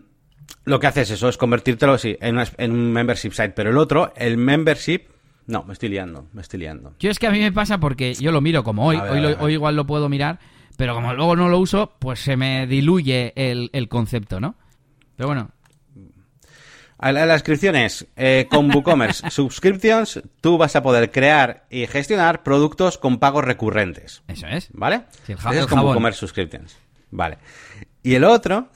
lo 0.64 0.80
que 0.80 0.88
hace 0.88 1.02
es 1.02 1.12
eso, 1.12 1.28
es 1.30 1.38
convertírtelo 1.38 1.98
sí, 1.98 2.18
en, 2.22 2.38
un 2.72 2.94
membership 2.94 3.32
site. 3.32 3.52
Pero 3.52 3.72
el 3.72 3.78
otro, 3.78 4.14
el 4.16 4.38
membership. 4.38 5.02
No, 5.52 5.66
me 5.66 5.74
estoy 5.74 5.90
liando, 5.90 6.30
me 6.32 6.42
estoy 6.42 6.62
liando. 6.62 6.96
Yo 6.98 7.12
es 7.12 7.20
que 7.20 7.28
a 7.28 7.32
mí 7.32 7.40
me 7.40 7.52
pasa 7.52 7.78
porque 7.78 8.14
yo 8.14 8.32
lo 8.32 8.40
miro 8.40 8.64
como 8.64 8.86
hoy, 8.86 8.96
ver, 8.96 9.12
hoy, 9.12 9.20
lo, 9.20 9.30
hoy 9.42 9.54
igual 9.54 9.76
lo 9.76 9.86
puedo 9.86 10.08
mirar, 10.08 10.40
pero 10.78 10.96
como 10.96 11.14
luego 11.14 11.36
no 11.36 11.50
lo 11.50 11.60
uso, 11.60 11.92
pues 12.00 12.22
se 12.22 12.38
me 12.38 12.68
diluye 12.68 13.34
el, 13.36 13.70
el 13.74 13.90
concepto, 13.90 14.40
¿no? 14.40 14.56
Pero 15.18 15.28
bueno. 15.28 15.52
La, 17.02 17.12
la 17.12 17.34
descripción 17.34 17.76
es, 17.76 18.08
eh, 18.16 18.48
con 18.50 18.74
WooCommerce 18.74 19.30
Subscriptions 19.30 20.22
tú 20.40 20.58
vas 20.58 20.78
a 20.78 20.84
poder 20.84 21.12
crear 21.12 21.66
y 21.70 21.86
gestionar 21.86 22.44
productos 22.44 22.98
con 22.98 23.20
pagos 23.20 23.44
recurrentes. 23.44 24.24
Eso 24.30 24.48
es. 24.48 24.70
¿Vale? 24.72 25.02
Sí, 25.26 25.34
el 25.34 25.38
Eso 25.38 25.52
es 25.52 25.68
con 25.68 25.80
WooCommerce 25.80 26.20
Subscriptions. 26.20 26.78
Vale. 27.10 27.40
Y 28.04 28.14
el 28.14 28.24
otro, 28.24 28.70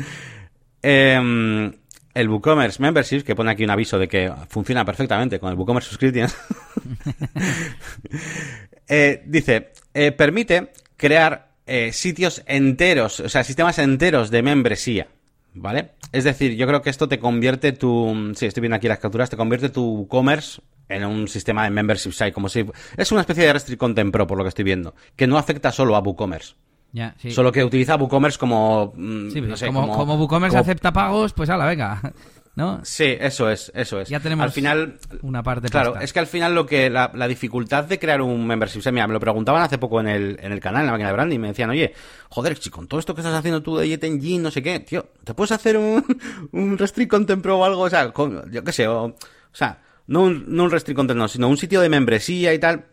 eh, 0.82 1.70
el 2.14 2.28
WooCommerce 2.28 2.82
Membership, 2.82 3.22
que 3.22 3.34
pone 3.34 3.50
aquí 3.50 3.64
un 3.64 3.70
aviso 3.70 3.98
de 3.98 4.08
que 4.08 4.32
funciona 4.48 4.84
perfectamente 4.84 5.38
con 5.38 5.50
el 5.50 5.56
WooCommerce 5.56 5.90
Subscriptions, 5.90 6.36
eh, 8.88 9.22
dice, 9.26 9.72
eh, 9.94 10.12
permite 10.12 10.72
crear 10.96 11.50
eh, 11.66 11.92
sitios 11.92 12.42
enteros, 12.46 13.20
o 13.20 13.28
sea, 13.28 13.44
sistemas 13.44 13.78
enteros 13.78 14.30
de 14.30 14.42
membresía. 14.42 15.08
¿Vale? 15.52 15.90
Es 16.12 16.22
decir, 16.22 16.54
yo 16.54 16.64
creo 16.68 16.80
que 16.80 16.90
esto 16.90 17.08
te 17.08 17.18
convierte 17.18 17.72
tu. 17.72 18.32
Sí, 18.36 18.46
estoy 18.46 18.60
viendo 18.60 18.76
aquí 18.76 18.86
las 18.86 19.00
capturas, 19.00 19.30
te 19.30 19.36
convierte 19.36 19.68
tu 19.68 20.04
e-commerce 20.04 20.62
en 20.88 21.04
un 21.04 21.26
sistema 21.26 21.64
de 21.64 21.70
membership 21.70 22.12
site, 22.12 22.32
como 22.32 22.48
si. 22.48 22.64
Es 22.96 23.10
una 23.10 23.22
especie 23.22 23.44
de 23.44 23.52
Restrict 23.52 23.78
Content 23.78 24.12
Pro, 24.12 24.28
por 24.28 24.38
lo 24.38 24.44
que 24.44 24.48
estoy 24.48 24.64
viendo, 24.64 24.94
que 25.16 25.26
no 25.26 25.38
afecta 25.38 25.72
solo 25.72 25.96
a 25.96 26.00
WooCommerce. 26.00 26.54
Ya, 26.92 27.14
sí. 27.18 27.30
Solo 27.30 27.52
que 27.52 27.64
utiliza 27.64 27.96
WooCommerce 27.96 28.38
como. 28.38 28.92
Sí, 28.96 29.40
no 29.40 29.56
sé, 29.56 29.66
como, 29.66 29.82
como, 29.82 29.96
como, 29.96 30.14
WooCommerce 30.16 30.56
como... 30.56 30.62
acepta 30.62 30.92
pagos, 30.92 31.32
pues 31.32 31.48
ala, 31.50 31.66
venga. 31.66 32.00
¿No? 32.56 32.80
Sí, 32.82 33.16
eso 33.18 33.48
es, 33.48 33.70
eso 33.74 34.00
es. 34.00 34.08
Ya 34.08 34.18
tenemos 34.18 34.42
al 34.44 34.50
final, 34.50 34.98
una 35.22 35.42
parte 35.42 35.68
Claro, 35.68 35.92
pasta. 35.92 36.04
es 36.04 36.12
que 36.12 36.18
al 36.18 36.26
final 36.26 36.54
lo 36.54 36.66
que 36.66 36.90
la, 36.90 37.10
la, 37.14 37.28
dificultad 37.28 37.84
de 37.84 37.98
crear 37.98 38.20
un 38.20 38.44
membership, 38.44 38.82
mira, 38.90 39.06
me 39.06 39.12
lo 39.14 39.20
preguntaban 39.20 39.62
hace 39.62 39.78
poco 39.78 40.00
en 40.00 40.08
el, 40.08 40.38
en 40.42 40.50
el 40.52 40.58
canal, 40.58 40.80
en 40.80 40.86
la 40.86 40.92
máquina 40.92 41.08
de 41.08 41.14
branding, 41.14 41.36
y 41.36 41.38
me 41.38 41.48
decían, 41.48 41.70
oye, 41.70 41.94
joder, 42.28 42.58
si 42.58 42.68
con 42.68 42.88
todo 42.88 42.98
esto 42.98 43.14
que 43.14 43.20
estás 43.20 43.34
haciendo 43.34 43.62
tú 43.62 43.76
de 43.76 43.88
Jet 43.88 44.02
Engine, 44.02 44.42
no 44.42 44.50
sé 44.50 44.62
qué, 44.62 44.80
tío, 44.80 45.06
¿te 45.24 45.32
puedes 45.32 45.52
hacer 45.52 45.76
un, 45.76 46.04
un 46.52 46.76
Restrict 46.76 47.08
Content 47.10 47.40
Pro 47.40 47.60
o 47.60 47.64
algo? 47.64 47.82
O 47.82 47.90
sea, 47.90 48.10
con, 48.12 48.50
yo 48.50 48.64
qué 48.64 48.72
sé, 48.72 48.88
o, 48.88 49.04
o 49.04 49.16
sea, 49.52 49.80
no 50.08 50.22
un, 50.24 50.44
no 50.48 50.64
un 50.64 50.70
Restrict 50.72 50.96
Content, 50.96 51.18
no, 51.18 51.28
sino 51.28 51.48
un 51.48 51.56
sitio 51.56 51.80
de 51.80 51.88
membresía 51.88 52.52
y 52.52 52.58
tal, 52.58 52.86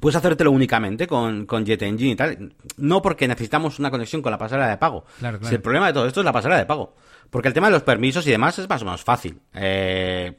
puedes 0.00 0.16
hacértelo 0.16 0.50
únicamente 0.50 1.06
con, 1.06 1.46
con 1.46 1.64
Jet 1.64 1.82
Engine 1.82 2.12
y 2.12 2.16
tal. 2.16 2.54
No 2.76 3.02
porque 3.02 3.28
necesitamos 3.28 3.78
una 3.78 3.90
conexión 3.90 4.22
con 4.22 4.32
la 4.32 4.38
pasarela 4.38 4.68
de 4.68 4.76
pago. 4.76 5.04
Claro, 5.18 5.38
claro. 5.38 5.48
Si 5.48 5.54
el 5.54 5.62
problema 5.62 5.86
de 5.86 5.92
todo 5.92 6.06
esto 6.06 6.20
es 6.20 6.24
la 6.24 6.32
pasarela 6.32 6.58
de 6.58 6.66
pago. 6.66 6.94
Porque 7.30 7.48
el 7.48 7.54
tema 7.54 7.68
de 7.68 7.72
los 7.72 7.82
permisos 7.82 8.26
y 8.26 8.30
demás 8.30 8.58
es 8.58 8.68
más 8.68 8.82
o 8.82 8.84
menos 8.84 9.02
fácil. 9.02 9.40
Eh, 9.54 10.36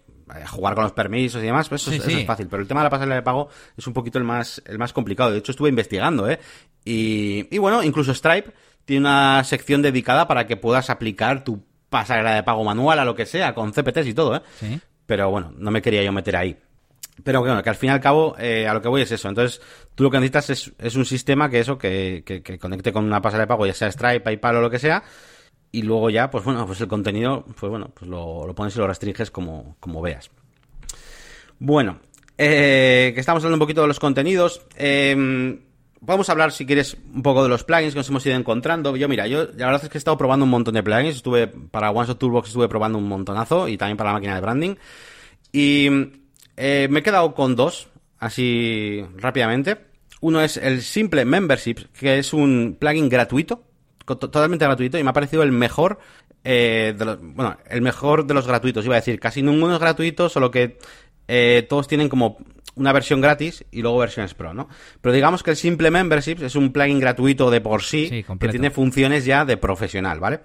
jugar 0.49 0.75
con 0.75 0.83
los 0.83 0.93
permisos 0.93 1.41
y 1.41 1.45
demás, 1.45 1.69
pues 1.69 1.81
eso, 1.81 1.91
Sí, 1.91 1.97
eso 1.97 2.09
es 2.09 2.25
fácil. 2.25 2.47
Pero 2.47 2.61
el 2.61 2.67
tema 2.67 2.81
de 2.81 2.85
la 2.85 2.89
pasarela 2.89 3.15
de 3.15 3.21
pago 3.21 3.49
es 3.77 3.87
un 3.87 3.93
poquito 3.93 4.17
el 4.17 4.23
más, 4.25 4.61
el 4.65 4.77
más 4.77 4.93
complicado. 4.93 5.31
De 5.31 5.37
hecho, 5.39 5.51
estuve 5.51 5.69
investigando, 5.69 6.29
¿eh? 6.29 6.39
Y, 6.83 7.47
y 7.53 7.57
bueno, 7.57 7.83
incluso 7.83 8.13
Stripe 8.13 8.51
tiene 8.85 9.01
una 9.01 9.43
sección 9.43 9.81
dedicada 9.81 10.27
para 10.27 10.47
que 10.47 10.57
puedas 10.57 10.89
aplicar 10.89 11.43
tu 11.43 11.63
pasarela 11.89 12.35
de 12.35 12.43
pago 12.43 12.63
manual 12.63 12.99
a 12.99 13.05
lo 13.05 13.15
que 13.15 13.25
sea, 13.25 13.53
con 13.53 13.71
CPTs 13.71 14.07
y 14.07 14.13
todo, 14.13 14.35
¿eh? 14.35 14.41
Sí. 14.59 14.79
Pero 15.05 15.29
bueno, 15.29 15.53
no 15.57 15.71
me 15.71 15.81
quería 15.81 16.03
yo 16.03 16.11
meter 16.11 16.35
ahí. 16.35 16.57
Pero 17.23 17.41
bueno, 17.41 17.61
que 17.63 17.69
al 17.69 17.75
fin 17.75 17.89
y 17.89 17.93
al 17.93 17.99
cabo, 17.99 18.35
eh, 18.39 18.67
a 18.67 18.73
lo 18.73 18.81
que 18.81 18.87
voy 18.87 19.01
es 19.01 19.11
eso. 19.11 19.27
Entonces, 19.27 19.61
tú 19.95 20.03
lo 20.03 20.11
que 20.11 20.17
necesitas 20.17 20.49
es, 20.49 20.71
es 20.77 20.95
un 20.95 21.05
sistema 21.05 21.49
que 21.49 21.59
eso, 21.59 21.77
que, 21.77 22.23
que, 22.25 22.59
conecte 22.59 22.93
con 22.93 23.05
una 23.05 23.21
pasarela 23.21 23.45
de 23.45 23.47
pago, 23.47 23.65
ya 23.65 23.73
sea 23.73 23.91
Stripe, 23.91 24.21
PayPal 24.21 24.57
o 24.57 24.61
lo 24.61 24.69
que 24.69 24.79
sea. 24.79 25.03
Y 25.71 25.81
luego 25.81 26.09
ya, 26.09 26.29
pues 26.29 26.43
bueno, 26.43 26.65
pues 26.65 26.79
el 26.81 26.87
contenido, 26.87 27.43
pues 27.59 27.69
bueno, 27.69 27.91
pues 27.93 28.09
lo, 28.09 28.45
lo 28.45 28.55
pones 28.55 28.75
y 28.75 28.79
lo 28.79 28.87
restringes 28.87 29.31
como, 29.31 29.75
como 29.79 30.01
veas. 30.01 30.29
Bueno, 31.59 31.99
eh, 32.37 33.11
que 33.13 33.19
estamos 33.19 33.43
hablando 33.43 33.55
un 33.55 33.65
poquito 33.65 33.81
de 33.81 33.87
los 33.87 33.99
contenidos. 33.99 34.61
Eh, 34.75 35.57
Podemos 36.05 36.29
hablar, 36.29 36.51
si 36.51 36.65
quieres, 36.65 36.95
un 37.13 37.23
poco 37.23 37.41
de 37.41 37.49
los 37.49 37.63
plugins 37.63 37.93
que 37.93 37.99
nos 37.99 38.09
hemos 38.09 38.25
ido 38.25 38.35
encontrando. 38.35 38.95
Yo, 38.95 39.09
mira, 39.09 39.25
yo 39.25 39.45
la 39.55 39.65
verdad 39.65 39.83
es 39.83 39.89
que 39.89 39.97
he 39.97 39.99
estado 39.99 40.17
probando 40.17 40.45
un 40.45 40.51
montón 40.51 40.75
de 40.75 40.83
plugins. 40.83 41.15
Estuve 41.15 41.47
para 41.47 41.89
OneShot 41.89 42.19
Toolbox, 42.19 42.49
estuve 42.49 42.69
probando 42.69 42.99
un 42.99 43.07
montonazo 43.07 43.67
y 43.67 43.77
también 43.77 43.97
para 43.97 44.11
la 44.11 44.13
máquina 44.13 44.35
de 44.35 44.41
branding. 44.41 44.75
Y 45.51 45.89
eh, 46.57 46.87
me 46.89 46.99
he 46.99 47.03
quedado 47.03 47.33
con 47.33 47.55
dos, 47.55 47.87
así 48.19 49.05
rápidamente. 49.15 49.77
Uno 50.19 50.41
es 50.41 50.57
el 50.57 50.81
Simple 50.81 51.25
Membership, 51.25 51.91
que 51.97 52.17
es 52.17 52.33
un 52.33 52.75
plugin 52.79 53.07
gratuito, 53.07 53.63
totalmente 54.05 54.65
gratuito, 54.65 54.97
y 54.97 55.03
me 55.03 55.11
ha 55.11 55.13
parecido 55.13 55.43
el 55.43 55.51
mejor, 55.51 55.99
eh, 56.43 56.95
de 56.97 57.05
los, 57.05 57.19
bueno, 57.21 57.57
el 57.69 57.81
mejor 57.81 58.25
de 58.25 58.33
los 58.33 58.47
gratuitos, 58.47 58.83
iba 58.85 58.95
a 58.95 58.99
decir. 58.99 59.19
Casi 59.19 59.43
ninguno 59.43 59.75
es 59.75 59.79
gratuito, 59.79 60.29
solo 60.29 60.49
que 60.49 60.79
eh, 61.27 61.65
todos 61.69 61.87
tienen 61.87 62.09
como 62.09 62.37
una 62.75 62.93
versión 62.93 63.21
gratis 63.21 63.65
y 63.71 63.81
luego 63.81 63.97
versiones 63.97 64.33
pro, 64.33 64.53
¿no? 64.53 64.69
Pero 65.01 65.13
digamos 65.13 65.43
que 65.43 65.51
el 65.51 65.57
Simple 65.57 65.91
Membership 65.91 66.43
es 66.43 66.55
un 66.55 66.71
plugin 66.71 66.99
gratuito 66.99 67.49
de 67.51 67.61
por 67.61 67.83
sí, 67.83 68.07
Sí, 68.07 68.25
que 68.39 68.49
tiene 68.49 68.71
funciones 68.71 69.25
ya 69.25 69.45
de 69.45 69.57
profesional, 69.57 70.19
¿vale? 70.19 70.41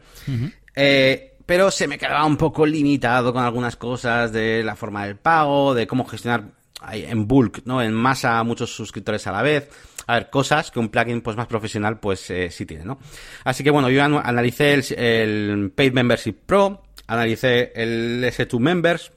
Eh, 0.74 1.31
pero 1.52 1.70
se 1.70 1.86
me 1.86 1.98
quedaba 1.98 2.24
un 2.24 2.38
poco 2.38 2.64
limitado 2.64 3.30
con 3.30 3.44
algunas 3.44 3.76
cosas 3.76 4.32
de 4.32 4.62
la 4.64 4.74
forma 4.74 5.04
del 5.04 5.16
pago, 5.16 5.74
de 5.74 5.86
cómo 5.86 6.06
gestionar 6.06 6.44
en 6.90 7.28
bulk, 7.28 7.66
¿no? 7.66 7.82
En 7.82 7.92
masa 7.92 8.42
muchos 8.42 8.74
suscriptores 8.74 9.26
a 9.26 9.32
la 9.32 9.42
vez. 9.42 9.68
A 10.06 10.14
ver, 10.14 10.30
cosas 10.30 10.70
que 10.70 10.78
un 10.78 10.88
plugin 10.88 11.20
pues 11.20 11.36
más 11.36 11.46
profesional 11.48 12.00
pues 12.00 12.30
eh, 12.30 12.50
sí 12.50 12.64
tiene, 12.64 12.86
¿no? 12.86 12.98
Así 13.44 13.62
que 13.62 13.68
bueno, 13.68 13.90
yo 13.90 14.02
analicé 14.02 14.72
el, 14.72 14.94
el 14.96 15.70
Paid 15.72 15.92
Membership 15.92 16.38
Pro, 16.46 16.84
analicé 17.06 17.70
el 17.74 18.24
S2 18.24 18.58
Members, 18.58 19.12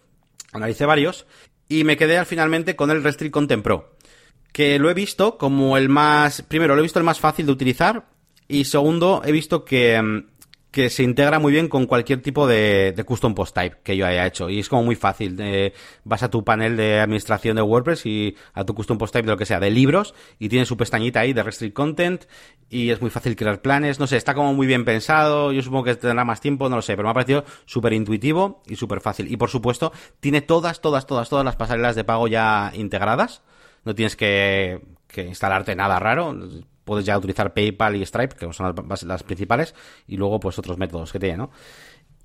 analicé 0.52 0.86
varios 0.86 1.26
y 1.70 1.86
me 1.86 1.96
quedé 1.96 2.18
al 2.18 2.26
finalmente 2.26 2.76
con 2.76 2.92
el 2.92 3.02
Restrict 3.02 3.32
Content 3.32 3.64
Pro, 3.64 3.96
que 4.52 4.78
lo 4.78 4.90
he 4.90 4.94
visto 4.94 5.38
como 5.38 5.78
el 5.78 5.88
más, 5.88 6.42
primero 6.42 6.76
lo 6.76 6.82
he 6.82 6.84
visto 6.84 7.00
el 7.00 7.06
más 7.06 7.22
fácil 7.22 7.46
de 7.46 7.54
utilizar 7.54 8.08
y 8.50 8.66
segundo 8.66 9.22
he 9.24 9.32
visto 9.32 9.64
que 9.64 10.02
mm, 10.02 10.35
que 10.76 10.90
se 10.90 11.04
integra 11.04 11.40
muy 11.40 11.54
bien 11.54 11.70
con 11.70 11.86
cualquier 11.86 12.22
tipo 12.22 12.48
de, 12.48 13.02
custom 13.08 13.34
post 13.34 13.56
type 13.56 13.78
que 13.82 13.96
yo 13.96 14.06
haya 14.06 14.28
hecho. 14.28 14.50
Y 14.50 14.60
es 14.60 14.68
como 14.68 14.84
muy 14.84 14.98
fácil. 14.98 15.72
vas 16.04 16.22
a 16.22 16.30
tu 16.30 16.44
panel 16.44 16.76
de 16.76 17.00
administración 17.00 17.56
de 17.56 17.62
WordPress 17.62 18.06
y 18.06 18.36
a 18.54 18.66
tu 18.66 18.76
custom 18.76 18.98
post 18.98 19.14
type 19.14 19.26
de 19.26 19.32
lo 19.32 19.38
que 19.38 19.46
sea, 19.46 19.62
de 19.62 19.72
libros, 19.72 20.14
y 20.38 20.50
tiene 20.50 20.66
su 20.66 20.76
pestañita 20.76 21.22
ahí 21.22 21.32
de 21.32 21.44
restrict 21.44 21.74
content, 21.74 22.26
y 22.70 22.90
es 22.90 23.00
muy 23.00 23.10
fácil 23.10 23.38
crear 23.38 23.62
planes. 23.62 24.02
No 24.02 24.06
sé, 24.06 24.18
está 24.18 24.34
como 24.34 24.54
muy 24.54 24.68
bien 24.68 24.84
pensado. 24.84 25.54
Yo 25.54 25.62
supongo 25.62 25.86
que 25.86 25.96
tendrá 25.96 26.26
más 26.26 26.42
tiempo, 26.42 26.68
no 26.68 26.76
lo 26.76 26.82
sé, 26.82 26.98
pero 26.98 27.08
me 27.08 27.12
ha 27.12 27.14
parecido 27.14 27.46
súper 27.66 27.94
intuitivo 27.94 28.62
y 28.68 28.76
súper 28.76 29.00
fácil. 29.00 29.32
Y 29.32 29.38
por 29.38 29.50
supuesto, 29.50 29.94
tiene 30.20 30.42
todas, 30.42 30.82
todas, 30.82 31.08
todas, 31.08 31.30
todas 31.30 31.46
las 31.46 31.56
pasarelas 31.56 31.96
de 31.96 32.04
pago 32.04 32.28
ya 32.28 32.74
integradas. 32.76 33.44
No 33.86 33.96
tienes 33.96 34.18
que, 34.18 34.82
que 35.08 35.24
instalarte 35.24 35.74
nada 35.74 36.00
raro 36.00 36.36
puedes 36.86 37.06
ya 37.06 37.18
utilizar 37.18 37.54
PayPal 37.54 37.96
y 37.98 38.06
Stripe, 38.06 38.36
que 38.36 38.54
son 38.54 38.74
las, 39.08 39.24
principales, 39.24 39.76
y 40.08 40.16
luego 40.16 40.40
pues 40.40 40.58
otros 40.58 40.78
métodos 40.78 41.12
que 41.12 41.20
tiene, 41.20 41.38
¿no? 41.38 41.52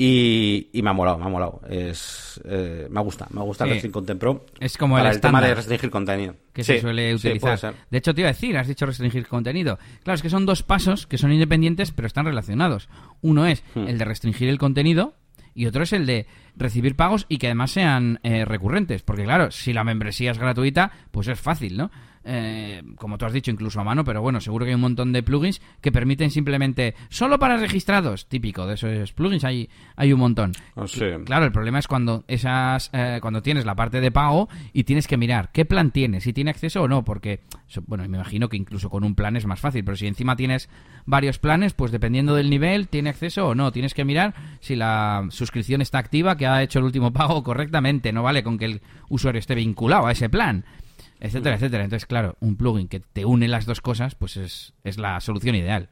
Y, 0.03 0.71
me 0.83 0.89
ha 0.89 0.93
molado, 0.95 1.19
me 1.19 1.27
ha 1.27 1.29
molado. 1.29 1.61
Es, 1.69 2.41
eh, 2.47 2.87
me 2.91 3.03
gusta, 3.03 3.27
me 3.31 3.43
gusta 3.43 3.65
el 3.65 3.73
Restring 3.73 3.93
Content 3.93 4.19
Pro. 4.19 4.47
Es 4.59 4.79
como 4.79 4.99
el, 4.99 5.21
tema 5.21 5.43
de 5.43 5.55
restringir 5.55 5.91
contenido. 5.91 6.37
Que 6.55 6.65
se 6.65 6.81
suele 6.81 7.15
utilizar. 7.15 7.75
de 7.91 7.99
hecho, 7.99 8.15
te 8.15 8.23
iba 8.23 8.31
a 8.31 8.33
decir, 8.33 8.57
has 8.57 8.67
dicho 8.67 8.87
restringir 8.87 9.27
contenido. 9.27 9.79
Claro, 10.03 10.15
es 10.15 10.23
que 10.23 10.31
son 10.31 10.47
dos 10.47 10.63
pasos 10.63 11.07
que 11.07 11.19
son 11.19 11.33
independientes, 11.33 11.93
pero 11.93 12.07
están 12.07 12.25
relacionados. 12.25 12.89
Uno 13.21 13.45
es 13.45 13.63
hmm. 13.75 13.89
el 13.89 13.99
de 13.99 14.05
restringir 14.07 14.49
el 14.49 14.57
contenido, 14.57 15.17
y 15.55 15.67
otro 15.67 15.83
es 15.83 15.93
el 15.93 16.07
de 16.07 16.27
recibir 16.57 16.97
pagos 16.97 17.27
y 17.29 17.37
que 17.37 17.49
además 17.49 17.73
sean 17.73 18.21
eh, 18.23 18.47
recurrentes. 18.47 19.03
Porque 19.03 19.25
claro, 19.25 19.51
si 19.51 19.75
la 19.75 19.85
membresía 19.85 20.31
es 20.31 20.39
gratuita, 20.39 20.93
pues 21.11 21.29
es 21.29 21.39
fácil, 21.39 21.77
¿no? 21.77 21.91
Eh, 22.23 22.83
como 22.97 23.17
tú 23.17 23.25
has 23.25 23.33
dicho, 23.33 23.51
incluso 23.51 23.81
a 23.81 23.85
mano, 23.85 24.05
pero 24.05 24.21
bueno, 24.21 24.41
seguro 24.41 24.65
que 24.65 24.71
hay 24.71 24.75
un 24.75 24.83
montón 24.83 25.13
de 25.13 25.23
plugins 25.23 25.63
que 25.81 25.91
permiten 25.91 26.31
simplemente 26.31 26.95
solo 27.09 27.39
para 27.39 27.57
registrados, 27.57 28.27
típico 28.27 28.67
de 28.67 28.75
esos 28.75 29.13
plugins 29.13 29.45
hay, 29.45 29.71
hay 29.97 30.13
un 30.13 30.21
montón. 30.21 30.53
Ah, 30.77 30.85
claro, 31.25 31.47
el 31.47 31.53
problema 31.53 31.79
es 31.79 31.89
cuando 31.89 32.25
esas 32.29 32.91
eh, 32.93 33.21
cuando 33.23 33.43
tienes 33.43 33.65
la 33.65 33.75
parte 33.75 34.03
de 34.03 34.11
pago 34.11 34.51
y 34.75 34.85
tienes 34.85 35.07
que 35.07 35.17
mirar 35.17 35.51
qué 35.53 35.65
plan 35.65 35.93
tienes, 35.93 36.25
si 36.25 36.35
tiene 36.35 36.51
acceso 36.51 36.83
o 36.83 36.89
no, 36.89 37.05
porque 37.05 37.41
bueno, 37.87 38.07
me 38.07 38.19
imagino 38.19 38.51
que 38.51 38.59
incluso 38.59 38.91
con 38.91 39.03
un 39.03 39.15
plan 39.15 39.37
es 39.37 39.47
más 39.47 39.61
fácil, 39.61 39.83
pero 39.85 39.97
si 39.97 40.07
encima 40.07 40.37
tienes 40.37 40.69
varios 41.07 41.39
planes, 41.39 41.73
pues 41.73 41.91
dependiendo 41.91 42.35
del 42.35 42.51
nivel 42.51 42.89
tiene 42.89 43.11
acceso 43.11 43.49
o 43.49 43.55
no, 43.55 43.73
tienes 43.73 43.95
que 43.95 44.05
mirar 44.05 44.35
si 44.61 44.77
la 44.77 45.27
suscripción 45.31 45.81
está 45.81 45.99
activa, 45.99 46.37
que 46.37 46.47
ha 46.47 46.63
hecho 46.63 46.81
el 46.81 46.85
último 46.85 47.13
pago 47.13 47.43
correctamente, 47.43 48.13
no 48.13 48.23
vale 48.23 48.43
con 48.43 48.59
que 48.59 48.67
el 48.67 48.83
usuario 49.09 49.39
esté 49.39 49.55
vinculado 49.55 50.07
a 50.07 50.13
ese 50.13 50.29
plan 50.29 50.65
etcétera, 51.21 51.57
etcétera. 51.57 51.85
Entonces, 51.85 52.07
claro, 52.07 52.37
un 52.41 52.57
plugin 52.57 52.89
que 52.89 53.01
te 53.01 53.25
une 53.25 53.49
las 53.49 53.67
dos 53.67 53.81
cosas, 53.81 54.15
pues 54.15 54.37
es, 54.37 54.73
es 54.85 54.99
la 54.99 55.21
solución 55.21 55.55
ideal. 55.55 55.89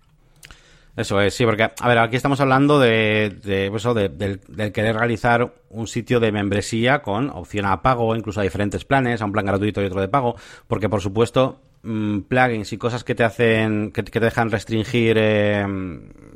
Eso 0.99 1.20
es, 1.20 1.33
sí, 1.33 1.45
porque, 1.45 1.62
a 1.62 1.89
ver, 1.89 1.99
aquí 1.99 2.16
estamos 2.16 2.41
hablando 2.41 2.81
de, 2.81 3.39
de, 3.45 3.70
pues 3.70 3.85
del, 3.85 4.41
querer 4.72 4.97
realizar 4.97 5.55
un 5.70 5.87
sitio 5.87 6.18
de 6.18 6.33
membresía 6.33 7.03
con 7.03 7.31
opción 7.31 7.66
a 7.66 7.83
pago, 7.83 8.16
incluso 8.16 8.41
a 8.41 8.43
diferentes 8.43 8.85
planes, 8.85 9.22
a 9.22 9.24
un 9.24 9.31
plan 9.31 9.47
gratuito 9.47 9.81
y 9.81 9.85
otro 9.85 10.01
de 10.01 10.09
pago, 10.09 10.35
porque 10.66 10.89
por 10.89 11.01
supuesto, 11.01 11.61
mm, 11.85 12.22
plugins 12.22 12.72
y 12.72 12.79
cosas 12.79 13.05
que 13.05 13.14
te 13.14 13.22
hacen, 13.22 13.93
que, 13.93 14.03
te 14.03 14.18
dejan 14.18 14.51
restringir 14.51 15.14
eh, 15.20 15.64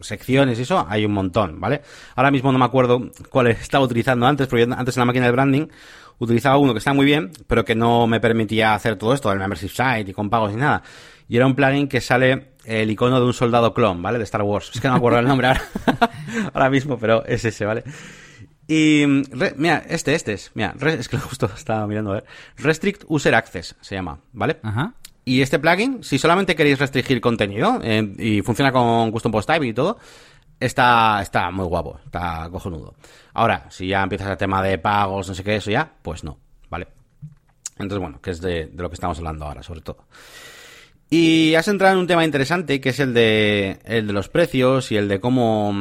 secciones 0.01 0.61
y 0.61 0.62
eso, 0.62 0.86
hay 0.88 1.07
un 1.07 1.12
montón, 1.12 1.59
¿vale? 1.59 1.82
Ahora 2.14 2.30
mismo 2.30 2.53
no 2.53 2.61
me 2.61 2.64
acuerdo 2.64 3.11
cuál 3.30 3.49
estaba 3.49 3.84
utilizando 3.84 4.26
antes, 4.26 4.47
porque 4.47 4.68
antes 4.70 4.97
en 4.97 5.01
la 5.01 5.07
máquina 5.07 5.26
de 5.26 5.32
branding 5.32 5.66
utilizaba 6.23 6.57
uno 6.57 6.73
que 6.73 6.79
está 6.79 6.93
muy 6.93 7.05
bien, 7.05 7.33
pero 7.47 7.64
que 7.64 7.75
no 7.75 8.07
me 8.07 8.20
permitía 8.20 8.75
hacer 8.75 8.97
todo 8.97 9.12
esto, 9.12 9.31
el 9.33 9.39
membership 9.39 9.70
site 9.70 10.11
y 10.11 10.12
con 10.12 10.31
pagos 10.31 10.53
ni 10.53 10.61
nada. 10.61 10.83
Y 11.29 11.37
era 11.37 11.47
un 11.47 11.55
plugin 11.55 11.89
que 11.89 12.01
sale 12.01 12.53
el 12.64 12.91
icono 12.91 13.18
de 13.18 13.27
un 13.27 13.33
soldado 13.33 13.75
clon, 13.75 14.01
¿vale? 14.03 14.18
De 14.18 14.25
Star 14.25 14.43
Wars. 14.43 14.70
Es 14.73 14.81
que 14.81 14.87
no 14.87 14.95
me 14.95 14.99
acuerdo 14.99 15.18
el 15.18 15.27
nombre 15.27 15.49
ahora, 15.49 15.62
ahora 16.55 16.70
mismo, 16.70 16.99
pero 16.99 17.25
es 17.25 17.45
ese, 17.45 17.64
¿vale? 17.64 17.83
Y 18.68 19.05
mira, 19.57 19.83
este, 19.89 20.14
este 20.14 20.35
es, 20.35 20.53
mira, 20.55 20.75
es 20.81 21.09
que 21.09 21.18
justo 21.18 21.51
estaba 21.55 21.87
mirando 21.87 22.12
a 22.12 22.14
ver. 22.14 22.25
Restrict 22.57 23.05
User 23.09 23.35
Access 23.35 23.75
se 23.81 23.95
llama, 23.97 24.20
¿vale? 24.33 24.59
Ajá. 24.62 24.95
Y 25.25 25.41
este 25.41 25.59
plugin, 25.59 26.03
si 26.03 26.18
solamente 26.18 26.55
queréis 26.55 26.79
restringir 26.79 27.20
contenido 27.20 27.81
eh, 27.83 28.12
y 28.18 28.43
funciona 28.43 28.73
con 28.73 29.11
Custom 29.12 29.31
Post 29.33 29.49
Type 29.49 29.66
y 29.66 29.73
todo, 29.73 29.99
está, 30.64 31.20
está 31.22 31.50
muy 31.50 31.66
guapo, 31.66 32.00
está 32.04 32.48
cojonudo. 32.50 32.94
Ahora, 33.34 33.66
si 33.70 33.88
ya 33.88 34.02
empiezas 34.02 34.28
el 34.28 34.36
tema 34.36 34.62
de 34.62 34.78
pagos, 34.78 35.28
no 35.28 35.34
sé 35.34 35.42
qué, 35.42 35.56
eso 35.56 35.70
ya, 35.70 35.92
pues 36.02 36.24
no, 36.24 36.38
¿vale? 36.70 36.88
Entonces, 37.78 37.98
bueno, 37.98 38.20
que 38.20 38.30
es 38.30 38.40
de, 38.40 38.70
lo 38.74 38.88
que 38.88 38.94
estamos 38.94 39.18
hablando 39.18 39.44
ahora, 39.44 39.62
sobre 39.62 39.80
todo. 39.80 40.06
Y 41.10 41.54
has 41.54 41.68
entrado 41.68 41.94
en 41.94 42.00
un 42.00 42.06
tema 42.06 42.24
interesante, 42.24 42.80
que 42.80 42.90
es 42.90 43.00
el 43.00 43.12
de, 43.12 43.78
el 43.84 44.06
de 44.06 44.12
los 44.12 44.28
precios 44.28 44.90
y 44.92 44.96
el 44.96 45.08
de 45.08 45.20
cómo, 45.20 45.74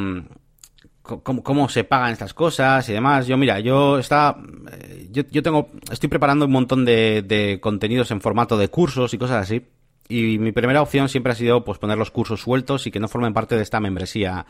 cómo, 1.02 1.68
se 1.68 1.84
pagan 1.84 2.12
estas 2.12 2.34
cosas 2.34 2.86
y 2.88 2.92
demás. 2.92 3.26
Yo, 3.26 3.38
mira, 3.38 3.60
yo 3.60 3.98
está, 3.98 4.36
eh, 4.72 5.08
yo, 5.10 5.22
yo 5.30 5.42
tengo, 5.42 5.68
estoy 5.90 6.08
preparando 6.08 6.44
un 6.44 6.52
montón 6.52 6.84
de, 6.84 7.22
de 7.22 7.60
contenidos 7.60 8.10
en 8.10 8.20
formato 8.20 8.58
de 8.58 8.68
cursos 8.68 9.14
y 9.14 9.18
cosas 9.18 9.44
así. 9.44 9.64
Y 10.12 10.38
mi 10.38 10.52
primera 10.52 10.82
opción 10.82 11.08
siempre 11.08 11.32
ha 11.32 11.36
sido 11.36 11.64
pues 11.64 11.78
poner 11.78 11.96
los 11.96 12.10
cursos 12.10 12.42
sueltos 12.42 12.86
y 12.86 12.90
que 12.90 13.00
no 13.00 13.08
formen 13.08 13.32
parte 13.32 13.56
de 13.56 13.62
esta 13.62 13.80
membresía 13.80 14.44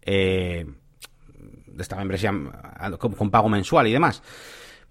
eh, 0.00 0.64
de 1.66 1.82
esta 1.82 1.96
membresía 1.96 2.32
con, 2.98 3.30
pago 3.30 3.50
mensual 3.50 3.88
y 3.88 3.92
demás. 3.92 4.22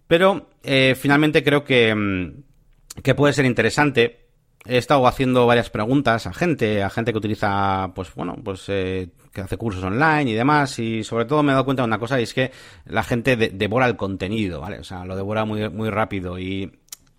Pero 0.05 0.49
eh, 0.61 0.95
finalmente 0.95 1.43
creo 1.43 1.63
que, 1.63 1.95
mm, 1.95 3.01
que 3.01 3.15
puede 3.15 3.33
ser 3.33 3.45
interesante. 3.45 4.27
He 4.63 4.77
estado 4.77 5.07
haciendo 5.07 5.47
varias 5.47 5.71
preguntas 5.71 6.27
a 6.27 6.33
gente, 6.33 6.83
a 6.83 6.91
gente 6.91 7.11
que 7.11 7.17
utiliza, 7.17 7.91
pues 7.95 8.13
bueno, 8.13 8.35
pues 8.43 8.65
eh, 8.67 9.09
que 9.33 9.41
hace 9.41 9.57
cursos 9.57 9.83
online 9.83 10.29
y 10.29 10.33
demás, 10.35 10.77
y 10.77 11.03
sobre 11.03 11.25
todo 11.25 11.41
me 11.41 11.51
he 11.51 11.53
dado 11.53 11.65
cuenta 11.65 11.81
de 11.81 11.87
una 11.87 11.97
cosa, 11.97 12.19
y 12.19 12.23
es 12.23 12.33
que 12.35 12.51
la 12.85 13.01
gente 13.01 13.35
devora 13.35 13.87
el 13.87 13.95
contenido, 13.95 14.61
¿vale? 14.61 14.77
O 14.77 14.83
sea, 14.83 15.03
lo 15.03 15.15
devora 15.15 15.45
muy, 15.45 15.67
muy 15.69 15.89
rápido 15.89 16.37
y, 16.37 16.71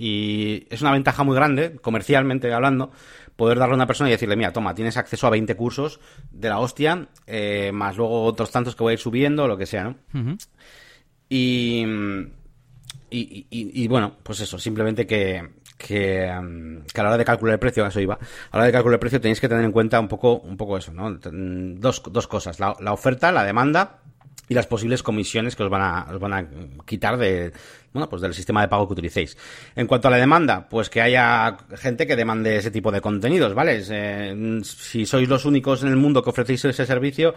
y 0.05 0.67
es 0.69 0.83
una 0.83 0.91
ventaja 0.91 1.23
muy 1.23 1.37
grande, 1.37 1.77
comercialmente 1.81 2.53
hablando, 2.53 2.91
poder 3.37 3.57
darle 3.57 3.75
a 3.75 3.77
una 3.77 3.87
persona 3.87 4.11
y 4.11 4.11
decirle, 4.11 4.35
mira, 4.35 4.53
toma, 4.53 4.75
tienes 4.75 4.97
acceso 4.97 5.29
a 5.29 5.31
20 5.31 5.55
cursos 5.55 6.01
de 6.33 6.49
la 6.49 6.59
hostia, 6.59 7.07
eh, 7.25 7.71
más 7.73 7.97
luego 7.97 8.25
otros 8.25 8.51
tantos 8.51 8.75
que 8.75 8.83
voy 8.83 8.91
a 8.91 8.95
ir 8.95 8.99
subiendo, 8.99 9.47
lo 9.47 9.57
que 9.57 9.67
sea, 9.67 9.85
¿no? 9.85 9.97
y, 11.29 11.85
y, 13.11 13.47
y, 13.51 13.87
bueno, 13.87 14.17
pues 14.25 14.41
eso, 14.41 14.59
simplemente 14.59 15.07
que, 15.07 15.51
que, 15.79 16.29
que, 16.93 17.01
a 17.01 17.05
la 17.05 17.09
hora 17.11 17.19
de 17.19 17.25
calcular 17.25 17.53
el 17.53 17.61
precio, 17.61 17.87
eso 17.87 18.01
iba, 18.01 18.15
a 18.15 18.57
la 18.57 18.59
hora 18.59 18.67
de 18.67 18.73
calcular 18.73 18.95
el 18.95 19.01
precio 19.01 19.21
tenéis 19.21 19.41
que 19.41 19.49
tener 19.49 19.65
en 19.65 19.71
cuenta 19.71 20.01
un 20.01 20.09
poco, 20.09 20.39
un 20.39 20.57
poco 20.57 20.79
eso, 20.79 20.93
¿no? 20.93 21.17
Dos, 21.23 22.03
dos 22.11 22.27
cosas, 22.27 22.59
la, 22.59 22.75
la 22.81 22.93
oferta, 22.93 23.31
la 23.31 23.45
demanda 23.45 24.01
y 24.49 24.55
las 24.55 24.67
posibles 24.67 25.03
comisiones 25.03 25.57
que 25.57 25.63
os 25.63 25.71
van 25.71 25.83
a, 25.83 26.07
os 26.13 26.19
van 26.19 26.33
a 26.33 26.47
quitar 26.85 27.17
de, 27.17 27.53
bueno, 27.93 28.09
pues 28.09 28.23
del 28.23 28.35
sistema 28.35 28.63
de 28.63 28.69
pago 28.69 28.87
que 28.87 28.95
utilicéis. 28.95 29.37
En 29.77 29.87
cuanto 29.87 30.09
a 30.09 30.11
la 30.11 30.17
demanda, 30.17 30.69
pues 30.69 30.91
que 30.91 31.01
haya 31.01 31.57
gente 31.77 32.07
que 32.07 32.17
demande 32.17 32.57
ese 32.57 32.71
tipo 32.71 32.91
de 32.91 33.01
contenidos, 33.01 33.55
¿vale? 33.55 33.83
Eh, 33.89 34.61
si 34.65 35.07
sois 35.07 35.29
los 35.29 35.45
únicos 35.45 35.83
en 35.83 35.89
el 35.89 35.97
mundo 35.97 36.23
que 36.23 36.31
ofrecéis 36.31 36.65
ese 36.65 36.87
servicio, 36.87 37.35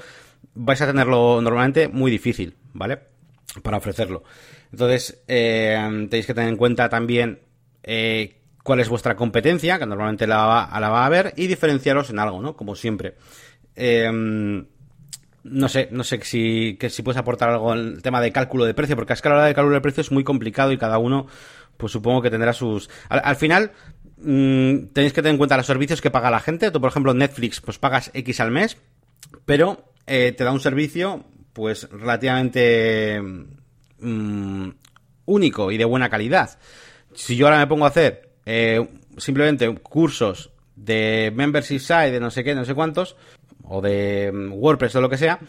vais 0.54 0.82
a 0.82 0.88
tenerlo 0.88 1.42
normalmente 1.42 1.88
muy 1.88 2.10
difícil, 2.10 2.56
¿vale? 2.74 3.00
Para 3.62 3.78
ofrecerlo. 3.78 4.24
Entonces, 4.72 5.24
eh, 5.28 5.78
tenéis 6.10 6.26
que 6.26 6.34
tener 6.34 6.50
en 6.50 6.58
cuenta 6.58 6.90
también 6.90 7.40
eh, 7.84 8.42
cuál 8.64 8.80
es 8.80 8.90
vuestra 8.90 9.16
competencia, 9.16 9.78
que 9.78 9.86
normalmente 9.86 10.26
la 10.26 10.46
va, 10.46 10.64
a 10.64 11.06
haber, 11.06 11.34
y 11.38 11.48
diferenciaros 11.48 12.10
en 12.10 12.20
algo, 12.20 12.42
¿no? 12.42 12.56
Como 12.56 12.76
siempre. 12.76 13.16
No 15.46 15.70
sé, 15.70 15.90
no 15.92 16.04
sé 16.04 16.20
si, 16.24 16.76
que 16.80 16.90
si 16.90 17.04
puedes 17.04 17.20
aportar 17.20 17.50
algo 17.50 17.72
en 17.74 17.80
el 17.80 18.02
tema 18.02 18.20
de 18.20 18.32
cálculo 18.32 18.66
de 18.66 18.74
precio, 18.74 18.96
porque 18.96 19.14
es 19.14 19.22
que 19.22 19.28
a 19.28 19.32
la 19.32 19.38
hora 19.38 19.46
de 19.46 19.54
cálculo 19.54 19.76
de 19.76 19.82
precio 19.82 20.02
es 20.02 20.12
muy 20.12 20.24
complicado 20.24 20.72
y 20.72 20.78
cada 20.80 20.98
uno, 20.98 21.28
pues 21.78 21.92
supongo 21.92 22.24
que 22.24 22.32
tendrá 22.32 22.52
sus... 22.52 22.90
Al, 23.10 23.36
final, 23.36 23.72
mmm, 24.18 24.88
tenéis 24.92 25.14
que 25.14 25.22
tener 25.22 25.34
en 25.34 25.38
cuenta 25.38 25.56
los 25.56 25.68
servicios 25.68 26.02
que 26.02 26.10
paga 26.10 26.32
la 26.32 26.40
gente. 26.40 26.72
Tú, 26.72 26.82
por 26.82 26.90
ejemplo, 26.90 27.14
Netflix, 27.14 27.62
pues 27.62 27.78
pagas 27.78 28.10
X 28.16 28.40
al 28.40 28.50
mes, 28.50 28.78
pero 29.46 29.94
eh, 30.08 30.34
te 30.36 30.44
da 30.44 30.52
un 30.52 30.60
servicio, 30.60 31.26
pues 31.54 31.88
relativamente 31.92 33.22
mmm, 34.00 34.70
único 35.26 35.72
y 35.72 35.78
de 35.78 35.86
buena 35.86 36.10
calidad. 36.10 36.58
Si 37.14 37.36
yo 37.36 37.46
ahora 37.46 37.60
me 37.60 37.68
pongo 37.68 37.86
a 37.86 37.90
hacer 37.90 38.32
eh, 38.48 38.84
simplemente 39.18 39.72
cursos 39.76 40.50
de 40.76 41.32
membership 41.36 41.80
site, 41.80 42.12
de 42.12 42.20
no 42.20 42.32
sé 42.32 42.44
qué, 42.44 42.56
no 42.56 42.66
sé 42.66 42.74
cuántos, 42.74 43.16
o 43.68 43.82
de 43.82 44.32
mm, 44.34 44.54
WordPress 44.54 44.96
o 44.96 45.02
lo 45.02 45.10
que 45.10 45.18
sea, 45.18 45.40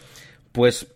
pues 0.51 0.87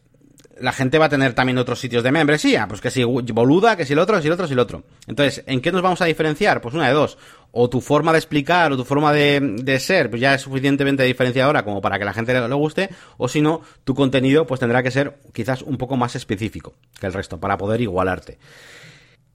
la 0.61 0.72
gente 0.72 0.97
va 0.97 1.05
a 1.05 1.09
tener 1.09 1.34
también 1.34 1.57
otros 1.57 1.80
sitios 1.80 2.03
de 2.03 2.11
membresía, 2.11 2.67
pues 2.67 2.82
que 2.82 2.91
si 2.91 3.03
boluda, 3.03 3.76
que 3.76 3.86
si 3.86 3.93
el 3.93 3.99
otro, 3.99 4.15
que 4.15 4.22
si 4.22 4.28
el 4.28 4.34
otro, 4.34 4.45
que 4.45 4.49
si 4.49 4.53
el 4.53 4.59
otro. 4.59 4.84
Entonces, 5.07 5.43
¿en 5.47 5.61
qué 5.61 5.72
nos 5.72 5.82
vamos 5.82 6.01
a 6.01 6.05
diferenciar? 6.05 6.61
Pues 6.61 6.76
una 6.76 6.88
de 6.88 6.93
dos. 6.93 7.17
O 7.51 7.69
tu 7.69 7.82
forma 7.82 8.11
de 8.11 8.19
explicar 8.19 8.72
o 8.72 8.78
tu 8.78 8.86
forma 8.86 9.11
de, 9.11 9.78
ser, 9.80 10.09
pues 10.09 10.22
ya 10.22 10.36
es 10.36 10.41
suficientemente 10.41 11.03
diferenciadora 11.03 11.63
como 11.63 11.82
para 11.82 11.99
que 11.99 12.05
la 12.05 12.13
gente 12.13 12.34
le, 12.34 12.53
guste, 12.53 12.89
o 13.17 13.28
si 13.28 13.41
no, 13.41 13.61
tu 13.84 13.95
contenido 13.95 14.45
pues 14.45 14.59
tendrá 14.59 14.84
que 14.84 14.91
ser 14.91 15.19
quizás 15.34 15.61
un 15.61 15.78
poco 15.78 15.97
más 15.97 16.15
específico 16.15 16.76
que 16.99 17.07
el 17.07 17.13
resto, 17.13 17.39
para 17.39 17.57
poder 17.57 17.82
igualarte. 17.82 18.38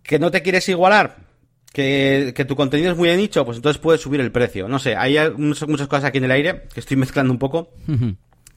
¿Que 0.02 0.18
no 0.18 0.30
te 0.30 0.42
quieres 0.42 0.68
igualar? 0.68 1.25
Que, 1.76 2.32
que, 2.34 2.46
tu 2.46 2.56
contenido 2.56 2.90
es 2.90 2.96
muy 2.96 3.10
de 3.10 3.18
nicho, 3.18 3.44
pues 3.44 3.58
entonces 3.58 3.78
puedes 3.78 4.00
subir 4.00 4.18
el 4.22 4.32
precio. 4.32 4.66
No 4.66 4.78
sé, 4.78 4.96
hay 4.96 5.18
muchas, 5.36 5.68
muchas 5.68 5.88
cosas 5.88 6.06
aquí 6.06 6.16
en 6.16 6.24
el 6.24 6.30
aire 6.30 6.62
que 6.72 6.80
estoy 6.80 6.96
mezclando 6.96 7.30
un 7.30 7.38
poco. 7.38 7.68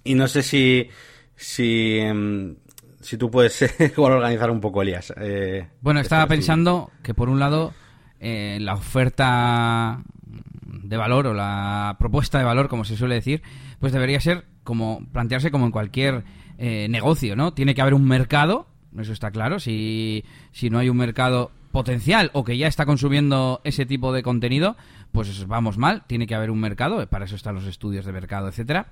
y 0.05 0.15
no 0.15 0.26
sé 0.30 0.41
si, 0.41 0.88
si, 1.36 1.97
em, 1.97 2.55
si 3.01 3.17
tú 3.17 3.30
puedes 3.30 3.61
igual 3.97 4.13
organizar 4.13 4.49
un 4.49 4.61
poco, 4.61 4.82
Elías. 4.82 5.13
Eh, 5.17 5.67
bueno, 5.82 5.99
estaba 5.99 6.28
pensando 6.28 6.91
que 7.03 7.13
por 7.13 7.28
un 7.28 7.41
lado 7.41 7.74
eh, 8.22 8.57
la 8.61 8.76
oferta 8.76 10.01
de 10.65 10.95
valor 10.95 11.28
o 11.28 11.34
la 11.34 11.97
propuesta 11.99 12.39
de 12.39 12.45
valor, 12.45 12.70
como 12.70 12.86
se 12.86 12.95
suele 12.95 13.15
decir, 13.15 13.41
pues 13.80 13.91
debería 13.91 14.22
ser 14.22 14.45
como 14.63 15.05
plantearse 15.11 15.51
como 15.51 15.65
en 15.65 15.74
cualquier 15.74 16.24
eh, 16.57 16.88
negocio, 16.89 17.36
¿no? 17.36 17.53
Tiene 17.53 17.76
que 17.76 17.82
haber 17.82 17.95
un 17.95 18.07
mercado, 18.07 18.67
eso 18.97 19.11
está 19.11 19.30
claro. 19.30 19.59
Si, 19.59 20.24
si 20.53 20.70
no 20.70 20.80
hay 20.80 20.88
un 20.88 20.95
mercado 20.95 21.51
potencial 21.72 22.32
o 22.34 22.43
que 22.43 22.57
ya 22.57 22.67
está 22.67 22.86
consumiendo 22.86 23.61
ese 23.63 23.86
tipo 23.86 24.11
de 24.13 24.24
contenido, 24.24 24.76
pues 25.11 25.47
vamos 25.47 25.78
mal, 25.78 26.03
tiene 26.07 26.28
que 26.28 26.36
haber 26.36 26.51
un 26.51 26.59
mercado, 26.59 27.05
para 27.07 27.26
eso 27.26 27.36
están 27.36 27.55
los 27.55 27.65
estudios 27.65 28.05
de 28.05 28.11
mercado, 28.11 28.47
etcétera. 28.47 28.88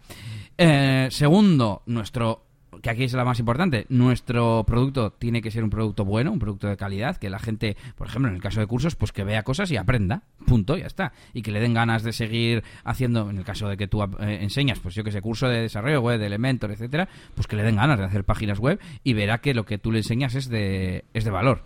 Eh, 0.57 1.07
segundo, 1.11 1.83
nuestro 1.85 2.47
que 2.81 2.89
aquí 2.89 3.03
es 3.03 3.13
la 3.13 3.25
más 3.25 3.39
importante, 3.39 3.85
nuestro 3.89 4.63
producto 4.65 5.11
tiene 5.11 5.41
que 5.41 5.51
ser 5.51 5.63
un 5.63 5.69
producto 5.69 6.05
bueno, 6.05 6.31
un 6.31 6.39
producto 6.39 6.67
de 6.67 6.77
calidad, 6.77 7.17
que 7.17 7.29
la 7.29 7.39
gente, 7.39 7.75
por 7.95 8.07
ejemplo, 8.07 8.29
en 8.29 8.35
el 8.35 8.41
caso 8.41 8.59
de 8.59 8.67
cursos, 8.67 8.95
pues 8.95 9.11
que 9.11 9.23
vea 9.23 9.43
cosas 9.43 9.71
y 9.71 9.77
aprenda, 9.77 10.23
punto, 10.45 10.77
ya 10.77 10.85
está. 10.85 11.13
Y 11.33 11.41
que 11.41 11.51
le 11.51 11.59
den 11.59 11.73
ganas 11.73 12.03
de 12.03 12.13
seguir 12.13 12.63
haciendo, 12.83 13.29
en 13.29 13.37
el 13.37 13.43
caso 13.43 13.67
de 13.67 13.77
que 13.77 13.87
tú 13.87 14.03
eh, 14.03 14.39
enseñas, 14.41 14.79
pues 14.79 14.95
yo 14.95 15.03
que 15.03 15.11
sé, 15.11 15.21
curso 15.21 15.47
de 15.47 15.61
desarrollo 15.61 16.01
web, 16.01 16.19
de 16.19 16.27
Elementor, 16.27 16.71
etcétera, 16.71 17.07
pues 17.35 17.47
que 17.47 17.55
le 17.55 17.63
den 17.63 17.77
ganas 17.77 17.99
de 17.99 18.05
hacer 18.05 18.23
páginas 18.23 18.59
web 18.59 18.79
y 19.03 19.13
verá 19.13 19.39
que 19.39 19.53
lo 19.53 19.65
que 19.65 19.77
tú 19.77 19.91
le 19.91 19.99
enseñas 19.99 20.35
es 20.35 20.49
de, 20.49 21.05
es 21.13 21.23
de 21.23 21.31
valor. 21.31 21.63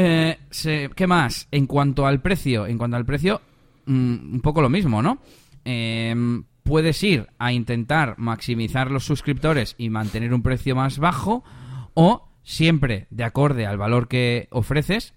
Eh, 0.00 0.38
¿Qué 0.94 1.06
más? 1.08 1.48
En 1.50 1.66
cuanto 1.66 2.06
al 2.06 2.20
precio, 2.20 2.66
en 2.66 2.78
cuanto 2.78 2.96
al 2.96 3.04
precio, 3.04 3.40
mm, 3.86 4.34
un 4.34 4.40
poco 4.40 4.62
lo 4.62 4.68
mismo, 4.68 5.02
¿no? 5.02 5.18
Em, 5.64 6.44
puedes 6.62 7.02
ir 7.02 7.26
a 7.36 7.52
intentar 7.52 8.14
maximizar 8.16 8.92
los 8.92 9.04
suscriptores 9.04 9.74
y 9.76 9.90
mantener 9.90 10.32
un 10.32 10.42
precio 10.42 10.76
más 10.76 11.00
bajo 11.00 11.42
o 11.94 12.28
siempre 12.44 13.08
de 13.10 13.24
acorde 13.24 13.66
al 13.66 13.76
valor 13.76 14.06
que 14.06 14.46
ofreces 14.52 15.14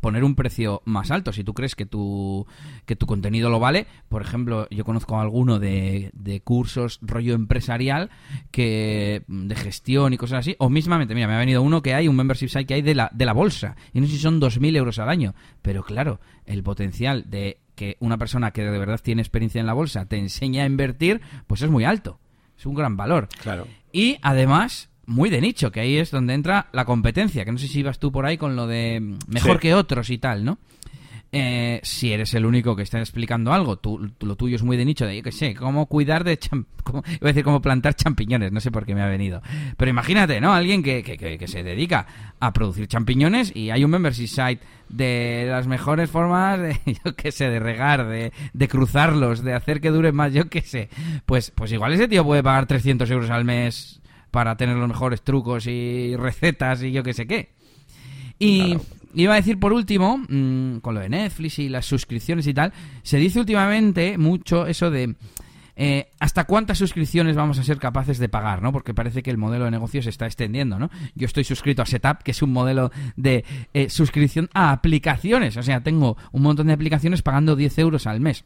poner 0.00 0.24
un 0.24 0.34
precio 0.34 0.82
más 0.84 1.10
alto. 1.10 1.32
Si 1.32 1.44
tú 1.44 1.54
crees 1.54 1.74
que 1.74 1.86
tu, 1.86 2.46
que 2.86 2.96
tu 2.96 3.06
contenido 3.06 3.50
lo 3.50 3.60
vale, 3.60 3.86
por 4.08 4.22
ejemplo, 4.22 4.66
yo 4.70 4.84
conozco 4.84 5.20
alguno 5.20 5.58
de, 5.58 6.10
de 6.14 6.40
cursos 6.40 6.98
rollo 7.02 7.34
empresarial 7.34 8.10
que 8.50 9.22
de 9.26 9.54
gestión 9.54 10.12
y 10.12 10.16
cosas 10.16 10.40
así, 10.40 10.56
o 10.58 10.68
mismamente, 10.68 11.14
mira, 11.14 11.28
me 11.28 11.34
ha 11.34 11.38
venido 11.38 11.62
uno 11.62 11.82
que 11.82 11.94
hay, 11.94 12.08
un 12.08 12.16
membership 12.16 12.48
site 12.48 12.66
que 12.66 12.74
hay 12.74 12.82
de 12.82 12.94
la, 12.94 13.10
de 13.12 13.26
la 13.26 13.32
bolsa, 13.32 13.76
y 13.92 14.00
no 14.00 14.06
sé 14.06 14.12
si 14.12 14.18
son 14.18 14.40
2.000 14.40 14.76
euros 14.76 14.98
al 14.98 15.08
año, 15.08 15.34
pero 15.60 15.82
claro, 15.82 16.20
el 16.46 16.62
potencial 16.62 17.24
de 17.28 17.58
que 17.74 17.96
una 18.00 18.18
persona 18.18 18.50
que 18.52 18.62
de 18.62 18.78
verdad 18.78 19.00
tiene 19.02 19.22
experiencia 19.22 19.60
en 19.60 19.66
la 19.66 19.72
bolsa 19.72 20.06
te 20.06 20.18
enseña 20.18 20.64
a 20.64 20.66
invertir, 20.66 21.20
pues 21.46 21.62
es 21.62 21.70
muy 21.70 21.84
alto. 21.84 22.20
Es 22.56 22.66
un 22.66 22.74
gran 22.74 22.96
valor. 22.96 23.28
Claro. 23.42 23.66
Y 23.92 24.18
además, 24.22 24.90
muy 25.06 25.30
de 25.30 25.40
nicho, 25.40 25.72
que 25.72 25.80
ahí 25.80 25.96
es 25.96 26.10
donde 26.10 26.34
entra 26.34 26.68
la 26.72 26.84
competencia, 26.84 27.44
que 27.44 27.52
no 27.52 27.58
sé 27.58 27.68
si 27.68 27.80
ibas 27.80 27.98
tú 27.98 28.12
por 28.12 28.26
ahí 28.26 28.36
con 28.38 28.56
lo 28.56 28.66
de 28.66 29.16
mejor 29.28 29.58
que 29.58 29.74
otros 29.74 30.10
y 30.10 30.18
tal, 30.18 30.44
¿no? 30.44 30.58
Eh, 31.34 31.80
si 31.82 32.12
eres 32.12 32.34
el 32.34 32.44
único 32.44 32.76
que 32.76 32.82
está 32.82 32.98
explicando 32.98 33.54
algo, 33.54 33.78
tú, 33.78 34.12
lo 34.20 34.36
tuyo 34.36 34.56
es 34.56 34.62
muy 34.62 34.76
de 34.76 34.84
nicho, 34.84 35.06
de 35.06 35.16
yo 35.16 35.22
qué 35.22 35.32
sé, 35.32 35.54
cómo 35.54 35.86
cuidar 35.86 36.24
de... 36.24 36.38
Cómo, 36.82 37.04
iba 37.06 37.18
a 37.22 37.26
decir 37.28 37.44
cómo 37.44 37.62
plantar 37.62 37.94
champiñones, 37.94 38.50
no 38.50 38.58
sé 38.58 38.72
por 38.72 38.84
qué 38.84 38.92
me 38.92 39.02
ha 39.02 39.06
venido. 39.06 39.40
Pero 39.76 39.88
imagínate, 39.88 40.40
¿no? 40.40 40.52
Alguien 40.52 40.82
que, 40.82 41.04
que, 41.04 41.16
que, 41.16 41.46
se 41.46 41.62
dedica 41.62 42.34
a 42.40 42.52
producir 42.52 42.88
champiñones 42.88 43.54
y 43.54 43.70
hay 43.70 43.84
un 43.84 43.92
membership 43.92 44.26
site 44.26 44.58
de 44.88 45.46
las 45.48 45.68
mejores 45.68 46.10
formas 46.10 46.58
de, 46.58 46.80
yo 47.04 47.14
qué 47.14 47.30
sé, 47.30 47.48
de 47.48 47.60
regar, 47.60 48.08
de, 48.08 48.32
de 48.52 48.68
cruzarlos, 48.68 49.44
de 49.44 49.54
hacer 49.54 49.80
que 49.80 49.90
duren 49.90 50.16
más, 50.16 50.32
yo 50.32 50.50
qué 50.50 50.62
sé. 50.62 50.88
Pues, 51.24 51.52
pues 51.52 51.70
igual 51.70 51.92
ese 51.92 52.08
tío 52.08 52.24
puede 52.24 52.42
pagar 52.42 52.66
300 52.66 53.08
euros 53.12 53.30
al 53.30 53.44
mes 53.44 54.01
para 54.32 54.56
tener 54.56 54.76
los 54.76 54.88
mejores 54.88 55.22
trucos 55.22 55.68
y 55.68 56.16
recetas 56.16 56.82
y 56.82 56.90
yo 56.90 57.04
qué 57.04 57.12
sé 57.14 57.28
qué. 57.28 57.50
Y 58.40 58.76
iba 59.14 59.34
a 59.34 59.36
decir 59.36 59.60
por 59.60 59.72
último, 59.72 60.18
mm, 60.18 60.78
con 60.78 60.94
lo 60.94 61.00
de 61.00 61.10
Netflix 61.10 61.60
y 61.60 61.68
las 61.68 61.86
suscripciones 61.86 62.46
y 62.48 62.54
tal, 62.54 62.72
se 63.04 63.18
dice 63.18 63.38
últimamente 63.38 64.18
mucho 64.18 64.66
eso 64.66 64.90
de 64.90 65.14
eh, 65.76 66.10
hasta 66.18 66.44
cuántas 66.44 66.78
suscripciones 66.78 67.36
vamos 67.36 67.58
a 67.58 67.62
ser 67.62 67.78
capaces 67.78 68.18
de 68.18 68.28
pagar, 68.28 68.62
¿no? 68.62 68.72
Porque 68.72 68.94
parece 68.94 69.22
que 69.22 69.30
el 69.30 69.38
modelo 69.38 69.66
de 69.66 69.70
negocio 69.70 70.02
se 70.02 70.10
está 70.10 70.26
extendiendo, 70.26 70.78
¿no? 70.78 70.90
Yo 71.14 71.26
estoy 71.26 71.44
suscrito 71.44 71.82
a 71.82 71.86
Setup, 71.86 72.22
que 72.22 72.32
es 72.32 72.42
un 72.42 72.52
modelo 72.52 72.90
de 73.16 73.44
eh, 73.74 73.88
suscripción 73.90 74.48
a 74.54 74.72
aplicaciones, 74.72 75.56
o 75.56 75.62
sea, 75.62 75.82
tengo 75.82 76.16
un 76.32 76.42
montón 76.42 76.66
de 76.66 76.72
aplicaciones 76.72 77.22
pagando 77.22 77.54
10 77.54 77.78
euros 77.78 78.06
al 78.06 78.20
mes. 78.20 78.44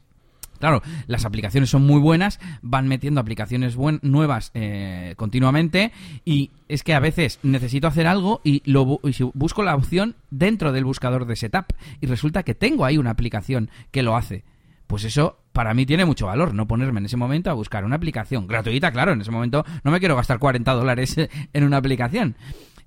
Claro, 0.59 0.83
las 1.07 1.25
aplicaciones 1.25 1.71
son 1.71 1.85
muy 1.85 2.01
buenas, 2.01 2.41
van 2.63 2.89
metiendo 2.89 3.21
aplicaciones 3.21 3.77
nuevas 4.03 4.51
eh, 4.55 5.15
continuamente 5.17 5.93
y 6.25 6.51
es 6.69 6.83
que 6.83 6.95
a 6.95 7.01
veces 7.01 7.39
necesito 7.43 7.87
hacer 7.87 8.07
algo 8.07 8.41
y, 8.45 8.63
lo 8.71 9.01
busco 9.35 9.63
la 9.63 9.75
opción 9.75 10.17
dentro 10.31 10.73
del 10.73 10.85
buscador 10.85 11.27
de 11.27 11.37
setup 11.37 11.67
y 12.01 12.07
resulta 12.07 12.43
que 12.43 12.55
tengo 12.55 12.85
ahí 12.85 12.99
una 12.99 13.11
aplicación 13.11 13.71
que 13.91 14.03
lo 14.03 14.17
hace. 14.17 14.45
Pues 14.87 15.05
eso 15.05 15.39
para 15.53 15.75
mí 15.75 15.87
tiene 15.87 16.05
mucho 16.05 16.27
valor, 16.27 16.55
no 16.55 16.67
ponerme 16.67 17.01
en 17.01 17.07
ese 17.07 17.17
momento 17.17 17.51
a 17.51 17.55
buscar 17.55 17.85
una 17.85 17.97
aplicación 17.97 18.47
gratuita, 18.47 18.93
claro, 18.93 19.13
en 19.13 19.21
ese 19.21 19.31
momento 19.31 19.65
no 19.83 19.91
me 19.91 19.99
quiero 19.99 20.17
gastar 20.17 20.39
40 20.39 20.73
dólares 20.73 21.17
en 21.53 21.65
una 21.65 21.79
aplicación. 21.79 22.37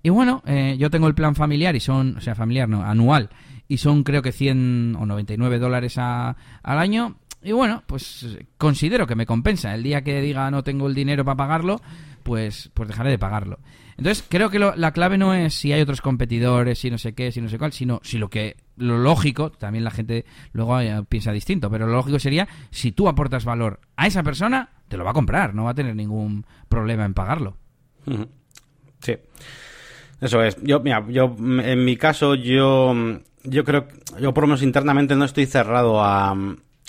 Y 0.02 0.10
bueno, 0.10 0.42
eh, 0.46 0.78
yo 0.80 0.90
tengo 0.90 1.08
el 1.08 1.16
plan 1.16 1.36
familiar 1.36 1.76
y 1.76 1.82
son, 1.82 2.18
o 2.18 2.22
sea, 2.22 2.36
familiar 2.36 2.70
no, 2.70 2.84
anual, 2.84 3.30
y 3.68 3.78
son 3.78 4.04
creo 4.04 4.22
que 4.22 4.32
100 4.32 4.96
o 5.00 5.06
99 5.06 5.60
dólares 5.60 5.98
al 5.98 6.36
año 6.64 7.16
y 7.42 7.52
bueno, 7.52 7.84
pues 7.86 8.38
considero 8.58 9.08
que 9.08 9.16
me 9.16 9.26
compensa. 9.26 9.74
El 9.74 9.84
día 9.84 10.04
que 10.04 10.22
diga 10.22 10.52
no 10.52 10.64
tengo 10.64 10.88
el 10.88 10.96
dinero 10.96 11.24
para 11.24 11.38
pagarlo, 11.38 11.82
pues, 12.24 12.70
pues 12.74 12.90
dejaré 12.90 13.12
de 13.12 13.20
pagarlo. 13.20 13.60
Entonces, 13.98 14.26
creo 14.28 14.50
que 14.50 14.60
la 14.60 14.92
clave 14.94 15.18
no 15.18 15.34
es 15.34 15.54
si 15.54 15.74
hay 15.74 15.82
otros 15.82 16.00
competidores, 16.02 16.80
si 16.80 16.90
no 16.90 16.98
sé 16.98 17.14
qué, 17.14 17.32
si 17.32 17.42
no 17.42 17.50
sé 17.50 17.58
cuál, 17.58 17.74
sino 17.74 18.00
si 18.04 18.18
lo 18.18 18.30
que 18.30 18.56
lo 18.78 18.98
lógico, 18.98 19.52
también 19.52 19.84
la 19.84 19.92
gente 19.92 20.26
luego 20.54 20.80
eh, 20.80 21.04
piensa 21.10 21.34
distinto, 21.34 21.70
pero 21.70 21.86
lo 21.86 21.94
lógico 21.94 22.18
sería 22.18 22.48
si 22.72 22.94
tú 22.94 23.10
aportas 23.10 23.44
valor 23.44 23.82
a 23.98 24.08
esa 24.08 24.24
persona, 24.24 24.70
te 24.88 24.96
lo 24.96 25.04
va 25.04 25.12
a 25.12 25.14
comprar, 25.14 25.54
no 25.54 25.66
va 25.66 25.72
a 25.72 25.76
tener 25.76 25.96
ningún 25.96 26.46
problema 26.70 27.04
en 27.04 27.14
pagarlo. 27.14 27.58
Sí. 29.02 29.18
Eso 30.22 30.44
es. 30.44 30.58
Yo, 30.64 30.80
mira, 30.80 31.06
yo 31.10 31.36
en 31.38 31.84
mi 31.84 31.98
caso 31.98 32.36
yo 32.36 32.94
yo 33.44 33.64
creo 33.64 33.88
yo 34.20 34.34
por 34.34 34.44
lo 34.44 34.48
menos 34.48 34.64
internamente 34.64 35.16
no 35.16 35.26
estoy 35.26 35.46
cerrado 35.46 36.02
a 36.04 36.36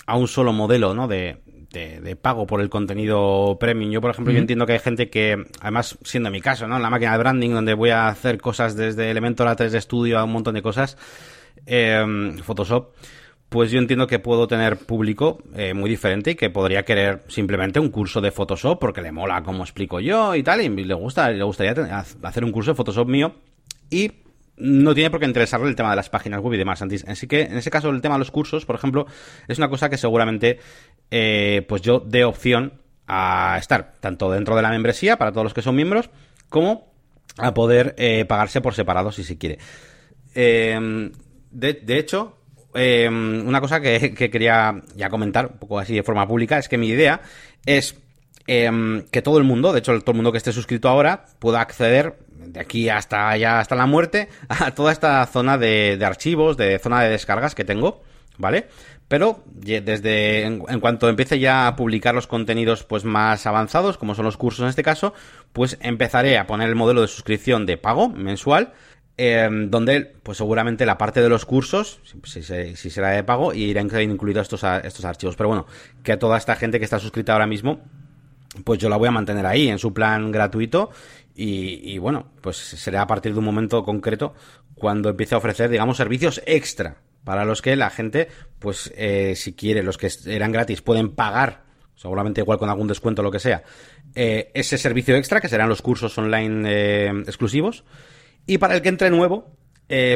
a 0.05 0.17
un 0.17 0.27
solo 0.27 0.53
modelo, 0.53 0.93
¿no? 0.93 1.07
De, 1.07 1.37
de, 1.71 2.15
pago 2.15 2.45
por 2.45 2.61
el 2.61 2.69
contenido 2.69 3.57
premium. 3.59 3.91
Yo, 3.91 4.01
por 4.01 4.11
ejemplo, 4.11 4.33
yo 4.33 4.39
entiendo 4.39 4.65
que 4.65 4.73
hay 4.73 4.79
gente 4.79 5.09
que, 5.09 5.45
además, 5.61 5.97
siendo 6.03 6.29
mi 6.29 6.41
caso, 6.41 6.67
¿no? 6.67 6.79
La 6.79 6.89
máquina 6.89 7.13
de 7.13 7.17
branding, 7.17 7.51
donde 7.51 7.73
voy 7.73 7.91
a 7.91 8.07
hacer 8.07 8.39
cosas 8.39 8.75
desde 8.75 9.09
Elementor 9.09 9.47
a 9.47 9.55
3D 9.55 9.79
Studio 9.81 10.19
a 10.19 10.23
un 10.23 10.31
montón 10.33 10.55
de 10.55 10.61
cosas, 10.61 10.97
eh, 11.65 12.33
Photoshop, 12.43 12.93
pues 13.49 13.69
yo 13.69 13.79
entiendo 13.79 14.07
que 14.07 14.19
puedo 14.19 14.47
tener 14.47 14.77
público 14.77 15.39
eh, 15.55 15.73
muy 15.73 15.89
diferente 15.89 16.31
y 16.31 16.35
que 16.35 16.49
podría 16.49 16.83
querer 16.83 17.23
simplemente 17.27 17.79
un 17.79 17.89
curso 17.89 18.21
de 18.21 18.31
Photoshop 18.31 18.79
porque 18.79 19.01
le 19.01 19.11
mola 19.11 19.43
como 19.43 19.63
explico 19.63 19.99
yo 19.99 20.35
y 20.35 20.43
tal, 20.43 20.61
y 20.61 20.69
le 20.69 20.93
gusta, 20.93 21.29
le 21.31 21.43
gustaría 21.43 21.99
hacer 21.99 22.45
un 22.45 22.53
curso 22.53 22.71
de 22.71 22.75
Photoshop 22.75 23.09
mío 23.09 23.35
y 23.89 24.11
no 24.61 24.93
tiene 24.93 25.09
por 25.09 25.19
qué 25.19 25.25
interesarle 25.25 25.67
el 25.67 25.75
tema 25.75 25.89
de 25.89 25.95
las 25.95 26.09
páginas 26.09 26.39
web 26.39 26.53
y 26.53 26.57
demás. 26.57 26.81
Así 27.07 27.27
que 27.27 27.41
en 27.41 27.57
ese 27.57 27.71
caso 27.71 27.89
el 27.89 28.01
tema 28.01 28.15
de 28.15 28.19
los 28.19 28.31
cursos, 28.31 28.65
por 28.65 28.75
ejemplo, 28.75 29.07
es 29.47 29.57
una 29.57 29.69
cosa 29.69 29.89
que 29.89 29.97
seguramente 29.97 30.59
eh, 31.09 31.65
pues 31.67 31.81
yo 31.81 31.99
dé 31.99 32.23
opción 32.23 32.73
a 33.07 33.57
estar 33.59 33.93
tanto 33.99 34.31
dentro 34.31 34.55
de 34.55 34.61
la 34.61 34.69
membresía 34.69 35.17
para 35.17 35.31
todos 35.31 35.43
los 35.43 35.53
que 35.53 35.61
son 35.61 35.75
miembros 35.75 36.09
como 36.49 36.91
a 37.37 37.53
poder 37.53 37.95
eh, 37.97 38.25
pagarse 38.25 38.61
por 38.61 38.73
separado 38.73 39.11
si 39.11 39.23
se 39.23 39.37
quiere. 39.37 39.57
Em, 40.35 41.11
de, 41.49 41.97
hecho, 41.97 42.37
em, 42.73 43.45
una 43.47 43.59
cosa 43.59 43.81
que, 43.81 44.13
que, 44.13 44.29
quería 44.29 44.81
ya 44.95 45.09
comentar 45.09 45.47
un 45.47 45.57
poco 45.57 45.79
así 45.79 45.95
de 45.95 46.03
forma 46.03 46.27
pública 46.27 46.57
es 46.57 46.69
que 46.69 46.77
mi 46.77 46.87
idea 46.87 47.21
es 47.65 47.95
em, 48.47 49.03
que 49.11 49.21
todo 49.21 49.37
el 49.37 49.43
mundo, 49.43 49.73
de 49.73 49.79
hecho 49.79 49.99
todo 49.99 50.11
el 50.11 50.17
mundo 50.17 50.31
que 50.31 50.37
esté 50.37 50.51
suscrito 50.51 50.89
ahora, 50.89 51.25
pueda 51.39 51.61
acceder 51.61 52.15
de 52.45 52.59
aquí 52.59 52.89
hasta 52.89 53.35
ya 53.37 53.59
hasta 53.59 53.75
la 53.75 53.85
muerte, 53.85 54.29
a 54.49 54.71
toda 54.71 54.91
esta 54.91 55.25
zona 55.25 55.57
de, 55.57 55.99
archivos, 56.03 56.57
de 56.57 56.79
zona 56.79 57.01
de 57.01 57.09
descargas 57.09 57.55
que 57.55 57.63
tengo, 57.63 58.03
¿vale? 58.37 58.67
Pero 59.07 59.43
desde 59.45 60.45
en, 60.45 60.79
cuanto 60.79 61.09
empiece 61.09 61.37
ya 61.37 61.67
a 61.67 61.75
publicar 61.75 62.15
los 62.15 62.27
contenidos 62.27 62.83
pues 62.85 63.03
más 63.03 63.45
avanzados, 63.45 63.97
como 63.97 64.15
son 64.15 64.23
los 64.23 64.37
cursos 64.37 64.63
en 64.63 64.69
este 64.69 64.83
caso, 64.83 65.13
pues 65.51 65.77
empezaré 65.81 66.37
a 66.37 66.47
poner 66.47 66.69
el 66.69 66.75
modelo 66.75 67.01
de 67.01 67.09
suscripción 67.09 67.65
de 67.65 67.75
pago 67.75 68.07
mensual, 68.07 68.71
em, 69.17 69.69
donde 69.69 70.13
pues 70.23 70.37
seguramente 70.37 70.85
la 70.85 70.97
parte 70.97 71.21
de 71.21 71.27
los 71.27 71.45
cursos, 71.45 71.99
si, 72.23 72.89
será 72.89 73.09
de 73.09 73.23
pago, 73.25 73.53
irán 73.53 73.89
incluidos 73.99 74.43
estos, 74.43 74.63
estos 74.63 75.03
archivos. 75.03 75.35
Pero 75.35 75.49
bueno, 75.49 75.67
que 76.03 76.13
a 76.13 76.19
toda 76.19 76.37
esta 76.37 76.55
gente 76.55 76.79
que 76.79 76.85
está 76.85 76.97
suscrita 76.97 77.33
ahora 77.33 77.47
mismo, 77.47 77.81
pues 78.63 78.79
yo 78.79 78.89
la 78.89 78.97
voy 78.97 79.07
a 79.07 79.11
mantener 79.11 79.45
ahí 79.45 79.69
en 79.69 79.79
su 79.79 79.93
plan 79.93 80.31
gratuito 80.31 80.89
y, 81.33 81.97
bueno, 81.97 82.27
pues 82.41 82.57
será 82.57 83.01
a 83.01 83.07
partir 83.07 83.33
de 83.33 83.39
un 83.39 83.45
momento 83.45 83.83
concreto 83.83 84.35
cuando 84.75 85.09
empiece 85.09 85.33
a 85.33 85.39
ofrecer, 85.39 85.69
digamos, 85.69 85.97
servicios 85.97 86.41
extra 86.45 86.97
para 87.23 87.45
los 87.45 87.61
que 87.61 87.75
la 87.75 87.89
gente, 87.89 88.27
pues 88.59 88.91
eh, 88.95 89.33
si 89.35 89.53
quiere, 89.53 89.81
los 89.81 89.97
que 89.97 90.09
eran 90.25 90.51
gratis 90.51 90.81
pueden 90.81 91.15
pagar, 91.15 91.63
seguramente 91.95 92.41
igual 92.41 92.57
con 92.57 92.69
algún 92.69 92.87
descuento 92.87 93.21
o 93.21 93.25
lo 93.25 93.31
que 93.31 93.39
sea, 93.39 93.63
eh, 94.15 94.51
ese 94.53 94.77
servicio 94.77 95.15
extra, 95.15 95.39
que 95.39 95.49
serán 95.49 95.69
los 95.69 95.81
cursos 95.81 96.17
online 96.17 96.63
eh, 96.67 97.23
exclusivos. 97.25 97.83
Y 98.45 98.57
para 98.57 98.75
el 98.75 98.81
que 98.81 98.89
entre 98.89 99.09
nuevo, 99.09 99.55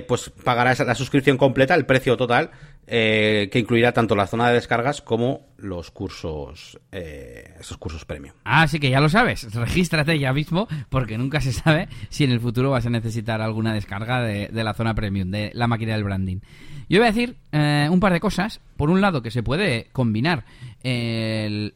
pues 0.08 0.32
pagará 0.44 0.74
la 0.86 0.96
suscripción 0.96 1.38
completa, 1.38 1.76
el 1.76 1.86
precio 1.86 2.16
total, 2.18 2.52
que 2.88 3.50
incluirá 3.56 3.92
tanto 3.92 4.16
la 4.16 4.28
zona 4.28 4.48
de 4.50 4.56
descargas 4.56 5.02
como 5.02 5.48
los 5.58 5.92
cursos, 5.92 6.80
esos 6.92 7.78
cursos 7.78 8.06
premium. 8.06 8.36
Así 8.44 8.80
que 8.80 8.90
ya 8.90 9.00
lo 9.00 9.10
sabes, 9.10 9.54
regístrate 9.54 10.20
ya 10.20 10.34
mismo, 10.34 10.68
porque 10.90 11.18
nunca 11.18 11.42
se 11.42 11.54
sabe 11.54 11.88
si 12.10 12.24
en 12.24 12.32
el 12.32 12.40
futuro 12.40 12.72
vas 12.72 12.86
a 12.86 12.90
necesitar 12.90 13.42
alguna 13.42 13.74
descarga 13.74 14.22
de, 14.22 14.50
de 14.50 14.64
la 14.64 14.74
zona 14.74 14.94
premium, 14.94 15.32
de 15.32 15.52
la 15.54 15.68
máquina 15.68 15.94
del 15.94 16.04
branding. 16.04 16.40
Yo 16.88 17.00
voy 17.00 17.08
a 17.08 17.12
decir 17.12 17.38
eh, 17.52 17.88
un 17.90 18.00
par 18.00 18.14
de 18.14 18.20
cosas. 18.20 18.62
Por 18.78 18.90
un 18.90 19.02
lado, 19.02 19.22
que 19.22 19.32
se 19.32 19.44
puede 19.44 19.88
combinar 19.92 20.46
el 20.84 21.74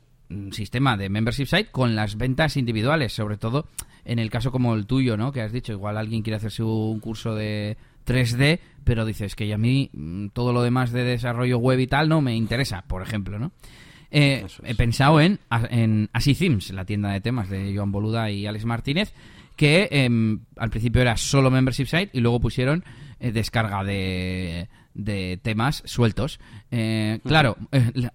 sistema 0.52 0.98
de 0.98 1.10
membership 1.10 1.48
site 1.48 1.72
con 1.72 1.95
las 1.95 2.18
ventas 2.18 2.57
individuales, 2.57 3.14
sobre 3.14 3.38
todo 3.38 3.68
en 4.06 4.19
el 4.19 4.30
caso 4.30 4.52
como 4.52 4.76
el 4.76 4.86
tuyo, 4.86 5.18
¿no? 5.18 5.31
Que 5.31 5.41
has 5.41 5.52
dicho, 5.52 5.73
igual 5.73 5.98
alguien 5.98 6.22
quiere 6.22 6.38
hacerse 6.38 6.64
un 6.64 6.99
curso 6.99 7.34
de 7.36 7.77
3D, 8.10 8.60
pero 8.84 9.06
dices 9.06 9.36
que 9.36 9.53
a 9.53 9.57
mí 9.57 9.91
mm, 9.94 10.30
todo 10.30 10.52
lo 10.52 10.64
demás 10.64 10.91
de 10.91 11.03
desarrollo 11.03 11.60
web 11.60 11.80
y 11.80 11.88
tal 11.88 12.10
no 12.10 12.22
me 12.22 12.36
interesa, 12.36 12.84
por 12.88 13.03
ejemplo, 13.03 13.38
¿no? 13.38 13.52
Eh, 14.11 14.48
he 14.64 14.73
pensado 14.73 15.22
en, 15.22 15.40
en 15.69 16.10
Así 16.14 16.34
Themes, 16.34 16.72
la 16.72 16.86
tienda 16.86 17.11
de 17.11 17.22
temas 17.22 17.49
de 17.49 17.73
Joan 17.76 17.91
Boluda 17.91 18.31
y 18.31 18.48
Alex 18.48 18.65
Martínez, 18.65 19.14
que 19.56 19.88
em, 19.91 20.40
al 20.57 20.72
principio 20.72 21.02
era 21.02 21.15
solo 21.15 21.52
membership 21.52 21.86
site 21.86 22.10
y 22.14 22.22
luego 22.22 22.40
pusieron 22.40 22.84
eh, 23.19 23.31
descarga 23.31 23.84
de, 23.84 24.68
de 24.95 25.40
temas 25.44 25.84
sueltos. 25.86 26.40
Eh, 26.72 27.19
claro, 27.23 27.57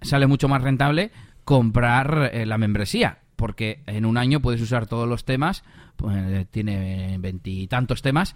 sale 0.02 0.26
mucho 0.26 0.48
más 0.48 0.62
rentable 0.62 1.12
comprar 1.44 2.32
la 2.46 2.58
membresía, 2.58 3.18
porque 3.44 3.82
en 3.84 4.06
un 4.06 4.16
año 4.16 4.40
puedes 4.40 4.62
usar 4.62 4.86
todos 4.86 5.06
los 5.06 5.26
temas, 5.26 5.64
pues, 5.96 6.48
tiene 6.50 7.18
veintitantos 7.18 8.00
temas, 8.00 8.34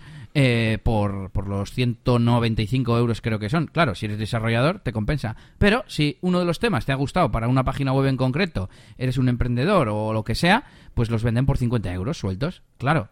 por, 0.82 1.30
por 1.30 1.48
los 1.48 1.72
195 1.72 2.98
euros 2.98 3.22
creo 3.22 3.38
que 3.38 3.48
son. 3.48 3.68
Claro, 3.68 3.94
si 3.94 4.04
eres 4.04 4.18
desarrollador 4.18 4.80
te 4.80 4.92
compensa. 4.92 5.34
Pero 5.56 5.82
si 5.86 6.18
uno 6.20 6.40
de 6.40 6.44
los 6.44 6.58
temas 6.58 6.84
te 6.84 6.92
ha 6.92 6.96
gustado 6.96 7.32
para 7.32 7.48
una 7.48 7.64
página 7.64 7.94
web 7.94 8.04
en 8.04 8.18
concreto, 8.18 8.68
eres 8.98 9.16
un 9.16 9.30
emprendedor 9.30 9.88
o 9.88 10.12
lo 10.12 10.24
que 10.24 10.34
sea, 10.34 10.64
pues 10.92 11.08
los 11.08 11.22
venden 11.22 11.46
por 11.46 11.56
50 11.56 11.90
euros 11.94 12.18
sueltos. 12.18 12.62
Claro, 12.76 13.08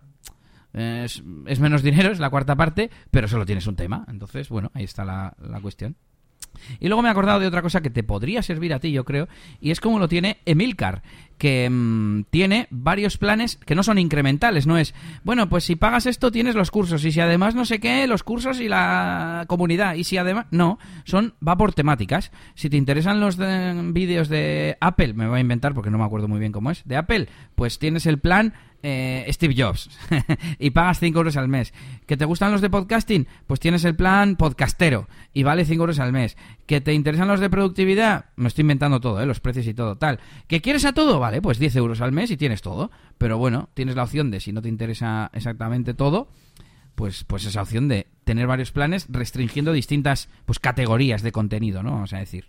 es, 0.75 1.23
menos 1.59 1.83
dinero, 1.83 2.13
es 2.13 2.19
la 2.19 2.29
cuarta 2.29 2.57
parte, 2.57 2.91
pero 3.11 3.27
solo 3.27 3.47
tienes 3.47 3.67
un 3.67 3.77
tema. 3.77 4.05
Entonces, 4.09 4.51
bueno, 4.51 4.71
ahí 4.75 4.85
está 4.85 5.03
la, 5.07 5.35
la 5.41 5.63
cuestión. 5.63 5.97
Y 6.81 6.89
luego 6.89 7.03
me 7.03 7.09
he 7.09 7.11
acordado 7.11 7.41
de 7.41 7.47
otra 7.47 7.63
cosa 7.63 7.81
que 7.81 7.91
te 7.91 8.03
podría 8.03 8.43
servir 8.43 8.73
a 8.75 8.81
ti, 8.81 8.93
yo 8.93 9.05
creo, 9.05 9.29
y 9.61 9.71
es 9.71 9.81
como 9.81 9.99
lo 9.99 10.09
tiene 10.09 10.39
Emilcar, 10.45 11.03
que 11.39 11.69
mm, 11.71 12.25
tiene 12.31 12.67
varios 12.71 13.19
planes 13.19 13.57
que 13.57 13.75
no 13.75 13.83
son 13.83 13.99
incrementales, 13.99 14.67
no 14.67 14.79
es, 14.79 14.95
bueno, 15.25 15.49
pues 15.49 15.65
si 15.65 15.77
pagas 15.77 16.07
esto 16.07 16.31
tienes 16.31 16.55
los 16.55 16.71
cursos, 16.71 17.05
y 17.05 17.13
si 17.13 17.21
además 17.21 17.55
no 17.55 17.65
sé 17.65 17.79
qué, 17.79 18.07
los 18.07 18.23
cursos 18.23 18.61
y 18.61 18.69
la 18.69 19.45
comunidad, 19.49 19.95
y 19.95 20.05
si 20.05 20.17
además, 20.17 20.47
no, 20.51 20.79
son, 21.05 21.35
va 21.47 21.57
por 21.57 21.75
temáticas. 21.75 22.33
Si 22.55 22.71
te 22.71 22.77
interesan 22.77 23.21
los 23.21 23.37
vídeos 23.39 24.29
de 24.29 24.77
Apple, 24.81 25.15
me 25.15 25.29
voy 25.29 25.39
a 25.39 25.41
inventar 25.41 25.75
porque 25.75 25.91
no 25.91 25.99
me 25.99 26.05
acuerdo 26.05 26.29
muy 26.29 26.41
bien 26.41 26.53
cómo 26.53 26.71
es, 26.71 26.83
de 26.85 26.97
Apple, 26.97 27.29
pues 27.55 27.79
tienes 27.79 28.07
el 28.07 28.19
plan 28.19 28.55
eh, 28.89 29.27
Steve 29.33 29.55
Jobs 29.59 29.91
y 30.61 30.71
pagas 30.71 31.01
5 31.01 31.19
euros 31.19 31.37
al 31.37 31.49
mes. 31.49 31.75
¿Que 32.07 32.17
te 32.17 32.25
gustan 32.25 32.53
los 32.53 32.61
de 32.61 32.71
podcasting? 32.71 33.27
Pues 33.49 33.59
tienes 33.59 33.85
el 33.85 33.97
plan 33.97 34.37
podcastero 34.37 35.09
y 35.33 35.43
vale 35.43 35.65
5 35.65 35.83
euros 35.83 35.99
al 35.99 36.13
mes. 36.13 36.37
¿Que 36.67 36.81
te 36.81 36.95
interesan 36.95 37.27
los 37.27 37.41
de 37.41 37.51
productividad? 37.51 38.27
Me 38.37 38.47
estoy 38.47 38.63
inventando 38.63 39.01
todo, 39.01 39.21
¿eh? 39.21 39.27
los 39.27 39.41
precios 39.41 39.67
y 39.67 39.75
todo, 39.75 39.97
tal. 39.97 40.21
¿Que 40.47 40.61
quieres 40.61 40.85
a 40.85 40.93
todo? 40.93 41.19
Vale, 41.19 41.43
pues 41.43 41.59
10 41.59 41.75
euros 41.75 42.01
al 42.01 42.13
mes 42.13 42.31
y 42.31 42.37
tienes 42.37 42.63
todo. 42.63 42.93
Pero 43.19 43.39
bueno, 43.39 43.71
tienes 43.75 43.97
la 43.97 44.05
opción 44.05 44.31
de, 44.31 44.39
si 44.39 44.53
no 44.53 44.63
te 44.63 44.69
interesa 44.69 45.33
exactamente 45.35 45.93
todo, 45.93 46.29
pues, 46.95 47.25
pues 47.25 47.45
esa 47.45 47.63
opción 47.63 47.89
de 47.89 48.07
tener 48.23 48.47
varios 48.47 48.71
planes 48.71 49.07
restringiendo 49.09 49.73
distintas 49.73 50.29
pues, 50.45 50.61
categorías 50.61 51.23
de 51.23 51.33
contenido, 51.33 51.83
¿no? 51.83 51.91
Vamos 51.91 52.13
a 52.13 52.19
decir. 52.19 52.47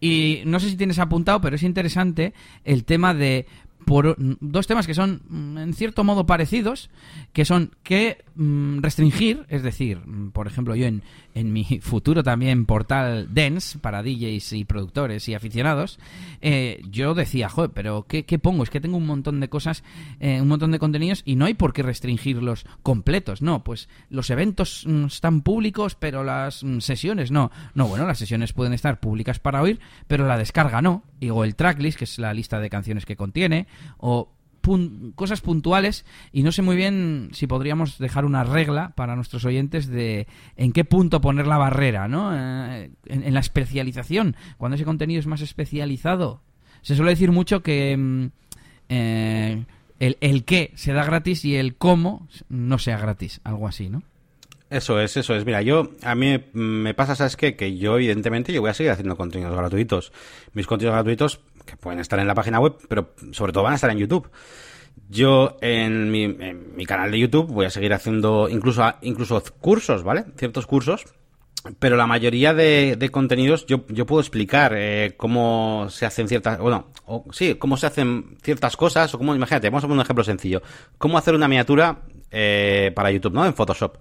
Y 0.00 0.42
no 0.46 0.58
sé 0.58 0.70
si 0.70 0.76
tienes 0.76 0.98
apuntado, 0.98 1.40
pero 1.42 1.56
es 1.56 1.62
interesante 1.62 2.32
el 2.64 2.84
tema 2.84 3.12
de 3.12 3.46
por 3.88 4.16
dos 4.18 4.66
temas 4.66 4.86
que 4.86 4.92
son 4.92 5.22
mm, 5.28 5.58
en 5.58 5.72
cierto 5.72 6.04
modo 6.04 6.26
parecidos, 6.26 6.90
que 7.32 7.46
son 7.46 7.70
que 7.82 8.18
mm, 8.34 8.80
restringir, 8.80 9.46
es 9.48 9.62
decir, 9.62 9.98
mm, 10.04 10.30
por 10.32 10.46
ejemplo, 10.46 10.74
yo 10.74 10.84
en, 10.84 11.02
en 11.34 11.54
mi 11.54 11.64
futuro 11.80 12.22
también 12.22 12.66
portal 12.66 13.28
Dance 13.32 13.78
para 13.78 14.02
DJs 14.02 14.52
y 14.52 14.64
productores 14.66 15.26
y 15.28 15.34
aficionados, 15.34 15.98
eh, 16.42 16.82
yo 16.90 17.14
decía, 17.14 17.48
joder, 17.48 17.70
pero 17.70 18.04
¿qué, 18.06 18.24
pongo? 18.38 18.62
Es 18.62 18.68
que 18.68 18.80
tengo 18.80 18.98
un 18.98 19.06
montón 19.06 19.40
de 19.40 19.48
cosas, 19.48 19.82
eh, 20.20 20.40
un 20.42 20.48
montón 20.48 20.70
de 20.70 20.78
contenidos 20.78 21.22
y 21.24 21.36
no 21.36 21.46
hay 21.46 21.54
por 21.54 21.72
qué 21.72 21.82
restringirlos 21.82 22.66
completos, 22.82 23.40
no, 23.40 23.64
pues 23.64 23.88
los 24.10 24.28
eventos 24.28 24.86
están 25.06 25.40
públicos, 25.40 25.94
pero 25.94 26.24
las 26.24 26.62
sesiones 26.80 27.30
no. 27.30 27.50
No, 27.74 27.88
bueno, 27.88 28.06
las 28.06 28.18
sesiones 28.18 28.52
pueden 28.52 28.74
estar 28.74 29.00
públicas 29.00 29.38
para 29.38 29.62
oír, 29.62 29.80
pero 30.06 30.26
la 30.26 30.36
descarga 30.36 30.82
no. 30.82 31.04
Digo, 31.20 31.42
el 31.42 31.56
tracklist, 31.56 31.98
que 31.98 32.04
es 32.04 32.18
la 32.18 32.34
lista 32.34 32.60
de 32.60 32.70
canciones 32.70 33.06
que 33.06 33.16
contiene, 33.16 33.66
o 33.98 34.30
cosas 35.14 35.40
puntuales 35.40 36.04
y 36.32 36.42
no 36.42 36.52
sé 36.52 36.62
muy 36.62 36.76
bien 36.76 37.30
si 37.32 37.46
podríamos 37.46 37.98
dejar 37.98 38.24
una 38.24 38.44
regla 38.44 38.92
para 38.94 39.16
nuestros 39.16 39.44
oyentes 39.44 39.86
de 39.88 40.26
en 40.56 40.72
qué 40.72 40.84
punto 40.84 41.20
poner 41.20 41.46
la 41.46 41.56
barrera, 41.56 42.08
¿no? 42.08 42.36
Eh, 42.36 42.90
en, 43.06 43.34
la 43.34 43.40
especialización, 43.40 44.36
cuando 44.58 44.74
ese 44.74 44.84
contenido 44.84 45.20
es 45.20 45.26
más 45.26 45.40
especializado. 45.40 46.42
Se 46.82 46.96
suele 46.96 47.12
decir 47.12 47.32
mucho 47.32 47.62
que 47.62 47.96
mm, 47.96 48.26
eh, 48.90 49.64
el, 50.00 50.16
el 50.20 50.44
qué 50.44 50.72
se 50.74 50.92
da 50.92 51.04
gratis 51.04 51.44
y 51.44 51.56
el 51.56 51.76
cómo 51.76 52.28
no 52.48 52.78
sea 52.78 52.98
gratis, 52.98 53.40
algo 53.44 53.68
así, 53.68 53.88
¿no? 53.88 54.02
Eso 54.70 55.00
es, 55.00 55.16
eso 55.16 55.34
es. 55.34 55.46
Mira, 55.46 55.62
yo, 55.62 55.92
a 56.02 56.14
mí 56.14 56.44
me 56.52 56.92
pasa, 56.92 57.14
¿sabes 57.14 57.36
qué? 57.36 57.56
Que 57.56 57.78
yo, 57.78 57.96
evidentemente, 57.96 58.52
yo 58.52 58.60
voy 58.60 58.68
a 58.68 58.74
seguir 58.74 58.92
haciendo 58.92 59.16
contenidos 59.16 59.56
gratuitos. 59.56 60.12
Mis 60.52 60.66
contenidos 60.66 60.94
gratuitos, 60.94 61.40
que 61.68 61.76
pueden 61.76 62.00
estar 62.00 62.18
en 62.18 62.26
la 62.26 62.34
página 62.34 62.58
web, 62.58 62.76
pero 62.88 63.14
sobre 63.32 63.52
todo 63.52 63.64
van 63.64 63.72
a 63.72 63.76
estar 63.76 63.90
en 63.90 63.98
YouTube. 63.98 64.30
Yo, 65.08 65.56
en 65.60 66.10
mi, 66.10 66.24
en 66.24 66.74
mi 66.74 66.84
canal 66.84 67.10
de 67.10 67.18
YouTube, 67.18 67.46
voy 67.46 67.66
a 67.66 67.70
seguir 67.70 67.92
haciendo 67.92 68.48
incluso, 68.48 68.94
incluso 69.02 69.42
cursos, 69.60 70.02
¿vale? 70.02 70.24
Ciertos 70.36 70.66
cursos. 70.66 71.04
Pero 71.78 71.96
la 71.96 72.06
mayoría 72.06 72.54
de, 72.54 72.96
de 72.96 73.08
contenidos 73.10 73.66
yo, 73.66 73.84
yo 73.88 74.06
puedo 74.06 74.20
explicar 74.20 74.72
eh, 74.76 75.14
cómo 75.16 75.88
se 75.90 76.06
hacen 76.06 76.28
ciertas, 76.28 76.58
bueno, 76.58 76.86
o, 77.04 77.24
sí, 77.32 77.56
cómo 77.56 77.76
se 77.76 77.86
hacen 77.86 78.38
ciertas 78.42 78.76
cosas, 78.76 79.12
o 79.12 79.18
cómo, 79.18 79.34
imagínate, 79.34 79.68
vamos 79.68 79.84
a 79.84 79.88
poner 79.88 79.98
un 79.98 80.04
ejemplo 80.04 80.24
sencillo. 80.24 80.62
Cómo 80.98 81.18
hacer 81.18 81.34
una 81.34 81.48
miniatura 81.48 82.02
eh, 82.30 82.92
para 82.94 83.10
YouTube, 83.10 83.34
¿no? 83.34 83.44
En 83.44 83.54
Photoshop. 83.54 83.96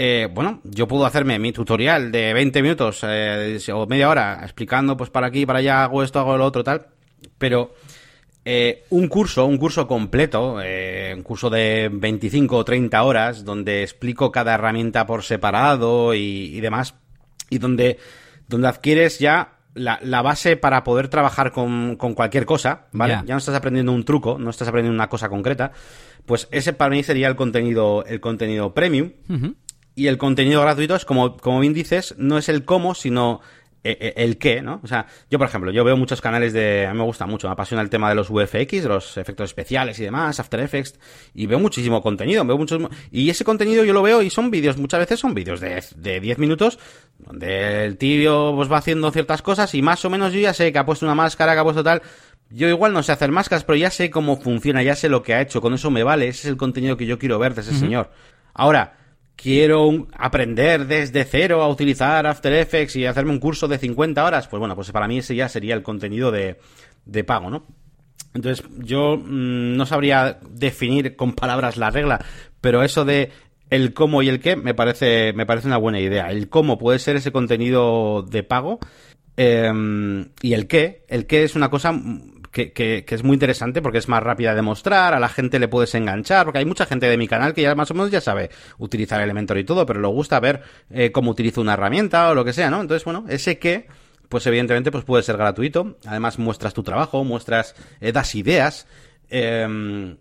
Eh, 0.00 0.28
bueno, 0.32 0.60
yo 0.62 0.86
puedo 0.86 1.04
hacerme 1.04 1.40
mi 1.40 1.50
tutorial 1.50 2.12
de 2.12 2.32
20 2.32 2.62
minutos 2.62 3.00
eh, 3.02 3.58
o 3.74 3.84
media 3.88 4.08
hora 4.08 4.38
explicando 4.44 4.96
pues 4.96 5.10
para 5.10 5.26
aquí, 5.26 5.44
para 5.44 5.58
allá, 5.58 5.82
hago 5.82 6.04
esto, 6.04 6.20
hago 6.20 6.36
lo 6.36 6.44
otro, 6.44 6.62
tal. 6.62 6.86
Pero 7.36 7.74
eh, 8.44 8.84
un 8.90 9.08
curso, 9.08 9.44
un 9.44 9.58
curso 9.58 9.88
completo, 9.88 10.58
un 11.16 11.22
curso 11.24 11.50
de 11.50 11.90
25 11.92 12.58
o 12.58 12.64
30 12.64 13.02
horas, 13.02 13.44
donde 13.44 13.82
explico 13.82 14.30
cada 14.30 14.54
herramienta 14.54 15.04
por 15.04 15.24
separado 15.24 16.14
y, 16.14 16.60
demás, 16.60 16.94
y 17.50 17.58
donde, 17.58 17.98
donde 18.46 18.68
adquieres 18.68 19.18
ya 19.18 19.56
la, 19.74 19.98
la, 20.00 20.22
base 20.22 20.56
para 20.56 20.84
poder 20.84 21.08
trabajar 21.08 21.50
con, 21.50 21.96
con 21.96 22.14
cualquier 22.14 22.46
cosa, 22.46 22.86
¿vale? 22.92 23.14
Ya 23.26 23.34
no 23.34 23.38
estás 23.38 23.56
aprendiendo 23.56 23.90
un 23.90 24.04
truco, 24.04 24.38
no 24.38 24.50
estás 24.50 24.68
aprendiendo 24.68 24.94
una 24.94 25.08
cosa 25.08 25.28
concreta. 25.28 25.72
Pues 26.24 26.46
ese 26.52 26.72
para 26.72 26.90
mí 26.90 27.02
sería 27.02 27.26
el 27.26 27.34
contenido, 27.34 28.04
el 28.04 28.20
contenido 28.20 28.72
premium. 28.74 29.10
Y 29.98 30.06
el 30.06 30.16
contenido 30.16 30.60
gratuito 30.60 30.94
es, 30.94 31.04
como, 31.04 31.36
como 31.36 31.58
bien 31.58 31.74
dices, 31.74 32.14
no 32.18 32.38
es 32.38 32.48
el 32.48 32.64
cómo, 32.64 32.94
sino 32.94 33.40
eh, 33.82 33.98
eh, 34.00 34.12
el 34.18 34.38
qué, 34.38 34.62
¿no? 34.62 34.78
O 34.84 34.86
sea, 34.86 35.06
yo, 35.28 35.38
por 35.38 35.48
ejemplo, 35.48 35.72
yo 35.72 35.82
veo 35.82 35.96
muchos 35.96 36.20
canales 36.20 36.52
de... 36.52 36.86
A 36.86 36.92
mí 36.92 36.98
me 37.00 37.04
gusta 37.04 37.26
mucho, 37.26 37.48
me 37.48 37.54
apasiona 37.54 37.82
el 37.82 37.90
tema 37.90 38.08
de 38.08 38.14
los 38.14 38.28
VFX, 38.30 38.84
de 38.84 38.88
los 38.88 39.16
efectos 39.16 39.50
especiales 39.50 39.98
y 39.98 40.04
demás, 40.04 40.38
After 40.38 40.60
Effects, 40.60 41.00
y 41.34 41.46
veo 41.46 41.58
muchísimo 41.58 42.00
contenido, 42.00 42.44
veo 42.44 42.56
muchos... 42.56 42.80
Y 43.10 43.28
ese 43.28 43.42
contenido 43.42 43.82
yo 43.82 43.92
lo 43.92 44.02
veo 44.02 44.22
y 44.22 44.30
son 44.30 44.52
vídeos, 44.52 44.76
muchas 44.76 45.00
veces 45.00 45.18
son 45.18 45.34
vídeos 45.34 45.58
de, 45.58 45.82
de 45.96 46.20
10 46.20 46.38
minutos, 46.38 46.78
donde 47.18 47.84
el 47.84 47.96
tío 47.96 48.52
pues 48.54 48.70
va 48.70 48.76
haciendo 48.76 49.10
ciertas 49.10 49.42
cosas 49.42 49.74
y 49.74 49.82
más 49.82 50.04
o 50.04 50.10
menos 50.10 50.32
yo 50.32 50.38
ya 50.38 50.54
sé 50.54 50.70
que 50.72 50.78
ha 50.78 50.86
puesto 50.86 51.06
una 51.06 51.16
máscara, 51.16 51.54
que 51.54 51.58
ha 51.58 51.64
puesto 51.64 51.82
tal... 51.82 52.02
Yo 52.50 52.68
igual 52.68 52.92
no 52.92 53.02
sé 53.02 53.10
hacer 53.10 53.32
máscaras, 53.32 53.64
pero 53.64 53.74
ya 53.74 53.90
sé 53.90 54.10
cómo 54.10 54.40
funciona, 54.40 54.80
ya 54.84 54.94
sé 54.94 55.08
lo 55.08 55.24
que 55.24 55.34
ha 55.34 55.40
hecho, 55.40 55.60
con 55.60 55.74
eso 55.74 55.90
me 55.90 56.04
vale, 56.04 56.28
ese 56.28 56.42
es 56.42 56.46
el 56.46 56.56
contenido 56.56 56.96
que 56.96 57.04
yo 57.04 57.18
quiero 57.18 57.40
ver 57.40 57.56
de 57.56 57.62
ese 57.62 57.74
señor. 57.74 58.12
Ahora, 58.54 58.94
quiero 59.40 60.08
aprender 60.14 60.86
desde 60.88 61.24
cero 61.24 61.62
a 61.62 61.68
utilizar 61.68 62.26
After 62.26 62.52
Effects 62.52 62.96
y 62.96 63.06
hacerme 63.06 63.30
un 63.30 63.38
curso 63.38 63.68
de 63.68 63.78
50 63.78 64.24
horas, 64.24 64.48
pues 64.48 64.58
bueno, 64.58 64.74
pues 64.74 64.90
para 64.90 65.06
mí 65.06 65.18
ese 65.18 65.36
ya 65.36 65.48
sería 65.48 65.76
el 65.76 65.84
contenido 65.84 66.32
de, 66.32 66.58
de 67.04 67.24
pago, 67.24 67.48
¿no? 67.48 67.64
Entonces, 68.34 68.66
yo 68.78 69.16
mm, 69.16 69.76
no 69.76 69.86
sabría 69.86 70.40
definir 70.50 71.14
con 71.14 71.34
palabras 71.34 71.76
la 71.76 71.90
regla, 71.90 72.24
pero 72.60 72.82
eso 72.82 73.04
de 73.04 73.30
el 73.70 73.94
cómo 73.94 74.22
y 74.22 74.28
el 74.28 74.40
qué 74.40 74.56
me 74.56 74.74
parece, 74.74 75.32
me 75.34 75.46
parece 75.46 75.68
una 75.68 75.76
buena 75.76 76.00
idea. 76.00 76.30
El 76.30 76.48
cómo 76.48 76.76
puede 76.76 76.98
ser 76.98 77.14
ese 77.14 77.30
contenido 77.30 78.22
de 78.22 78.42
pago 78.42 78.80
eh, 79.36 79.72
y 80.42 80.52
el 80.52 80.66
qué, 80.66 81.04
el 81.08 81.26
qué 81.26 81.44
es 81.44 81.54
una 81.54 81.70
cosa 81.70 81.92
que, 82.50 82.72
que, 82.72 83.04
que, 83.04 83.14
es 83.14 83.22
muy 83.22 83.34
interesante 83.34 83.82
porque 83.82 83.98
es 83.98 84.08
más 84.08 84.22
rápida 84.22 84.54
de 84.54 84.62
mostrar, 84.62 85.14
a 85.14 85.20
la 85.20 85.28
gente 85.28 85.58
le 85.58 85.68
puedes 85.68 85.94
enganchar, 85.94 86.44
porque 86.44 86.58
hay 86.58 86.64
mucha 86.64 86.86
gente 86.86 87.08
de 87.08 87.16
mi 87.16 87.28
canal 87.28 87.54
que 87.54 87.62
ya 87.62 87.74
más 87.74 87.90
o 87.90 87.94
menos 87.94 88.10
ya 88.10 88.20
sabe 88.20 88.50
utilizar 88.78 89.20
Elementor 89.20 89.58
y 89.58 89.64
todo, 89.64 89.86
pero 89.86 90.00
le 90.00 90.08
gusta 90.08 90.40
ver 90.40 90.62
eh, 90.90 91.12
cómo 91.12 91.30
utilizo 91.30 91.60
una 91.60 91.74
herramienta 91.74 92.30
o 92.30 92.34
lo 92.34 92.44
que 92.44 92.52
sea, 92.52 92.70
¿no? 92.70 92.80
Entonces, 92.80 93.04
bueno, 93.04 93.24
ese 93.28 93.58
que, 93.58 93.86
pues 94.28 94.46
evidentemente, 94.46 94.90
pues 94.90 95.04
puede 95.04 95.22
ser 95.22 95.36
gratuito. 95.36 95.96
Además, 96.06 96.38
muestras 96.38 96.74
tu 96.74 96.82
trabajo, 96.82 97.24
muestras, 97.24 97.74
eh, 98.00 98.12
das 98.12 98.34
ideas. 98.34 98.86
Eh, 99.30 100.16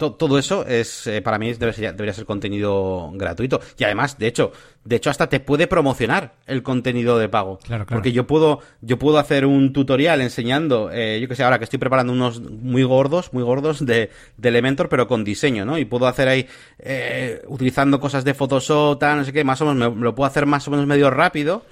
todo 0.00 0.38
eso 0.38 0.66
es 0.66 1.06
eh, 1.06 1.22
para 1.22 1.38
mí 1.38 1.52
debería, 1.52 1.92
debería, 1.92 2.14
ser 2.14 2.24
contenido 2.24 3.10
gratuito. 3.14 3.60
Y 3.78 3.84
además 3.84 4.18
de 4.18 4.26
hecho 4.26 4.52
de 4.84 4.96
hecho 4.96 5.10
hasta 5.10 5.28
te 5.28 5.40
puede 5.40 5.66
promocionar 5.66 6.34
el 6.46 6.62
contenido 6.62 7.18
de 7.18 7.28
pago. 7.28 7.58
Claro, 7.58 7.84
claro. 7.84 7.98
porque 7.98 8.12
yo 8.12 8.26
puedo 8.26 8.60
yo 8.80 8.98
puedo 8.98 9.18
hacer 9.18 9.46
un 9.46 9.72
tutorial 9.72 10.20
enseñando 10.20 10.90
eh, 10.92 11.18
yo 11.20 11.28
que 11.28 11.36
sé 11.36 11.44
ahora 11.44 11.58
que 11.58 11.64
estoy 11.64 11.78
preparando 11.78 12.12
unos 12.12 12.40
muy 12.40 12.82
gordos 12.82 13.32
muy 13.32 13.42
gordos 13.42 13.84
de, 13.84 14.10
de 14.36 14.48
Elementor 14.48 14.88
pero 14.88 15.06
con 15.06 15.22
diseño 15.22 15.64
no 15.64 15.78
y 15.78 15.84
puedo 15.84 16.06
hacer 16.06 16.28
ahí 16.28 16.46
eh, 16.78 17.42
utilizando 17.46 18.00
cosas 18.00 18.24
de 18.24 18.34
Photoshop 18.34 18.98
tal 18.98 19.18
no 19.18 19.24
sé 19.24 19.32
qué 19.32 19.44
más 19.44 19.60
o 19.60 19.66
menos 19.66 19.94
me, 19.94 20.02
lo 20.02 20.14
puedo 20.14 20.26
hacer 20.26 20.46
más 20.46 20.66
o 20.68 20.70
menos 20.70 20.86
medio 20.86 21.10
rápido. 21.10 21.64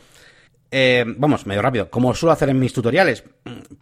Eh, 0.71 1.05
vamos 1.17 1.47
medio 1.47 1.63
rápido 1.63 1.89
como 1.89 2.15
suelo 2.15 2.33
hacer 2.33 2.51
en 2.51 2.59
mis 2.59 2.73
tutoriales. 2.73 3.25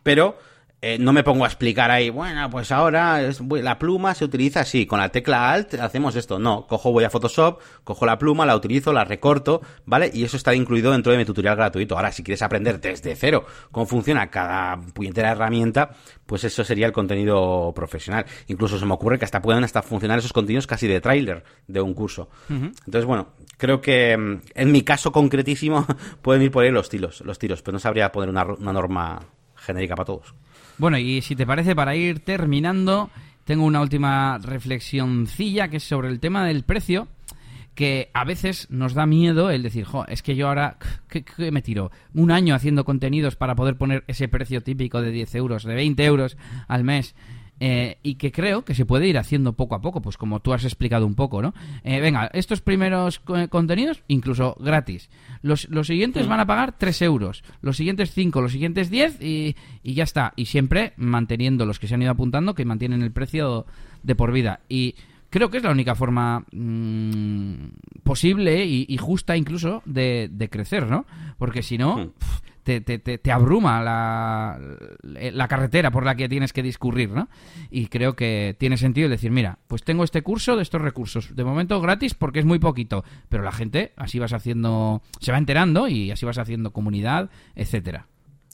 Pero 0.02 0.38
eh, 0.88 0.98
no 1.00 1.12
me 1.12 1.24
pongo 1.24 1.42
a 1.44 1.48
explicar 1.48 1.90
ahí, 1.90 2.10
bueno, 2.10 2.48
pues 2.48 2.70
ahora 2.70 3.20
es, 3.20 3.40
la 3.40 3.76
pluma 3.76 4.14
se 4.14 4.24
utiliza 4.24 4.60
así, 4.60 4.86
con 4.86 5.00
la 5.00 5.08
tecla 5.08 5.50
Alt 5.50 5.74
hacemos 5.74 6.14
esto. 6.14 6.38
No, 6.38 6.64
cojo, 6.68 6.92
voy 6.92 7.02
a 7.02 7.10
Photoshop, 7.10 7.60
cojo 7.82 8.06
la 8.06 8.16
pluma, 8.18 8.46
la 8.46 8.54
utilizo, 8.54 8.92
la 8.92 9.04
recorto, 9.04 9.60
¿vale? 9.84 10.12
Y 10.14 10.22
eso 10.22 10.36
está 10.36 10.54
incluido 10.54 10.92
dentro 10.92 11.10
de 11.10 11.18
mi 11.18 11.24
tutorial 11.24 11.56
gratuito. 11.56 11.96
Ahora, 11.96 12.12
si 12.12 12.22
quieres 12.22 12.40
aprender 12.40 12.80
desde 12.80 13.16
cero 13.16 13.44
cómo 13.72 13.84
funciona 13.86 14.28
cada 14.28 14.76
puñetera 14.94 15.32
herramienta, 15.32 15.90
pues 16.24 16.44
eso 16.44 16.62
sería 16.62 16.86
el 16.86 16.92
contenido 16.92 17.72
profesional. 17.74 18.24
Incluso 18.46 18.78
se 18.78 18.86
me 18.86 18.94
ocurre 18.94 19.18
que 19.18 19.24
hasta 19.24 19.42
pueden 19.42 19.64
hasta 19.64 19.82
funcionar 19.82 20.20
esos 20.20 20.32
contenidos 20.32 20.68
casi 20.68 20.86
de 20.86 21.00
tráiler 21.00 21.42
de 21.66 21.80
un 21.80 21.94
curso. 21.94 22.28
Uh 22.48 22.52
-huh. 22.52 22.74
Entonces, 22.86 23.06
bueno, 23.06 23.30
creo 23.56 23.80
que 23.80 24.12
en 24.12 24.72
mi 24.72 24.82
caso 24.82 25.10
concretísimo 25.10 25.84
pueden 26.22 26.42
ir 26.42 26.52
por 26.52 26.62
ahí 26.62 26.70
los 26.70 26.88
tiros, 26.88 27.22
los 27.22 27.40
tiros, 27.40 27.60
pero 27.62 27.72
no 27.72 27.80
sabría 27.80 28.12
poner 28.12 28.30
una, 28.30 28.44
una 28.44 28.72
norma 28.72 29.18
genérica 29.56 29.96
para 29.96 30.06
todos. 30.06 30.34
Bueno, 30.78 30.98
y 30.98 31.22
si 31.22 31.34
te 31.34 31.46
parece, 31.46 31.74
para 31.74 31.96
ir 31.96 32.20
terminando, 32.20 33.10
tengo 33.44 33.64
una 33.64 33.80
última 33.80 34.38
reflexioncilla 34.38 35.68
que 35.68 35.78
es 35.78 35.84
sobre 35.84 36.08
el 36.08 36.20
tema 36.20 36.44
del 36.44 36.64
precio, 36.64 37.08
que 37.74 38.10
a 38.14 38.24
veces 38.24 38.68
nos 38.70 38.94
da 38.94 39.06
miedo 39.06 39.50
el 39.50 39.62
decir, 39.62 39.84
jo, 39.84 40.04
es 40.06 40.22
que 40.22 40.34
yo 40.34 40.48
ahora, 40.48 40.78
¿qué, 41.08 41.24
qué 41.24 41.50
me 41.50 41.62
tiro? 41.62 41.90
Un 42.14 42.30
año 42.30 42.54
haciendo 42.54 42.84
contenidos 42.84 43.36
para 43.36 43.54
poder 43.54 43.76
poner 43.76 44.04
ese 44.06 44.28
precio 44.28 44.62
típico 44.62 45.00
de 45.00 45.12
10 45.12 45.34
euros, 45.36 45.64
de 45.64 45.74
20 45.74 46.04
euros 46.04 46.36
al 46.68 46.84
mes. 46.84 47.14
Eh, 47.58 47.96
y 48.02 48.16
que 48.16 48.32
creo 48.32 48.66
que 48.66 48.74
se 48.74 48.84
puede 48.84 49.08
ir 49.08 49.16
haciendo 49.16 49.54
poco 49.54 49.74
a 49.74 49.80
poco, 49.80 50.02
pues 50.02 50.18
como 50.18 50.40
tú 50.40 50.52
has 50.52 50.64
explicado 50.64 51.06
un 51.06 51.14
poco, 51.14 51.40
¿no? 51.40 51.54
Eh, 51.84 52.00
venga, 52.00 52.26
estos 52.34 52.60
primeros 52.60 53.20
contenidos, 53.48 54.02
incluso 54.08 54.56
gratis. 54.60 55.08
Los, 55.40 55.68
los 55.70 55.86
siguientes 55.86 56.28
van 56.28 56.40
a 56.40 56.46
pagar 56.46 56.76
3 56.76 57.02
euros, 57.02 57.42
los 57.62 57.78
siguientes 57.78 58.12
5, 58.12 58.42
los 58.42 58.52
siguientes 58.52 58.90
10 58.90 59.22
y, 59.22 59.56
y, 59.82 59.94
ya 59.94 60.04
está. 60.04 60.34
Y 60.36 60.46
siempre 60.46 60.92
manteniendo 60.96 61.64
los 61.64 61.78
que 61.78 61.88
se 61.88 61.94
han 61.94 62.02
ido 62.02 62.10
apuntando, 62.10 62.54
que 62.54 62.66
mantienen 62.66 63.02
el 63.02 63.12
precio 63.12 63.64
de 64.02 64.14
por 64.14 64.32
vida. 64.32 64.60
Y 64.68 64.94
creo 65.30 65.48
que 65.50 65.56
es 65.56 65.62
la 65.62 65.70
única 65.70 65.94
forma 65.94 66.44
mmm, 66.52 67.68
posible 68.02 68.66
y, 68.66 68.84
y, 68.88 68.98
justa 68.98 69.36
incluso 69.36 69.82
de, 69.86 70.28
de, 70.30 70.50
crecer, 70.50 70.86
¿no? 70.88 71.06
Porque 71.38 71.62
si 71.62 71.78
no... 71.78 72.12
Te, 72.66 72.80
te, 72.80 72.98
te, 72.98 73.30
abruma 73.30 73.80
la, 73.80 74.58
la, 75.04 75.46
carretera 75.46 75.92
por 75.92 76.04
la 76.04 76.16
que 76.16 76.28
tienes 76.28 76.52
que 76.52 76.64
discurrir, 76.64 77.10
¿no? 77.10 77.28
Y 77.70 77.86
creo 77.86 78.16
que 78.16 78.56
tiene 78.58 78.76
sentido 78.76 79.08
decir, 79.08 79.30
mira, 79.30 79.60
pues 79.68 79.84
tengo 79.84 80.02
este 80.02 80.22
curso 80.22 80.56
de 80.56 80.64
estos 80.64 80.82
recursos, 80.82 81.36
de 81.36 81.44
momento 81.44 81.80
gratis 81.80 82.14
porque 82.14 82.40
es 82.40 82.44
muy 82.44 82.58
poquito, 82.58 83.04
pero 83.28 83.44
la 83.44 83.52
gente 83.52 83.92
así 83.94 84.18
vas 84.18 84.32
haciendo, 84.32 85.00
se 85.20 85.30
va 85.30 85.38
enterando 85.38 85.86
y 85.86 86.10
así 86.10 86.26
vas 86.26 86.38
haciendo 86.38 86.72
comunidad, 86.72 87.30
etcétera. 87.54 88.08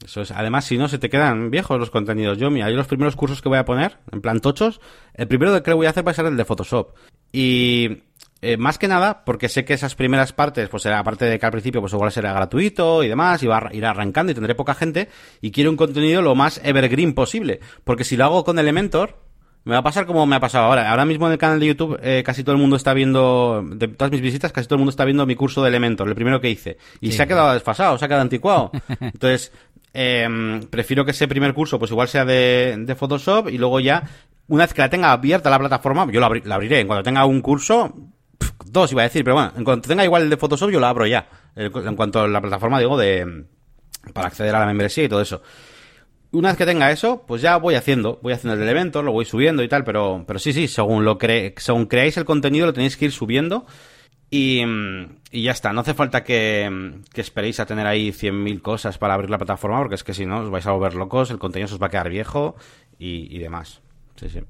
Eso 0.05 0.21
es. 0.21 0.31
Además, 0.31 0.67
si 0.67 0.77
no, 0.77 0.89
se 0.89 0.99
te 0.99 1.09
quedan 1.09 1.51
viejos 1.51 1.79
los 1.79 1.89
contenidos. 1.89 2.37
Yo, 2.37 2.51
mira, 2.51 2.69
yo 2.69 2.77
los 2.77 2.89
primeros 2.89 3.17
cursos 3.17 3.41
que 3.41 3.49
voy 3.49 3.57
a 3.57 3.65
poner, 3.65 3.97
en 4.11 4.21
plan 4.21 4.41
tochos, 4.41 4.83
el 5.15 5.27
primero 5.27 5.63
que 5.63 5.73
voy 5.73 5.87
a 5.87 5.91
hacer 5.91 6.07
va 6.07 6.11
a 6.11 6.15
ser 6.15 6.27
el 6.27 6.37
de 6.37 6.45
Photoshop. 6.45 6.95
Y 7.33 8.03
eh, 8.43 8.57
más 8.57 8.77
que 8.77 8.89
nada, 8.89 9.25
porque 9.25 9.49
sé 9.49 9.65
que 9.65 9.73
esas 9.73 9.95
primeras 9.95 10.33
partes, 10.33 10.69
pues 10.69 10.85
era 10.85 10.99
aparte 10.99 11.25
de 11.25 11.39
que 11.39 11.47
al 11.47 11.53
principio, 11.53 11.81
pues 11.81 11.93
igual 11.93 12.13
será 12.13 12.33
gratuito 12.33 13.03
y 13.05 13.09
demás, 13.09 13.43
y 13.43 13.47
va 13.47 13.59
a 13.59 13.75
ir 13.75 13.85
arrancando 13.87 14.33
y 14.33 14.35
tendré 14.35 14.55
poca 14.55 14.75
gente, 14.75 15.09
y 15.41 15.51
quiero 15.53 15.71
un 15.71 15.77
contenido 15.77 16.21
lo 16.23 16.35
más 16.35 16.61
evergreen 16.65 17.15
posible. 17.15 17.61
Porque 17.85 18.05
si 18.05 18.17
lo 18.17 18.25
hago 18.25 18.45
con 18.45 18.59
Elementor, 18.59 19.17
me 19.65 19.75
va 19.75 19.79
a 19.79 19.83
pasar 19.85 20.07
como 20.07 20.27
me 20.27 20.35
ha 20.35 20.41
pasado 20.41 20.65
ahora. 20.65 20.91
Ahora 20.91 21.05
mismo 21.05 21.27
en 21.27 21.33
el 21.35 21.39
canal 21.39 21.61
de 21.61 21.67
YouTube 21.69 21.97
eh, 22.03 22.25
casi 22.27 22.43
todo 22.43 22.57
el 22.57 22.61
mundo 22.61 22.75
está 22.75 22.93
viendo, 22.95 23.63
de 23.65 23.87
todas 23.87 24.11
mis 24.11 24.21
visitas, 24.21 24.51
casi 24.51 24.67
todo 24.67 24.75
el 24.75 24.81
mundo 24.81 24.91
está 24.91 25.05
viendo 25.05 25.25
mi 25.25 25.37
curso 25.37 25.63
de 25.63 25.69
Elementor, 25.69 26.09
el 26.09 26.17
primero 26.17 26.41
que 26.41 26.51
hice. 26.51 26.79
Y 27.01 27.13
Sí. 27.13 27.17
se 27.19 27.23
ha 27.23 27.27
quedado 27.29 27.53
desfasado, 27.55 27.97
se 27.97 28.05
ha 28.05 28.09
quedado 28.09 28.23
anticuado. 28.23 28.73
Entonces, 29.01 29.53
eh, 29.95 30.61
prefiero 30.69 31.05
que 31.05 31.13
ese 31.13 31.29
primer 31.29 31.55
curso, 31.55 31.79
pues 31.79 31.93
igual 31.93 32.09
sea 32.09 32.25
de, 32.25 32.75
de 32.77 32.95
Photoshop 32.97 33.51
y 33.51 33.59
luego 33.59 33.79
ya, 33.79 34.03
una 34.49 34.65
vez 34.65 34.75
que 34.75 34.83
la 34.83 34.91
tenga 34.91 35.13
abierta 35.13 35.49
la 35.49 35.61
plataforma, 35.61 36.11
yo 36.11 36.19
la, 36.19 36.29
abri- 36.29 36.45
la 36.45 36.57
abriré. 36.57 36.81
En 36.81 36.89
cuanto 36.89 37.05
tenga 37.05 37.25
un 37.25 37.41
curso, 37.41 37.95
dos 38.65 38.93
iba 38.93 39.03
a 39.03 39.05
decir, 39.05 39.25
pero 39.25 39.35
bueno, 39.35 39.53
en 39.57 39.65
cuanto 39.65 39.89
tenga 39.89 40.05
igual 40.05 40.23
el 40.23 40.31
de 40.31 40.37
Photoshop, 40.37 40.71
yo 40.71 40.81
lo 40.81 40.87
abro 40.87 41.07
ya. 41.07 41.29
En 41.55 41.97
cuanto 41.97 42.21
a 42.21 42.29
la 42.29 42.41
plataforma, 42.41 42.79
digo, 42.79 42.97
de 42.97 43.45
para 44.13 44.29
acceder 44.29 44.55
a 44.55 44.61
la 44.61 44.67
membresía 44.67 45.05
y 45.05 45.09
todo 45.09 45.21
eso. 45.21 45.43
Una 46.33 46.49
vez 46.49 46.57
que 46.57 46.65
tenga 46.65 46.91
eso, 46.91 47.25
pues 47.27 47.43
ya 47.43 47.57
voy 47.59 47.75
haciendo, 47.75 48.19
voy 48.23 48.33
haciendo 48.33 48.61
el 48.61 48.69
evento, 48.69 49.03
lo 49.03 49.13
voy 49.13 49.27
subiendo 49.27 49.63
y 49.63 49.69
tal, 49.69 49.85
pero, 49.85 50.25
pero 50.27 50.39
sí, 50.39 50.53
sí, 50.53 50.67
según 50.67 51.05
lo 51.05 51.19
cre 51.19 51.55
según 51.59 51.87
creáis 51.87 52.17
el 52.17 52.25
contenido 52.25 52.67
lo 52.67 52.73
tenéis 52.73 52.97
que 52.97 53.05
ir 53.05 53.13
subiendo 53.13 53.67
y, 54.31 54.63
y 55.31 55.43
ya 55.43 55.53
está. 55.53 55.75
No 55.75 55.83
hace 55.83 55.93
falta 55.93 56.25
que, 56.25 57.03
que 57.13 57.21
esperéis 57.21 57.61
a 57.61 57.67
tener 57.67 57.87
ahí 57.87 58.13
100.000 58.13 58.63
cosas 58.63 58.97
para 58.97 59.13
abrir 59.13 59.29
la 59.29 59.37
plataforma, 59.37 59.79
porque 59.79 59.95
es 59.95 60.05
que 60.05 60.15
si 60.15 60.25
no 60.25 60.41
os 60.41 60.51
vais 60.51 60.67
a 60.67 60.73
volver 60.73 60.95
locos, 60.95 61.31
el 61.31 61.39
contenido 61.39 61.69
se 61.69 61.75
os 61.75 61.83
va 61.83 61.89
a 61.89 61.91
quedar 61.91 62.09
viejo 62.09 62.57
y, 62.99 63.37
demás. 63.39 63.83
Sí, 64.17 64.31
sí. 64.31 64.41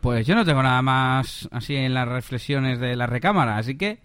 Pues 0.00 0.26
yo 0.26 0.34
no 0.34 0.44
tengo 0.44 0.62
nada 0.62 0.82
más 0.82 1.48
así 1.50 1.74
en 1.74 1.94
las 1.94 2.08
reflexiones 2.08 2.78
de 2.78 2.96
la 2.96 3.06
recámara, 3.06 3.56
así 3.56 3.76
que 3.76 3.98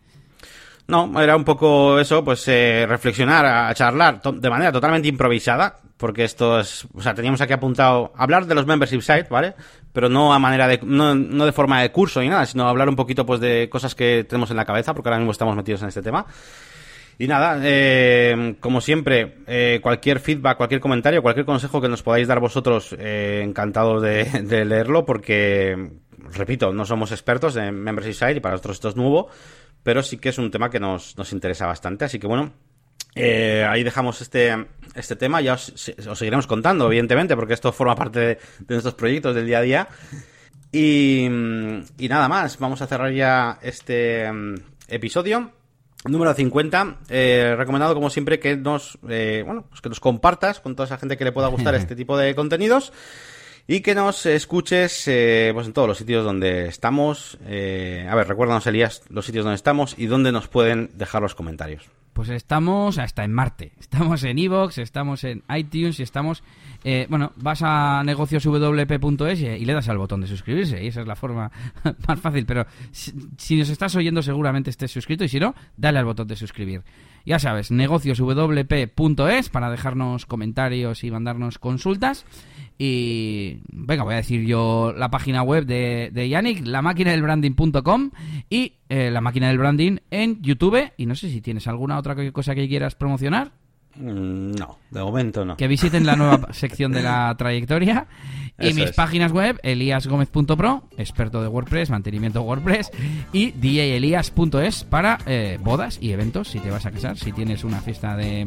No, 0.87 1.21
era 1.21 1.35
un 1.35 1.43
poco 1.43 1.99
eso, 1.99 2.23
pues 2.23 2.47
eh, 2.47 2.85
reflexionar, 2.87 3.45
a, 3.45 3.73
charlar 3.73 4.21
de 4.21 4.49
manera 4.49 4.71
totalmente 4.71 5.07
improvisada, 5.07 5.77
porque 5.97 6.23
esto 6.23 6.59
es, 6.59 6.87
o 6.93 7.01
sea, 7.01 7.13
teníamos 7.13 7.39
aquí 7.41 7.53
apuntado 7.53 8.11
hablar 8.17 8.45
de 8.45 8.55
los 8.55 8.65
membership 8.65 9.01
sites, 9.01 9.29
¿vale? 9.29 9.53
Pero 9.93 10.09
no 10.09 10.33
a 10.33 10.39
manera 10.39 10.67
de, 10.67 10.79
no, 10.83 11.13
no 11.13 11.45
de 11.45 11.51
forma 11.51 11.81
de 11.81 11.91
curso 11.91 12.21
ni 12.21 12.29
nada, 12.29 12.45
sino 12.45 12.67
hablar 12.67 12.89
un 12.89 12.95
poquito 12.95 13.25
pues 13.25 13.39
de 13.39 13.69
cosas 13.69 13.93
que 13.93 14.25
tenemos 14.27 14.49
en 14.49 14.57
la 14.57 14.65
cabeza, 14.65 14.93
porque 14.93 15.09
ahora 15.09 15.19
mismo 15.19 15.31
estamos 15.31 15.55
metidos 15.55 15.83
en 15.83 15.89
este 15.89 16.01
tema. 16.01 16.25
Y 17.21 17.27
nada, 17.27 17.59
eh, 17.61 18.55
como 18.59 18.81
siempre, 18.81 19.43
eh, 19.45 19.79
cualquier 19.83 20.19
feedback, 20.19 20.57
cualquier 20.57 20.81
comentario, 20.81 21.21
cualquier 21.21 21.45
consejo 21.45 21.79
que 21.79 21.87
nos 21.87 22.01
podáis 22.01 22.27
dar 22.27 22.39
vosotros, 22.39 22.95
eh, 22.97 23.43
encantados 23.43 24.01
de, 24.01 24.65
leerlo, 24.65 25.05
porque, 25.05 25.91
repito, 26.31 26.73
no 26.73 26.83
somos 26.83 27.11
expertos 27.11 27.57
en 27.57 27.75
Membership 27.75 28.13
Site 28.13 28.37
y 28.37 28.39
para 28.39 28.53
nosotros 28.53 28.77
esto 28.77 28.89
es 28.89 28.95
nuevo, 28.95 29.29
pero 29.83 30.01
sí 30.01 30.17
que 30.17 30.29
es 30.29 30.39
un 30.39 30.49
tema 30.49 30.71
que 30.71 30.79
nos, 30.79 31.15
nos 31.15 31.31
interesa 31.31 31.67
bastante. 31.67 32.05
Así 32.05 32.17
que 32.17 32.25
bueno, 32.25 32.53
eh, 33.13 33.67
ahí 33.69 33.83
dejamos 33.83 34.19
este, 34.21 34.65
este 34.95 35.15
tema. 35.15 35.41
Ya 35.41 35.53
os, 35.53 35.93
os 36.09 36.17
seguiremos 36.17 36.47
contando, 36.47 36.87
evidentemente, 36.87 37.35
porque 37.35 37.53
esto 37.53 37.71
forma 37.71 37.93
parte 37.93 38.19
de, 38.19 38.35
de 38.61 38.73
nuestros 38.73 38.95
proyectos 38.95 39.35
del 39.35 39.45
día 39.45 39.59
a 39.59 39.61
día. 39.61 39.87
Y, 40.71 41.25
y 41.99 42.07
nada 42.09 42.27
más, 42.27 42.57
vamos 42.57 42.81
a 42.81 42.87
cerrar 42.87 43.13
ya 43.13 43.59
este 43.61 44.31
mm, 44.31 44.55
episodio. 44.87 45.60
Número 46.05 46.33
50. 46.33 46.97
Eh, 47.09 47.55
recomendado, 47.57 47.93
como 47.93 48.09
siempre, 48.09 48.39
que 48.39 48.57
nos, 48.57 48.97
eh, 49.09 49.43
bueno, 49.45 49.65
pues 49.69 49.81
que 49.81 49.89
nos 49.89 49.99
compartas 49.99 50.59
con 50.59 50.75
toda 50.75 50.87
esa 50.87 50.97
gente 50.97 51.17
que 51.17 51.23
le 51.23 51.31
pueda 51.31 51.47
gustar 51.47 51.75
este 51.75 51.95
tipo 51.97 52.17
de 52.17 52.35
contenidos. 52.35 52.91
Y 53.67 53.81
que 53.81 53.95
nos 53.95 54.25
escuches 54.25 55.07
eh, 55.07 55.51
pues 55.53 55.67
en 55.67 55.73
todos 55.73 55.87
los 55.87 55.97
sitios 55.97 56.25
donde 56.25 56.67
estamos. 56.67 57.37
Eh, 57.45 58.07
a 58.09 58.15
ver, 58.15 58.27
recuérdanos, 58.27 58.65
Elías, 58.67 59.03
los 59.09 59.25
sitios 59.25 59.45
donde 59.45 59.55
estamos 59.55 59.95
y 59.97 60.07
dónde 60.07 60.31
nos 60.31 60.47
pueden 60.47 60.89
dejar 60.95 61.21
los 61.21 61.35
comentarios. 61.35 61.89
Pues 62.13 62.29
estamos 62.29 62.97
hasta 62.97 63.23
en 63.23 63.31
Marte. 63.31 63.71
Estamos 63.79 64.23
en 64.23 64.39
Evox, 64.39 64.77
estamos 64.79 65.23
en 65.23 65.43
iTunes 65.55 65.99
y 65.99 66.03
estamos... 66.03 66.43
Eh, 66.83 67.05
bueno, 67.09 67.31
vas 67.35 67.61
a 67.63 68.03
negocioswp.es 68.03 69.41
y, 69.41 69.65
le 69.65 69.73
das 69.73 69.89
al 69.89 69.97
botón 69.97 70.21
de 70.21 70.27
suscribirse. 70.27 70.83
Y 70.83 70.87
esa 70.87 71.01
es 71.01 71.07
la 71.07 71.15
forma 71.15 71.51
más 72.07 72.19
fácil. 72.19 72.45
Pero 72.45 72.65
si, 72.91 73.13
si 73.37 73.55
nos 73.55 73.69
estás 73.69 73.95
oyendo 73.95 74.21
seguramente 74.21 74.69
estés 74.69 74.91
suscrito 74.91 75.23
y 75.23 75.29
si 75.29 75.39
no, 75.39 75.53
dale 75.77 75.99
al 75.99 76.05
botón 76.05 76.27
de 76.27 76.35
suscribir. 76.35 76.83
Ya 77.25 77.37
sabes, 77.37 77.69
negocioswp.es 77.71 79.49
para 79.49 79.69
dejarnos 79.69 80.25
comentarios 80.25 81.03
y 81.03 81.11
mandarnos 81.11 81.59
consultas. 81.59 82.25
Y 82.79 83.59
venga, 83.71 84.03
voy 84.03 84.15
a 84.15 84.17
decir 84.17 84.43
yo 84.43 84.91
la 84.97 85.11
página 85.11 85.43
web 85.43 85.67
de, 85.67 86.09
de 86.11 86.29
Yannick, 86.29 86.65
la 86.65 86.81
máquina 86.81 87.11
del 87.11 87.21
branding.com 87.21 88.09
y 88.49 88.77
eh, 88.89 89.11
la 89.11 89.21
máquina 89.21 89.49
del 89.49 89.59
branding 89.59 89.97
en 90.09 90.41
YouTube. 90.41 90.91
Y 90.97 91.05
no 91.05 91.13
sé 91.13 91.29
si 91.29 91.41
tienes 91.41 91.67
alguna 91.67 91.99
otra 91.99 92.15
cosa 92.31 92.55
que 92.55 92.67
quieras 92.67 92.95
promocionar. 92.95 93.51
Mm, 93.95 94.51
No, 94.55 94.77
de 94.89 95.01
momento 95.01 95.43
no. 95.45 95.57
Que 95.57 95.67
visiten 95.67 96.05
la 96.05 96.15
nueva 96.15 96.47
sección 96.53 96.91
de 96.91 97.01
la 97.01 97.33
trayectoria. 97.37 98.07
Y 98.59 98.67
Eso 98.67 98.75
mis 98.75 98.89
es. 98.91 98.95
páginas 98.95 99.31
web, 99.31 99.59
eliasgomez.pro, 99.63 100.83
experto 100.97 101.41
de 101.41 101.47
WordPress, 101.47 101.89
mantenimiento 101.89 102.43
WordPress, 102.43 102.91
y 103.33 103.51
djelias.es 103.51 104.83
para 104.83 105.17
eh, 105.25 105.57
bodas 105.63 105.97
y 105.99 106.11
eventos, 106.11 106.49
si 106.49 106.59
te 106.59 106.69
vas 106.69 106.85
a 106.85 106.91
casar, 106.91 107.17
si 107.17 107.31
tienes 107.31 107.63
una 107.63 107.81
fiesta 107.81 108.15
de, 108.15 108.45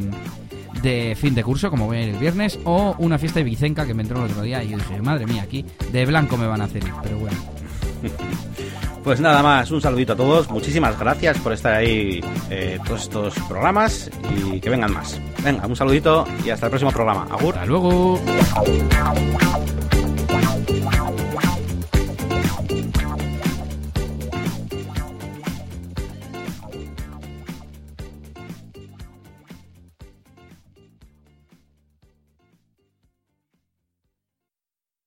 de 0.83 1.17
fin 1.21 1.35
de 1.35 1.43
curso, 1.43 1.69
como 1.69 1.87
voy 1.87 1.97
a 1.97 2.03
ir 2.03 2.11
el 2.11 2.21
viernes, 2.21 2.61
o 2.65 2.95
una 2.99 3.19
fiesta 3.19 3.41
de 3.41 3.45
Vicenca 3.45 3.87
que 3.87 3.95
me 3.95 4.03
entró 4.03 4.25
el 4.25 4.31
otro 4.31 4.43
día 4.43 4.63
y 4.63 4.69
yo 4.69 4.77
dije, 4.79 5.03
madre 5.03 5.27
mía, 5.27 5.43
aquí 5.43 5.65
de 5.91 6.07
blanco 6.07 6.37
me 6.37 6.47
van 6.47 6.61
a 6.61 6.65
hacer 6.65 6.85
pero 7.03 7.19
bueno. 7.19 7.39
Pues 9.05 9.21
nada 9.21 9.43
más, 9.43 9.71
un 9.71 9.83
saludito 9.83 10.15
a 10.15 10.17
todos. 10.17 10.49
Muchísimas 10.49 10.99
gracias 10.99 11.39
por 11.39 11.53
estar 11.53 11.75
ahí 11.75 12.21
eh, 12.49 12.79
todos 12.87 13.03
estos 13.03 13.35
programas 13.47 14.11
y 14.35 14.59
que 14.61 14.71
vengan 14.71 14.95
más. 14.95 15.21
Venga, 15.43 15.67
un 15.67 15.77
saludito 15.77 16.27
y 16.43 16.49
hasta 16.49 16.67
el 16.67 16.71
próximo 16.71 16.91
programa. 16.91 17.27
Agur. 17.31 17.55
Hasta 17.55 17.67
luego. 17.67 18.19